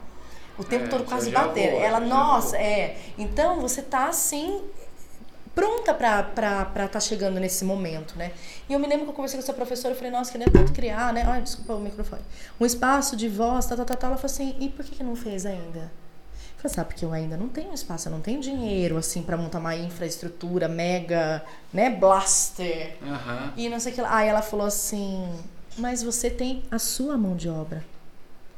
O 0.58 0.64
tempo 0.64 0.86
É, 0.86 0.88
todo 0.88 1.04
quase 1.04 1.30
bater. 1.30 1.74
Ela, 1.74 2.00
nossa, 2.00 2.56
é. 2.56 2.98
Então 3.18 3.60
você 3.60 3.82
tá 3.82 4.08
assim, 4.08 4.62
pronta 5.56 5.94
pra 5.94 6.20
estar 6.20 6.88
tá 6.88 7.00
chegando 7.00 7.40
nesse 7.40 7.64
momento, 7.64 8.14
né? 8.16 8.32
E 8.68 8.74
eu 8.74 8.78
me 8.78 8.86
lembro 8.86 9.06
que 9.06 9.10
eu 9.10 9.14
conversei 9.14 9.38
com 9.38 9.42
essa 9.42 9.54
professora 9.54 9.94
e 9.94 9.96
falei, 9.96 10.12
nossa, 10.12 10.30
queria 10.30 10.50
tanto 10.50 10.70
criar, 10.70 11.14
né? 11.14 11.24
Ai, 11.26 11.40
desculpa 11.40 11.72
o 11.72 11.80
microfone. 11.80 12.20
Um 12.60 12.66
espaço 12.66 13.16
de 13.16 13.26
voz, 13.26 13.64
tal, 13.64 13.78
tal, 13.78 13.86
tal, 13.86 13.96
tal. 13.96 14.10
Ela 14.10 14.18
falou 14.18 14.30
assim, 14.32 14.54
e 14.60 14.68
por 14.68 14.84
que, 14.84 14.94
que 14.96 15.02
não 15.02 15.16
fez 15.16 15.46
ainda? 15.46 15.78
Eu 15.78 16.58
falei, 16.58 16.74
sabe, 16.74 16.88
porque 16.88 17.04
eu 17.06 17.12
ainda 17.12 17.38
não 17.38 17.48
tenho 17.48 17.72
espaço, 17.72 18.08
eu 18.08 18.12
não 18.12 18.20
tenho 18.20 18.38
dinheiro, 18.38 18.98
assim, 18.98 19.22
pra 19.22 19.34
montar 19.38 19.58
uma 19.58 19.74
infraestrutura 19.74 20.68
mega, 20.68 21.42
né, 21.72 21.88
blaster. 21.88 22.96
Aham. 23.02 23.54
E 23.56 23.70
não 23.70 23.80
sei 23.80 23.92
o 23.92 23.94
que 23.94 24.00
lá. 24.02 24.14
Aí 24.14 24.28
ela 24.28 24.42
falou 24.42 24.66
assim, 24.66 25.26
mas 25.78 26.02
você 26.02 26.28
tem 26.28 26.64
a 26.70 26.78
sua 26.78 27.16
mão 27.16 27.34
de 27.34 27.48
obra. 27.48 27.82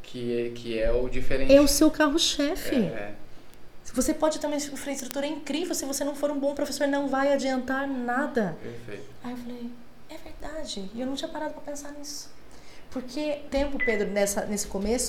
Que, 0.03 0.47
é- 0.47 0.51
que 0.51 0.79
é 0.81 0.91
o 0.91 1.09
diferente. 1.09 1.55
É 1.55 1.61
o 1.61 1.69
seu 1.69 1.93
carro-chefe. 1.93 2.75
É, 2.75 3.13
Você 3.99 4.15
pode 4.15 4.39
ter 4.39 4.47
uma 4.47 4.55
infraestrutura 4.55 5.27
incrível, 5.27 5.75
se 5.75 5.85
você 5.85 6.05
não 6.05 6.15
for 6.15 6.31
um 6.31 6.39
bom 6.39 6.55
professor, 6.55 6.87
não 6.87 7.09
vai 7.09 7.33
adiantar 7.33 7.89
nada. 7.89 8.57
perfeito. 8.63 9.11
Aí 9.25 9.33
eu 9.33 9.37
falei, 9.37 9.71
é 10.09 10.17
verdade. 10.17 10.89
E 10.95 11.01
eu 11.01 11.07
não 11.09 11.17
tinha 11.17 11.29
parado 11.29 11.55
pra 11.55 11.63
pensar 11.63 11.91
nisso. 11.91 12.31
Porque 12.93 13.41
tempo, 13.51 13.77
Pedro, 13.77 14.09
nessa, 14.09 14.47
nesse 14.47 14.69
começo, 14.69 15.09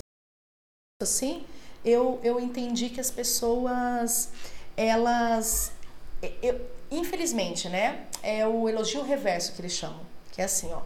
assim, 1.00 1.46
eu, 1.86 2.20
eu 2.24 2.40
entendi 2.40 2.90
que 2.90 3.00
as 3.00 3.12
pessoas, 3.12 4.32
elas. 4.76 5.72
Eu, 6.42 6.60
infelizmente, 6.90 7.70
né? 7.70 8.08
É 8.24 8.48
o 8.48 8.68
elogio 8.68 9.04
reverso 9.04 9.54
que 9.54 9.62
eles 9.62 9.74
chamam. 9.74 10.02
Que 10.32 10.42
é 10.42 10.46
assim, 10.46 10.74
ó. 10.74 10.82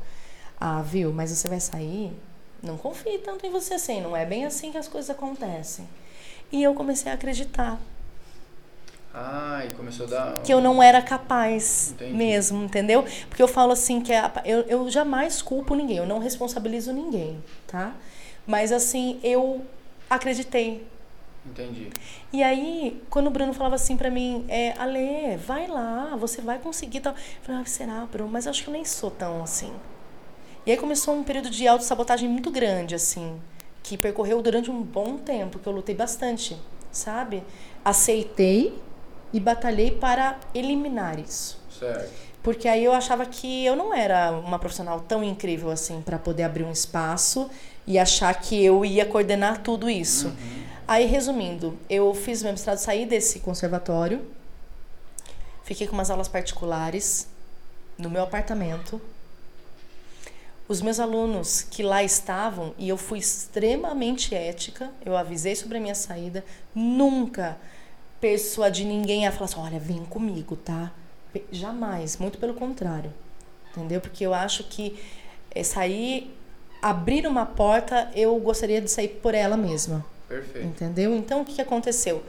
Ah, 0.59 0.81
viu, 0.81 1.13
mas 1.13 1.31
você 1.31 1.47
vai 1.47 1.61
sair? 1.61 2.11
Não 2.61 2.77
confie 2.77 3.19
tanto 3.19 3.45
em 3.45 3.49
você 3.49 3.75
assim. 3.75 4.01
Não 4.01 4.13
é 4.13 4.25
bem 4.25 4.43
assim 4.43 4.73
que 4.73 4.77
as 4.77 4.89
coisas 4.89 5.09
acontecem. 5.09 5.87
E 6.51 6.61
eu 6.61 6.73
comecei 6.73 7.09
a 7.09 7.15
acreditar 7.15 7.79
Ah, 9.13 9.63
e 9.69 9.73
começou 9.75 10.07
a 10.07 10.09
dar. 10.09 10.41
que 10.43 10.51
eu 10.51 10.59
não 10.59 10.81
era 10.81 10.99
capaz 11.01 11.91
Entendi. 11.91 12.13
mesmo, 12.13 12.63
entendeu? 12.63 13.05
Porque 13.29 13.43
eu 13.43 13.47
falo 13.47 13.71
assim 13.71 14.01
que 14.01 14.11
a- 14.11 14.31
eu, 14.43 14.61
eu 14.61 14.89
jamais 14.89 15.39
culpo 15.41 15.75
ninguém, 15.75 15.97
eu 15.97 16.07
não 16.07 16.17
responsabilizo 16.17 16.91
ninguém, 16.91 17.41
tá? 17.67 17.93
Mas 18.47 18.71
assim, 18.71 19.19
eu 19.23 19.61
acreditei. 20.09 20.85
Entendi. 21.45 21.89
E 22.31 22.41
aí, 22.41 23.03
quando 23.09 23.27
o 23.27 23.29
Bruno 23.29 23.53
falava 23.53 23.75
assim 23.75 23.95
pra 23.97 24.09
mim, 24.09 24.45
é, 24.47 24.73
Ale, 24.79 25.37
vai 25.37 25.67
lá, 25.67 26.15
você 26.17 26.41
vai 26.41 26.57
conseguir 26.57 27.01
tal. 27.01 27.13
Eu 27.13 27.19
falei, 27.43 27.61
ah, 27.61 27.65
será, 27.65 28.07
Bruno? 28.11 28.31
Mas 28.31 28.45
eu 28.45 28.49
acho 28.49 28.63
que 28.63 28.69
eu 28.69 28.73
nem 28.73 28.85
sou 28.85 29.11
tão 29.11 29.43
assim. 29.43 29.71
E 30.65 30.71
aí 30.71 30.77
começou 30.77 31.13
um 31.13 31.23
período 31.23 31.49
de 31.49 31.67
autossabotagem 31.67 32.27
muito 32.29 32.49
grande, 32.49 32.95
assim, 32.95 33.39
que 33.83 33.97
percorreu 33.97 34.41
durante 34.41 34.71
um 34.71 34.81
bom 34.81 35.17
tempo, 35.17 35.59
que 35.59 35.67
eu 35.67 35.73
lutei 35.73 35.93
bastante, 35.93 36.57
sabe? 36.91 37.43
Aceitei 37.83 38.79
e 39.33 39.39
batalhei 39.39 39.91
para 39.91 40.39
eliminar 40.53 41.19
isso. 41.19 41.59
Certo. 41.77 42.11
Porque 42.43 42.67
aí 42.67 42.83
eu 42.83 42.93
achava 42.93 43.25
que 43.25 43.65
eu 43.65 43.75
não 43.75 43.93
era 43.93 44.31
uma 44.31 44.59
profissional 44.59 44.99
tão 44.99 45.23
incrível 45.23 45.71
assim 45.71 46.01
para 46.01 46.19
poder 46.19 46.43
abrir 46.43 46.63
um 46.63 46.71
espaço 46.71 47.49
e 47.87 47.97
achar 47.97 48.33
que 48.39 48.63
eu 48.63 48.85
ia 48.85 49.05
coordenar 49.05 49.61
tudo 49.61 49.89
isso. 49.89 50.33
Aí, 50.85 51.05
resumindo, 51.05 51.77
eu 51.89 52.13
fiz 52.13 52.43
meu 52.43 52.51
mestrado, 52.51 52.77
saí 52.77 53.05
desse 53.05 53.39
conservatório, 53.39 54.25
fiquei 55.63 55.87
com 55.87 55.93
umas 55.93 56.09
aulas 56.09 56.27
particulares 56.27 57.27
no 57.97 58.09
meu 58.09 58.23
apartamento. 58.23 59.01
Os 60.67 60.81
meus 60.81 60.99
alunos 60.99 61.61
que 61.61 61.83
lá 61.83 62.03
estavam, 62.03 62.73
e 62.77 62.89
eu 62.89 62.97
fui 62.97 63.19
extremamente 63.19 64.35
ética, 64.35 64.91
eu 65.05 65.15
avisei 65.15 65.55
sobre 65.55 65.77
a 65.77 65.81
minha 65.81 65.95
saída, 65.95 66.43
nunca 66.75 67.57
persuadi 68.23 68.85
ninguém 68.85 69.27
a 69.27 69.33
falar 69.33 69.45
assim: 69.47 69.59
olha, 69.59 69.79
vem 69.79 70.05
comigo, 70.05 70.55
tá? 70.55 70.93
Jamais, 71.51 72.15
muito 72.17 72.37
pelo 72.37 72.53
contrário, 72.53 73.11
entendeu? 73.69 73.99
Porque 73.99 74.25
eu 74.25 74.33
acho 74.33 74.63
que 74.63 74.97
é, 75.51 75.61
sair, 75.61 76.33
abrir 76.81 77.27
uma 77.27 77.45
porta, 77.45 78.09
eu 78.15 78.33
gostaria 78.39 78.79
de 78.79 78.89
sair 78.89 79.09
por 79.09 79.35
ela 79.35 79.57
mesma. 79.57 80.05
Perfeito. 80.29 80.65
Entendeu? 80.65 81.13
Então, 81.13 81.41
o 81.41 81.45
que, 81.45 81.61
aconteceu? 81.61 82.23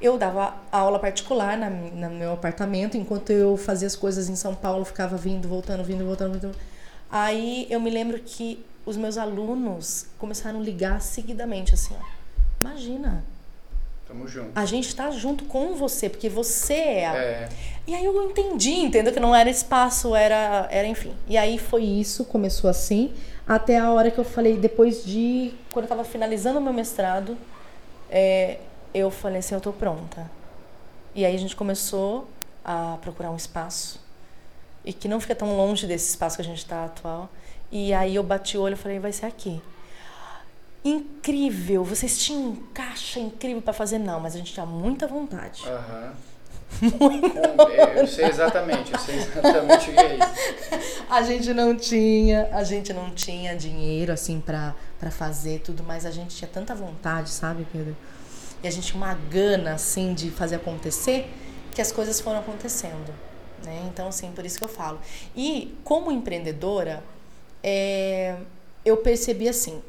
eu 0.00 0.18
dava 0.18 0.54
aula 0.70 0.98
particular 0.98 1.56
na, 1.56 1.70
no 1.70 2.10
meu 2.10 2.32
apartamento, 2.32 2.96
enquanto 2.96 3.30
eu 3.30 3.56
fazia 3.56 3.88
as 3.88 3.96
coisas 3.96 4.28
em 4.28 4.36
São 4.36 4.54
Paulo, 4.54 4.84
ficava 4.84 5.16
vindo, 5.16 5.48
voltando, 5.48 5.82
vindo, 5.82 6.04
voltando, 6.04 6.32
voltando. 6.32 6.56
Aí 7.10 7.66
eu 7.70 7.80
me 7.80 7.90
lembro 7.90 8.20
que 8.20 8.64
os 8.86 8.96
meus 8.96 9.16
alunos 9.16 10.06
começaram 10.18 10.60
a 10.60 10.62
ligar 10.62 11.00
seguidamente, 11.00 11.74
assim, 11.74 11.94
ó. 11.98 12.04
Imagina. 12.60 13.24
Tamo 14.14 14.28
junto. 14.28 14.50
A 14.54 14.64
gente 14.64 14.94
tá 14.94 15.10
junto 15.10 15.44
com 15.44 15.74
você, 15.74 16.08
porque 16.08 16.28
você 16.28 16.74
é 16.74 17.06
a... 17.06 17.16
É, 17.16 17.48
E 17.86 17.94
aí 17.94 18.04
eu 18.04 18.30
entendi, 18.30 18.70
entendeu? 18.70 19.12
Que 19.12 19.20
não 19.20 19.34
era 19.34 19.50
espaço, 19.50 20.14
era, 20.14 20.68
era 20.70 20.86
enfim. 20.86 21.12
E 21.28 21.36
aí 21.36 21.58
foi 21.58 21.82
isso, 21.82 22.24
começou 22.24 22.70
assim, 22.70 23.12
até 23.46 23.78
a 23.78 23.90
hora 23.92 24.10
que 24.10 24.18
eu 24.18 24.24
falei, 24.24 24.56
depois 24.56 25.04
de. 25.04 25.52
Quando 25.70 25.84
eu 25.84 25.88
tava 25.88 26.04
finalizando 26.04 26.58
o 26.58 26.62
meu 26.62 26.72
mestrado, 26.72 27.36
é, 28.08 28.58
eu 28.94 29.10
falei 29.10 29.40
assim: 29.40 29.54
eu 29.54 29.60
tô 29.60 29.72
pronta. 29.72 30.30
E 31.14 31.26
aí 31.26 31.34
a 31.34 31.38
gente 31.38 31.54
começou 31.54 32.26
a 32.64 32.96
procurar 33.02 33.30
um 33.30 33.36
espaço, 33.36 34.00
e 34.84 34.92
que 34.92 35.06
não 35.08 35.20
fica 35.20 35.34
tão 35.34 35.56
longe 35.56 35.86
desse 35.86 36.08
espaço 36.08 36.36
que 36.36 36.42
a 36.42 36.44
gente 36.44 36.64
tá 36.64 36.86
atual. 36.86 37.28
E 37.70 37.92
aí 37.92 38.14
eu 38.14 38.22
bati 38.22 38.56
o 38.56 38.62
olho 38.62 38.74
e 38.74 38.78
falei: 38.78 38.98
vai 38.98 39.12
ser 39.12 39.26
aqui. 39.26 39.60
Incrível, 40.84 41.82
vocês 41.82 42.18
tinham 42.18 42.56
caixa 42.74 43.18
incrível 43.18 43.62
para 43.62 43.72
fazer, 43.72 43.98
não, 43.98 44.20
mas 44.20 44.34
a 44.34 44.38
gente 44.38 44.52
tinha 44.52 44.66
muita 44.66 45.06
vontade. 45.06 45.62
aham. 45.66 46.12
Com- 46.98 47.68
é, 47.70 48.00
Eu 48.00 48.06
sei 48.06 48.26
exatamente, 48.26 48.92
eu 48.92 48.98
sei 48.98 49.14
exatamente 49.16 49.90
o 49.90 49.94
que 49.94 50.00
é 50.00 50.14
isso. 50.16 51.04
A 51.08 51.22
gente 51.22 51.54
não 51.54 51.76
tinha, 51.76 52.48
a 52.52 52.64
gente 52.64 52.92
não 52.92 53.10
tinha 53.12 53.54
dinheiro 53.56 54.12
assim 54.12 54.40
para 54.40 54.74
fazer 55.10 55.60
tudo, 55.60 55.84
mas 55.84 56.04
a 56.04 56.10
gente 56.10 56.34
tinha 56.34 56.48
tanta 56.52 56.74
vontade, 56.74 57.30
sabe, 57.30 57.64
Pedro? 57.72 57.96
E 58.62 58.66
a 58.66 58.70
gente 58.70 58.88
tinha 58.88 58.96
uma 58.96 59.14
gana 59.14 59.74
assim 59.74 60.14
de 60.14 60.30
fazer 60.30 60.56
acontecer 60.56 61.30
que 61.72 61.80
as 61.80 61.92
coisas 61.92 62.20
foram 62.20 62.40
acontecendo, 62.40 63.14
né? 63.64 63.82
Então 63.86 64.08
assim, 64.08 64.32
por 64.32 64.44
isso 64.44 64.58
que 64.58 64.64
eu 64.64 64.68
falo. 64.68 64.98
E 65.36 65.76
como 65.84 66.10
empreendedora, 66.10 67.04
é, 67.62 68.36
eu 68.84 68.96
percebi 68.96 69.48
assim, 69.48 69.80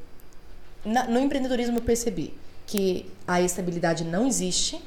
na- 0.86 1.06
no 1.06 1.20
empreendedorismo 1.20 1.78
eu 1.78 1.82
percebi 1.82 2.34
que 2.68 3.12
a 3.28 3.42
estabilidade 3.42 4.04
não 4.04 4.26
existe, 4.28 4.82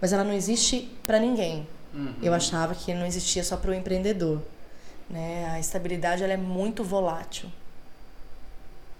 mas 0.00 0.12
ela 0.12 0.24
não 0.24 0.32
existe 0.32 0.90
pra 1.06 1.18
ninguém. 1.18 1.66
Uhum. 1.94 2.14
Eu 2.22 2.34
achava 2.34 2.74
que 2.74 2.92
não 2.94 3.06
existia 3.06 3.42
só 3.44 3.56
para 3.56 3.70
o 3.70 3.74
empreendedor. 3.74 4.42
Né? 5.08 5.46
A 5.50 5.60
estabilidade 5.60 6.22
ela 6.24 6.32
é 6.32 6.36
muito 6.36 6.82
volátil. 6.82 7.50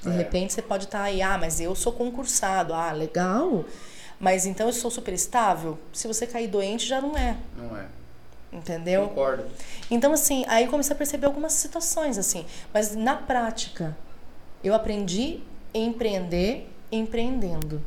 De 0.03 0.09
É. 0.11 0.13
repente 0.13 0.53
você 0.53 0.63
pode 0.63 0.85
estar 0.85 1.03
aí, 1.03 1.23
ah, 1.23 1.39
mas 1.39 1.61
eu 1.61 1.75
sou 1.75 1.93
concursado. 1.93 2.75
Ah, 2.75 2.93
legal. 2.93 3.65
Mas 4.21 4.47
então 4.47 4.67
eu 4.67 4.73
sou 4.73 4.91
super 4.91 5.13
estável? 5.15 5.79
Se 5.93 6.07
você 6.07 6.27
cair 6.27 6.47
doente, 6.49 6.87
já 6.87 7.01
não 7.01 7.17
é. 7.17 7.37
Não 7.57 7.77
é. 7.77 7.87
Entendeu? 8.53 9.09
Concordo. 9.09 9.45
Então, 9.91 10.13
assim, 10.13 10.45
aí 10.47 10.69
comecei 10.69 10.95
a 10.95 10.97
perceber 10.97 11.27
algumas 11.27 11.53
situações, 11.55 12.17
assim. 12.19 12.47
Mas 12.73 12.95
na 12.95 13.17
prática, 13.17 13.97
eu 14.63 14.73
aprendi 14.75 15.41
empreender 15.75 16.71
empreendendo. 16.93 17.83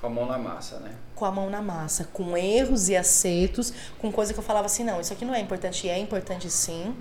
Com 0.00 0.08
a 0.08 0.10
mão 0.10 0.26
na 0.26 0.36
massa, 0.36 0.80
né? 0.80 0.94
com 1.14 1.24
a 1.24 1.30
mão 1.30 1.48
na 1.48 1.62
massa, 1.62 2.08
com 2.12 2.36
erros 2.36 2.88
e 2.88 2.96
acertos, 2.96 3.72
com 3.98 4.10
coisa 4.10 4.32
que 4.32 4.38
eu 4.38 4.42
falava 4.42 4.66
assim, 4.66 4.84
não, 4.84 5.00
isso 5.00 5.12
aqui 5.12 5.24
não 5.24 5.34
é 5.34 5.40
importante, 5.40 5.88
é 5.88 5.98
importante 5.98 6.50
sim. 6.50 6.94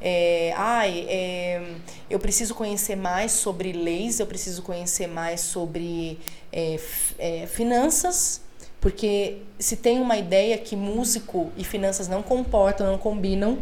É, 0.00 0.52
ai, 0.56 1.06
é, 1.08 1.74
eu 2.10 2.18
preciso 2.18 2.54
conhecer 2.54 2.96
mais 2.96 3.32
sobre 3.32 3.72
leis, 3.72 4.20
eu 4.20 4.26
preciso 4.26 4.62
conhecer 4.62 5.06
mais 5.06 5.40
sobre 5.40 6.20
é, 6.52 6.78
é, 7.18 7.46
finanças, 7.46 8.42
porque 8.78 9.38
se 9.58 9.76
tem 9.76 9.98
uma 10.00 10.18
ideia 10.18 10.58
que 10.58 10.76
músico 10.76 11.50
e 11.56 11.64
finanças 11.64 12.08
não 12.08 12.22
comportam, 12.22 12.86
não 12.86 12.98
combinam, 12.98 13.58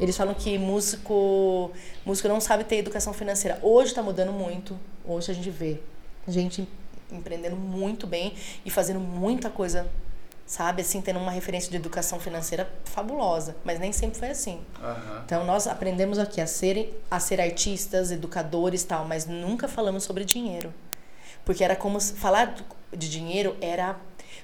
eles 0.00 0.16
falam 0.16 0.32
que 0.32 0.56
músico, 0.56 1.70
músico 2.06 2.28
não 2.28 2.40
sabe 2.40 2.64
ter 2.64 2.76
educação 2.76 3.12
financeira. 3.12 3.58
Hoje 3.62 3.90
está 3.90 4.02
mudando 4.02 4.32
muito, 4.32 4.78
hoje 5.08 5.32
a 5.32 5.34
gente 5.34 5.50
vê 5.50 5.80
gente 6.26 6.68
empreendendo 7.10 7.56
muito 7.56 8.06
bem 8.06 8.34
e 8.64 8.70
fazendo 8.70 9.00
muita 9.00 9.48
coisa, 9.48 9.88
sabe? 10.46 10.82
Assim, 10.82 11.00
tendo 11.00 11.18
uma 11.18 11.30
referência 11.30 11.70
de 11.70 11.76
educação 11.76 12.20
financeira 12.20 12.70
fabulosa, 12.84 13.56
mas 13.64 13.80
nem 13.80 13.92
sempre 13.92 14.18
foi 14.18 14.28
assim. 14.28 14.60
Aham. 14.82 15.22
Então 15.24 15.44
nós 15.44 15.66
aprendemos 15.66 16.18
aqui 16.18 16.40
a 16.40 16.46
ser 16.46 17.02
a 17.10 17.18
ser 17.18 17.40
artistas, 17.40 18.10
educadores, 18.10 18.84
tal, 18.84 19.04
mas 19.04 19.26
nunca 19.26 19.66
falamos 19.66 20.04
sobre 20.04 20.24
dinheiro. 20.24 20.72
Porque 21.44 21.64
era 21.64 21.74
como 21.74 21.98
se, 22.00 22.12
falar 22.12 22.54
de 22.94 23.10
dinheiro 23.10 23.56
era 23.60 23.96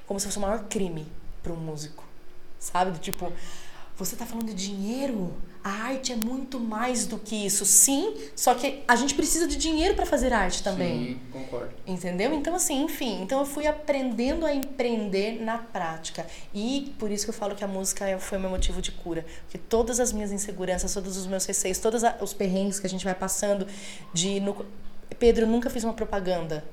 como 0.06 0.18
se 0.18 0.26
fosse 0.26 0.38
o 0.38 0.40
maior 0.40 0.64
crime 0.64 1.06
para 1.42 1.52
um 1.52 1.56
músico. 1.56 2.04
Sabe? 2.58 2.92
Do 2.92 2.98
tipo, 2.98 3.30
você 3.97 4.16
tá 4.16 4.26
falando 4.26 4.47
de 4.47 4.55
dinheiro? 4.55 5.32
A 5.62 5.70
arte 5.70 6.12
é 6.12 6.16
muito 6.16 6.59
mais 6.59 7.07
do 7.07 7.16
que 7.16 7.47
isso. 7.47 7.64
Sim, 7.64 8.14
só 8.36 8.55
que 8.55 8.82
a 8.86 8.97
gente 8.97 9.14
precisa 9.14 9.47
de 9.47 9.57
dinheiro 9.57 9.95
para 9.95 10.05
fazer 10.05 10.32
arte 10.32 10.62
também. 10.62 11.14
Sim, 11.14 11.20
concordo. 11.32 11.70
Entendeu? 11.86 12.34
Então, 12.34 12.55
assim, 12.55 12.82
enfim. 12.82 13.22
Então, 13.22 13.38
eu 13.40 13.47
fui 13.47 13.66
aprendendo 13.66 14.45
a 14.45 14.53
empreender 14.53 15.40
na 15.40 15.57
prática. 15.57 16.26
E 16.53 16.92
por 16.99 17.11
isso 17.11 17.24
que 17.24 17.30
eu 17.30 17.34
falo 17.34 17.55
que 17.55 17.64
a 17.64 17.68
música 17.68 18.07
é- 18.07 18.18
foi 18.18 18.36
o 18.36 18.40
meu 18.40 18.51
motivo 18.51 18.82
de 18.82 18.90
cura. 18.92 19.24
Porque 19.45 19.57
todas 19.57 20.01
as 20.01 20.12
minhas 20.12 20.32
inseguranças, 20.32 20.92
todos 20.92 21.16
os 21.16 21.26
meus 21.26 21.47
receios, 21.47 21.78
todos 21.78 22.03
os 22.20 22.34
perrengues 22.34 22.80
que 22.80 22.86
a 22.86 22.90
gente 22.90 23.05
vai 23.05 23.14
passando 23.14 23.66
de... 24.12 24.40
No... 24.40 24.66
Pedro, 25.18 25.45
eu 25.45 25.49
nunca 25.49 25.70
fiz 25.70 25.84
uma 25.84 25.95
propaganda. 25.95 26.64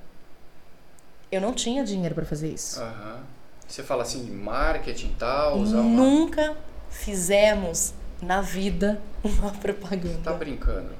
Eu 1.32 1.39
não 1.39 1.53
tinha 1.53 1.84
dinheiro 1.86 2.15
para 2.15 2.26
fazer 2.26 2.51
isso. 2.51 2.82
Aham. 2.82 3.24
Você 3.67 3.84
fala 3.84 4.01
assim 4.03 4.26
de 4.26 4.32
marketing 4.32 5.11
e 5.11 5.15
tal, 5.17 5.59
usar 5.59 5.80
uma... 5.80 6.03
Nunca 6.03 6.57
fizemos 6.91 7.93
na 8.21 8.41
vida 8.41 9.01
uma 9.23 9.51
propaganda. 9.51 10.19
Tá 10.23 10.33
brincando. 10.33 10.91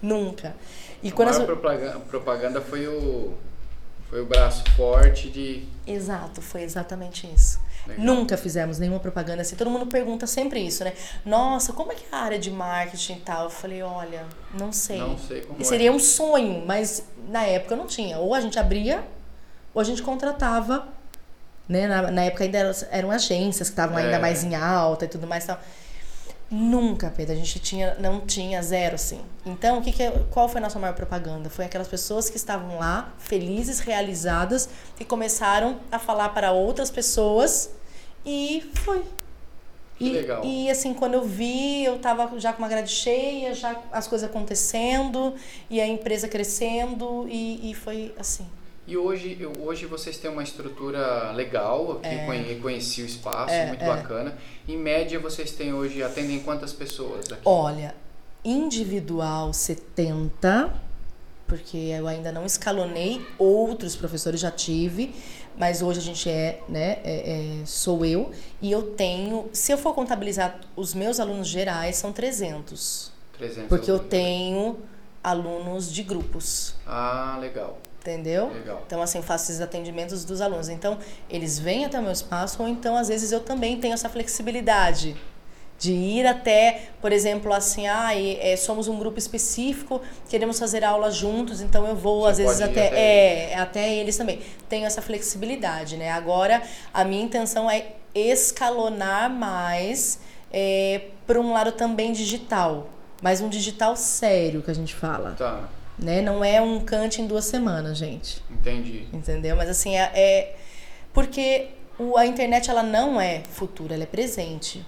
Nunca. 0.00 0.54
E 1.02 1.08
a 1.08 1.12
quando 1.12 1.30
maior 1.30 1.46
propaganda, 1.46 1.98
propaganda 2.00 2.60
foi 2.60 2.86
o 2.86 3.34
foi 4.08 4.22
o 4.22 4.26
braço 4.26 4.64
forte 4.74 5.28
de 5.28 5.66
Exato, 5.86 6.40
foi 6.40 6.62
exatamente 6.62 7.26
isso. 7.26 7.60
Legal. 7.86 8.04
Nunca 8.04 8.36
fizemos 8.36 8.78
nenhuma 8.78 9.00
propaganda 9.00 9.42
assim. 9.42 9.56
Todo 9.56 9.70
mundo 9.70 9.86
pergunta 9.86 10.26
sempre 10.26 10.60
isso, 10.60 10.84
né? 10.84 10.92
Nossa, 11.24 11.72
como 11.72 11.92
é 11.92 11.94
que 11.94 12.04
é 12.10 12.16
a 12.16 12.20
área 12.20 12.38
de 12.38 12.50
marketing 12.50 13.14
e 13.14 13.20
tal? 13.20 13.44
Eu 13.44 13.50
falei, 13.50 13.82
olha, 13.82 14.26
não 14.52 14.72
sei. 14.72 14.98
não 14.98 15.18
sei 15.18 15.42
como 15.42 15.58
E 15.58 15.62
é. 15.62 15.64
seria 15.64 15.92
um 15.92 15.98
sonho, 15.98 16.64
mas 16.66 17.04
na 17.28 17.44
época 17.44 17.76
não 17.76 17.86
tinha. 17.86 18.18
Ou 18.18 18.34
a 18.34 18.40
gente 18.40 18.58
abria, 18.58 19.04
ou 19.74 19.80
a 19.80 19.84
gente 19.84 20.02
contratava. 20.02 20.88
Né? 21.68 21.86
Na, 21.86 22.10
na 22.10 22.22
época 22.24 22.44
ainda 22.44 22.58
eram, 22.58 22.72
eram 22.90 23.10
agências 23.10 23.68
que 23.68 23.72
estavam 23.74 23.98
É. 23.98 24.04
ainda 24.04 24.18
mais 24.18 24.42
em 24.42 24.54
alta 24.54 25.04
e 25.04 25.08
tudo 25.08 25.26
mais. 25.26 25.44
Tal. 25.44 25.58
Nunca, 26.50 27.12
Pedro, 27.14 27.34
a 27.34 27.36
gente 27.36 27.58
tinha, 27.58 27.94
não 28.00 28.20
tinha 28.22 28.62
zero, 28.62 28.94
assim. 28.94 29.20
Então, 29.44 29.78
o 29.78 29.82
que 29.82 29.92
que 29.92 30.02
é- 30.02 30.10
qual 30.30 30.48
foi 30.48 30.60
a 30.60 30.62
nossa 30.62 30.78
maior 30.78 30.94
propaganda? 30.94 31.50
Foi 31.50 31.66
aquelas 31.66 31.88
pessoas 31.88 32.30
que 32.30 32.38
estavam 32.38 32.78
lá, 32.78 33.12
felizes, 33.18 33.80
realizadas, 33.80 34.66
e 34.98 35.04
começaram 35.04 35.78
a 35.92 35.98
falar 35.98 36.30
para 36.30 36.50
outras 36.52 36.90
pessoas 36.90 37.68
e 38.24 38.70
foi. 38.76 39.02
Que 39.98 40.04
E, 40.06 40.10
legal. 40.12 40.42
e 40.44 40.70
assim, 40.70 40.94
quando 40.94 41.14
eu 41.14 41.22
vi, 41.24 41.84
eu 41.84 41.98
tava 41.98 42.38
já 42.40 42.52
com 42.54 42.62
uma 42.62 42.68
grade 42.68 42.90
cheia, 42.92 43.52
já 43.52 43.76
as 43.92 44.06
coisas 44.06 44.26
acontecendo, 44.30 45.34
e 45.68 45.80
a 45.82 45.86
empresa 45.86 46.28
crescendo, 46.28 47.26
e, 47.28 47.70
e 47.70 47.74
foi 47.74 48.14
assim. 48.18 48.46
E 48.88 48.96
hoje, 48.96 49.36
eu- 49.38 49.52
hoje 49.60 49.84
vocês 49.84 50.16
têm 50.16 50.30
uma 50.30 50.42
estrutura 50.42 51.30
legal, 51.32 52.00
aqui 52.02 52.24
conhe- 52.24 52.54
conheci 52.56 53.02
o 53.02 53.04
espaço, 53.04 53.52
É, 53.52 53.66
muito 53.66 53.84
é. 53.84 53.86
bacana. 53.86 54.34
Em 54.66 54.78
média, 54.78 55.20
vocês 55.20 55.50
têm 55.50 55.74
hoje, 55.74 56.02
atendem 56.02 56.40
quantas 56.40 56.72
pessoas 56.72 57.30
aqui? 57.30 57.42
Olha, 57.44 57.94
individual 58.42 59.52
70, 59.52 60.72
porque 61.46 61.76
eu 61.76 62.08
ainda 62.08 62.32
não 62.32 62.46
escalonei, 62.46 63.20
outros 63.38 63.94
professores 63.94 64.40
já 64.40 64.50
tive, 64.50 65.14
mas 65.58 65.82
hoje 65.82 65.98
a 65.98 66.02
gente 66.02 66.30
é, 66.30 66.62
né, 66.66 66.98
é- 67.04 67.60
é- 67.60 67.66
sou 67.66 68.06
eu, 68.06 68.30
e 68.62 68.72
eu 68.72 68.82
tenho, 68.92 69.50
se 69.52 69.70
eu 69.70 69.76
for 69.76 69.92
contabilizar 69.94 70.58
os 70.74 70.94
meus 70.94 71.20
alunos 71.20 71.46
gerais, 71.48 71.96
são 71.96 72.10
300, 72.10 73.12
300 73.36 73.68
porque 73.68 73.90
eu 73.90 73.96
alunos. 73.96 74.10
tenho 74.10 74.78
alunos 75.22 75.92
de 75.92 76.02
grupos, 76.02 76.74
Ah, 76.86 77.36
legal, 77.38 77.78
entendeu? 78.00 78.48
legal. 78.48 78.82
Então, 78.86 79.02
assim, 79.02 79.20
faço 79.22 79.50
esses 79.50 79.60
atendimentos 79.60 80.24
dos 80.24 80.40
alunos. 80.40 80.68
Então, 80.68 80.98
eles 81.28 81.58
vêm 81.58 81.84
até 81.84 81.98
o 81.98 82.02
meu 82.02 82.12
espaço, 82.12 82.62
ou 82.62 82.68
então, 82.68 82.96
às 82.96 83.08
vezes, 83.08 83.32
eu 83.32 83.40
também 83.40 83.78
tenho 83.80 83.94
essa 83.94 84.08
flexibilidade 84.08 85.16
de 85.78 85.92
ir 85.92 86.26
até, 86.26 86.88
por 87.00 87.12
exemplo, 87.12 87.52
assim, 87.52 87.86
ah, 87.86 88.12
e, 88.14 88.36
é, 88.40 88.56
somos 88.56 88.88
um 88.88 88.98
grupo 88.98 89.16
específico, 89.18 90.02
queremos 90.28 90.58
fazer 90.58 90.82
aula 90.82 91.08
juntos, 91.10 91.60
então 91.60 91.86
eu 91.86 91.94
vou, 91.94 92.22
Você 92.22 92.30
às 92.30 92.38
vezes, 92.38 92.60
até, 92.62 92.86
até 92.88 93.52
é, 93.52 93.54
até 93.56 93.94
eles 93.94 94.16
também. 94.16 94.40
Tenho 94.68 94.86
essa 94.86 95.00
flexibilidade, 95.00 95.96
né? 95.96 96.10
Agora, 96.10 96.62
a 96.92 97.04
minha 97.04 97.22
intenção 97.22 97.70
é 97.70 97.92
escalonar 98.12 99.30
mais 99.30 100.18
para 101.26 101.40
um 101.40 101.52
lado 101.52 101.72
também 101.72 102.12
digital. 102.12 102.88
Mas 103.20 103.40
um 103.40 103.48
digital 103.48 103.96
sério 103.96 104.62
que 104.62 104.70
a 104.70 104.74
gente 104.74 104.94
fala, 104.94 105.34
Tá, 105.36 105.68
né? 105.98 106.20
Não 106.22 106.44
é 106.44 106.60
um 106.60 106.80
cante 106.80 107.20
em 107.20 107.26
duas 107.26 107.44
semanas, 107.44 107.98
gente. 107.98 108.42
entendi. 108.50 109.06
Entendeu? 109.12 109.56
Mas 109.56 109.68
assim, 109.68 109.96
é, 109.96 110.10
é- 110.14 110.56
Porque 111.12 111.68
o, 111.98 112.16
a 112.16 112.26
internet 112.26 112.70
ela 112.70 112.82
não 112.82 113.20
é 113.20 113.42
futuro, 113.50 113.92
ela 113.92 114.02
é 114.04 114.06
presente. 114.06 114.84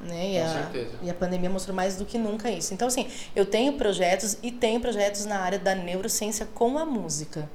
Né? 0.00 0.34
E, 0.34 0.40
Com 0.40 0.44
a, 0.46 0.52
certeza. 0.52 0.90
e 1.02 1.10
a 1.10 1.14
pandemia 1.14 1.48
mostrou 1.50 1.74
mais 1.74 1.96
do 1.96 2.04
que 2.04 2.18
nunca 2.18 2.50
isso. 2.50 2.72
Então, 2.74 2.86
assim, 2.86 3.08
eu 3.34 3.46
tenho 3.46 3.72
projetos 3.72 4.36
e 4.42 4.52
tenho 4.52 4.78
projetos 4.78 5.24
na 5.24 5.38
área 5.40 5.58
da 5.58 5.74
neurociência 5.74 6.46
com 6.54 6.78
a 6.78 6.84
música. 6.84 7.48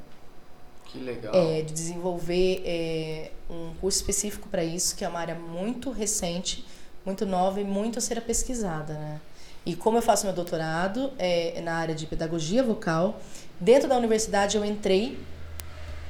Que 0.86 0.98
legal. 1.00 1.34
É, 1.34 1.62
de 1.62 1.72
desenvolver 1.72 2.62
é, 2.66 3.32
um 3.50 3.74
curso 3.80 4.00
específico 4.00 4.50
para 4.50 4.64
isso, 4.64 4.96
que 4.96 5.06
é 5.06 5.08
uma 5.08 5.20
área 5.20 5.36
muito 5.36 5.90
recente, 5.92 6.66
muito 7.06 7.26
nova 7.26 7.62
e 7.62 7.64
muito 7.64 7.98
a 8.00 8.02
ser 8.02 8.20
pesquisada. 8.22 8.94
Né? 8.94 9.22
E 9.66 9.76
como 9.76 9.98
eu 9.98 10.02
faço 10.02 10.26
meu 10.26 10.34
doutorado 10.34 11.12
é, 11.20 11.62
na 11.62 11.76
área 11.76 11.94
de 11.94 12.08
pedagogia 12.08 12.64
vocal, 12.64 13.20
dentro 13.60 13.88
da 13.88 13.96
universidade 13.96 14.58
eu 14.58 14.66
entrei 14.66 15.20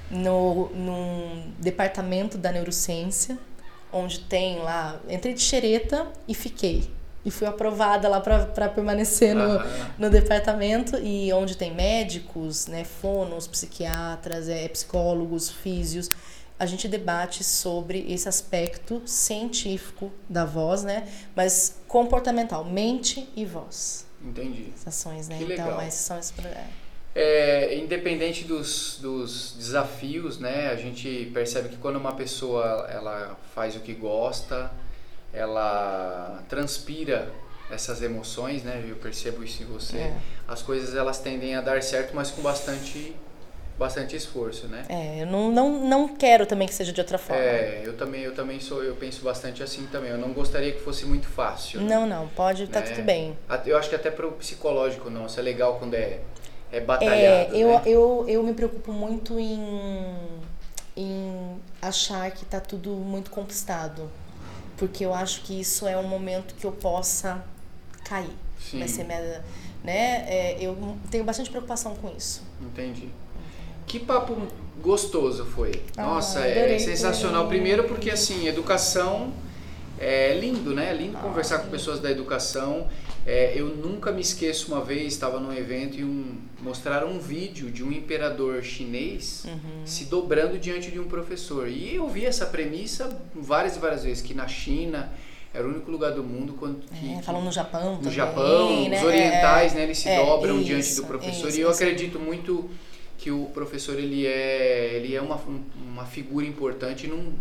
no, 0.10 0.70
num 0.70 1.52
departamento 1.60 2.38
da 2.38 2.52
neurociência, 2.52 3.38
onde 3.92 4.20
tem 4.20 4.60
lá, 4.60 5.00
entrei 5.10 5.34
de 5.34 5.42
xereta 5.42 6.08
e 6.28 6.34
fiquei. 6.34 6.90
E 7.24 7.30
fui 7.30 7.46
aprovada 7.46 8.08
lá 8.08 8.20
para 8.20 8.70
permanecer 8.70 9.36
no, 9.36 9.60
no 9.98 10.10
departamento 10.10 10.98
e 10.98 11.32
onde 11.34 11.56
tem 11.56 11.72
médicos, 11.72 12.66
né, 12.66 12.84
fonos, 12.84 13.46
psiquiatras, 13.46 14.50
é, 14.50 14.68
psicólogos, 14.68 15.50
físios. 15.50 16.10
A 16.62 16.68
gente 16.68 16.88
debate 16.88 17.44
sobre 17.44 18.06
esse 18.08 18.30
aspecto 18.30 19.02
científico 19.04 20.12
da 20.30 20.46
voz, 20.46 20.84
né, 20.84 21.08
mas 21.36 21.82
comportamental, 21.88 22.64
mente 22.64 23.28
e 23.36 23.44
voz. 23.46 24.06
Entendi. 24.24 24.72
As 24.76 24.88
ações, 24.90 25.28
né? 25.28 25.40
Que 25.40 25.46
então, 25.46 25.66
legal. 25.66 25.82
esses 25.82 26.02
são 26.02 26.20
esses 26.20 26.30
pro- 26.30 26.48
é. 26.48 26.68
É, 27.16 27.76
independente 27.80 28.44
dos, 28.44 29.00
dos 29.02 29.56
desafios, 29.58 30.38
né, 30.38 30.68
a 30.70 30.76
gente 30.76 31.32
percebe 31.34 31.70
que 31.70 31.78
quando 31.78 31.96
uma 31.96 32.12
pessoa 32.14 32.88
ela 32.92 33.36
faz 33.56 33.76
o 33.76 33.80
que 33.80 33.96
gosta, 33.96 34.72
ela 35.34 36.44
transpira 36.48 37.34
essas 37.72 38.04
emoções, 38.04 38.62
né, 38.62 38.86
eu 38.88 38.98
percebo 38.98 39.44
isso 39.44 39.64
em 39.64 39.66
você. 39.66 39.98
É. 39.98 40.18
As 40.48 40.62
coisas 40.62 40.94
elas 40.94 41.18
tendem 41.18 41.56
a 41.56 41.62
dar 41.62 41.82
certo, 41.82 42.16
mas 42.16 42.30
com 42.30 42.44
bastante, 42.44 43.16
bastante 43.82 44.16
esforço, 44.16 44.68
né? 44.68 44.86
É, 44.88 45.24
eu 45.24 45.26
não, 45.26 45.52
não, 45.52 45.70
não 45.88 46.08
quero 46.08 46.46
também 46.46 46.68
que 46.68 46.74
seja 46.74 46.94
de 46.94 47.02
outra 47.02 47.18
forma. 47.18 47.42
É, 47.42 47.82
eu 47.84 47.98
também, 47.98 48.22
eu 48.22 48.34
também 48.36 48.60
sou, 48.60 48.84
eu 48.84 48.96
penso 48.96 49.24
bastante 49.24 49.64
assim 49.64 49.88
também. 49.92 50.12
Eu 50.12 50.20
não 50.20 50.32
gostaria 50.34 50.72
que 50.72 50.80
fosse 50.80 51.04
muito 51.06 51.28
fácil. 51.28 51.82
né? 51.82 51.88
Não, 51.96 52.06
não, 52.08 52.28
pode, 52.30 52.68
tá 52.68 52.80
Né? 52.80 52.86
tudo 52.86 53.04
bem. 53.04 53.36
Eu 53.66 53.78
acho 53.78 53.90
que 53.90 53.96
até 53.96 54.12
para 54.12 54.28
o 54.28 54.34
psicológico, 54.34 55.10
nossa, 55.10 55.40
é 55.40 55.44
legal 55.44 55.78
quando 55.80 55.96
é, 55.96 56.20
é 56.72 56.78
É, 56.78 56.80
batalhado, 56.80 57.56
eu, 57.56 57.70
né? 57.70 57.82
eu, 57.88 58.26
eu 58.28 58.44
me 58.44 58.54
preocupo 58.54 58.94
muito 58.94 59.40
em, 59.40 60.16
em 60.96 61.60
achar 61.82 62.30
que 62.32 62.46
tá 62.46 62.60
tudo 62.60 62.92
muito 62.92 63.32
conquistado. 63.32 64.10
Porque 64.78 65.04
eu 65.04 65.14
acho 65.14 65.42
que 65.42 65.60
isso 65.60 65.88
é 65.88 65.98
um 65.98 66.08
momento 66.08 66.54
que 66.56 66.66
eu 66.66 66.72
possa 66.72 67.44
cair. 68.06 68.36
Sim. 68.60 68.80
Vai 68.80 68.88
ser 68.88 69.04
minha, 69.06 69.44
né? 69.84 70.26
É, 70.28 70.58
eu 70.62 70.78
tenho 71.10 71.24
bastante 71.24 71.50
preocupação 71.50 71.96
com 71.96 72.10
isso. 72.16 72.44
Entendi. 72.62 73.10
Que 73.92 74.00
papo 74.00 74.38
gostoso 74.82 75.44
foi. 75.44 75.72
Ah, 75.98 76.04
Nossa, 76.04 76.40
é 76.48 76.80
sensacional. 76.80 77.44
também. 77.44 77.60
Primeiro 77.60 77.84
porque 77.90 78.10
assim, 78.10 78.48
educação 78.48 79.34
é 80.00 80.34
lindo, 80.34 80.74
né? 80.74 80.92
É 80.92 80.94
lindo 80.94 81.18
conversar 81.18 81.60
com 81.60 81.70
pessoas 81.70 82.00
da 82.00 82.10
educação. 82.10 82.88
É, 83.28 83.52
eu 83.54 83.68
nunca 83.68 84.10
me 84.14 84.22
esqueço 84.22 84.72
uma 84.72 84.82
vez, 84.82 85.12
estava 85.12 85.42
num 85.42 85.52
evento 85.54 86.00
e 86.00 86.06
um, 86.06 86.38
mostraram 86.64 87.10
um 87.10 87.20
vídeo 87.20 87.70
de 87.70 87.84
um 87.84 87.92
imperador 87.92 88.64
chinês 88.64 89.44
Uhum. 89.46 89.86
se 89.86 90.06
dobrando 90.06 90.58
diante 90.58 90.90
de 90.90 90.98
um 90.98 91.04
professor. 91.10 91.68
E 91.68 91.94
eu 91.94 92.08
vi 92.08 92.26
essa 92.26 92.46
premissa 92.46 93.16
várias 93.36 93.76
e 93.76 93.80
várias 93.80 94.06
vezes, 94.06 94.24
que 94.24 94.34
na 94.34 94.48
China 94.48 95.12
era 95.54 95.68
o 95.68 95.70
único 95.70 95.92
lugar 95.92 96.14
do 96.14 96.24
mundo 96.24 96.54
quando, 96.58 96.78
que, 96.98 97.12
É, 97.12 97.18
que- 97.18 97.24
falam 97.24 97.44
no 97.44 97.52
Japão 97.52 97.92
no 97.92 97.98
também. 97.98 98.14
Japão, 98.14 98.88
né? 98.90 98.98
os 99.00 99.04
orientais, 99.04 99.74
É, 99.74 99.76
né, 99.76 99.84
eles 99.84 99.98
se 100.00 100.08
é, 100.08 100.16
dobram 100.26 100.56
isso, 100.56 100.66
diante 100.66 100.96
do 100.96 101.04
professor. 101.04 101.50
isso, 101.50 101.58
e 101.60 101.62
eu 101.62 101.70
acredito 101.70 102.18
muito 102.18 102.70
que 103.22 103.30
o 103.30 103.46
professor 103.54 104.00
ele 104.00 104.26
é, 104.26 104.96
ele 104.96 105.16
é 105.16 105.22
uma, 105.22 105.40
uma 105.76 106.06
figura 106.06 106.44
importante 106.44 107.06
num, 107.06 107.36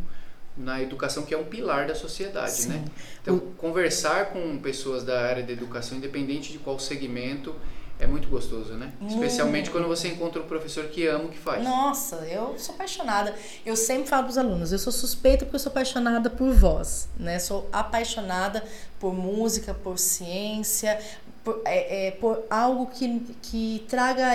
na 0.54 0.82
educação 0.82 1.24
que 1.24 1.32
é 1.32 1.38
um 1.38 1.44
pilar 1.44 1.86
da 1.86 1.94
sociedade, 1.94 2.52
Sim. 2.52 2.68
né? 2.68 2.84
Então, 3.22 3.38
conversar 3.56 4.26
com 4.26 4.58
pessoas 4.58 5.02
da 5.04 5.22
área 5.22 5.42
da 5.42 5.52
educação, 5.52 5.96
independente 5.96 6.52
de 6.52 6.58
qual 6.58 6.78
segmento, 6.78 7.56
é 7.98 8.06
muito 8.06 8.28
gostoso, 8.28 8.74
né? 8.74 8.92
Especialmente 9.08 9.70
quando 9.70 9.88
você 9.88 10.08
encontra 10.08 10.42
um 10.42 10.46
professor 10.46 10.84
que 10.84 11.06
ama 11.06 11.24
o 11.24 11.28
que 11.28 11.38
faz. 11.38 11.64
Nossa, 11.64 12.16
eu 12.26 12.58
sou 12.58 12.74
apaixonada. 12.74 13.34
Eu 13.64 13.74
sempre 13.74 14.08
falo 14.08 14.24
para 14.24 14.30
os 14.30 14.38
alunos, 14.38 14.72
eu 14.72 14.78
sou 14.78 14.92
suspeita 14.92 15.46
porque 15.46 15.56
eu 15.56 15.60
sou 15.60 15.70
apaixonada 15.70 16.28
por 16.28 16.52
voz, 16.52 17.08
né? 17.18 17.38
Sou 17.38 17.68
apaixonada 17.72 18.62
por 18.98 19.14
música, 19.14 19.72
por 19.72 19.98
ciência, 19.98 20.98
por, 21.44 21.60
é, 21.64 22.08
é, 22.08 22.10
por 22.12 22.44
algo 22.50 22.86
que, 22.86 23.20
que 23.42 23.84
traga, 23.88 24.32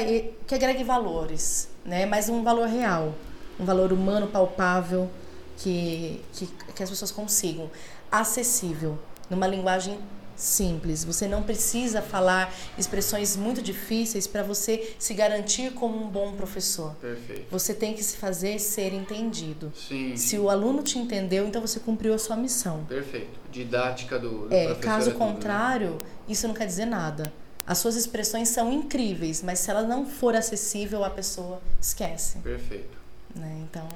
que 0.47 0.55
agregue 0.55 0.83
valores, 0.83 1.69
né? 1.83 2.05
Mas 2.05 2.29
um 2.29 2.43
valor 2.43 2.67
real, 2.67 3.13
um 3.59 3.65
valor 3.65 3.93
humano 3.93 4.27
palpável 4.27 5.09
que, 5.57 6.21
que, 6.33 6.47
que 6.47 6.83
as 6.83 6.89
pessoas 6.89 7.11
consigam. 7.11 7.69
Acessível, 8.11 8.97
numa 9.29 9.47
linguagem 9.47 9.99
simples. 10.35 11.03
Você 11.03 11.27
não 11.27 11.43
precisa 11.43 12.01
falar 12.01 12.53
expressões 12.77 13.35
muito 13.35 13.61
difíceis 13.61 14.27
para 14.27 14.43
você 14.43 14.95
se 14.99 15.13
garantir 15.13 15.71
como 15.73 15.97
um 16.03 16.07
bom 16.09 16.33
professor. 16.33 16.93
Perfeito. 17.01 17.45
Você 17.51 17.73
tem 17.73 17.93
que 17.93 18.03
se 18.03 18.17
fazer 18.17 18.59
ser 18.59 18.93
entendido. 18.93 19.71
Sim, 19.75 20.15
Se 20.17 20.37
o 20.37 20.49
aluno 20.49 20.83
te 20.83 20.97
entendeu, 20.99 21.47
então 21.47 21.61
você 21.61 21.79
cumpriu 21.79 22.13
a 22.13 22.17
sua 22.17 22.35
missão. 22.35 22.85
perfeito. 22.85 23.39
Didática 23.51 24.19
do, 24.19 24.47
do 24.49 24.53
É, 24.53 24.65
professor. 24.65 24.83
caso 24.83 25.09
é 25.09 25.13
tudo, 25.13 25.25
né? 25.25 25.31
contrário, 25.33 25.97
isso 26.27 26.47
não 26.47 26.53
quer 26.53 26.65
dizer 26.67 26.85
nada. 26.85 27.31
As 27.65 27.77
suas 27.79 27.95
expressões 27.95 28.49
são 28.49 28.71
incríveis, 28.71 29.41
mas 29.41 29.59
se 29.59 29.71
ela 29.71 29.81
não 29.81 30.05
for 30.05 30.35
acessível, 30.35 31.03
a 31.03 31.09
pessoa 31.09 31.61
esquece. 31.81 32.37
Perfeito. 32.39 32.97
Né? 33.35 33.59
Então, 33.69 33.87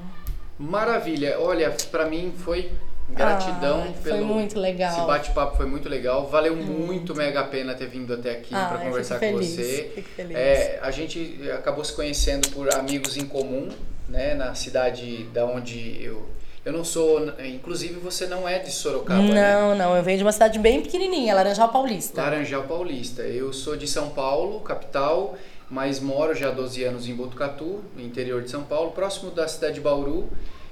Maravilha. 0.57 1.39
Olha, 1.39 1.71
pra 1.91 2.05
mim 2.09 2.33
foi 2.37 2.71
gratidão 3.15 3.81
Ai, 3.81 3.95
pelo 4.03 4.18
foi 4.18 4.26
muito 4.26 4.60
legal. 4.60 4.98
Esse 4.98 5.07
bate-papo 5.07 5.57
foi 5.57 5.65
muito 5.65 5.90
legal. 5.90 6.27
Valeu 6.27 6.56
muito 6.56 7.15
mega 7.15 7.41
a 7.41 7.44
pena 7.44 7.73
ter 7.73 7.88
vindo 7.88 8.14
até 8.14 8.31
aqui 8.31 8.53
Ah, 8.53 8.65
para 8.65 8.77
conversar 8.80 9.15
com 9.15 9.19
feliz, 9.19 9.49
você. 9.49 9.91
Fico 9.95 10.10
feliz. 10.10 10.38
É, 10.38 10.80
a 10.81 10.91
gente 10.91 11.49
acabou 11.52 11.84
se 11.84 11.94
conhecendo 11.94 12.49
por 12.49 12.73
amigos 12.73 13.18
em 13.18 13.26
comum, 13.26 13.69
né, 14.07 14.34
na 14.34 14.56
cidade 14.56 15.23
da 15.34 15.45
onde 15.45 16.03
eu 16.03 16.27
eu 16.65 16.73
não 16.73 16.84
sou, 16.84 17.34
inclusive 17.44 17.95
você 17.95 18.27
não 18.27 18.48
é 18.48 18.60
de 18.60 18.69
Sorocaba, 18.69 19.22
né? 19.22 19.53
não, 19.56 19.76
não, 19.76 19.95
eu 19.95 20.03
venho 20.03 20.18
de 20.18 20.23
uma 20.23 20.31
cidade 20.31 20.60
bem 20.60 20.81
pequenininha, 20.81 21.34
Laranjal 21.34 21.69
Paulista. 21.69 22.22
Laranjal 22.22 22.64
Paulista. 22.64 23.22
Eu 23.22 23.53
sou 23.53 23.77
de 23.77 23.88
São 23.88 24.10
Paulo, 24.10 24.60
capital, 24.60 25.36
mas 25.69 25.99
moro 25.99 26.36
já 26.36 26.49
há 26.49 26.52
12 26.52 26.84
anos 26.84 27.07
em 27.07 27.15
Botucatu, 27.15 27.81
no 27.95 28.02
interior 28.03 28.41
de 28.41 28.52
São 28.52 28.64
Paulo, 28.64 28.91
próximo 28.91 29.31
da 29.31 29.48
cidade 29.48 29.76
de 29.76 29.81
Bauru. 29.81 30.30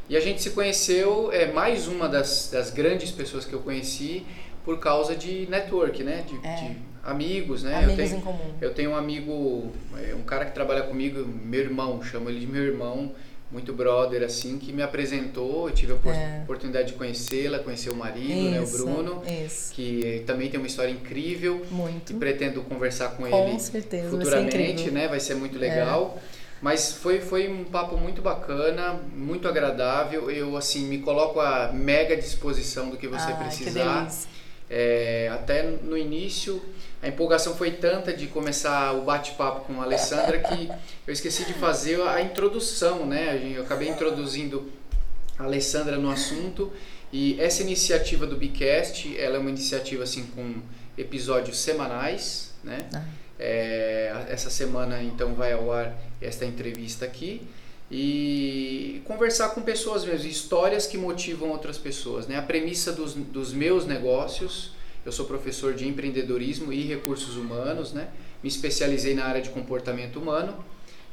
E 0.09 0.15
a 0.15 0.19
gente 0.21 0.41
se 0.41 0.51
conheceu, 0.51 1.31
é 1.33 1.51
mais 1.51 1.87
uma 1.87 2.07
das, 2.07 2.49
das 2.51 2.69
grandes 2.69 3.11
pessoas 3.11 3.45
que 3.45 3.53
eu 3.53 3.59
conheci 3.59 4.25
por 4.63 4.79
causa 4.79 5.15
de 5.15 5.47
network, 5.49 6.03
né? 6.03 6.23
De, 6.27 6.35
É. 6.47 6.55
de 6.55 6.77
amigos, 7.03 7.63
né? 7.63 7.75
Amigos 7.75 7.91
eu 7.91 8.05
tenho, 8.07 8.17
em 8.17 8.21
comum. 8.21 8.53
eu 8.61 8.73
tenho 8.73 8.89
um 8.91 8.95
amigo, 8.95 9.71
é, 9.97 10.15
um 10.15 10.21
cara 10.23 10.45
que 10.45 10.53
trabalha 10.53 10.83
comigo, 10.83 11.25
meu 11.25 11.59
irmão, 11.61 12.01
chamo 12.01 12.29
ele 12.29 12.39
de 12.39 12.47
meu 12.47 12.63
irmão, 12.63 13.11
muito 13.49 13.71
brother, 13.73 14.23
assim, 14.23 14.57
que 14.57 14.73
me 14.73 14.81
apresentou, 14.81 15.69
eu 15.69 15.73
tive 15.75 15.93
a 15.93 16.09
É. 16.09 16.41
oportunidade 16.43 16.89
de 16.89 16.93
conhecê-la, 16.93 17.59
conhecer 17.59 17.89
o 17.89 17.95
marido, 17.95 18.51
né? 18.51 18.59
O 18.59 18.63
Isso, 18.63 18.77
Bruno 18.85 19.23
Isso, 19.45 19.73
que 19.73 20.23
também 20.25 20.49
tem 20.49 20.57
uma 20.59 20.67
história 20.67 20.91
incrível 20.91 21.65
muito. 21.71 22.11
e 22.13 22.15
pretendo 22.15 22.61
conversar 22.61 23.09
com, 23.09 23.23
Com 23.29 23.47
ele 23.49 23.59
certeza, 23.59 24.09
vai 24.09 24.19
futuramente. 24.25 24.87
É. 24.87 24.91
né? 24.91 25.07
Vai 25.07 25.19
ser 25.21 25.35
muito 25.35 25.57
legal. 25.57 26.17
Mas 26.61 26.93
foi, 26.93 27.19
foi 27.21 27.47
um 27.47 27.63
papo 27.63 27.97
muito 27.97 28.21
bacana, 28.21 28.99
muito 29.15 29.47
agradável. 29.47 30.29
Eu 30.31 30.57
assim 30.57 30.85
me 30.85 30.99
coloco 30.99 31.39
à 31.39 31.71
mega 31.71 32.15
disposição 32.15 32.89
do 32.89 32.97
que 32.97 33.07
você 33.07 33.31
Ah, 33.31 33.33
que 33.33 33.43
precisar. 33.43 33.99
delícia. 34.01 34.29
É, 34.69 35.29
até 35.33 35.63
no 35.63 35.97
início 35.97 36.61
a 37.01 37.07
empolgação 37.07 37.55
foi 37.55 37.71
tanta 37.71 38.11
de 38.11 38.27
começar 38.27 38.91
o 38.93 39.03
bate-papo 39.03 39.61
com 39.65 39.79
a 39.79 39.83
Alessandra 39.85 40.39
que 40.39 40.69
eu 41.05 41.13
esqueci 41.13 41.45
de 41.45 41.53
fazer 41.53 42.01
a 42.01 42.21
introdução, 42.21 43.05
né? 43.05 43.53
Eu 43.55 43.61
acabei 43.61 43.87
introduzindo 43.87 44.69
a 45.37 45.43
Alessandra 45.43 45.95
no 45.97 46.09
assunto 46.09 46.73
e 47.13 47.39
essa 47.39 47.61
iniciativa 47.61 48.25
do 48.25 48.35
Bicast, 48.35 49.15
ela 49.17 49.37
é 49.37 49.39
uma 49.39 49.49
iniciativa 49.49 50.03
assim 50.03 50.25
com 50.35 50.55
episódios 50.97 51.59
semanais, 51.59 52.51
né? 52.63 52.79
Ah. 52.93 53.03
É, 53.39 54.25
essa 54.29 54.49
semana 54.49 55.01
então 55.03 55.35
vai 55.35 55.53
ao 55.53 55.71
ar 55.71 55.95
esta 56.19 56.45
entrevista 56.45 57.05
aqui 57.05 57.47
e 57.89 59.01
conversar 59.05 59.49
com 59.49 59.61
pessoas 59.61 60.03
mesmo, 60.03 60.27
histórias 60.27 60.85
que 60.85 60.97
motivam 60.97 61.49
outras 61.49 61.77
pessoas, 61.77 62.27
né? 62.27 62.37
A 62.37 62.41
premissa 62.41 62.91
dos, 62.91 63.13
dos 63.13 63.53
meus 63.53 63.85
negócios, 63.85 64.73
eu 65.05 65.11
sou 65.11 65.25
professor 65.25 65.73
de 65.73 65.87
empreendedorismo 65.87 66.73
e 66.73 66.83
recursos 66.83 67.37
humanos, 67.37 67.93
né? 67.93 68.09
Me 68.43 68.49
especializei 68.49 69.15
na 69.15 69.25
área 69.25 69.41
de 69.41 69.49
comportamento 69.49 70.19
humano. 70.19 70.53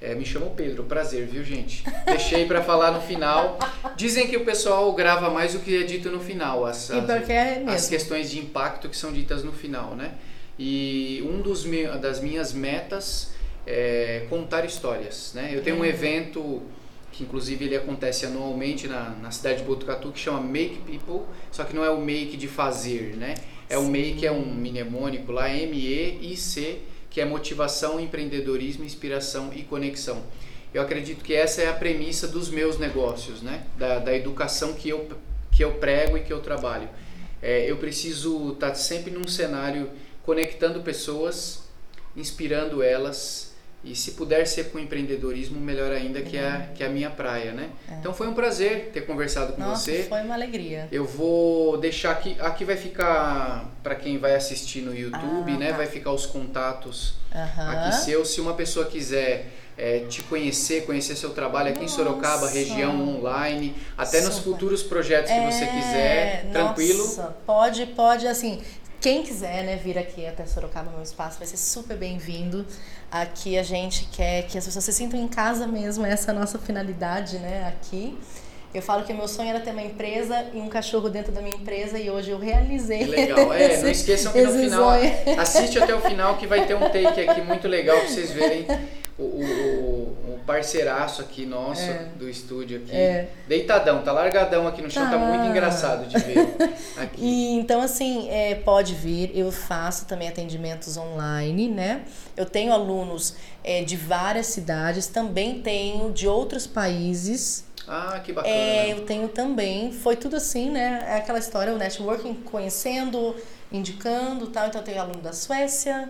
É, 0.01 0.15
me 0.15 0.25
chamo 0.25 0.51
Pedro, 0.51 0.83
prazer, 0.83 1.27
viu 1.27 1.45
gente? 1.45 1.85
Deixei 2.05 2.45
para 2.45 2.63
falar 2.63 2.91
no 2.91 3.01
final. 3.01 3.59
Dizem 3.97 4.27
que 4.27 4.37
o 4.37 4.45
pessoal 4.45 4.93
grava 4.93 5.31
mais 5.31 5.55
o 5.55 5.61
que 5.61 5.81
é 5.81 5.85
dito 5.85 6.11
no 6.11 6.19
final, 6.19 6.67
as, 6.67 6.91
as, 6.91 7.09
é 7.31 7.65
as 7.69 7.89
questões 7.89 8.31
de 8.31 8.41
impacto 8.41 8.89
que 8.89 8.97
são 8.97 9.13
ditas 9.13 9.45
no 9.45 9.53
final, 9.53 9.95
né? 9.95 10.15
E 10.59 11.23
um 11.29 11.41
dos 11.41 11.65
das 12.01 12.21
minhas 12.21 12.53
metas 12.53 13.33
é 13.67 14.27
contar 14.29 14.65
histórias, 14.65 15.33
né? 15.35 15.51
Eu 15.53 15.63
tenho 15.63 15.77
um 15.77 15.81
uhum. 15.81 15.85
evento 15.85 16.63
que 17.11 17.23
inclusive 17.23 17.65
ele 17.65 17.77
acontece 17.77 18.27
anualmente 18.27 18.89
na, 18.89 19.11
na 19.11 19.31
cidade 19.31 19.59
de 19.59 19.65
Botucatu 19.65 20.11
que 20.11 20.19
chama 20.19 20.41
Make 20.41 20.81
People, 20.87 21.27
só 21.53 21.63
que 21.63 21.75
não 21.75 21.85
é 21.85 21.91
o 21.91 22.01
make 22.01 22.37
de 22.37 22.49
fazer, 22.49 23.17
né? 23.17 23.35
É 23.69 23.77
Sim. 23.77 23.87
o 23.87 23.89
make 23.89 24.27
é 24.27 24.33
um 24.33 24.45
mnemônico 24.45 25.33
lá, 25.33 25.49
M 25.49 25.77
E 25.77 26.33
I 26.33 26.37
C 26.37 26.81
que 27.09 27.21
é 27.21 27.25
motivação, 27.25 28.01
empreendedorismo, 28.01 28.85
inspiração 28.85 29.53
e 29.55 29.63
conexão. 29.63 30.23
Eu 30.75 30.83
acredito 30.83 31.23
que 31.23 31.33
essa 31.33 31.63
é 31.63 31.69
a 31.69 31.73
premissa 31.73 32.27
dos 32.27 32.49
meus 32.49 32.77
negócios, 32.79 33.41
né? 33.41 33.63
da, 33.79 34.01
da 34.01 34.13
educação 34.13 34.73
que 34.73 34.89
eu, 34.89 35.09
que 35.53 35.63
eu 35.63 35.75
prego 35.75 36.19
e 36.19 36.23
que 36.23 36.33
eu 36.33 36.41
trabalho. 36.41 36.89
É, 37.41 37.71
eu 37.71 37.77
preciso 37.77 38.55
estar 38.55 38.75
sempre 38.75 39.13
num 39.13 39.29
cenário 39.29 39.89
conectando 40.25 40.81
pessoas, 40.81 41.65
inspirando 42.17 42.83
elas 42.83 43.55
e 43.85 43.95
se 43.95 44.13
puder 44.13 44.47
ser 44.47 44.71
com 44.71 44.79
empreendedorismo, 44.79 45.61
melhor 45.61 45.93
ainda, 45.93 46.23
que 46.23 46.39
é, 46.39 46.71
que 46.75 46.83
é 46.83 46.87
a 46.87 46.89
minha 46.89 47.11
praia, 47.11 47.53
né? 47.53 47.69
É. 47.87 47.97
Então 47.97 48.15
foi 48.15 48.27
um 48.27 48.33
prazer 48.33 48.91
ter 48.95 49.03
conversado 49.03 49.53
com 49.53 49.61
Nossa, 49.61 49.85
você. 49.85 50.05
foi 50.05 50.23
uma 50.23 50.35
alegria. 50.35 50.89
Eu 50.91 51.05
vou 51.05 51.77
deixar 51.77 52.13
aqui, 52.13 52.35
aqui 52.41 52.65
vai 52.65 52.77
ficar 52.77 53.71
para 53.83 53.95
quem 53.95 54.17
vai 54.17 54.35
assistir 54.35 54.81
no 54.81 54.97
YouTube, 54.97 55.53
ah, 55.53 55.59
né? 55.59 55.71
Tá. 55.71 55.77
Vai 55.77 55.87
ficar 55.87 56.13
os 56.13 56.25
contatos 56.25 57.15
uhum. 57.31 57.69
aqui 57.69 57.97
seus. 57.97 58.31
Se 58.31 58.41
uma 58.41 58.55
pessoa 58.55 58.87
quiser 58.87 59.51
é, 59.77 60.01
te 60.09 60.23
conhecer, 60.23 60.87
conhecer 60.87 61.15
seu 61.15 61.31
trabalho 61.31 61.69
aqui 61.69 61.83
nossa. 61.83 61.93
em 61.93 61.97
Sorocaba, 61.97 62.49
região 62.49 63.17
online, 63.17 63.75
até 63.99 64.19
Super. 64.19 64.29
nos 64.29 64.39
futuros 64.39 64.83
projetos 64.83 65.31
que 65.31 65.37
é, 65.37 65.51
você 65.51 65.67
quiser, 65.67 66.51
tranquilo. 66.53 67.05
Nossa, 67.05 67.37
pode, 67.45 67.85
pode, 67.87 68.27
assim, 68.27 68.63
quem 69.05 69.23
quiser 69.23 69.65
né, 69.65 69.77
vir 69.77 69.99
aqui 69.99 70.27
até 70.27 70.47
Sorocaba, 70.47 70.91
meu 70.91 71.03
espaço, 71.03 71.37
vai 71.37 71.47
ser 71.47 71.59
super 71.59 71.95
bem-vindo. 71.95 72.65
Aqui 73.11 73.59
a 73.59 73.63
gente 73.63 74.07
quer 74.07 74.45
que 74.47 74.57
as 74.57 74.65
pessoas 74.65 74.83
se 74.83 74.95
sintam 74.95 75.21
em 75.21 75.29
casa 75.29 75.67
mesmo, 75.67 76.07
essa 76.07 76.31
é 76.31 76.35
a 76.35 76.39
nossa 76.39 76.59
finalidade 76.59 77.37
né, 77.37 77.69
aqui. 77.69 78.19
Eu 78.73 78.81
falo 78.81 79.05
que 79.05 79.13
meu 79.13 79.29
sonho 79.29 79.51
era 79.51 79.61
ter 79.61 79.73
uma 79.73 79.83
empresa 79.83 80.47
e 80.55 80.59
um 80.59 80.71
cachorro 80.71 81.11
dentro 81.11 81.33
da 81.33 81.43
minha 81.43 81.55
empresa 81.55 81.99
e 81.99 82.09
hoje 82.09 82.31
eu 82.31 82.39
realizei. 82.39 83.01
Que 83.01 83.11
legal. 83.11 83.53
É, 83.53 83.75
esse, 83.75 83.83
não 83.83 83.91
esqueçam 83.91 84.33
que 84.33 84.41
no 84.41 84.53
final, 84.53 84.99
sonho. 84.99 85.39
assiste 85.39 85.79
até 85.79 85.95
o 85.95 86.01
final 86.01 86.39
que 86.39 86.47
vai 86.47 86.67
ter 86.67 86.75
um 86.75 86.81
take 86.81 87.29
aqui 87.29 87.43
muito 87.43 87.69
legal 87.69 87.99
para 87.99 88.09
vocês 88.09 88.31
verem 88.31 88.67
o, 89.17 89.23
o, 89.23 90.35
o 90.35 90.41
parceiraço 90.45 91.23
aqui 91.23 91.47
nosso 91.47 91.83
é. 91.83 92.09
do 92.17 92.29
estúdio 92.29 92.79
aqui. 92.79 92.95
É. 92.95 93.29
Deitadão, 93.47 94.03
tá 94.03 94.11
largadão 94.11 94.67
aqui 94.67 94.83
no 94.83 94.91
chão, 94.91 95.05
tá, 95.05 95.13
tá 95.13 95.19
muito 95.19 95.47
engraçado 95.47 96.07
de 96.09 96.19
ver. 96.19 96.55
Aqui. 96.97 97.21
E, 97.21 97.57
então, 97.57 97.81
assim, 97.81 98.29
é, 98.31 98.55
pode 98.55 98.95
vir. 98.95 99.37
Eu 99.37 99.51
faço 99.51 100.07
também 100.07 100.29
atendimentos 100.29 100.97
online, 100.97 101.69
né? 101.69 102.03
Eu 102.37 102.47
tenho 102.47 102.73
alunos 102.73 103.37
é, 103.63 103.83
de 103.83 103.97
várias 103.97 104.47
cidades, 104.47 105.09
também 105.09 105.61
tenho 105.61 106.13
de 106.13 106.29
outros 106.29 106.67
países. 106.67 107.65
Ah, 107.87 108.21
que 108.25 108.33
bacana. 108.33 108.55
É, 108.55 108.93
eu 108.93 109.05
tenho 109.05 109.29
também. 109.29 109.93
Foi 109.93 110.17
tudo 110.17 110.37
assim, 110.37 110.71
né? 110.71 111.05
É 111.09 111.17
aquela 111.17 111.39
história, 111.39 111.73
o 111.73 111.79
networking, 111.79 112.35
conhecendo, 112.35 113.35
indicando 113.73 114.49
tal. 114.49 114.69
Então, 114.69 114.81
eu 114.81 114.85
tenho 114.85 115.01
aluno 115.01 115.21
da 115.21 115.33
Suécia, 115.33 116.09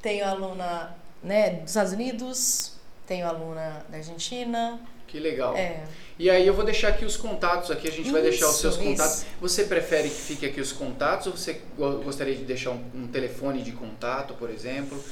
tenho 0.00 0.24
aluna 0.24 0.99
né, 1.22 1.50
dos 1.50 1.70
Estados 1.70 1.92
Unidos, 1.92 2.72
tenho 3.06 3.26
aluna 3.26 3.84
da 3.88 3.98
Argentina. 3.98 4.80
Que 5.06 5.18
legal. 5.18 5.56
É. 5.56 5.82
E 6.18 6.30
aí 6.30 6.46
eu 6.46 6.54
vou 6.54 6.64
deixar 6.64 6.88
aqui 6.88 7.04
os 7.04 7.16
contatos, 7.16 7.70
aqui 7.70 7.88
a 7.88 7.90
gente 7.90 8.02
isso, 8.02 8.12
vai 8.12 8.22
deixar 8.22 8.48
os 8.48 8.60
seus 8.60 8.76
contatos. 8.76 9.16
Isso. 9.16 9.26
Você 9.40 9.64
prefere 9.64 10.08
que 10.08 10.14
fique 10.14 10.46
aqui 10.46 10.60
os 10.60 10.70
contatos 10.70 11.26
ou 11.26 11.36
você 11.36 11.60
gostaria 12.04 12.34
de 12.34 12.44
deixar 12.44 12.70
um, 12.70 12.84
um 12.94 13.06
telefone 13.08 13.62
de 13.62 13.72
contato, 13.72 14.34
por 14.34 14.50
exemplo? 14.50 15.02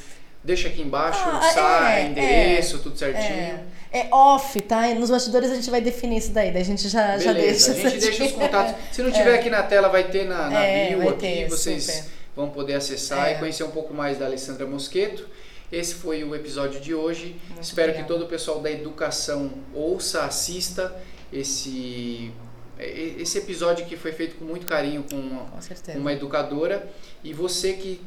Deixa 0.44 0.68
aqui 0.68 0.82
embaixo, 0.82 1.18
ah, 1.24 1.40
sai, 1.52 2.02
é, 2.02 2.06
endereço, 2.06 2.76
é, 2.76 2.78
tudo 2.78 2.96
certinho. 2.96 3.34
É, 3.34 3.64
é, 3.90 4.08
off, 4.12 4.60
tá? 4.60 4.86
Nos 4.94 5.10
bastidores 5.10 5.50
a 5.50 5.56
gente 5.56 5.68
vai 5.68 5.80
definir 5.80 6.18
isso 6.18 6.30
daí, 6.30 6.52
daí 6.52 6.62
a 6.62 6.64
gente 6.64 6.88
já, 6.88 7.16
Beleza, 7.16 7.24
já 7.24 7.32
deixa. 7.32 7.70
A 7.70 7.74
gente 7.74 8.00
deixa 8.00 8.24
os 8.24 8.32
contatos. 8.32 8.74
Se 8.92 9.02
não 9.02 9.10
tiver 9.12 9.34
é. 9.34 9.38
aqui 9.38 9.50
na 9.50 9.64
tela, 9.64 9.88
vai 9.88 10.04
ter 10.04 10.24
na, 10.26 10.48
na 10.48 10.62
é, 10.62 10.90
bio 10.90 11.08
aqui, 11.08 11.20
ter, 11.20 11.48
vocês 11.48 11.84
super. 11.84 12.10
vão 12.36 12.50
poder 12.50 12.74
acessar 12.74 13.32
e 13.32 13.34
conhecer 13.38 13.64
um 13.64 13.70
pouco 13.70 13.92
mais 13.92 14.16
da 14.16 14.26
Alessandra 14.26 14.64
Mosqueto. 14.64 15.26
Esse 15.70 15.94
foi 15.96 16.24
o 16.24 16.34
episódio 16.34 16.80
de 16.80 16.94
hoje. 16.94 17.36
Muito 17.48 17.62
Espero 17.62 17.94
que 17.94 18.04
todo 18.04 18.24
o 18.24 18.28
pessoal 18.28 18.60
da 18.60 18.70
educação 18.70 19.50
ouça, 19.74 20.24
assista 20.24 20.94
esse 21.32 22.32
esse 22.78 23.38
episódio 23.38 23.84
que 23.86 23.96
foi 23.96 24.12
feito 24.12 24.36
com 24.36 24.44
muito 24.44 24.64
carinho 24.64 25.04
com 25.10 25.16
uma, 25.16 25.46
com 25.92 25.98
uma 25.98 26.12
educadora 26.12 26.88
e 27.24 27.32
você 27.32 27.72
que 27.72 28.00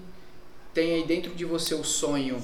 tem 0.74 0.94
aí 0.94 1.04
dentro 1.04 1.36
de 1.36 1.44
você 1.44 1.76
o 1.76 1.84
sonho, 1.84 2.42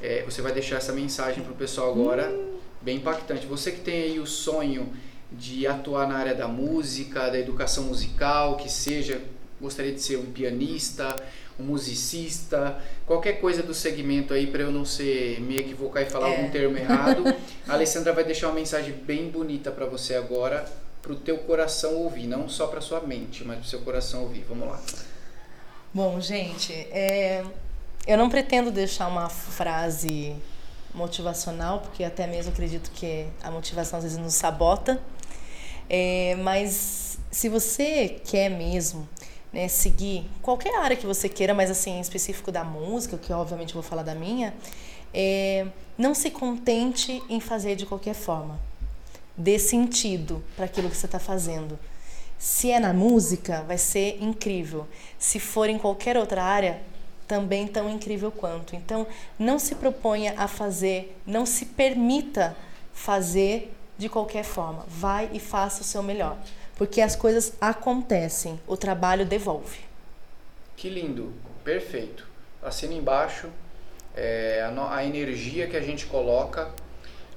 é, 0.00 0.22
você 0.22 0.40
vai 0.40 0.50
deixar 0.50 0.76
essa 0.76 0.92
mensagem 0.92 1.44
para 1.44 1.52
o 1.52 1.56
pessoal 1.56 1.90
agora, 1.90 2.30
hum. 2.30 2.56
bem 2.80 2.96
impactante. 2.96 3.46
Você 3.46 3.70
que 3.72 3.80
tem 3.80 4.02
aí 4.02 4.18
o 4.18 4.26
sonho 4.26 4.90
de 5.30 5.66
atuar 5.66 6.08
na 6.08 6.16
área 6.16 6.34
da 6.34 6.48
música, 6.48 7.28
da 7.28 7.38
educação 7.38 7.84
musical, 7.84 8.56
que 8.56 8.70
seja, 8.70 9.20
gostaria 9.60 9.92
de 9.92 10.00
ser 10.00 10.16
um 10.16 10.32
pianista, 10.32 11.14
um 11.58 11.64
musicista, 11.64 12.78
qualquer 13.06 13.40
coisa 13.40 13.62
do 13.62 13.74
segmento 13.74 14.32
aí 14.32 14.46
para 14.46 14.62
eu 14.62 14.70
não 14.70 14.84
ser 14.84 15.40
me 15.40 15.56
equivocar 15.56 16.02
e 16.02 16.06
falar 16.06 16.30
é. 16.30 16.36
algum 16.36 16.50
termo 16.50 16.76
errado. 16.78 17.24
A 17.66 17.74
Alessandra 17.74 18.12
vai 18.12 18.24
deixar 18.24 18.48
uma 18.48 18.54
mensagem 18.54 18.92
bem 18.92 19.28
bonita 19.28 19.70
para 19.70 19.86
você 19.86 20.14
agora, 20.14 20.64
para 21.02 21.12
o 21.12 21.16
teu 21.16 21.38
coração 21.38 21.94
ouvir, 21.96 22.26
não 22.26 22.48
só 22.48 22.66
para 22.66 22.80
sua 22.80 23.00
mente, 23.00 23.44
mas 23.44 23.58
para 23.58 23.64
o 23.64 23.68
seu 23.68 23.80
coração 23.80 24.22
ouvir. 24.22 24.44
Vamos 24.48 24.68
lá. 24.68 24.80
Bom, 25.92 26.20
gente, 26.20 26.72
é, 26.72 27.44
eu 28.06 28.16
não 28.16 28.28
pretendo 28.28 28.70
deixar 28.70 29.08
uma 29.08 29.28
frase 29.28 30.36
motivacional, 30.94 31.80
porque 31.80 32.04
até 32.04 32.26
mesmo 32.26 32.52
acredito 32.52 32.90
que 32.90 33.26
a 33.42 33.50
motivação 33.50 33.98
às 33.98 34.04
vezes 34.04 34.18
nos 34.18 34.34
sabota. 34.34 35.00
É, 35.90 36.36
mas 36.42 37.18
se 37.30 37.48
você 37.48 38.20
quer 38.24 38.50
mesmo 38.50 39.08
né, 39.52 39.68
seguir 39.68 40.28
qualquer 40.42 40.74
área 40.78 40.96
que 40.96 41.06
você 41.06 41.28
queira, 41.28 41.54
mas 41.54 41.70
assim, 41.70 41.92
em 41.92 42.00
específico 42.00 42.52
da 42.52 42.64
música, 42.64 43.16
que 43.16 43.32
obviamente 43.32 43.70
eu 43.70 43.80
vou 43.80 43.82
falar 43.82 44.02
da 44.02 44.14
minha, 44.14 44.54
é, 45.12 45.66
não 45.96 46.14
se 46.14 46.30
contente 46.30 47.22
em 47.28 47.40
fazer 47.40 47.74
de 47.76 47.86
qualquer 47.86 48.14
forma. 48.14 48.58
Dê 49.36 49.58
sentido 49.58 50.42
para 50.56 50.64
aquilo 50.64 50.90
que 50.90 50.96
você 50.96 51.06
está 51.06 51.18
fazendo. 51.18 51.78
Se 52.38 52.70
é 52.70 52.78
na 52.78 52.92
música, 52.92 53.62
vai 53.62 53.78
ser 53.78 54.22
incrível. 54.22 54.86
Se 55.18 55.40
for 55.40 55.68
em 55.68 55.78
qualquer 55.78 56.16
outra 56.16 56.42
área, 56.42 56.80
também 57.26 57.66
tão 57.66 57.88
incrível 57.88 58.30
quanto. 58.30 58.74
Então, 58.74 59.06
não 59.38 59.58
se 59.58 59.74
proponha 59.74 60.34
a 60.36 60.46
fazer, 60.48 61.16
não 61.26 61.44
se 61.44 61.66
permita 61.66 62.56
fazer 62.92 63.74
de 63.96 64.08
qualquer 64.08 64.44
forma. 64.44 64.84
Vai 64.88 65.30
e 65.32 65.40
faça 65.40 65.82
o 65.82 65.84
seu 65.84 66.02
melhor 66.02 66.36
porque 66.78 67.00
as 67.00 67.16
coisas 67.16 67.52
acontecem, 67.60 68.58
o 68.66 68.76
trabalho 68.76 69.26
devolve. 69.26 69.80
Que 70.76 70.88
lindo, 70.88 71.34
perfeito. 71.64 72.24
Assina 72.62 72.94
embaixo, 72.94 73.48
é, 74.16 74.62
a, 74.62 74.96
a, 74.96 75.04
energia 75.04 75.66
que 75.66 75.76
a 75.76 75.80
gente 75.80 76.06
coloca, 76.06 76.70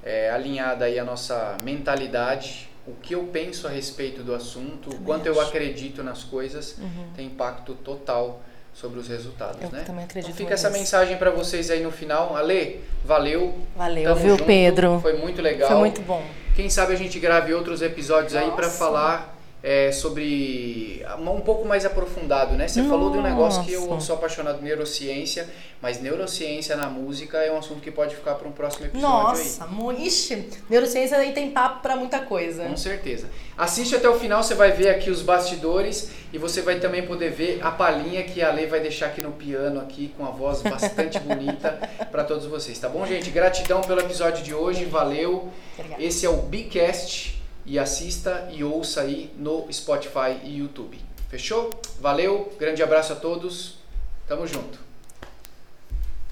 é, 0.04 0.30
alinhada 0.30 0.84
aí 0.84 0.96
a 0.98 1.04
nossa 1.04 1.58
mentalidade, 1.62 2.68
o 2.86 2.92
que 2.92 3.14
eu 3.16 3.24
penso 3.24 3.66
a 3.66 3.70
respeito 3.70 4.22
do 4.22 4.32
assunto, 4.32 4.90
o 4.90 5.00
quanto 5.00 5.28
acho. 5.28 5.38
eu 5.38 5.40
acredito 5.40 6.04
nas 6.04 6.22
coisas, 6.22 6.78
uhum. 6.78 7.12
tem 7.16 7.26
impacto 7.26 7.74
total 7.74 8.40
sobre 8.72 8.98
os 9.00 9.08
resultados, 9.08 9.60
eu 9.60 9.70
né? 9.70 9.82
Também 9.84 10.04
acredito 10.04 10.30
então 10.30 10.38
fica 10.38 10.54
essa 10.54 10.70
mensagem 10.70 11.16
para 11.18 11.30
vocês 11.30 11.70
aí 11.70 11.82
no 11.82 11.90
final. 11.90 12.36
Ale, 12.36 12.80
valeu. 13.04 13.58
Valeu, 13.76 14.14
viu, 14.14 14.30
junto. 14.30 14.44
Pedro? 14.44 14.98
Foi 15.00 15.16
muito 15.16 15.42
legal. 15.42 15.68
Foi 15.68 15.78
muito 15.78 16.00
bom. 16.02 16.24
Quem 16.54 16.68
sabe 16.68 16.92
a 16.92 16.96
gente 16.96 17.18
grave 17.18 17.54
outros 17.54 17.80
episódios 17.80 18.34
Nossa. 18.34 18.46
aí 18.46 18.52
para 18.52 18.68
falar 18.68 19.34
é, 19.62 19.92
sobre 19.92 21.06
um 21.16 21.40
pouco 21.40 21.66
mais 21.66 21.84
aprofundado, 21.84 22.54
né? 22.54 22.66
Você 22.66 22.80
Nossa. 22.80 22.92
falou 22.92 23.10
de 23.12 23.18
um 23.18 23.22
negócio 23.22 23.62
que 23.62 23.72
eu 23.72 24.00
sou 24.00 24.16
apaixonado 24.16 24.60
neurociência, 24.60 25.48
mas 25.80 26.00
neurociência 26.00 26.74
na 26.76 26.88
música 26.88 27.38
é 27.38 27.52
um 27.52 27.58
assunto 27.58 27.80
que 27.80 27.90
pode 27.90 28.16
ficar 28.16 28.34
para 28.34 28.48
um 28.48 28.52
próximo 28.52 28.86
episódio 28.86 29.08
Nossa, 29.08 29.64
aí. 29.64 30.06
ixi, 30.06 30.48
neurociência 30.68 31.16
aí 31.16 31.32
tem 31.32 31.50
papo 31.50 31.80
para 31.80 31.94
muita 31.94 32.20
coisa. 32.20 32.64
Com 32.64 32.76
certeza. 32.76 33.28
Assiste 33.56 33.94
até 33.94 34.08
o 34.08 34.18
final, 34.18 34.42
você 34.42 34.54
vai 34.54 34.72
ver 34.72 34.90
aqui 34.90 35.10
os 35.10 35.22
bastidores 35.22 36.10
e 36.32 36.38
você 36.38 36.60
vai 36.60 36.80
também 36.80 37.06
poder 37.06 37.30
ver 37.30 37.60
a 37.62 37.70
palhinha 37.70 38.24
que 38.24 38.42
a 38.42 38.50
Lei 38.50 38.66
vai 38.66 38.80
deixar 38.80 39.06
aqui 39.06 39.22
no 39.22 39.32
piano 39.32 39.80
aqui 39.80 40.12
com 40.16 40.26
a 40.26 40.30
voz 40.30 40.62
bastante 40.62 41.18
bonita 41.20 41.78
para 42.10 42.24
todos 42.24 42.46
vocês, 42.46 42.78
tá 42.78 42.88
bom, 42.88 43.06
gente? 43.06 43.30
Gratidão 43.30 43.80
pelo 43.82 44.00
episódio 44.00 44.42
de 44.42 44.52
hoje, 44.52 44.84
valeu. 44.86 45.48
Obrigada. 45.78 46.02
Esse 46.02 46.26
é 46.26 46.28
o 46.28 46.36
Bicast 46.38 47.41
e 47.64 47.78
assista 47.78 48.48
e 48.52 48.64
ouça 48.64 49.02
aí 49.02 49.32
no 49.36 49.72
Spotify 49.72 50.40
e 50.42 50.58
YouTube. 50.58 50.98
Fechou? 51.28 51.70
Valeu, 52.00 52.52
grande 52.58 52.82
abraço 52.82 53.12
a 53.12 53.16
todos. 53.16 53.78
Tamo 54.26 54.46
junto. 54.46 54.78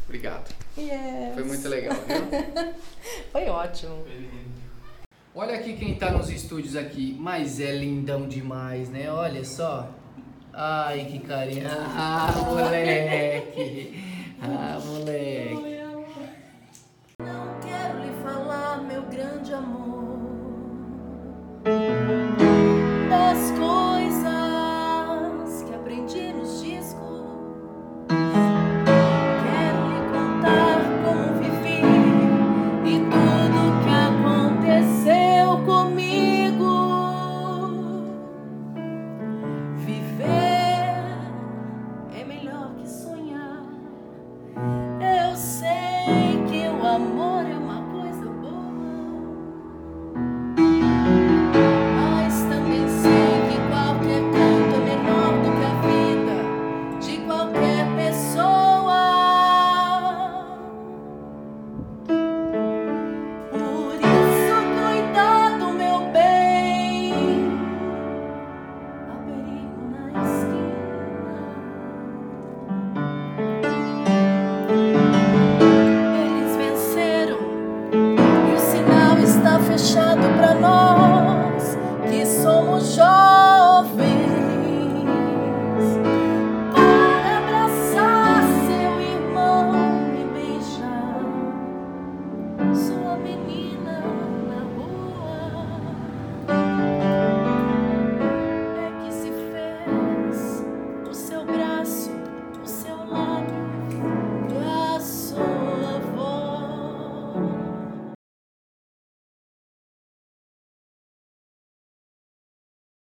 Obrigado. 0.04 0.52
Yes. 0.76 1.34
Foi 1.34 1.44
muito 1.44 1.68
legal, 1.68 1.96
viu? 2.06 2.74
Foi 3.30 3.48
ótimo. 3.48 4.04
Olha 5.34 5.54
aqui 5.54 5.76
quem 5.76 5.94
tá 5.94 6.10
nos 6.10 6.28
estúdios 6.28 6.74
aqui, 6.74 7.16
mas 7.18 7.60
é 7.60 7.72
lindão 7.72 8.26
demais, 8.26 8.88
né? 8.88 9.10
Olha 9.10 9.44
só. 9.44 9.88
Ai, 10.52 11.04
que 11.04 11.20
carinha. 11.20 11.68
Ah, 11.70 12.32
moleque. 12.44 14.04
Ah, 14.42 14.80
moleque. 14.84 15.80
Não 17.20 17.60
quero 17.60 17.98
lhe 18.00 18.22
falar, 18.22 18.82
meu 18.82 19.02
grande 19.02 19.54
amor. 19.54 19.79
school. 23.40 23.89